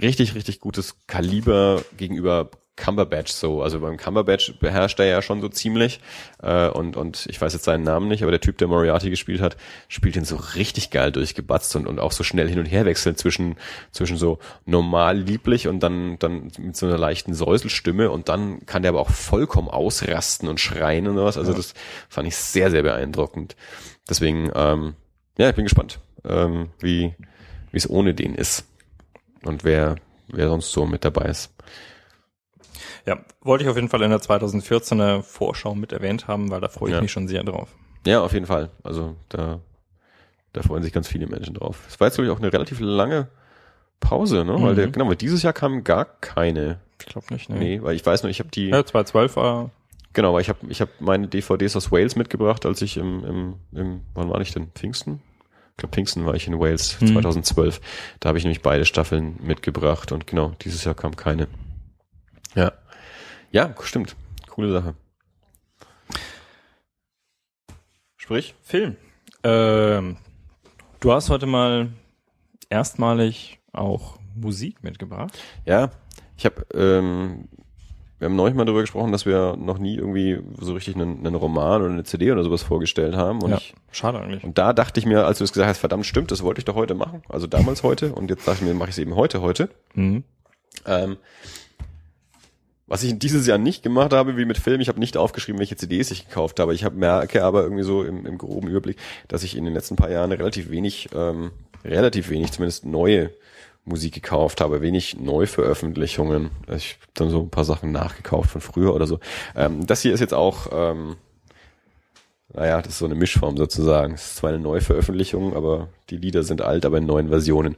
richtig, 0.01 0.35
richtig 0.35 0.61
gutes 0.61 0.95
Kaliber 1.07 1.83
gegenüber 1.97 2.49
Cumberbatch 2.77 3.33
so. 3.33 3.63
Also 3.63 3.81
beim 3.81 3.97
Cumberbatch 3.97 4.59
beherrscht 4.59 4.99
er 4.99 5.07
ja 5.07 5.21
schon 5.21 5.41
so 5.41 5.49
ziemlich. 5.49 6.01
Äh, 6.43 6.69
und, 6.69 6.97
und 6.97 7.27
ich 7.29 7.41
weiß 7.41 7.53
jetzt 7.53 7.65
seinen 7.65 7.85
Namen 7.85 8.09
nicht, 8.09 8.23
aber 8.23 8.31
der 8.31 8.41
Typ, 8.41 8.59
der 8.59 8.69
Moriarty 8.69 9.11
gespielt 9.11 9.41
hat, 9.41 9.57
spielt 9.89 10.17
ihn 10.17 10.25
so 10.25 10.37
richtig 10.37 10.91
geil 10.91 11.13
durchgebatzt 11.13 11.77
und, 11.77 11.87
und 11.87 11.99
auch 11.99 12.13
so 12.13 12.25
schnell 12.25 12.49
hin 12.49 12.59
und 12.59 12.67
her 12.67 12.85
wechseln 12.87 13.17
zwischen, 13.17 13.57
zwischen 13.91 14.17
so 14.17 14.39
normal 14.65 15.19
lieblich 15.19 15.69
und 15.69 15.81
dann, 15.81 16.19
dann 16.19 16.51
mit 16.59 16.77
so 16.77 16.87
einer 16.87 16.99
leichten 16.99 17.35
Säuselstimme 17.35 18.11
und 18.11 18.29
dann 18.29 18.65
kann 18.65 18.83
der 18.83 18.91
aber 18.91 19.01
auch 19.01 19.11
vollkommen 19.11 19.69
ausrasten 19.69 20.49
und 20.49 20.59
schreien 20.59 21.07
und 21.09 21.17
sowas. 21.17 21.37
Also 21.37 21.53
ja. 21.53 21.59
das 21.59 21.75
fand 22.09 22.27
ich 22.27 22.37
sehr, 22.37 22.71
sehr 22.71 22.83
beeindruckend. 22.83 23.55
Deswegen, 24.09 24.51
ähm, 24.55 24.95
ja, 25.37 25.51
ich 25.51 25.57
bin 25.57 25.65
gespannt, 25.65 26.01
ähm, 26.25 26.71
wie, 26.81 27.15
wie 27.71 27.77
es 27.77 27.89
ohne 27.89 28.15
den 28.15 28.35
ist 28.35 28.67
und 29.45 29.63
wer, 29.63 29.97
wer 30.29 30.49
sonst 30.49 30.73
so 30.73 30.87
mit 30.87 31.05
dabei 31.05 31.27
ist. 31.27 31.53
Ja, 33.07 33.19
wollte 33.41 33.65
ich 33.65 33.71
auf 33.71 33.77
jeden 33.77 33.89
Fall 33.89 34.03
in 34.03 34.11
der 34.11 34.21
2014er 34.21 35.23
Vorschau 35.23 35.75
mit 35.75 35.93
erwähnt 35.93 36.29
haben, 36.29 36.51
weil 36.51 36.61
da 36.61 36.69
freue 36.69 36.91
ich 36.91 36.97
ja. 36.97 37.03
mich 37.03 37.13
schon 37.13 37.29
sehr 37.29 37.45
drauf. 37.45 37.69
Ja, 38.07 38.23
auf 38.23 38.33
jeden 38.33 38.47
Fall. 38.47 38.71
Also 38.83 39.17
da, 39.29 39.61
da 40.53 40.63
freuen 40.63 40.83
sich 40.83 40.93
ganz 40.93 41.09
viele 41.09 41.27
Menschen 41.27 41.55
drauf. 41.55 41.85
Es 41.89 42.01
war 42.01 42.09
jetzt, 42.09 42.17
glaube 42.17 42.27
ich, 42.29 42.33
auch 42.33 42.41
eine 42.41 42.53
relativ 42.53 42.81
lange 42.81 43.29
Pause, 44.01 44.45
ne? 44.45 44.59
Mhm. 44.59 44.63
Weil 44.63 44.75
der, 44.75 44.89
genau, 44.89 45.09
weil 45.09 45.17
dieses 45.17 45.43
Jahr 45.43 45.53
kam 45.53 45.85
gar 45.85 46.05
keine. 46.05 46.81
Ich 47.01 47.07
glaube 47.07 47.33
nicht, 47.33 47.49
ne? 47.49 47.59
Nee, 47.59 47.83
weil 47.83 47.95
ich 47.95 48.05
weiß 48.05 48.23
nur, 48.23 48.31
ich 48.31 48.41
habe 48.41 48.51
die. 48.51 48.69
Ja, 48.69 48.85
2012 48.85 49.37
war. 49.37 49.71
Genau, 50.13 50.35
weil 50.35 50.43
ich 50.43 50.49
habe 50.49 50.59
ich 50.69 50.81
hab 50.81 50.89
meine 51.01 51.29
DVDs 51.29 51.75
aus 51.75 51.91
Wales 51.91 52.17
mitgebracht, 52.17 52.67
als 52.67 52.83
ich 52.83 52.99
im, 52.99 53.25
im, 53.25 53.55
im 53.73 54.01
wann 54.15 54.29
war 54.29 54.41
ich 54.41 54.53
denn? 54.53 54.69
Pfingsten? 54.75 55.23
Ich 55.71 55.79
glaube, 55.79 55.95
Pfingsten 55.95 56.27
war 56.27 56.35
ich 56.35 56.47
in 56.47 56.61
Wales 56.61 57.01
mhm. 57.01 57.15
2012. 57.15 57.81
Da 58.21 58.29
habe 58.29 58.39
ich 58.39 58.45
nämlich 58.45 58.61
beide 58.61 58.85
Staffeln 58.85 59.39
mitgebracht 59.43 60.13
und 60.13 60.27
genau, 60.27 60.53
dieses 60.61 60.85
Jahr 60.85 60.95
kam 60.95 61.17
keine. 61.17 61.49
Ja. 62.55 62.73
Ja, 63.51 63.75
stimmt. 63.83 64.17
Coole 64.49 64.73
Sache. 64.73 64.95
Sprich? 68.17 68.55
Film. 68.63 68.97
Ähm, 69.43 70.17
du 71.01 71.13
hast 71.13 71.29
heute 71.29 71.47
mal 71.47 71.91
erstmalig 72.71 73.59
auch 73.73 74.19
Musik 74.35 74.83
mitgebracht. 74.83 75.39
Ja, 75.65 75.91
ich 76.37 76.45
habe, 76.45 76.67
ähm, 76.75 77.49
wir 78.19 78.27
haben 78.27 78.37
neulich 78.37 78.55
mal 78.55 78.65
darüber 78.65 78.83
gesprochen, 78.83 79.13
dass 79.13 79.27
wir 79.27 79.57
noch 79.57 79.79
nie 79.79 79.97
irgendwie 79.97 80.41
so 80.59 80.75
richtig 80.75 80.95
einen, 80.95 81.27
einen 81.27 81.35
Roman 81.35 81.83
oder 81.83 81.91
eine 81.91 82.05
CD 82.05 82.31
oder 82.31 82.45
sowas 82.45 82.63
vorgestellt 82.63 83.17
haben. 83.17 83.43
Und 83.43 83.51
ja, 83.51 83.57
ich, 83.57 83.75
schade 83.91 84.21
eigentlich. 84.21 84.45
Und 84.45 84.59
da 84.59 84.73
dachte 84.73 85.01
ich 85.01 85.07
mir, 85.07 85.27
als 85.27 85.39
du 85.39 85.45
es 85.45 85.53
gesagt 85.53 85.69
hast, 85.69 85.79
verdammt 85.79 86.07
stimmt, 86.07 86.31
das 86.31 86.43
wollte 86.43 86.61
ich 86.61 86.65
doch 86.65 86.77
heute 86.77 86.95
machen. 86.95 87.23
Also 87.29 87.47
damals 87.47 87.83
heute 87.83 88.15
und 88.15 88.31
jetzt 88.31 88.47
dachte 88.47 88.61
ich 88.63 88.69
mir, 88.69 88.75
mache 88.75 88.91
ich 88.91 88.95
es 88.95 88.99
eben 88.99 89.17
heute 89.17 89.43
heute. 89.43 89.69
Mhm. 89.95 90.25
Ähm, 90.87 91.17
Was 92.93 93.03
ich 93.03 93.19
dieses 93.19 93.47
Jahr 93.47 93.57
nicht 93.57 93.83
gemacht 93.83 94.13
habe, 94.13 94.37
wie 94.37 94.45
mit 94.45 94.59
Film, 94.59 94.83
ich 94.83 94.89
habe 94.89 95.01
nicht 95.01 95.17
aufgeschrieben, 95.17 95.59
welche 95.59 95.77
CDs 95.77 96.11
ich 96.11 96.29
gekauft 96.29 96.61
habe. 96.61 96.75
Ich 96.75 96.85
hab, 96.85 96.93
merke 96.93 97.43
aber 97.43 97.63
irgendwie 97.63 97.85
so 97.85 98.03
im, 98.03 98.27
im 98.27 98.37
groben 98.37 98.69
Überblick, 98.69 98.99
dass 99.29 99.45
ich 99.45 99.57
in 99.57 99.65
den 99.65 99.73
letzten 99.73 99.97
paar 99.97 100.11
Jahren 100.11 100.31
relativ 100.31 100.69
wenig, 100.69 101.09
ähm, 101.15 101.53
relativ 101.87 102.29
wenig 102.29 102.53
zumindest 102.53 102.85
neue 102.85 103.31
Musik 103.87 104.13
gekauft 104.13 104.61
habe, 104.61 104.83
wenig 104.83 105.19
Neuveröffentlichungen. 105.19 106.51
Ich 106.77 106.99
habe 107.01 107.13
dann 107.15 107.31
so 107.31 107.41
ein 107.41 107.49
paar 107.49 107.65
Sachen 107.65 107.93
nachgekauft 107.93 108.51
von 108.51 108.61
früher 108.61 108.95
oder 108.95 109.07
so. 109.07 109.21
Ähm, 109.57 109.87
das 109.87 110.03
hier 110.03 110.13
ist 110.13 110.21
jetzt 110.21 110.35
auch, 110.35 110.67
ähm, 110.71 111.17
naja, 112.55 112.83
das 112.83 112.95
ist 112.95 112.99
so 112.99 113.07
eine 113.07 113.15
Mischform 113.15 113.57
sozusagen. 113.57 114.15
Es 114.15 114.27
ist 114.27 114.37
zwar 114.37 114.51
eine 114.51 114.59
Neuveröffentlichung, 114.59 115.57
aber 115.57 115.89
die 116.11 116.17
Lieder 116.17 116.43
sind 116.43 116.61
alt, 116.61 116.85
aber 116.85 116.99
in 116.99 117.07
neuen 117.07 117.29
Versionen 117.29 117.77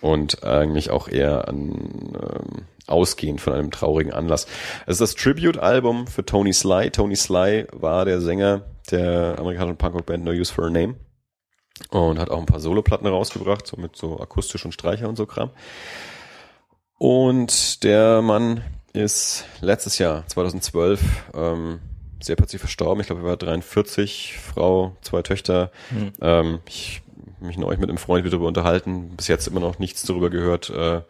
und 0.00 0.42
eigentlich 0.42 0.90
auch 0.90 1.08
eher 1.08 1.48
an 1.48 1.70
ähm, 1.70 2.64
ausgehend 2.86 3.40
von 3.40 3.52
einem 3.52 3.70
traurigen 3.70 4.12
Anlass. 4.12 4.46
Es 4.86 5.00
ist 5.00 5.00
das 5.00 5.14
Tribute-Album 5.14 6.06
für 6.06 6.24
Tony 6.24 6.52
Sly. 6.52 6.90
Tony 6.90 7.16
Sly 7.16 7.66
war 7.72 8.04
der 8.04 8.20
Sänger 8.20 8.62
der 8.90 9.36
amerikanischen 9.38 9.76
Punkrock-Band 9.76 10.24
No 10.24 10.32
Use 10.32 10.52
for 10.52 10.66
a 10.66 10.70
Name 10.70 10.96
und 11.90 12.18
hat 12.18 12.30
auch 12.30 12.38
ein 12.38 12.46
paar 12.46 12.60
Soloplatten 12.60 13.06
rausgebracht, 13.06 13.66
so 13.66 13.76
mit 13.76 13.96
so 13.96 14.18
akustisch 14.18 14.64
und 14.64 14.72
Streicher 14.72 15.08
und 15.08 15.16
so 15.16 15.26
Kram. 15.26 15.50
Und 16.98 17.84
der 17.84 18.22
Mann 18.22 18.62
ist 18.92 19.44
letztes 19.60 19.98
Jahr, 19.98 20.26
2012, 20.26 21.00
ähm, 21.34 21.80
sehr 22.20 22.36
plötzlich 22.36 22.60
verstorben. 22.60 23.00
Ich 23.00 23.06
glaube, 23.06 23.22
er 23.22 23.28
war 23.28 23.36
43, 23.36 24.38
Frau, 24.38 24.96
zwei 25.02 25.22
Töchter. 25.22 25.70
Mhm. 25.90 26.12
Ähm, 26.20 26.58
ich 26.66 27.02
mich 27.40 27.58
neulich 27.58 27.80
mit 27.80 27.88
einem 27.88 27.98
Freund 27.98 28.24
wieder 28.24 28.32
darüber 28.32 28.48
unterhalten, 28.48 29.10
bis 29.16 29.28
jetzt 29.28 29.46
immer 29.46 29.60
noch 29.60 29.78
nichts 29.78 30.02
darüber 30.02 30.30
gehört, 30.30 30.70
äh, 30.70 31.02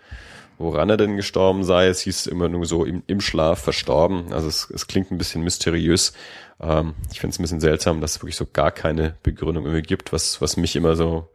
woran 0.59 0.91
er 0.91 0.97
denn 0.97 1.17
gestorben 1.17 1.65
sei. 1.65 1.87
Es 1.87 2.01
hieß 2.01 2.27
immer 2.27 2.49
nur 2.49 2.65
so 2.67 2.85
im, 2.85 3.03
im 3.07 3.21
Schlaf 3.21 3.61
verstorben. 3.61 4.33
Also 4.33 4.49
es, 4.49 4.71
es 4.71 4.87
klingt 4.87 5.11
ein 5.11 5.19
bisschen 5.19 5.43
mysteriös. 5.43 6.13
Ähm, 6.61 6.95
ich 7.13 7.21
finde 7.21 7.33
es 7.35 7.39
ein 7.39 7.43
bisschen 7.43 7.61
seltsam, 7.61 8.01
dass 8.01 8.17
es 8.17 8.23
wirklich 8.23 8.37
so 8.37 8.47
gar 8.51 8.71
keine 8.71 9.17
Begründung 9.23 9.65
irgendwie 9.65 9.83
gibt, 9.83 10.13
was, 10.13 10.41
was 10.41 10.57
mich 10.57 10.77
immer 10.77 10.97
so 10.97 11.29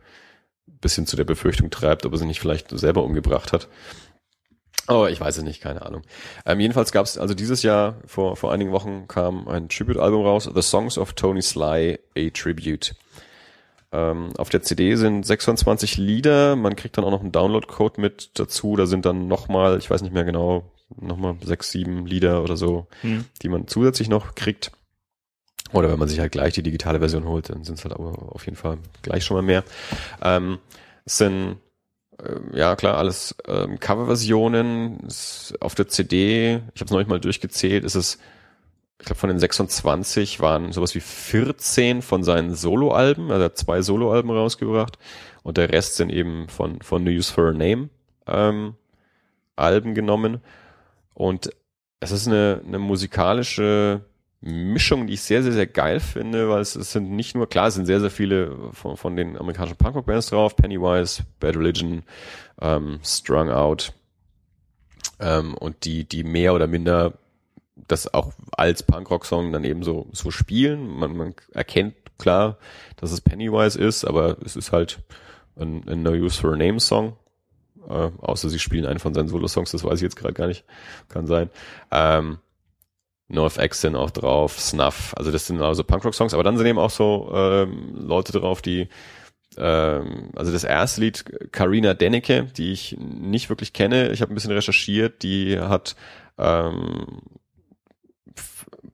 ein 0.68 0.78
bisschen 0.82 1.08
zu 1.08 1.16
der 1.16 1.26
Befürchtung 1.26 1.70
treibt, 1.70 2.06
ob 2.06 2.14
er 2.14 2.18
sich 2.18 2.28
nicht 2.28 2.40
vielleicht 2.40 2.70
selber 2.72 3.04
umgebracht 3.04 3.54
hat. 3.54 3.68
Aber 4.88 5.12
ich 5.12 5.22
weiß 5.22 5.38
es 5.38 5.44
nicht, 5.44 5.62
keine 5.62 5.86
Ahnung. 5.86 6.02
Ähm, 6.46 6.60
jedenfalls 6.60 6.92
gab 6.92 7.06
es, 7.06 7.18
also 7.18 7.34
dieses 7.34 7.64
Jahr, 7.64 7.96
vor, 8.06 8.36
vor 8.36 8.52
einigen 8.52 8.72
Wochen 8.72 9.08
kam 9.08 9.48
ein 9.48 9.70
Tribute-Album 9.70 10.26
raus, 10.26 10.50
The 10.54 10.62
Songs 10.62 10.98
of 10.98 11.14
Tony 11.14 11.42
Sly, 11.42 12.00
a 12.18 12.30
Tribute. 12.34 12.96
Ähm, 13.94 14.30
auf 14.38 14.50
der 14.50 14.64
CD 14.64 14.96
sind 14.96 15.26
26 15.26 15.98
Lieder, 15.98 16.56
man 16.56 16.76
kriegt 16.76 16.98
dann 16.98 17.06
auch 17.06 17.12
noch 17.12 17.22
einen 17.22 17.32
Download-Code 17.32 18.02
mit 18.02 18.32
dazu, 18.36 18.76
da 18.76 18.86
sind 18.86 19.06
dann 19.06 19.28
nochmal, 19.28 19.78
ich 19.78 19.90
weiß 19.90 20.02
nicht 20.02 20.14
mehr 20.14 20.24
genau, 20.24 20.64
nochmal 21.00 21.36
sechs, 21.44 21.72
sieben 21.72 22.06
Lieder 22.06 22.42
oder 22.44 22.58
so, 22.58 22.88
hm. 23.02 23.26
die 23.42 23.50
man 23.50 23.68
zusätzlich 23.68 24.10
noch 24.10 24.36
kriegt. 24.36 24.72
Oder 25.74 25.90
wenn 25.90 26.00
man 26.00 26.10
sich 26.10 26.20
halt 26.20 26.32
gleich 26.32 26.54
die 26.54 26.64
digitale 26.64 27.00
Version 27.00 27.26
holt, 27.26 27.50
dann 27.50 27.64
sind 27.64 27.78
es 27.78 27.86
halt 27.86 27.94
aber 27.94 28.34
auf 28.34 28.46
jeden 28.46 28.58
Fall 28.58 28.78
gleich 29.04 29.24
schon 29.24 29.38
mal 29.38 29.44
mehr. 29.44 29.64
Ähm, 30.22 30.60
es 31.06 31.18
sind 31.18 31.58
ja 32.54 32.76
klar, 32.76 32.98
alles 32.98 33.36
ähm, 33.48 33.80
Coverversionen. 33.80 35.08
Auf 35.60 35.76
der 35.76 35.88
CD, 35.88 36.62
ich 36.74 36.82
habe 36.82 36.86
es 36.86 36.92
noch 36.92 37.00
nicht 37.00 37.10
mal 37.10 37.20
durchgezählt, 37.20 37.84
ist 37.84 37.96
es 37.96 38.18
ich 39.02 39.06
glaube, 39.06 39.20
von 39.20 39.30
den 39.30 39.40
26 39.40 40.42
waren 40.42 40.72
sowas 40.74 40.94
wie 40.94 41.00
14 41.00 42.04
von 42.04 42.24
seinen 42.24 42.54
Soloalben, 42.54 43.32
also 43.32 43.42
er 43.42 43.46
hat 43.46 43.58
zwei 43.58 43.82
Soloalben 43.82 44.30
rausgebracht 44.30 45.00
und 45.42 45.58
der 45.58 45.72
Rest 45.72 45.96
sind 45.96 46.12
eben 46.12 46.48
von, 46.50 46.82
von 46.82 47.04
News 47.04 47.32
for 47.32 47.48
a 47.48 47.52
Name 47.52 47.90
ähm, 48.28 48.76
Alben 49.56 49.96
genommen. 49.96 50.42
Und 51.16 51.50
es 52.00 52.12
ist 52.12 52.28
eine, 52.28 52.62
eine 52.66 52.78
musikalische 52.78 54.02
Mischung, 54.42 55.06
die 55.06 55.14
ich 55.14 55.22
sehr, 55.22 55.44
sehr, 55.44 55.52
sehr 55.52 55.68
geil 55.68 56.00
finde, 56.00 56.50
weil 56.50 56.62
es, 56.62 56.76
es 56.76 56.92
sind 56.92 57.12
nicht 57.12 57.36
nur, 57.36 57.48
klar, 57.48 57.68
es 57.68 57.76
sind 57.76 57.86
sehr, 57.86 58.00
sehr 58.00 58.10
viele 58.10 58.58
von, 58.74 58.98
von 58.98 59.16
den 59.16 59.38
amerikanischen 59.38 59.78
Punkrock-Bands 59.78 60.28
drauf, 60.28 60.56
Pennywise, 60.56 61.24
Bad 61.40 61.56
Religion, 61.56 62.04
ähm, 62.60 63.00
Strung 63.04 63.52
Out, 63.52 63.94
ähm, 65.20 65.54
und 65.54 65.86
die, 65.86 66.06
die 66.06 66.24
mehr 66.24 66.54
oder 66.54 66.68
minder 66.68 67.14
das 67.88 68.14
auch 68.14 68.34
als 68.52 68.84
Punkrock-Song 68.84 69.52
dann 69.52 69.64
eben 69.64 69.84
so, 69.84 70.08
so 70.12 70.32
spielen. 70.32 70.88
Man, 70.88 71.16
man 71.16 71.36
erkennt 71.52 71.96
klar, 72.18 72.58
dass 72.98 73.12
es 73.12 73.22
Pennywise 73.22 73.80
ist, 73.80 74.06
aber 74.06 74.38
es 74.44 74.56
ist 74.56 74.72
halt 74.72 75.00
ein, 75.56 75.88
ein 75.88 76.02
No 76.04 76.12
Use 76.12 76.40
for 76.40 76.54
a 76.54 76.58
Name 76.58 76.80
Song. 76.80 77.16
Äh, 77.88 78.12
außer 78.22 78.50
sie 78.50 78.60
spielen 78.60 78.86
einen 78.86 79.00
von 79.00 79.14
seinen 79.14 79.30
Solo-Songs, 79.30 79.72
das 79.72 79.84
weiß 79.84 79.96
ich 79.96 80.04
jetzt 80.04 80.16
gerade 80.16 80.34
gar 80.34 80.48
nicht. 80.48 80.64
Kann 81.10 81.28
sein. 81.28 81.50
Ähm, 81.92 82.40
North 83.32 83.74
sind 83.74 83.96
auch 83.96 84.12
drauf, 84.12 84.60
Snuff, 84.60 85.14
also 85.18 85.32
das 85.32 85.48
sind 85.48 85.62
also 85.62 85.84
Punkrock-Songs, 85.84 86.34
aber 86.34 86.44
dann 86.44 86.58
sind 86.58 86.68
eben 86.68 86.80
auch 86.80 86.90
so 86.90 87.32
ähm, 87.34 87.94
Leute 87.96 88.32
drauf, 88.34 88.62
die 88.62 88.90
ähm, 89.58 90.30
also 90.36 90.52
das 90.52 90.64
erste 90.64 91.02
Lied, 91.02 91.52
Karina 91.52 91.94
Dennecke, 91.94 92.46
die 92.58 92.72
ich 92.72 92.98
nicht 93.00 93.50
wirklich 93.50 93.74
kenne, 93.74 94.12
ich 94.12 94.22
habe 94.22 94.32
ein 94.32 94.36
bisschen 94.36 94.52
recherchiert, 94.52 95.24
die 95.24 95.60
hat 95.60 95.96
ähm, 96.38 97.22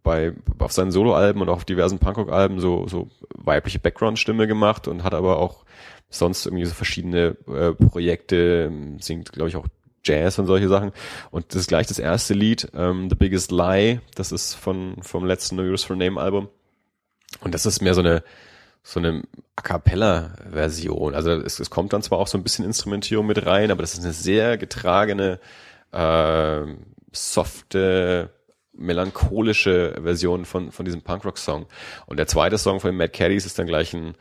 bei 0.03 0.33
auf 0.59 0.71
seinen 0.71 0.91
Soloalben 0.91 1.41
und 1.41 1.49
auch 1.49 1.57
auf 1.57 1.65
diversen 1.65 1.99
Punkrock-Alben 1.99 2.59
so 2.59 2.87
so 2.87 3.09
weibliche 3.35 3.79
Background-Stimme 3.79 4.47
gemacht 4.47 4.87
und 4.87 5.03
hat 5.03 5.13
aber 5.13 5.39
auch 5.39 5.65
sonst 6.09 6.45
irgendwie 6.45 6.65
so 6.65 6.73
verschiedene 6.73 7.35
äh, 7.47 7.73
Projekte, 7.73 8.71
singt 8.99 9.31
glaube 9.33 9.49
ich 9.49 9.55
auch 9.57 9.67
Jazz 10.07 10.39
und 10.39 10.47
solche 10.47 10.69
Sachen. 10.69 10.91
Und 11.31 11.45
das 11.49 11.61
ist 11.61 11.67
gleich 11.67 11.87
das 11.87 11.99
erste 11.99 12.33
Lied, 12.33 12.69
ähm, 12.73 13.09
The 13.09 13.15
Biggest 13.15 13.51
Lie, 13.51 14.01
das 14.15 14.31
ist 14.31 14.53
von 14.53 14.95
vom 15.01 15.25
letzten 15.25 15.55
No 15.55 15.63
Use 15.63 15.85
for 15.85 15.95
Name 15.95 16.19
Album. 16.19 16.49
Und 17.41 17.53
das 17.53 17.65
ist 17.65 17.81
mehr 17.81 17.93
so 17.93 18.01
eine 18.01 18.23
so 18.83 19.01
eine 19.01 19.23
A 19.57 19.61
cappella 19.61 20.35
Version. 20.49 21.13
Also 21.13 21.31
es, 21.31 21.59
es 21.59 21.69
kommt 21.69 21.91
dann 21.91 22.01
zwar 22.01 22.19
auch 22.19 22.27
so 22.27 22.37
ein 22.37 22.43
bisschen 22.43 22.63
Instrumentierung 22.63 23.27
mit 23.27 23.45
rein, 23.45 23.69
aber 23.69 23.81
das 23.81 23.93
ist 23.93 24.03
eine 24.03 24.13
sehr 24.13 24.57
getragene, 24.57 25.41
äh, 25.91 26.61
softe 27.11 28.29
melancholische 28.71 29.99
Version 30.01 30.45
von, 30.45 30.71
von 30.71 30.85
diesem 30.85 31.01
Punkrock-Song. 31.01 31.65
Und 32.05 32.17
der 32.17 32.27
zweite 32.27 32.57
Song 32.57 32.79
von 32.79 32.95
Mad 32.95 33.11
Caddies 33.11 33.45
ist 33.45 33.59
dann 33.59 33.67
gleich 33.67 33.93
ein, 33.93 34.15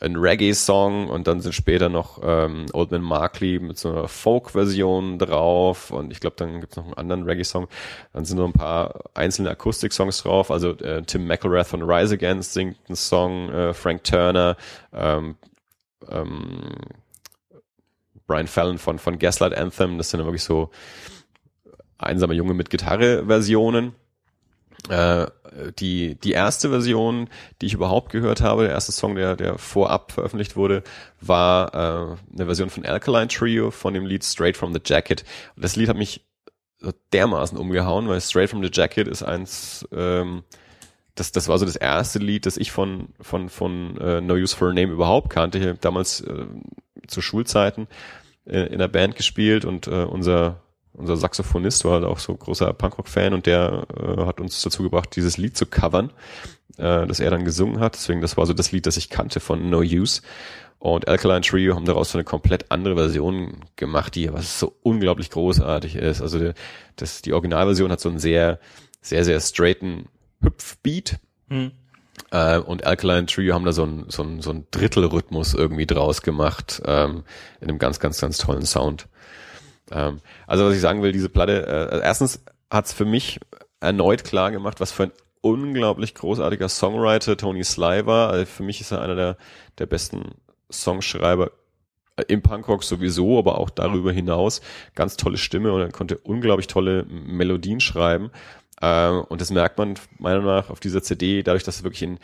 ein 0.00 0.16
Reggae-Song 0.16 1.08
und 1.08 1.26
dann 1.26 1.40
sind 1.40 1.54
später 1.54 1.88
noch 1.88 2.20
ähm, 2.22 2.66
Old 2.72 2.92
Man 2.92 3.02
Markley 3.02 3.58
mit 3.58 3.78
so 3.78 3.90
einer 3.90 4.08
Folk-Version 4.08 5.18
drauf 5.18 5.90
und 5.90 6.12
ich 6.12 6.20
glaube, 6.20 6.36
dann 6.36 6.60
gibt's 6.60 6.76
noch 6.76 6.84
einen 6.84 6.94
anderen 6.94 7.24
Reggae-Song. 7.24 7.66
Dann 8.12 8.24
sind 8.24 8.38
noch 8.38 8.46
ein 8.46 8.52
paar 8.52 9.00
einzelne 9.14 9.50
Akustik-Songs 9.50 10.22
drauf. 10.22 10.52
Also 10.52 10.70
äh, 10.78 11.02
Tim 11.02 11.26
McElrath 11.26 11.66
von 11.66 11.82
Rise 11.82 12.14
Against 12.14 12.52
singt 12.52 12.76
einen 12.88 12.96
Song, 12.96 13.50
äh, 13.50 13.74
Frank 13.74 14.04
Turner, 14.04 14.56
ähm, 14.92 15.34
ähm, 16.08 16.60
Brian 18.28 18.46
Fallon 18.46 18.78
von, 18.78 19.00
von 19.00 19.18
Gaslight 19.18 19.54
Anthem. 19.54 19.98
Das 19.98 20.10
sind 20.10 20.18
dann 20.18 20.26
wirklich 20.26 20.44
so 20.44 20.70
Einsamer 21.98 22.34
Junge 22.34 22.54
mit 22.54 22.70
Gitarre-Versionen. 22.70 23.94
Äh, 24.90 25.26
die, 25.78 26.14
die 26.16 26.32
erste 26.32 26.70
Version, 26.70 27.28
die 27.60 27.66
ich 27.66 27.74
überhaupt 27.74 28.12
gehört 28.12 28.40
habe, 28.40 28.64
der 28.64 28.72
erste 28.72 28.92
Song, 28.92 29.14
der, 29.14 29.36
der 29.36 29.58
vorab 29.58 30.12
veröffentlicht 30.12 30.56
wurde, 30.56 30.82
war 31.20 31.74
äh, 31.74 32.34
eine 32.34 32.46
Version 32.46 32.70
von 32.70 32.84
Alkaline 32.84 33.28
Trio 33.28 33.70
von 33.70 33.94
dem 33.94 34.06
Lied 34.06 34.24
Straight 34.24 34.56
from 34.56 34.72
the 34.72 34.80
Jacket. 34.84 35.24
Und 35.56 35.64
das 35.64 35.76
Lied 35.76 35.88
hat 35.88 35.96
mich 35.96 36.24
dermaßen 37.12 37.58
umgehauen, 37.58 38.08
weil 38.08 38.20
Straight 38.20 38.50
from 38.50 38.62
the 38.62 38.70
Jacket 38.72 39.08
ist 39.08 39.22
eins, 39.22 39.86
ähm, 39.92 40.44
das, 41.14 41.32
das 41.32 41.48
war 41.48 41.58
so 41.58 41.64
das 41.64 41.76
erste 41.76 42.20
Lied, 42.20 42.46
das 42.46 42.56
ich 42.56 42.70
von, 42.70 43.08
von, 43.20 43.48
von 43.48 43.96
äh, 43.98 44.20
No 44.20 44.34
Use 44.34 44.56
for 44.56 44.68
a 44.68 44.72
Name 44.72 44.92
überhaupt 44.92 45.30
kannte. 45.30 45.58
Ich 45.58 45.66
habe 45.66 45.78
damals 45.80 46.20
äh, 46.20 46.46
zu 47.08 47.20
Schulzeiten 47.20 47.88
äh, 48.44 48.60
in 48.72 48.78
der 48.78 48.88
Band 48.88 49.16
gespielt 49.16 49.64
und 49.64 49.88
äh, 49.88 50.04
unser 50.04 50.62
unser 50.92 51.16
Saxophonist 51.16 51.84
war 51.84 51.94
halt 51.94 52.04
auch 52.04 52.18
so 52.18 52.34
großer 52.34 52.72
Punkrock-Fan 52.72 53.32
und 53.34 53.46
der 53.46 53.86
äh, 53.96 54.24
hat 54.24 54.40
uns 54.40 54.60
dazu 54.62 54.82
gebracht, 54.82 55.14
dieses 55.16 55.36
Lied 55.36 55.56
zu 55.56 55.66
covern, 55.66 56.10
äh, 56.76 57.06
das 57.06 57.20
er 57.20 57.30
dann 57.30 57.44
gesungen 57.44 57.80
hat. 57.80 57.94
Deswegen, 57.94 58.20
das 58.20 58.36
war 58.36 58.46
so 58.46 58.52
das 58.52 58.72
Lied, 58.72 58.86
das 58.86 58.96
ich 58.96 59.08
kannte 59.08 59.40
von 59.40 59.70
No 59.70 59.80
Use. 59.80 60.22
Und 60.80 61.08
Alkaline 61.08 61.40
Trio 61.40 61.74
haben 61.74 61.84
daraus 61.84 62.12
so 62.12 62.18
eine 62.18 62.24
komplett 62.24 62.70
andere 62.70 62.94
Version 62.94 63.64
gemacht, 63.76 64.14
die 64.14 64.32
was 64.32 64.60
so 64.60 64.76
unglaublich 64.82 65.30
großartig 65.30 65.96
ist. 65.96 66.22
Also 66.22 66.38
die, 66.38 66.52
das, 66.96 67.20
die 67.22 67.32
Originalversion 67.32 67.90
hat 67.90 68.00
so 68.00 68.08
einen 68.08 68.20
sehr, 68.20 68.60
sehr, 69.00 69.24
sehr 69.24 69.40
straighten 69.40 70.06
Hüpfbeat. 70.40 71.18
Hm. 71.48 71.72
Äh, 72.30 72.58
und 72.58 72.86
Alkaline 72.86 73.26
Trio 73.26 73.54
haben 73.54 73.64
da 73.64 73.72
so 73.72 73.84
ein 73.84 74.04
so 74.08 74.22
ein 74.22 74.40
so 74.40 74.50
ein 74.50 74.66
Drittelrhythmus 74.70 75.54
irgendwie 75.54 75.86
draus 75.86 76.22
gemacht, 76.22 76.80
ähm, 76.84 77.24
in 77.60 77.68
einem 77.68 77.78
ganz, 77.78 77.98
ganz, 77.98 78.20
ganz 78.20 78.38
tollen 78.38 78.66
Sound. 78.66 79.08
Ähm, 79.90 80.18
also 80.46 80.66
was 80.66 80.74
ich 80.74 80.80
sagen 80.80 81.02
will, 81.02 81.12
diese 81.12 81.28
Platte, 81.28 81.66
äh, 81.66 81.92
also 81.92 82.02
erstens 82.02 82.44
hat's 82.70 82.92
für 82.92 83.04
mich 83.04 83.40
erneut 83.80 84.24
klar 84.24 84.50
gemacht, 84.50 84.80
was 84.80 84.92
für 84.92 85.04
ein 85.04 85.12
unglaublich 85.40 86.14
großartiger 86.14 86.68
Songwriter 86.68 87.36
Tony 87.36 87.64
Sly 87.64 88.06
war. 88.06 88.30
Also 88.30 88.46
für 88.46 88.62
mich 88.62 88.80
ist 88.80 88.90
er 88.90 89.02
einer 89.02 89.14
der, 89.14 89.36
der 89.78 89.86
besten 89.86 90.34
Songschreiber 90.70 91.52
im 92.26 92.42
Punkrock 92.42 92.82
sowieso, 92.82 93.38
aber 93.38 93.58
auch 93.58 93.70
darüber 93.70 94.12
hinaus 94.12 94.60
ganz 94.94 95.16
tolle 95.16 95.38
Stimme 95.38 95.72
und 95.72 95.80
er 95.80 95.92
konnte 95.92 96.18
unglaublich 96.18 96.66
tolle 96.66 97.04
Melodien 97.04 97.80
schreiben. 97.80 98.30
Ähm, 98.82 99.22
und 99.28 99.40
das 99.40 99.50
merkt 99.50 99.78
man 99.78 99.94
meiner 100.18 100.40
Meinung 100.40 100.56
nach 100.56 100.70
auf 100.70 100.80
dieser 100.80 101.02
CD, 101.02 101.42
dadurch, 101.42 101.64
dass 101.64 101.84
wirklich 101.84 102.02
in 102.02 102.18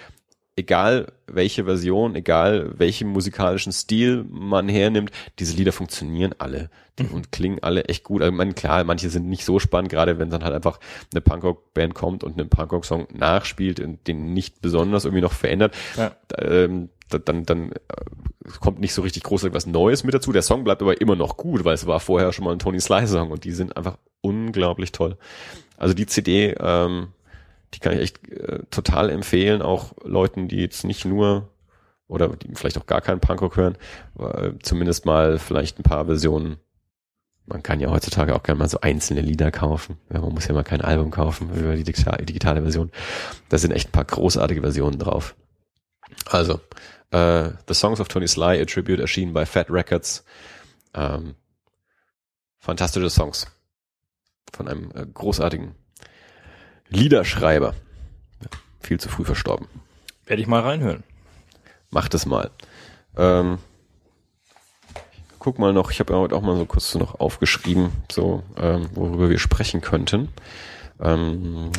egal 0.57 1.13
welche 1.27 1.65
Version, 1.65 2.15
egal 2.15 2.73
welchen 2.77 3.09
musikalischen 3.09 3.73
Stil 3.73 4.25
man 4.29 4.69
hernimmt, 4.69 5.11
diese 5.39 5.57
Lieder 5.57 5.73
funktionieren 5.73 6.35
alle 6.39 6.71
die, 6.99 7.05
und 7.05 7.33
klingen 7.33 7.59
alle 7.63 7.85
echt 7.87 8.05
gut. 8.05 8.23
Also 8.23 8.33
man, 8.33 8.55
klar, 8.55 8.85
manche 8.85 9.11
sind 9.11 9.29
nicht 9.29 9.45
so 9.45 9.59
spannend, 9.59 9.91
gerade 9.91 10.19
wenn 10.19 10.31
dann 10.31 10.45
halt 10.45 10.55
einfach 10.55 10.79
eine 11.13 11.21
Punkrock-Band 11.21 11.95
kommt 11.95 12.23
und 12.23 12.39
einen 12.39 12.49
Punkrock-Song 12.49 13.09
nachspielt 13.13 13.81
und 13.81 14.07
den 14.07 14.33
nicht 14.33 14.61
besonders 14.61 15.05
irgendwie 15.05 15.23
noch 15.23 15.33
verändert. 15.33 15.75
Ja. 15.97 16.13
Ähm, 16.39 16.91
dann, 17.09 17.45
dann 17.45 17.73
äh, 17.73 17.77
kommt 18.61 18.81
nicht 18.81 18.95
so 18.95 19.03
richtig 19.03 19.25
groß 19.25 19.53
was 19.53 19.67
Neues 19.67 20.05
mit 20.05 20.15
dazu. 20.15 20.33
Der 20.33 20.43
Song 20.43 20.65
bleibt 20.65 20.83
aber 20.83 21.01
immer 21.01 21.17
noch 21.17 21.37
gut, 21.37 21.65
weil 21.65 21.75
es 21.75 21.87
war 21.87 22.01
vorher 22.01 22.33
schon 22.33 22.45
mal 22.45 22.53
ein 22.53 22.59
Tony 22.59 22.81
Sly 22.81 23.07
Song 23.07 23.31
und 23.31 23.45
die 23.45 23.53
sind 23.53 23.77
einfach 23.77 23.99
unglaublich 24.21 24.93
toll. 24.93 25.17
Also 25.77 25.95
die 25.95 26.07
CD, 26.07 26.55
ähm, 26.59 27.09
die 27.75 27.81
kann 27.81 27.93
ich 27.93 28.01
echt 28.01 28.29
äh, 28.31 28.61
total 28.71 29.11
empfehlen, 29.11 29.63
auch 29.63 29.93
Leuten, 30.05 30.49
die 30.49 30.61
jetzt 30.61 30.85
nicht 30.85 31.05
nur 31.05 31.51
oder 32.07 32.29
die 32.29 32.55
vielleicht 32.55 32.79
auch 32.79 32.87
gar 32.87 33.01
keinen 33.01 33.21
Punkrock 33.21 33.57
hören, 33.57 33.77
äh, 34.19 34.53
zumindest 34.63 35.07
mal 35.07 35.39
vielleicht 35.39 35.79
ein 35.79 35.83
paar 35.83 36.07
Versionen. 36.07 36.59
Man 37.47 37.63
kann 37.63 37.81
ja 37.81 37.91
heutzutage 37.91 38.35
auch 38.35 38.43
gerne 38.43 38.59
mal 38.59 38.69
so 38.69 38.81
einzelne 38.81 39.21
Lieder 39.21 39.51
kaufen. 39.51 39.99
Ja, 40.13 40.21
man 40.21 40.33
muss 40.33 40.47
ja 40.47 40.55
mal 40.55 40.65
kein 40.65 40.81
Album 40.81 41.11
kaufen 41.11 41.51
über 41.55 41.77
die 41.77 41.85
digitale, 41.85 42.25
digitale 42.25 42.63
Version. 42.63 42.91
Da 43.49 43.59
sind 43.59 43.73
echt 43.73 43.89
ein 43.89 43.93
paar 43.93 44.05
großartige 44.05 44.63
Versionen 44.63 44.99
drauf. 44.99 45.35
Also, 46.27 46.61
äh, 47.11 47.51
The 47.69 47.75
Songs 47.75 48.01
of 48.01 48.09
Tony 48.09 48.29
Sly, 48.29 48.61
a 48.61 48.65
Tribute, 48.65 49.01
erschienen 49.01 49.35
bei 49.35 49.45
Fat 49.45 49.71
Records. 49.71 50.25
Ähm, 50.95 51.35
fantastische 52.59 53.11
Songs 53.11 53.47
von 54.55 54.69
einem 54.69 54.91
äh, 54.95 55.05
großartigen 55.07 55.75
Liederschreiber. 56.95 57.75
Viel 58.81 59.01
zu 59.01 59.09
früh 59.09 59.25
verstorben. 59.25 59.67
Werde 60.27 60.43
ich 60.43 60.49
mal 60.49 60.61
reinhören. 60.61 61.03
Mach 61.91 62.09
das 62.09 62.27
mal. 62.27 62.51
Ähm, 63.17 63.59
guck 65.39 65.59
mal 65.59 65.73
noch, 65.73 65.91
ich 65.91 66.01
habe 66.01 66.13
ja 66.13 66.19
heute 66.19 66.35
auch 66.35 66.43
mal 66.43 66.57
so 66.57 66.67
kurz 66.67 66.95
noch 66.95 67.21
aufgeschrieben, 67.21 67.91
so 68.11 68.43
ähm, 68.57 68.89
worüber 68.95 69.29
wir 69.31 69.39
sprechen 69.39 69.81
könnten. 69.81 70.29
Ähm, 71.01 71.71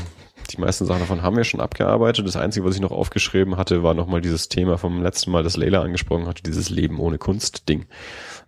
die 0.51 0.61
meisten 0.61 0.85
Sachen 0.85 0.99
davon 0.99 1.21
haben 1.21 1.35
wir 1.35 1.43
schon 1.43 1.61
abgearbeitet. 1.61 2.27
Das 2.27 2.35
Einzige, 2.35 2.65
was 2.65 2.75
ich 2.75 2.81
noch 2.81 2.91
aufgeschrieben 2.91 3.57
hatte, 3.57 3.83
war 3.83 3.93
nochmal 3.93 4.21
dieses 4.21 4.49
Thema 4.49 4.77
vom 4.77 5.01
letzten 5.01 5.31
Mal, 5.31 5.43
das 5.43 5.57
Leila 5.57 5.81
angesprochen 5.81 6.27
hatte, 6.27 6.43
dieses 6.43 6.69
Leben 6.69 6.99
ohne 6.99 7.17
Kunst-Ding. 7.17 7.85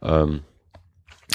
Ähm, 0.02 0.42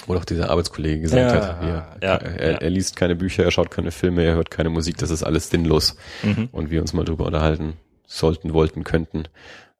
wo 0.06 0.14
doch 0.14 0.24
dieser 0.24 0.50
Arbeitskollege 0.50 1.02
gesagt 1.02 1.32
ja, 1.32 1.46
hat, 1.46 1.62
ja, 1.62 1.96
ja, 2.02 2.14
er, 2.16 2.62
er, 2.62 2.70
liest 2.70 2.96
keine 2.96 3.14
Bücher, 3.14 3.44
er 3.44 3.50
schaut 3.50 3.70
keine 3.70 3.90
Filme, 3.90 4.24
er 4.24 4.34
hört 4.34 4.50
keine 4.50 4.70
Musik, 4.70 4.96
das 4.98 5.10
ist 5.10 5.22
alles 5.22 5.50
sinnlos. 5.50 5.96
Mhm. 6.22 6.48
Und 6.50 6.70
wir 6.70 6.80
uns 6.80 6.92
mal 6.92 7.04
drüber 7.04 7.26
unterhalten 7.26 7.74
sollten, 8.06 8.52
wollten, 8.52 8.84
könnten, 8.84 9.24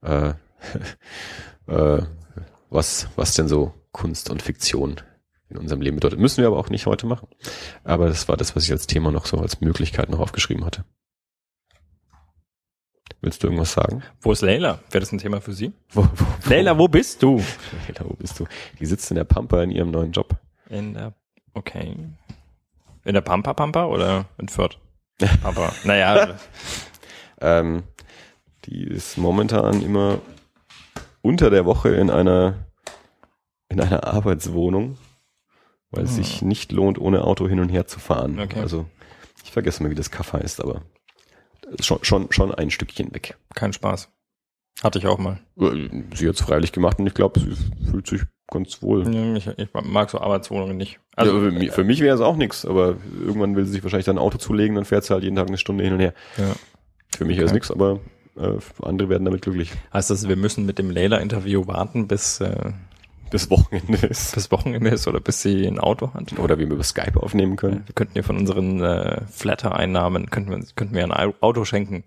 äh, 0.03 0.29
äh, 1.67 2.03
was, 2.71 3.09
was 3.17 3.35
denn 3.35 3.49
so 3.49 3.75
Kunst 3.93 4.31
und 4.31 4.43
Fiktion 4.43 5.01
in 5.51 5.59
unserem 5.59 5.83
Leben 5.83 5.97
bedeutet. 5.97 6.19
Müssen 6.19 6.39
wir 6.39 6.47
aber 6.47 6.59
auch 6.59 6.71
nicht 6.71 6.87
heute 6.87 7.07
machen. 7.07 7.29
Aber 7.85 8.09
das 8.09 8.29
war 8.29 8.37
das, 8.37 8.57
was 8.57 8.65
ich 8.65 8.73
als 8.73 8.87
Thema 8.87 9.11
noch 9.13 9.27
so 9.27 9.39
als 9.39 9.61
Möglichkeit 9.61 10.09
noch 10.09 10.21
aufgeschrieben 10.21 10.65
hatte. 10.65 10.85
Willst 13.21 13.43
du 13.43 13.47
irgendwas 13.47 13.73
sagen? 13.73 14.03
Wo 14.21 14.33
ist 14.33 14.43
Leila? 14.43 14.81
Wäre 14.91 15.01
das 15.01 15.13
ein 15.13 15.19
Thema 15.19 15.41
für 15.41 15.53
Sie? 15.53 15.73
Wo, 15.91 16.03
wo, 16.03 16.09
wo? 16.15 16.51
Leila, 16.51 16.77
wo 16.77 16.89
bist 16.89 17.23
du? 17.23 17.37
Leila, 17.87 18.09
wo 18.09 18.15
bist 18.15 18.41
du? 18.41 18.47
Die 18.81 18.87
sitzt 18.87 19.11
in 19.11 19.17
der 19.17 19.25
Pampa 19.25 19.63
in 19.63 19.71
ihrem 19.71 19.91
neuen 19.91 20.13
Job. 20.13 20.35
In 20.69 20.95
der, 20.95 21.15
okay. 21.55 21.97
In 23.05 23.15
der 23.15 23.21
Pampa 23.21 23.55
Pampa 23.55 23.87
oder 23.87 24.27
in 24.39 24.49
Fürth? 24.49 24.79
Pampa. 25.43 25.73
naja. 25.85 26.37
ähm, 27.41 27.85
die 28.65 28.85
ist 28.85 29.19
momentan 29.19 29.83
immer 29.83 30.19
unter 31.21 31.51
der 31.51 31.65
Woche 31.65 31.91
in 31.91 32.11
einer, 32.11 32.67
in 33.69 33.81
einer 33.81 34.05
Arbeitswohnung, 34.05 34.99
weil 35.91 36.05
es 36.05 36.17
sich 36.17 36.43
nicht 36.43 36.73
lohnt, 36.73 36.99
ohne 36.99 37.25
Auto 37.25 37.49
hin 37.49 37.61
und 37.61 37.69
her 37.69 37.87
zu 37.87 38.01
fahren. 38.01 38.41
Okay. 38.41 38.61
Also, 38.61 38.87
ich 39.45 39.53
vergesse 39.53 39.83
mal, 39.83 39.91
wie 39.91 39.97
das 39.97 40.11
Kaff 40.11 40.33
heißt, 40.33 40.61
aber 40.61 40.83
schon, 41.81 41.99
schon, 42.03 42.33
schon 42.33 42.55
ein 42.55 42.71
Stückchen 42.71 43.15
weg. 43.15 43.37
Kein 43.55 43.73
Spaß. 43.73 44.09
Hatte 44.83 44.99
ich 44.99 45.07
auch 45.07 45.19
mal. 45.19 45.39
Äh, 45.61 45.89
sie 46.15 46.29
hat 46.29 46.35
es 46.35 46.41
freilich 46.41 46.73
gemacht 46.73 46.99
und 46.99 47.07
ich 47.07 47.15
glaube, 47.15 47.41
sie 47.41 47.57
fühlt 47.91 48.07
sich 48.07 48.23
ganz 48.51 48.83
wohl. 48.83 49.07
Ich, 49.37 49.47
ich 49.47 49.69
mag 49.73 50.11
so 50.11 50.19
Arbeitswohnungen 50.19 50.77
nicht. 50.77 50.99
Also 51.17 51.35
ja, 51.35 51.41
für, 51.41 51.53
mich, 51.53 51.71
für 51.73 51.85
mich 51.85 52.01
wäre 52.01 52.15
es 52.15 52.21
auch 52.21 52.37
nichts, 52.37 52.65
aber 52.65 52.97
irgendwann 53.21 53.57
will 53.57 53.65
sie 53.65 53.73
sich 53.73 53.83
wahrscheinlich 53.83 54.07
dann 54.07 54.17
ein 54.17 54.23
Auto 54.23 54.39
zulegen, 54.39 54.77
dann 54.77 54.85
fährt 54.85 55.05
sie 55.05 55.13
halt 55.13 55.25
jeden 55.25 55.37
Tag 55.37 55.49
eine 55.49 55.59
Stunde 55.59 55.85
hin 55.85 55.95
und 55.95 56.01
her. 56.01 56.15
Ja. 56.37 56.53
Für 57.17 57.25
mich 57.25 57.37
okay. 57.37 57.47
ist 57.47 57.53
nichts, 57.53 57.71
aber 57.71 58.01
äh, 58.37 58.59
andere 58.83 59.09
werden 59.09 59.25
damit 59.25 59.43
glücklich. 59.43 59.71
Heißt 59.93 60.11
das, 60.11 60.29
wir 60.29 60.37
müssen 60.37 60.67
mit 60.67 60.79
dem 60.79 60.91
Layla-Interview 60.91 61.67
warten, 61.67 62.09
bis 62.09 62.41
äh, 62.41 62.73
bis 63.33 63.51
Wochenende 63.51 64.07
ist. 64.07 64.35
Bis 64.35 64.51
Wochenende 64.53 64.91
ist 64.91 65.09
oder 65.09 65.19
bis 65.19 65.43
sie 65.43 65.67
ein 65.67 65.81
Auto 65.81 66.13
hat. 66.15 66.39
Oder 66.39 66.59
wie 66.59 66.67
wir 66.67 66.75
über 66.75 66.85
Skype 66.85 67.21
aufnehmen 67.21 67.57
können. 67.57 67.83
Wir 67.87 67.95
könnten 67.95 68.17
ihr 68.17 68.25
von 68.25 68.37
unseren 68.37 68.81
äh, 68.81 69.23
Flatter-Einnahmen, 69.31 70.31
könnten 70.31 70.51
wir, 70.51 70.63
könnten 70.77 70.95
wir 70.95 71.03
ein 71.03 71.35
Auto 71.41 71.65
schenken. 71.65 72.05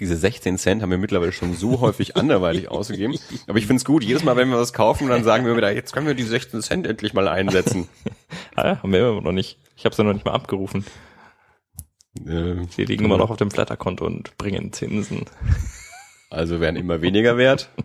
Diese 0.00 0.16
16 0.16 0.58
Cent 0.58 0.82
haben 0.82 0.90
wir 0.90 0.98
mittlerweile 0.98 1.32
schon 1.32 1.54
so 1.54 1.80
häufig 1.80 2.16
anderweitig 2.16 2.68
ausgegeben. 2.70 3.16
Aber 3.46 3.58
ich 3.58 3.66
find's 3.66 3.84
gut, 3.84 4.02
jedes 4.02 4.24
Mal, 4.24 4.36
wenn 4.36 4.50
wir 4.50 4.58
was 4.58 4.72
kaufen, 4.72 5.08
dann 5.08 5.24
sagen 5.24 5.46
wir 5.46 5.56
wieder, 5.56 5.72
jetzt 5.72 5.92
können 5.92 6.08
wir 6.08 6.14
die 6.14 6.24
16 6.24 6.60
Cent 6.60 6.86
endlich 6.86 7.14
mal 7.14 7.28
einsetzen. 7.28 7.88
ah, 8.56 8.82
haben 8.82 8.92
wir 8.92 9.08
immer 9.08 9.20
noch 9.20 9.32
nicht. 9.32 9.58
Ich 9.76 9.84
habe 9.84 9.94
ja 9.96 10.04
noch 10.04 10.12
nicht 10.12 10.26
mal 10.26 10.34
abgerufen. 10.34 10.84
Äh, 12.26 12.56
Sie 12.70 12.84
liegen 12.84 13.04
immer 13.04 13.16
noch 13.16 13.30
auf 13.30 13.36
dem 13.36 13.52
Flatter-Konto 13.52 14.04
und 14.04 14.36
bringen 14.38 14.72
Zinsen. 14.72 15.24
Also 16.30 16.60
werden 16.60 16.76
immer 16.76 17.00
weniger 17.00 17.36
wert. 17.36 17.70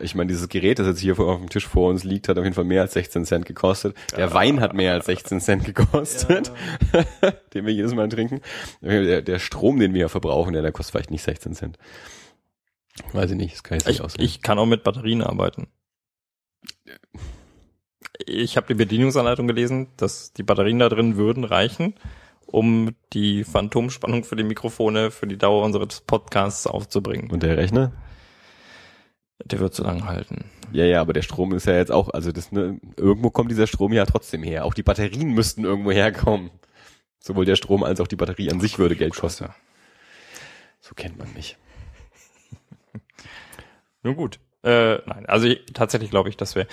Ich 0.00 0.14
meine, 0.14 0.28
dieses 0.28 0.48
Gerät, 0.48 0.78
das 0.78 0.86
jetzt 0.86 1.00
hier 1.00 1.18
auf 1.18 1.38
dem 1.38 1.48
Tisch 1.48 1.66
vor 1.66 1.90
uns 1.90 2.04
liegt, 2.04 2.28
hat 2.28 2.38
auf 2.38 2.44
jeden 2.44 2.54
Fall 2.54 2.64
mehr 2.64 2.82
als 2.82 2.92
16 2.94 3.24
Cent 3.24 3.46
gekostet. 3.46 3.96
Der 4.12 4.26
ja. 4.26 4.34
Wein 4.34 4.60
hat 4.60 4.74
mehr 4.74 4.92
als 4.92 5.06
16 5.06 5.40
Cent 5.40 5.64
gekostet, 5.64 6.52
ja. 6.92 7.30
den 7.54 7.66
wir 7.66 7.72
jedes 7.72 7.94
Mal 7.94 8.08
trinken. 8.08 8.40
Der, 8.80 9.22
der, 9.22 9.38
Strom, 9.38 9.78
den 9.78 9.94
wir 9.94 10.02
ja 10.02 10.08
verbrauchen, 10.08 10.52
der, 10.52 10.62
der 10.62 10.72
kostet 10.72 10.92
vielleicht 10.92 11.10
nicht 11.10 11.22
16 11.22 11.54
Cent. 11.54 11.78
Weiß 13.12 13.30
ich 13.30 13.36
nicht, 13.36 13.54
das 13.54 13.62
kann 13.62 13.78
ich 13.78 13.86
nicht 13.86 14.00
ausrechnen. 14.00 14.26
Ich 14.26 14.42
kann 14.42 14.58
auch 14.58 14.66
mit 14.66 14.82
Batterien 14.82 15.22
arbeiten. 15.22 15.68
Ich 18.26 18.56
habe 18.56 18.66
die 18.66 18.74
Bedienungsanleitung 18.74 19.46
gelesen, 19.46 19.88
dass 19.96 20.32
die 20.32 20.42
Batterien 20.42 20.78
da 20.78 20.88
drin 20.88 21.16
würden 21.16 21.44
reichen, 21.44 21.94
um 22.46 22.94
die 23.12 23.44
Phantomspannung 23.44 24.24
für 24.24 24.36
die 24.36 24.42
Mikrofone 24.42 25.10
für 25.10 25.26
die 25.26 25.38
Dauer 25.38 25.64
unseres 25.64 26.00
Podcasts 26.00 26.66
aufzubringen. 26.66 27.30
Und 27.30 27.42
der 27.42 27.56
Rechner? 27.56 27.92
Der 29.44 29.60
wird 29.60 29.74
so 29.74 29.84
lange 29.84 30.04
halten. 30.04 30.44
Ja, 30.72 30.84
ja, 30.84 31.00
aber 31.00 31.12
der 31.12 31.22
Strom 31.22 31.54
ist 31.54 31.66
ja 31.66 31.74
jetzt 31.74 31.92
auch, 31.92 32.10
also 32.10 32.32
das, 32.32 32.52
ne, 32.52 32.80
irgendwo 32.96 33.30
kommt 33.30 33.50
dieser 33.50 33.66
Strom 33.66 33.92
ja 33.92 34.04
trotzdem 34.04 34.42
her. 34.42 34.64
Auch 34.64 34.74
die 34.74 34.82
Batterien 34.82 35.32
müssten 35.32 35.64
irgendwo 35.64 35.92
herkommen. 35.92 36.50
Sowohl 37.20 37.44
der 37.44 37.56
Strom 37.56 37.82
als 37.82 38.00
auch 38.00 38.06
die 38.06 38.16
Batterie 38.16 38.50
an 38.50 38.60
sich 38.60 38.78
würde 38.78 38.96
Geld 38.96 39.14
kosten. 39.14 39.48
So 40.80 40.94
kennt 40.94 41.18
man 41.18 41.32
mich. 41.34 41.56
Nun 44.02 44.16
gut. 44.16 44.38
Äh, 44.62 44.98
nein, 45.06 45.26
also 45.26 45.46
ich, 45.46 45.64
tatsächlich 45.72 46.10
glaube 46.10 46.28
ich, 46.28 46.36
dass 46.36 46.54
wir. 46.54 46.66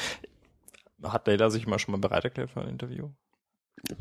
Hat 1.04 1.28
Dayla 1.28 1.50
sich 1.50 1.68
mal 1.68 1.78
schon 1.78 1.92
mal 1.92 2.00
bereit 2.00 2.24
erklärt 2.24 2.50
für 2.50 2.62
ein 2.62 2.70
Interview? 2.70 3.10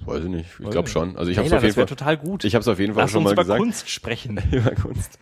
Weiß 0.07 0.25
ich 0.25 0.31
nicht. 0.31 0.49
Ich 0.59 0.71
glaube 0.71 0.89
schon. 0.89 1.17
Also 1.17 1.31
ich 1.31 1.39
habe 1.39 1.55
auf 1.55 1.63
jeden 1.63 1.75
Fall 1.75 1.87
total 1.87 2.17
gut. 2.17 2.45
Ich 2.45 2.55
habe 2.55 2.61
es 2.63 2.69
auf 2.69 2.79
jeden 2.79 2.95
Fall 2.95 3.03
Lass 3.03 3.11
schon 3.11 3.23
mal 3.23 3.33
über 3.33 3.43
gesagt. 3.43 3.61
Kunst 3.61 3.91
sprechen. 3.91 4.41
über 4.51 4.71
Kunst. 4.71 5.19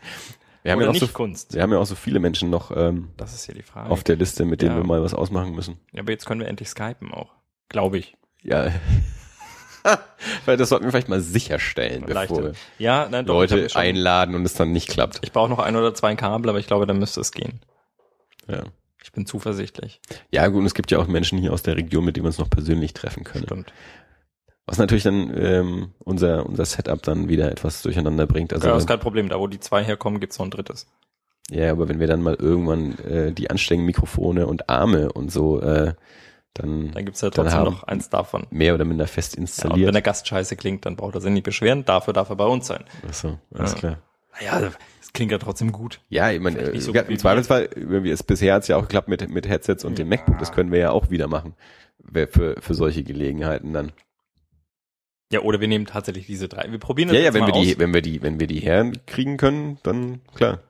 Wir 0.63 0.73
haben, 0.73 0.81
ja 0.81 0.91
auch 0.91 0.95
so, 0.95 1.09
Kunst. 1.09 1.55
wir 1.55 1.63
haben 1.63 1.73
ja 1.73 1.79
auch 1.79 1.87
so 1.87 1.97
viele 1.97 2.21
Menschen 2.21 2.49
noch 2.49 2.71
ähm, 2.77 3.11
das 3.17 3.35
ist 3.35 3.49
ja 3.49 3.55
die 3.55 3.63
Frage. 3.63 3.91
auf 3.91 4.05
der 4.05 4.15
Liste, 4.15 4.45
mit 4.45 4.63
denen 4.63 4.73
ja. 4.73 4.77
wir 4.79 4.85
mal 4.85 5.03
was 5.03 5.13
ausmachen 5.13 5.55
müssen. 5.55 5.81
Ja, 5.93 6.03
aber 6.03 6.13
jetzt 6.13 6.25
können 6.25 6.41
wir 6.41 6.47
endlich 6.47 6.69
skypen 6.69 7.13
auch. 7.13 7.31
Glaube 7.69 7.99
ich. 7.99 8.17
Ja. 8.43 8.71
Weil 10.45 10.57
das 10.57 10.69
sollten 10.69 10.85
wir 10.85 10.93
vielleicht 10.93 11.09
mal 11.09 11.21
sicherstellen, 11.21 12.05
bevor 12.07 12.45
wir 12.45 12.53
ja, 12.79 13.09
nein, 13.11 13.27
doch, 13.27 13.35
Leute 13.35 13.69
einladen 13.75 14.37
und 14.37 14.45
es 14.45 14.55
dann 14.55 14.71
nicht 14.71 14.89
klappt. 14.89 15.19
Ich 15.23 15.33
brauche 15.33 15.49
noch 15.49 15.59
ein 15.59 15.75
oder 15.75 15.95
zwei 15.95 16.15
Kabel, 16.15 16.49
aber 16.49 16.61
ich 16.61 16.69
glaube, 16.69 16.87
dann 16.87 16.99
müsste 16.99 17.21
es 17.21 17.33
gehen. 17.33 17.61
Ja. 18.49 18.63
Ich 19.03 19.11
bin 19.11 19.27
zuversichtlich. 19.27 20.01
Ja, 20.31 20.47
gut, 20.47 20.61
und 20.61 20.67
es 20.67 20.75
gibt 20.75 20.93
ja 20.93 20.99
auch 20.99 21.09
Menschen 21.09 21.39
hier 21.39 21.53
aus 21.53 21.63
der 21.63 21.77
Region, 21.77 22.05
mit 22.05 22.17
denen 22.17 22.25
wir 22.25 22.29
uns 22.29 22.39
noch 22.39 22.51
persönlich 22.51 22.95
treffen 22.95 23.25
können. 23.25 23.45
Stimmt. 23.45 23.73
Was 24.67 24.79
natürlich 24.79 25.03
dann 25.03 25.33
ähm, 25.37 25.91
unser, 25.99 26.47
unser 26.47 26.65
Setup 26.65 27.03
dann 27.03 27.29
wieder 27.29 27.51
etwas 27.51 27.83
durcheinander 27.83 28.27
bringt. 28.27 28.53
Also, 28.53 28.69
ja, 28.69 28.75
das 28.75 28.85
ist 28.85 28.89
kein 28.89 29.01
Problem. 29.01 29.29
Da, 29.29 29.39
wo 29.39 29.49
die 29.49 29.61
zwei 29.61 29.83
herkommen, 29.83 30.21
gibt's 30.21 30.39
noch 30.39 30.47
ein 30.47 30.51
drittes. 30.51 30.87
Ja, 31.51 31.73
aber 31.73 31.89
wenn 31.89 31.99
wir 31.99 32.07
dann 32.07 32.23
mal 32.23 32.35
irgendwann 32.35 32.99
äh, 33.01 33.33
die 33.33 33.51
anständigen 33.51 33.87
Mikrofone 33.87 34.47
und 34.47 34.69
Arme 34.69 35.13
und 35.13 35.33
so, 35.33 35.61
äh, 35.61 35.95
dann, 36.55 36.93
dann 36.93 37.05
gibt's 37.05 37.21
ja 37.23 37.31
trotzdem 37.31 37.65
noch 37.65 37.83
eins 37.85 38.09
davon. 38.11 38.47
Mehr 38.51 38.75
oder 38.75 38.85
minder 38.85 39.07
fest 39.07 39.35
installiert. 39.35 39.79
Ja, 39.79 39.83
und 39.83 39.87
wenn 39.89 39.95
der 39.95 40.03
Gast 40.03 40.29
scheiße 40.29 40.55
klingt, 40.57 40.87
dann 40.87 40.97
braucht 40.97 41.15
er 41.15 41.21
sich 41.21 41.33
nicht 41.33 41.45
beschweren. 41.45 41.85
Dafür 41.85 42.13
darf 42.13 42.31
er 42.31 42.37
bei 42.37 42.47
uns 42.47 42.67
sein. 42.67 42.85
Ach 43.09 43.15
so, 43.15 43.39
alles 43.55 43.73
ja. 43.73 43.79
klar. 43.79 43.99
Naja, 44.39 44.61
das 45.01 45.13
klingt 45.13 45.33
ja 45.33 45.39
trotzdem 45.39 45.73
gut. 45.73 46.01
Ja, 46.09 46.31
ich 46.31 46.41
meine, 46.41 46.81
so 46.81 46.93
äh, 46.93 47.09
wie 47.09 47.13
im 47.13 47.19
Zweifelsfall, 47.19 47.69
irgendwie 47.75 48.11
es 48.11 48.23
bisher 48.23 48.55
hat's 48.55 48.69
ja 48.69 48.77
auch 48.77 48.83
geklappt 48.83 49.09
mit, 49.09 49.29
mit 49.29 49.49
Headsets 49.49 49.85
und 49.85 49.99
dem 49.99 50.09
MacBook, 50.09 50.39
das 50.39 50.53
können 50.53 50.71
wir 50.71 50.79
ja 50.79 50.91
auch 50.91 51.11
wieder 51.11 51.27
machen. 51.27 51.55
Für, 52.13 52.57
für 52.61 52.75
solche 52.75 53.03
Gelegenheiten 53.03 53.73
dann. 53.73 53.93
Ja, 55.33 55.41
oder 55.41 55.61
wir 55.61 55.69
nehmen 55.69 55.87
tatsächlich 55.87 56.27
diese 56.27 56.49
drei. 56.49 56.71
Wir 56.71 56.79
probieren 56.79 57.09
das 57.09 57.15
Ja, 57.17 57.21
ja, 57.21 57.25
jetzt 57.27 57.35
wenn 57.35 57.41
mal 57.41 57.55
wir 57.55 57.63
die, 57.63 57.73
aus. 57.73 57.79
wenn 57.79 57.95
wir 57.95 58.03
die, 58.03 58.23
wenn 58.23 58.39
wir 58.39 58.47
die 58.47 58.61
herkriegen 58.61 59.37
können, 59.39 59.79
dann 59.83 60.21
klar. 60.35 60.61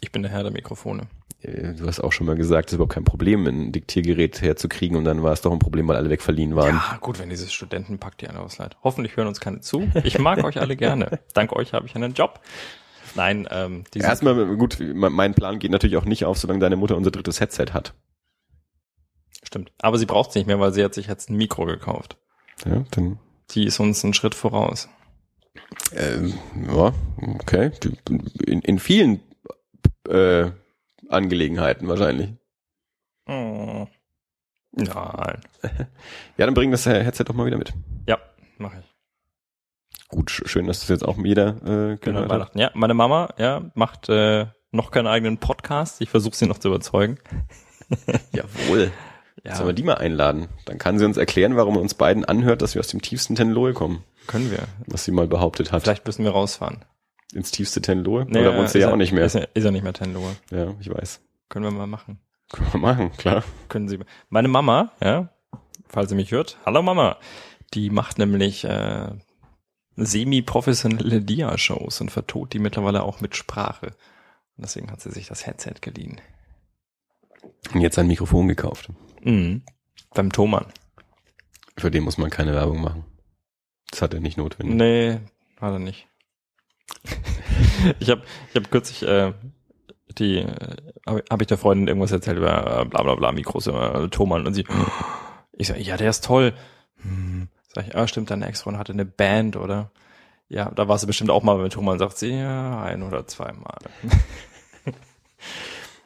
Ich 0.00 0.12
bin 0.12 0.22
der 0.22 0.30
Herr 0.30 0.44
der 0.44 0.52
Mikrofone. 0.52 1.08
Äh, 1.40 1.74
Du 1.74 1.86
hast 1.86 2.00
auch 2.00 2.12
schon 2.12 2.26
mal 2.26 2.36
gesagt, 2.36 2.68
es 2.68 2.72
ist 2.72 2.76
überhaupt 2.76 2.94
kein 2.94 3.04
Problem, 3.04 3.46
ein 3.46 3.72
Diktiergerät 3.72 4.40
herzukriegen 4.40 4.96
und 4.96 5.04
dann 5.04 5.22
war 5.24 5.32
es 5.32 5.40
doch 5.42 5.50
ein 5.52 5.58
Problem, 5.58 5.88
weil 5.88 5.96
alle 5.96 6.08
wegverliehen 6.10 6.54
waren. 6.54 6.76
Ja, 6.76 6.98
gut, 7.00 7.18
wenn 7.18 7.28
dieses 7.28 7.52
Studentenpack 7.52 8.16
die 8.18 8.28
eine 8.28 8.38
ausleiht. 8.40 8.76
Hoffentlich 8.84 9.16
hören 9.16 9.26
uns 9.26 9.40
keine 9.40 9.60
zu. 9.60 9.90
Ich 10.04 10.18
mag 10.18 10.42
euch 10.44 10.60
alle 10.60 10.76
gerne. 10.76 11.18
Dank 11.34 11.52
euch 11.52 11.72
habe 11.72 11.86
ich 11.86 11.96
einen 11.96 12.14
Job. 12.14 12.40
Nein, 13.16 13.46
ähm, 13.50 13.84
diese, 13.92 14.06
Erstmal, 14.06 14.56
gut, 14.56 14.78
mein 14.80 15.12
mein 15.12 15.34
Plan 15.34 15.58
geht 15.58 15.70
natürlich 15.72 15.96
auch 15.96 16.04
nicht 16.06 16.24
auf, 16.24 16.38
solange 16.38 16.60
deine 16.60 16.76
Mutter 16.76 16.96
unser 16.96 17.10
drittes 17.10 17.40
Headset 17.40 17.66
hat. 17.72 17.92
stimmt. 19.44 19.72
Aber 19.82 19.98
sie 19.98 20.06
braucht 20.06 20.30
es 20.30 20.36
nicht 20.36 20.46
mehr, 20.46 20.60
weil 20.60 20.72
sie 20.72 20.82
hat 20.84 20.94
sich 20.94 21.08
jetzt 21.08 21.28
ein 21.28 21.36
Mikro 21.36 21.64
gekauft. 21.66 22.16
Ja, 22.64 22.84
dann, 22.92 23.18
Die 23.54 23.64
ist 23.66 23.78
uns 23.80 24.02
einen 24.04 24.14
Schritt 24.14 24.34
voraus. 24.34 24.88
ähm, 25.94 26.34
ja, 26.68 26.92
okay. 27.40 27.70
In, 28.46 28.60
in 28.62 28.78
vielen 28.78 29.20
äh, 30.08 30.50
Angelegenheiten 31.08 31.88
wahrscheinlich. 31.88 32.30
Oh. 33.28 33.86
Nein. 34.72 35.40
Ja, 36.38 36.46
dann 36.46 36.54
bring 36.54 36.70
das 36.70 36.86
äh, 36.86 37.04
Headset 37.04 37.24
doch 37.26 37.34
mal 37.34 37.44
wieder 37.46 37.58
mit. 37.58 37.72
Ja, 38.08 38.18
mache 38.58 38.78
ich. 38.80 40.08
Gut, 40.08 40.30
sch- 40.30 40.48
schön, 40.48 40.66
dass 40.66 40.80
das 40.80 40.88
jetzt 40.88 41.04
auch 41.04 41.18
jeder 41.18 41.56
äh, 41.92 41.96
Genau. 41.98 42.28
Weihnachten. 42.28 42.58
Ja, 42.58 42.70
meine 42.74 42.94
Mama, 42.94 43.34
ja, 43.38 43.70
macht 43.74 44.08
äh, 44.08 44.46
noch 44.70 44.90
keinen 44.90 45.06
eigenen 45.06 45.38
Podcast. 45.38 46.00
Ich 46.00 46.08
versuche 46.08 46.34
sie 46.34 46.46
noch 46.46 46.58
zu 46.58 46.68
überzeugen. 46.68 47.18
Jawohl. 48.32 48.90
Ja, 49.44 49.56
Sollen 49.56 49.68
wir 49.70 49.72
die 49.74 49.82
mal 49.82 49.94
einladen? 49.94 50.48
Dann 50.66 50.78
kann 50.78 50.98
sie 50.98 51.04
uns 51.04 51.16
erklären, 51.16 51.56
warum 51.56 51.76
uns 51.76 51.94
beiden 51.94 52.24
anhört, 52.24 52.62
dass 52.62 52.74
wir 52.74 52.80
aus 52.80 52.88
dem 52.88 53.02
tiefsten 53.02 53.34
Tenlohe 53.34 53.72
kommen, 53.72 54.04
können 54.28 54.50
wir. 54.52 54.60
was 54.86 55.04
sie 55.04 55.10
mal 55.10 55.26
behauptet 55.26 55.72
hat. 55.72 55.82
Vielleicht 55.82 56.06
müssen 56.06 56.24
wir 56.24 56.30
rausfahren. 56.30 56.84
Ins 57.34 57.50
tiefste 57.50 57.80
Tenlohe? 57.82 58.24
Nee, 58.28 58.40
Oder 58.40 58.56
wohnst 58.56 58.74
du 58.74 58.78
ist 58.78 58.82
ja 58.82 58.88
er- 58.88 58.92
auch 58.92 58.96
nicht 58.98 59.12
mehr? 59.12 59.24
Ist 59.24 59.34
er, 59.34 59.48
ist 59.54 59.64
er 59.64 59.72
nicht 59.72 59.82
mehr 59.82 59.94
Tenlohe. 59.94 60.36
Ja, 60.50 60.74
ich 60.78 60.88
weiß. 60.92 61.20
Können 61.48 61.64
wir 61.64 61.70
mal 61.72 61.86
machen. 61.88 62.20
Können 62.52 62.72
wir 62.72 62.78
machen, 62.80 63.12
klar. 63.16 63.42
Können 63.68 63.88
Sie. 63.88 63.98
Meine 64.28 64.48
Mama, 64.48 64.92
ja, 65.02 65.30
falls 65.88 66.10
sie 66.10 66.14
mich 66.16 66.30
hört, 66.30 66.58
hallo 66.66 66.82
Mama, 66.82 67.16
die 67.74 67.88
macht 67.90 68.18
nämlich 68.18 68.64
äh, 68.64 69.08
semi-professionelle 69.96 71.20
Dia-Shows 71.22 72.00
und 72.00 72.10
vertont 72.10 72.52
die 72.52 72.58
mittlerweile 72.58 73.02
auch 73.02 73.20
mit 73.20 73.36
Sprache. 73.36 73.86
Und 74.56 74.64
deswegen 74.66 74.90
hat 74.90 75.00
sie 75.00 75.10
sich 75.10 75.26
das 75.28 75.46
Headset 75.46 75.74
geliehen. 75.80 76.20
Und 77.72 77.80
jetzt 77.80 77.98
ein 77.98 78.06
Mikrofon 78.06 78.48
gekauft. 78.48 78.88
Mhm. 79.22 79.62
Beim 80.14 80.30
Thomann. 80.30 80.66
Für 81.76 81.90
den 81.90 82.04
muss 82.04 82.18
man 82.18 82.30
keine 82.30 82.52
Werbung 82.52 82.80
machen. 82.80 83.04
Das 83.90 84.02
hat 84.02 84.14
er 84.14 84.20
nicht 84.20 84.36
notwendig. 84.36 84.76
Nee, 84.76 85.20
hat 85.60 85.72
er 85.72 85.78
nicht. 85.78 86.06
ich 88.00 88.10
habe 88.10 88.22
ich 88.50 88.56
hab 88.56 88.70
kürzlich 88.70 89.02
äh, 89.02 89.32
die 90.18 90.38
äh, 90.38 90.76
habe 91.06 91.24
hab 91.30 91.40
ich 91.40 91.46
der 91.46 91.58
Freundin 91.58 91.88
irgendwas 91.88 92.12
erzählt 92.12 92.38
über 92.38 92.82
äh, 92.82 92.84
bla 92.84 93.02
bla 93.02 93.14
bla 93.14 93.32
Mikros 93.32 93.66
äh, 93.66 94.08
Thomann 94.08 94.46
und 94.46 94.54
sie 94.54 94.64
ich 95.52 95.68
sag 95.68 95.78
ja 95.78 95.96
der 95.96 96.10
ist 96.10 96.24
toll 96.24 96.54
hm, 97.02 97.48
sag 97.74 97.88
ich 97.88 97.96
ah 97.96 98.06
stimmt 98.06 98.30
deine 98.30 98.46
Ex-Freundin 98.46 98.78
hatte 98.78 98.92
eine 98.92 99.04
Band 99.04 99.56
oder 99.56 99.90
ja 100.48 100.70
da 100.70 100.88
warst 100.88 101.04
du 101.04 101.06
bestimmt 101.06 101.30
auch 101.30 101.42
mal 101.42 101.58
mit 101.58 101.72
Thomann 101.72 101.98
sagt 101.98 102.18
sie 102.18 102.34
ja 102.34 102.82
ein 102.82 103.02
oder 103.02 103.26
zweimal 103.26 103.78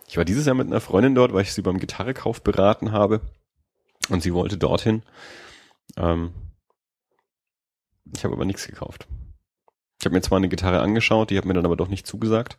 Ich 0.08 0.16
war 0.16 0.24
dieses 0.24 0.46
Jahr 0.46 0.54
mit 0.54 0.66
einer 0.66 0.80
Freundin 0.80 1.14
dort, 1.14 1.32
weil 1.32 1.42
ich 1.42 1.52
sie 1.52 1.62
beim 1.62 1.78
Gitarrekauf 1.78 2.42
beraten 2.42 2.92
habe. 2.92 3.20
Und 4.08 4.22
sie 4.22 4.32
wollte 4.34 4.56
dorthin. 4.56 5.02
Ähm, 5.96 6.32
ich 8.14 8.24
habe 8.24 8.34
aber 8.34 8.44
nichts 8.44 8.66
gekauft. 8.66 9.06
Ich 10.00 10.04
habe 10.06 10.14
mir 10.14 10.22
zwar 10.22 10.38
eine 10.38 10.48
Gitarre 10.48 10.80
angeschaut, 10.80 11.30
die 11.30 11.38
hat 11.38 11.44
mir 11.44 11.54
dann 11.54 11.64
aber 11.64 11.76
doch 11.76 11.88
nicht 11.88 12.06
zugesagt. 12.06 12.58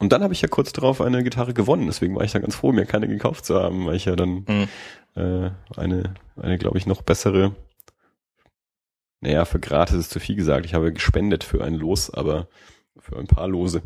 Und 0.00 0.12
dann 0.12 0.22
habe 0.24 0.32
ich 0.32 0.42
ja 0.42 0.48
kurz 0.48 0.72
darauf 0.72 1.00
eine 1.00 1.22
Gitarre 1.22 1.54
gewonnen. 1.54 1.86
Deswegen 1.86 2.16
war 2.16 2.24
ich 2.24 2.32
da 2.32 2.40
ganz 2.40 2.56
froh, 2.56 2.72
mir 2.72 2.86
keine 2.86 3.06
gekauft 3.06 3.44
zu 3.44 3.54
haben, 3.54 3.86
weil 3.86 3.94
ich 3.94 4.06
ja 4.06 4.16
dann 4.16 4.44
Mhm. 4.48 4.68
äh, 5.14 5.50
eine, 5.76 6.14
eine 6.36 6.58
glaube 6.58 6.78
ich, 6.78 6.86
noch 6.86 7.02
bessere, 7.02 7.54
naja, 9.20 9.44
für 9.44 9.60
gratis 9.60 9.96
ist 9.96 10.10
zu 10.10 10.18
viel 10.18 10.34
gesagt. 10.34 10.66
Ich 10.66 10.74
habe 10.74 10.92
gespendet 10.92 11.44
für 11.44 11.62
ein 11.62 11.74
Los, 11.74 12.10
aber 12.12 12.48
für 12.98 13.16
ein 13.16 13.26
paar 13.28 13.46
Lose. 13.46 13.82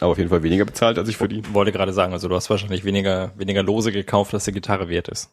Aber 0.00 0.12
auf 0.12 0.18
jeden 0.18 0.30
Fall 0.30 0.42
weniger 0.42 0.64
bezahlt, 0.64 0.98
als 0.98 1.08
ich 1.08 1.16
für 1.16 1.28
die. 1.28 1.42
wollte 1.54 1.72
gerade 1.72 1.92
sagen 1.92 2.12
also 2.12 2.28
du 2.28 2.34
hast 2.34 2.48
wahrscheinlich 2.50 2.84
weniger 2.84 3.32
weniger 3.36 3.62
Lose 3.62 3.92
gekauft 3.92 4.32
als 4.34 4.44
die 4.44 4.52
Gitarre 4.52 4.88
wert 4.88 5.08
ist 5.08 5.30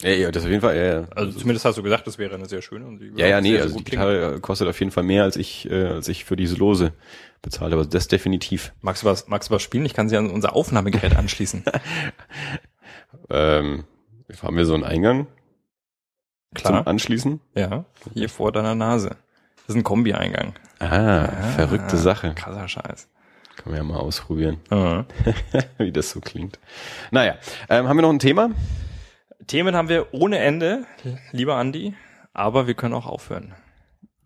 Ja, 0.00 0.10
ja, 0.10 0.30
das 0.30 0.44
auf 0.44 0.50
jeden 0.50 0.60
Fall, 0.60 0.76
ja, 0.76 0.84
ja. 1.00 1.08
also 1.14 1.38
zumindest 1.38 1.64
hast 1.64 1.76
du 1.78 1.82
gesagt 1.82 2.06
das 2.06 2.18
wäre 2.18 2.34
eine 2.34 2.46
sehr 2.46 2.62
schöne 2.62 2.86
und 2.86 2.98
die 3.00 3.12
Ja, 3.16 3.26
ja, 3.26 3.40
nee, 3.40 3.56
also 3.58 3.68
die 3.68 3.74
gut 3.74 3.86
klingen. 3.86 4.02
Gitarre 4.06 4.40
kostet 4.40 4.68
auf 4.68 4.78
jeden 4.78 4.92
Fall 4.92 5.04
mehr, 5.04 5.24
als 5.24 5.36
ich, 5.36 5.68
äh, 5.70 5.86
als 5.86 6.08
ich 6.08 6.24
für 6.24 6.36
diese 6.36 6.54
Lose 6.56 6.92
bezahlt 7.42 7.72
habe. 7.72 7.80
Also 7.80 7.90
das 7.90 8.06
definitiv. 8.08 8.72
Magst 8.82 9.02
du 9.02 9.06
was, 9.06 9.26
magst 9.28 9.50
du 9.50 9.54
was 9.54 9.62
spielen? 9.62 9.84
Ich 9.86 9.94
kann 9.94 10.08
sie 10.08 10.16
an 10.16 10.30
unser 10.30 10.54
Aufnahmegerät 10.54 11.16
anschließen. 11.16 11.64
Ähm, 13.30 13.84
haben 14.42 14.56
wir 14.56 14.66
so 14.66 14.74
einen 14.74 14.84
Eingang 14.84 15.26
Klar. 16.54 16.78
zum 16.84 16.88
Anschließen? 16.88 17.40
Ja, 17.54 17.84
hier 18.14 18.28
vor 18.28 18.52
deiner 18.52 18.74
Nase. 18.74 19.10
Das 19.66 19.68
ist 19.74 19.76
ein 19.76 19.84
Kombi-Eingang. 19.84 20.54
Ah, 20.78 21.26
verrückte 21.56 21.96
Sache. 21.96 22.34
Krasser 22.34 22.68
Scheiß. 22.68 23.08
Können 23.56 23.74
wir 23.74 23.78
ja 23.78 23.84
mal 23.84 23.96
ausprobieren, 23.98 24.58
Mhm. 24.70 25.04
wie 25.78 25.92
das 25.92 26.10
so 26.10 26.20
klingt. 26.20 26.58
Naja, 27.10 27.36
ähm, 27.68 27.88
haben 27.88 27.96
wir 27.96 28.02
noch 28.02 28.10
ein 28.10 28.18
Thema? 28.18 28.50
Themen 29.46 29.74
haben 29.76 29.88
wir 29.88 30.12
ohne 30.12 30.38
Ende, 30.38 30.84
lieber 31.32 31.56
Andi, 31.56 31.94
aber 32.32 32.66
wir 32.66 32.74
können 32.74 32.94
auch 32.94 33.06
aufhören. 33.06 33.54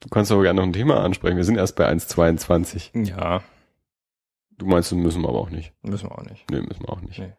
Du 0.01 0.09
kannst 0.09 0.31
doch 0.31 0.43
gerne 0.43 0.61
noch 0.61 0.67
ein 0.67 0.73
Thema 0.73 1.05
ansprechen. 1.05 1.37
Wir 1.37 1.45
sind 1.45 1.57
erst 1.57 1.77
bei 1.77 1.87
1,22. 1.89 3.07
Ja, 3.07 3.43
Du 4.57 4.67
meinst, 4.67 4.93
müssen 4.93 5.23
wir 5.23 5.29
aber 5.31 5.39
auch 5.39 5.49
nicht. 5.51 5.73
müssen 5.83 6.11
wir 6.11 6.19
auch 6.19 6.23
nicht. 6.25 6.51
Nee, 6.51 6.61
müssen 6.61 6.83
wir 6.83 6.91
auch 6.91 7.01
nicht. 7.01 7.19
Nee. 7.19 7.33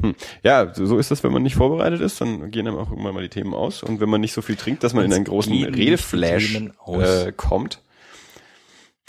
Hm. 0.00 0.14
Ja, 0.44 0.72
so 0.74 0.96
ist 0.98 1.10
das, 1.10 1.24
wenn 1.24 1.32
man 1.32 1.42
nicht 1.42 1.56
vorbereitet 1.56 2.00
ist, 2.00 2.20
dann 2.20 2.50
gehen 2.52 2.68
einem 2.68 2.76
auch 2.76 2.90
irgendwann 2.90 3.14
mal 3.14 3.22
die 3.22 3.28
Themen 3.28 3.52
aus. 3.52 3.82
Und 3.82 3.98
wenn 3.98 4.08
man 4.08 4.20
nicht 4.20 4.32
so 4.32 4.42
viel 4.42 4.54
trinkt, 4.54 4.84
dass 4.84 4.94
man 4.94 5.04
in 5.04 5.10
Uns 5.10 5.16
einen 5.16 5.24
großen 5.24 5.64
Redeflash 5.64 6.56
äh, 6.86 7.32
kommt. 7.36 7.80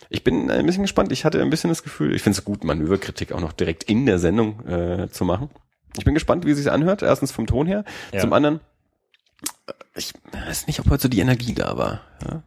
Ich 0.09 0.23
bin 0.23 0.49
ein 0.49 0.65
bisschen 0.65 0.83
gespannt. 0.83 1.11
Ich 1.11 1.25
hatte 1.25 1.41
ein 1.41 1.49
bisschen 1.49 1.69
das 1.69 1.83
Gefühl, 1.83 2.15
ich 2.15 2.21
finde 2.21 2.37
es 2.37 2.45
gut, 2.45 2.63
Manöverkritik 2.63 3.31
auch 3.31 3.41
noch 3.41 3.53
direkt 3.53 3.83
in 3.83 4.05
der 4.05 4.19
Sendung 4.19 4.65
äh, 4.67 5.09
zu 5.09 5.25
machen. 5.25 5.49
Ich 5.97 6.05
bin 6.05 6.13
gespannt, 6.13 6.45
wie 6.45 6.51
es 6.51 6.57
sich 6.57 6.71
anhört. 6.71 7.01
Erstens 7.01 7.31
vom 7.31 7.47
Ton 7.47 7.67
her. 7.67 7.83
Ja. 8.13 8.21
Zum 8.21 8.33
anderen, 8.33 8.59
äh, 9.67 9.73
ich 9.95 10.13
weiß 10.31 10.67
nicht, 10.67 10.79
ob 10.79 10.89
heute 10.89 11.03
so 11.03 11.09
die 11.09 11.19
Energie 11.19 11.53
da 11.53 11.77
war. 11.77 12.01
Ja? 12.23 12.43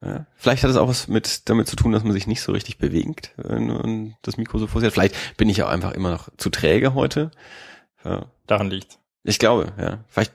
Ja. 0.00 0.26
Vielleicht 0.36 0.62
hat 0.62 0.70
es 0.70 0.76
auch 0.76 0.88
was 0.88 1.08
mit 1.08 1.48
damit 1.48 1.66
zu 1.68 1.76
tun, 1.76 1.92
dass 1.92 2.04
man 2.04 2.12
sich 2.12 2.26
nicht 2.26 2.40
so 2.40 2.52
richtig 2.52 2.78
bewegt 2.78 3.32
man 3.36 4.16
das 4.22 4.36
Mikro 4.36 4.58
so 4.58 4.66
vor 4.68 4.80
sich 4.80 4.86
hat. 4.86 4.94
Vielleicht 4.94 5.36
bin 5.36 5.48
ich 5.48 5.62
auch 5.62 5.68
einfach 5.68 5.92
immer 5.92 6.10
noch 6.10 6.28
zu 6.36 6.50
träge 6.50 6.94
heute. 6.94 7.30
Ja. 8.04 8.26
Daran 8.46 8.70
liegt. 8.70 8.98
Ich 9.24 9.38
glaube, 9.38 9.72
ja. 9.78 10.04
Vielleicht 10.08 10.32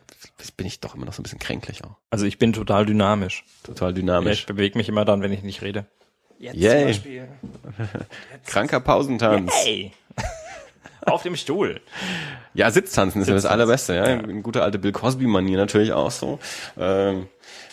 bin 0.57 0.67
ich 0.67 0.81
doch 0.81 0.95
immer 0.95 1.05
noch 1.05 1.13
so 1.13 1.21
ein 1.21 1.23
bisschen 1.23 1.39
kränklich 1.39 1.83
auch. 1.83 1.95
Also 2.09 2.25
ich 2.25 2.37
bin 2.37 2.53
total 2.53 2.85
dynamisch. 2.85 3.45
Total 3.63 3.89
Ja, 3.89 3.93
dynamisch. 3.93 4.39
ich 4.41 4.45
bewege 4.45 4.77
mich 4.77 4.89
immer 4.89 5.05
dann, 5.05 5.21
wenn 5.21 5.31
ich 5.31 5.43
nicht 5.43 5.61
rede. 5.61 5.85
Jetzt 6.43 6.57
Yay. 6.57 7.23
Kranker 8.45 8.81
Pausentanz. 8.81 9.49
Hey! 9.63 9.93
Auf 11.05 11.23
dem 11.23 11.37
Stuhl. 11.37 11.79
Ja, 12.53 12.69
Sitztanzen 12.69 13.21
ist 13.21 13.29
ja 13.29 13.33
das 13.33 13.43
Sitztanzen. 13.43 13.61
Allerbeste, 13.61 13.95
ja. 13.95 14.09
Ja. 14.09 14.15
In 14.19 14.43
guter 14.43 14.61
alte 14.63 14.77
Bill 14.77 14.91
Cosby-Manier 14.91 15.55
natürlich 15.57 15.93
auch 15.93 16.11
so. 16.11 16.39
Ähm, 16.77 17.27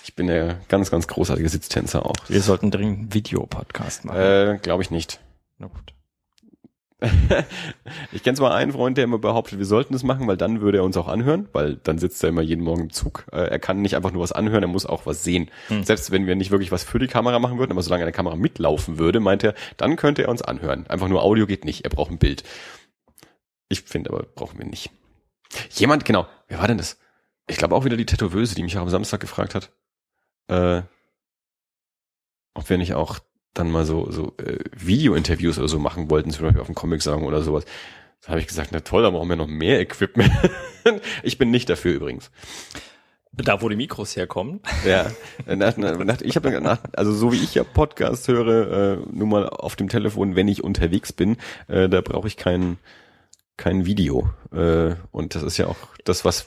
ich 0.04 0.14
bin 0.14 0.28
der 0.28 0.60
ganz, 0.68 0.90
ganz 0.92 1.08
großartige 1.08 1.48
Sitztänzer 1.48 2.06
auch. 2.06 2.14
Wir 2.28 2.40
sollten 2.42 2.70
dringend 2.70 2.98
einen 2.98 3.14
Videopodcast 3.14 4.04
machen. 4.04 4.20
Äh, 4.20 4.58
glaube 4.62 4.84
ich 4.84 4.92
nicht. 4.92 5.18
Na 5.58 5.66
gut. 5.66 5.92
Ich 8.12 8.22
kenne 8.22 8.36
zwar 8.36 8.54
einen 8.54 8.72
Freund, 8.72 8.96
der 8.96 9.04
immer 9.04 9.18
behauptet, 9.18 9.58
wir 9.58 9.66
sollten 9.66 9.92
das 9.92 10.02
machen, 10.02 10.26
weil 10.26 10.36
dann 10.36 10.60
würde 10.60 10.78
er 10.78 10.84
uns 10.84 10.96
auch 10.96 11.08
anhören, 11.08 11.48
weil 11.52 11.76
dann 11.76 11.98
sitzt 11.98 12.22
er 12.22 12.28
immer 12.28 12.42
jeden 12.42 12.62
Morgen 12.62 12.82
im 12.82 12.92
Zug. 12.92 13.24
Äh, 13.32 13.42
er 13.42 13.58
kann 13.58 13.80
nicht 13.80 13.96
einfach 13.96 14.12
nur 14.12 14.22
was 14.22 14.32
anhören, 14.32 14.62
er 14.62 14.68
muss 14.68 14.86
auch 14.86 15.06
was 15.06 15.24
sehen. 15.24 15.50
Hm. 15.68 15.84
Selbst 15.84 16.10
wenn 16.10 16.26
wir 16.26 16.34
nicht 16.34 16.50
wirklich 16.50 16.72
was 16.72 16.84
für 16.84 16.98
die 16.98 17.06
Kamera 17.06 17.38
machen 17.38 17.58
würden, 17.58 17.72
aber 17.72 17.82
solange 17.82 18.02
eine 18.02 18.12
Kamera 18.12 18.36
mitlaufen 18.36 18.98
würde, 18.98 19.20
meint 19.20 19.44
er, 19.44 19.54
dann 19.76 19.96
könnte 19.96 20.22
er 20.22 20.28
uns 20.28 20.42
anhören. 20.42 20.86
Einfach 20.88 21.08
nur 21.08 21.22
Audio 21.22 21.46
geht 21.46 21.64
nicht, 21.64 21.84
er 21.84 21.90
braucht 21.90 22.10
ein 22.10 22.18
Bild. 22.18 22.44
Ich 23.68 23.82
finde 23.82 24.10
aber, 24.10 24.24
brauchen 24.34 24.58
wir 24.58 24.66
nicht. 24.66 24.90
Jemand, 25.70 26.04
genau, 26.04 26.26
wer 26.48 26.58
war 26.58 26.68
denn 26.68 26.78
das? 26.78 26.98
Ich 27.48 27.56
glaube 27.56 27.74
auch 27.74 27.84
wieder 27.84 27.96
die 27.96 28.06
Tätowöse, 28.06 28.54
die 28.54 28.62
mich 28.62 28.76
auch 28.76 28.82
am 28.82 28.90
Samstag 28.90 29.20
gefragt 29.20 29.54
hat, 29.54 29.70
äh, 30.48 30.82
ob 32.54 32.68
wir 32.68 32.78
nicht 32.78 32.94
auch 32.94 33.18
dann 33.54 33.70
mal 33.70 33.84
so, 33.84 34.10
so 34.10 34.34
äh, 34.38 34.58
Video-Interviews 34.76 35.58
oder 35.58 35.68
so 35.68 35.78
machen 35.78 36.10
wollten, 36.10 36.30
zum 36.30 36.44
Beispiel 36.44 36.60
auf 36.60 36.68
dem 36.68 36.74
Comic 36.74 37.02
sagen 37.02 37.24
oder 37.24 37.42
sowas. 37.42 37.64
Da 38.22 38.30
habe 38.30 38.40
ich 38.40 38.46
gesagt, 38.46 38.70
na 38.72 38.80
toll, 38.80 39.02
da 39.02 39.10
brauchen 39.10 39.28
wir 39.28 39.36
noch 39.36 39.48
mehr 39.48 39.80
Equipment. 39.80 40.30
ich 41.22 41.38
bin 41.38 41.50
nicht 41.50 41.68
dafür 41.68 41.94
übrigens. 41.94 42.30
Da, 43.32 43.62
wo 43.62 43.68
die 43.68 43.76
Mikros 43.76 44.16
herkommen. 44.16 44.60
Ja, 44.86 45.10
nach, 45.54 45.76
nach, 45.76 46.20
ich 46.20 46.36
habe 46.36 46.60
nach, 46.60 46.80
also 46.92 47.12
so 47.12 47.32
wie 47.32 47.42
ich 47.42 47.54
ja 47.54 47.64
Podcast 47.64 48.28
höre, 48.28 48.98
äh, 48.98 49.06
nur 49.10 49.28
mal 49.28 49.48
auf 49.48 49.76
dem 49.76 49.88
Telefon, 49.88 50.36
wenn 50.36 50.48
ich 50.48 50.62
unterwegs 50.62 51.12
bin, 51.12 51.36
äh, 51.68 51.88
da 51.88 52.00
brauche 52.00 52.28
ich 52.28 52.36
kein 52.36 52.78
kein 53.60 53.86
Video. 53.86 54.30
Äh, 54.52 54.96
und 55.12 55.34
das 55.34 55.42
ist 55.42 55.58
ja 55.58 55.66
auch 55.66 55.76
das, 56.04 56.24
was 56.24 56.46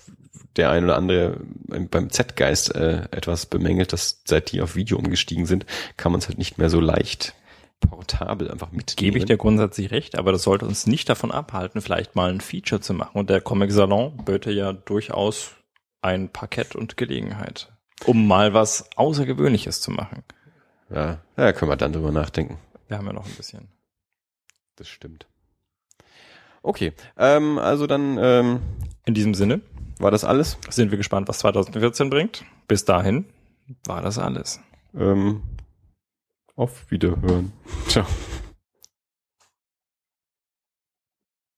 der 0.58 0.72
ein 0.72 0.84
oder 0.84 0.98
andere 0.98 1.40
beim 1.68 2.10
Z-Geist 2.10 2.76
äh, 2.76 3.04
etwas 3.12 3.46
bemängelt, 3.46 3.94
dass 3.94 4.22
seit 4.26 4.52
die 4.52 4.62
auf 4.62 4.76
Video 4.76 4.98
umgestiegen 4.98 5.46
sind, 5.46 5.66
kann 5.96 6.12
man 6.12 6.20
es 6.20 6.28
halt 6.28 6.38
nicht 6.38 6.58
mehr 6.58 6.70
so 6.70 6.80
leicht 6.80 7.34
portabel 7.80 8.50
einfach 8.50 8.72
mitnehmen. 8.72 8.96
Gebe 8.96 9.18
ich 9.18 9.26
dir 9.26 9.38
grundsätzlich 9.38 9.92
recht, 9.92 10.18
aber 10.18 10.32
das 10.32 10.44
sollte 10.44 10.66
uns 10.66 10.88
nicht 10.88 11.10
davon 11.10 11.32
abhalten, 11.32 11.82
vielleicht 11.82 12.16
mal 12.16 12.32
ein 12.32 12.42
Feature 12.42 12.82
zu 12.82 12.94
machen. 12.94 13.18
Und 13.18 13.30
der 13.30 13.42
Comic 13.42 13.72
Salon 13.72 14.18
böte 14.18 14.52
ja 14.52 14.74
durchaus 14.74 15.52
ein 16.02 16.30
Parkett 16.30 16.76
und 16.76 16.98
Gelegenheit, 16.98 17.72
um 18.06 18.28
mal 18.28 18.54
was 18.54 18.90
Außergewöhnliches 18.96 19.82
zu 19.82 19.92
machen. 19.92 20.24
Ja, 20.90 21.22
ja, 21.38 21.54
können 21.54 21.72
wir 21.72 21.78
dann 21.78 21.94
drüber 21.94 22.12
nachdenken. 22.12 22.58
Wir 22.88 22.98
haben 22.98 23.08
ja 23.08 23.14
noch 23.14 23.26
ein 23.26 23.36
bisschen. 23.36 23.68
Das 24.76 24.88
stimmt. 24.88 25.28
Okay, 26.64 26.94
ähm, 27.18 27.60
also 27.60 27.88
dann 27.88 28.18
ähm, 28.18 28.62
in 29.06 29.14
diesem 29.14 29.34
Sinne 29.34 29.62
war 30.00 30.12
das 30.12 30.24
alles. 30.24 30.58
Sind 30.70 30.92
wir 30.92 30.98
gespannt, 30.98 31.28
was 31.28 31.40
2014 31.40 32.10
bringt. 32.10 32.46
Bis 32.68 32.86
dahin 32.86 33.26
war 33.86 34.02
das 34.02 34.18
alles. 34.18 34.62
Ähm, 34.96 35.44
auf 36.56 36.90
Wiederhören. 36.90 37.52
Ciao. 37.88 38.06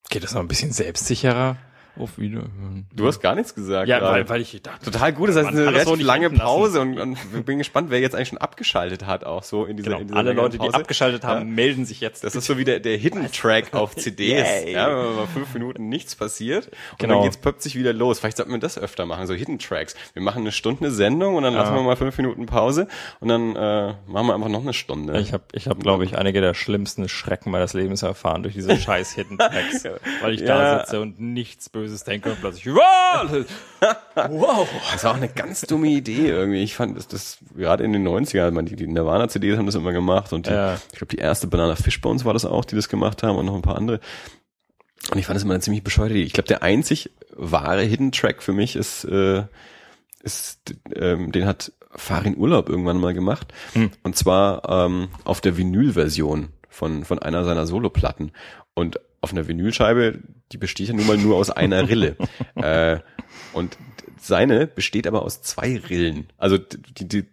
Geht 0.09 0.23
das 0.23 0.33
noch 0.33 0.41
ein 0.41 0.47
bisschen 0.47 0.71
selbstsicherer? 0.71 1.57
Auf 1.97 2.17
Wiederhören. 2.17 2.87
Du 2.93 3.07
hast 3.07 3.21
gar 3.21 3.35
nichts 3.35 3.55
gesagt. 3.55 3.87
Ja, 3.87 4.01
weil, 4.01 4.27
weil 4.27 4.41
ich 4.41 4.61
dachte. 4.61 4.91
Total 4.91 5.13
gut, 5.13 5.29
das 5.29 5.37
heißt 5.37 5.49
eine 5.49 5.67
relativ 5.67 6.01
lange 6.01 6.29
Pause 6.29 6.81
und, 6.81 6.99
und 6.99 7.45
bin 7.45 7.57
gespannt, 7.57 7.89
wer 7.89 7.99
jetzt 7.99 8.15
eigentlich 8.15 8.29
schon 8.29 8.37
abgeschaltet 8.37 9.05
hat, 9.05 9.23
auch 9.23 9.43
so 9.43 9.65
in 9.65 9.77
dieser, 9.77 9.89
genau. 9.91 10.01
in 10.01 10.07
dieser 10.07 10.19
Alle 10.19 10.33
Leute, 10.33 10.57
Pause. 10.57 10.71
die 10.71 10.75
abgeschaltet 10.75 11.23
haben, 11.23 11.47
ja. 11.47 11.53
melden 11.53 11.85
sich 11.85 12.01
jetzt. 12.01 12.23
Das 12.23 12.35
ist 12.35 12.45
so 12.45 12.57
wie 12.57 12.63
der, 12.63 12.79
der 12.79 12.97
Hidden 12.97 13.31
Track 13.31 13.73
auf 13.73 13.95
CDs. 13.95 14.45
Ja, 14.65 14.87
wenn 14.89 15.15
mal 15.15 15.27
fünf 15.27 15.53
Minuten 15.53 15.89
nichts 15.89 16.15
passiert 16.15 16.67
und 16.67 16.99
genau. 16.99 17.15
dann 17.15 17.23
geht's 17.23 17.37
plötzlich 17.37 17.75
wieder 17.75 17.93
los. 17.93 18.19
Vielleicht 18.19 18.37
sollten 18.37 18.51
wir 18.51 18.59
das 18.59 18.77
öfter 18.77 19.05
machen, 19.05 19.27
so 19.27 19.33
Hidden 19.33 19.59
Tracks. 19.59 19.95
Wir 20.13 20.21
machen 20.21 20.41
eine 20.41 20.51
Stunde 20.51 20.85
eine 20.85 20.91
Sendung 20.91 21.35
und 21.35 21.43
dann 21.43 21.53
ja. 21.53 21.61
lassen 21.61 21.75
wir 21.75 21.83
mal 21.83 21.95
fünf 21.95 22.17
Minuten 22.17 22.45
Pause 22.45 22.87
und 23.19 23.29
dann 23.29 23.55
äh, 23.55 23.93
machen 24.07 24.27
wir 24.27 24.35
einfach 24.35 24.49
noch 24.49 24.61
eine 24.61 24.73
Stunde. 24.73 25.19
Ich 25.19 25.33
habe, 25.33 25.43
ich 25.53 25.67
hab, 25.67 25.79
glaube 25.79 26.03
ich, 26.03 26.17
einige 26.17 26.41
der 26.41 26.53
schlimmsten 26.53 27.07
Schrecken 27.07 27.51
meines 27.51 27.73
Lebens 27.73 28.03
erfahren 28.03 28.43
durch 28.43 28.55
diese 28.55 28.75
scheiß 28.77 29.13
Hidden 29.13 29.37
Tracks, 29.37 29.83
weil 30.21 30.33
ich 30.33 30.43
da 30.43 30.79
sitze 30.79 31.01
und 31.01 31.19
nichts 31.19 31.69
Böses 31.85 32.03
denke 32.03 32.31
und 32.31 32.41
plötzlich 32.41 32.65
wow. 32.65 33.45
Das 34.91 35.03
war 35.03 35.11
auch 35.11 35.17
eine 35.17 35.29
ganz 35.29 35.61
dumme 35.61 35.87
Idee 35.87 36.27
irgendwie. 36.29 36.63
Ich 36.63 36.75
fand 36.75 36.97
das, 36.97 37.07
das 37.07 37.37
gerade 37.55 37.83
in 37.83 37.93
den 37.93 38.07
90ern, 38.07 38.51
man, 38.51 38.65
die, 38.65 38.75
die 38.75 38.87
Nirvana-CDs 38.87 39.57
haben 39.57 39.65
das 39.67 39.75
immer 39.75 39.91
gemacht 39.91 40.33
und 40.33 40.47
die, 40.47 40.51
Ja. 40.51 40.75
ich 40.91 40.97
glaube, 40.97 41.15
die 41.15 41.19
erste 41.19 41.47
Banana 41.47 41.75
Fishbones 41.75 42.25
war 42.25 42.33
das 42.33 42.45
auch, 42.45 42.65
die 42.65 42.75
das 42.75 42.89
gemacht 42.89 43.21
haben 43.23 43.37
und 43.37 43.45
noch 43.45 43.55
ein 43.55 43.61
paar 43.61 43.77
andere. 43.77 43.99
Und 45.11 45.19
ich 45.19 45.25
fand 45.27 45.35
das 45.35 45.43
immer 45.43 45.53
eine 45.53 45.61
ziemlich 45.61 45.83
bescheuerte 45.83 46.15
Idee. 46.15 46.23
Ich 46.23 46.33
glaube, 46.33 46.47
der 46.47 46.63
einzig 46.63 47.11
wahre 47.35 47.83
Hidden 47.83 48.11
Track 48.11 48.41
für 48.41 48.53
mich 48.53 48.75
ist, 48.75 49.03
äh, 49.05 49.43
ist 50.23 50.73
ähm, 50.95 51.31
den 51.31 51.45
hat 51.45 51.71
Farin 51.91 52.37
Urlaub 52.37 52.69
irgendwann 52.69 52.99
mal 52.99 53.13
gemacht. 53.13 53.53
Hm. 53.73 53.91
Und 54.03 54.15
zwar 54.15 54.67
ähm, 54.67 55.09
auf 55.23 55.41
der 55.41 55.57
Vinyl-Version 55.57 56.49
von, 56.69 57.05
von 57.05 57.19
einer 57.19 57.45
seiner 57.45 57.67
Soloplatten. 57.67 58.31
Und 58.73 58.99
auf 59.25 59.31
einer 59.31 59.47
Vinylscheibe, 59.47 60.19
die 60.51 60.57
besteht 60.57 60.87
ja 60.87 60.93
nun 60.93 61.07
mal 61.07 61.17
nur 61.17 61.35
aus 61.35 61.49
einer 61.49 61.89
Rille. 61.89 62.15
äh, 62.55 62.99
und 63.53 63.75
seine 64.19 64.67
besteht 64.67 65.07
aber 65.07 65.23
aus 65.23 65.41
zwei 65.41 65.77
Rillen. 65.89 66.27
Also 66.37 66.59
die, 66.59 67.07
die, 67.07 67.25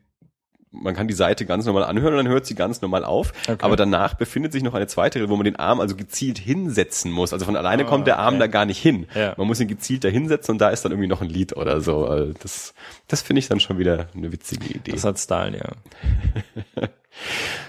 man 0.71 0.95
kann 0.95 1.07
die 1.07 1.15
Seite 1.15 1.45
ganz 1.45 1.67
normal 1.67 1.85
anhören 1.85 2.15
und 2.15 2.25
dann 2.25 2.33
hört 2.33 2.47
sie 2.47 2.55
ganz 2.55 2.81
normal 2.81 3.05
auf. 3.05 3.35
Okay. 3.47 3.59
Aber 3.61 3.77
danach 3.77 4.15
befindet 4.15 4.53
sich 4.53 4.63
noch 4.63 4.73
eine 4.73 4.87
zweite 4.87 5.19
Rille, 5.19 5.29
wo 5.29 5.37
man 5.37 5.45
den 5.45 5.57
Arm 5.57 5.81
also 5.81 5.95
gezielt 5.97 6.39
hinsetzen 6.39 7.13
muss. 7.13 7.35
Also 7.35 7.45
von 7.45 7.57
alleine 7.57 7.85
Ah, 7.85 7.87
kommt 7.87 8.07
der 8.07 8.19
Arm 8.19 8.35
okay. 8.37 8.41
da 8.41 8.47
gar 8.47 8.65
nicht 8.65 8.81
hin. 8.81 9.07
Ja. 9.15 9.35
Man 9.37 9.47
muss 9.47 9.61
ihn 9.61 9.69
gezielt 9.69 10.05
da 10.05 10.09
hinsetzen 10.09 10.53
und 10.53 10.59
da 10.61 10.71
ist 10.71 10.83
dann 10.87 10.93
irgendwie 10.93 11.09
noch 11.09 11.21
ein 11.21 11.29
Lied 11.29 11.55
oder 11.55 11.83
so. 11.83 12.07
Also 12.07 12.33
das, 12.41 12.73
das 13.07 13.21
finde 13.21 13.41
ich 13.41 13.49
dann 13.49 13.61
schon 13.61 13.79
wieder 13.79 14.09
eine 14.17 14.33
witzige 14.33 14.73
Idee. 14.73 14.93
Das 14.93 15.05
hat 15.05 15.19
Style, 15.19 15.59
ja. 15.59 16.89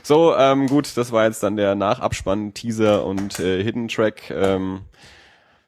So, 0.01 0.35
ähm, 0.35 0.67
gut, 0.67 0.95
das 0.97 1.11
war 1.11 1.25
jetzt 1.25 1.43
dann 1.43 1.55
der 1.55 1.75
Nachabspann, 1.75 2.53
Teaser 2.53 3.05
und 3.05 3.39
äh, 3.39 3.63
Hidden 3.63 3.87
Track. 3.87 4.29
Ähm, 4.29 4.81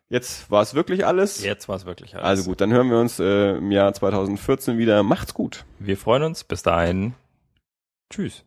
jetzt 0.10 0.50
war 0.52 0.62
es 0.62 0.74
wirklich 0.74 1.06
alles. 1.06 1.44
Jetzt 1.44 1.68
war 1.68 1.76
es 1.76 1.86
wirklich 1.86 2.16
alles. 2.16 2.26
Also 2.26 2.50
gut, 2.50 2.62
dann 2.62 2.72
hören 2.72 2.90
wir 2.90 3.00
uns 3.00 3.20
äh, 3.20 3.58
im 3.58 3.72
Jahr 3.72 3.94
2014 3.94 4.78
wieder. 4.78 5.04
Macht's 5.04 5.34
gut. 5.34 5.66
Wir 5.80 5.98
freuen 5.98 6.24
uns. 6.24 6.44
Bis 6.44 6.64
dahin. 6.64 7.14
Tschüss. 8.10 8.46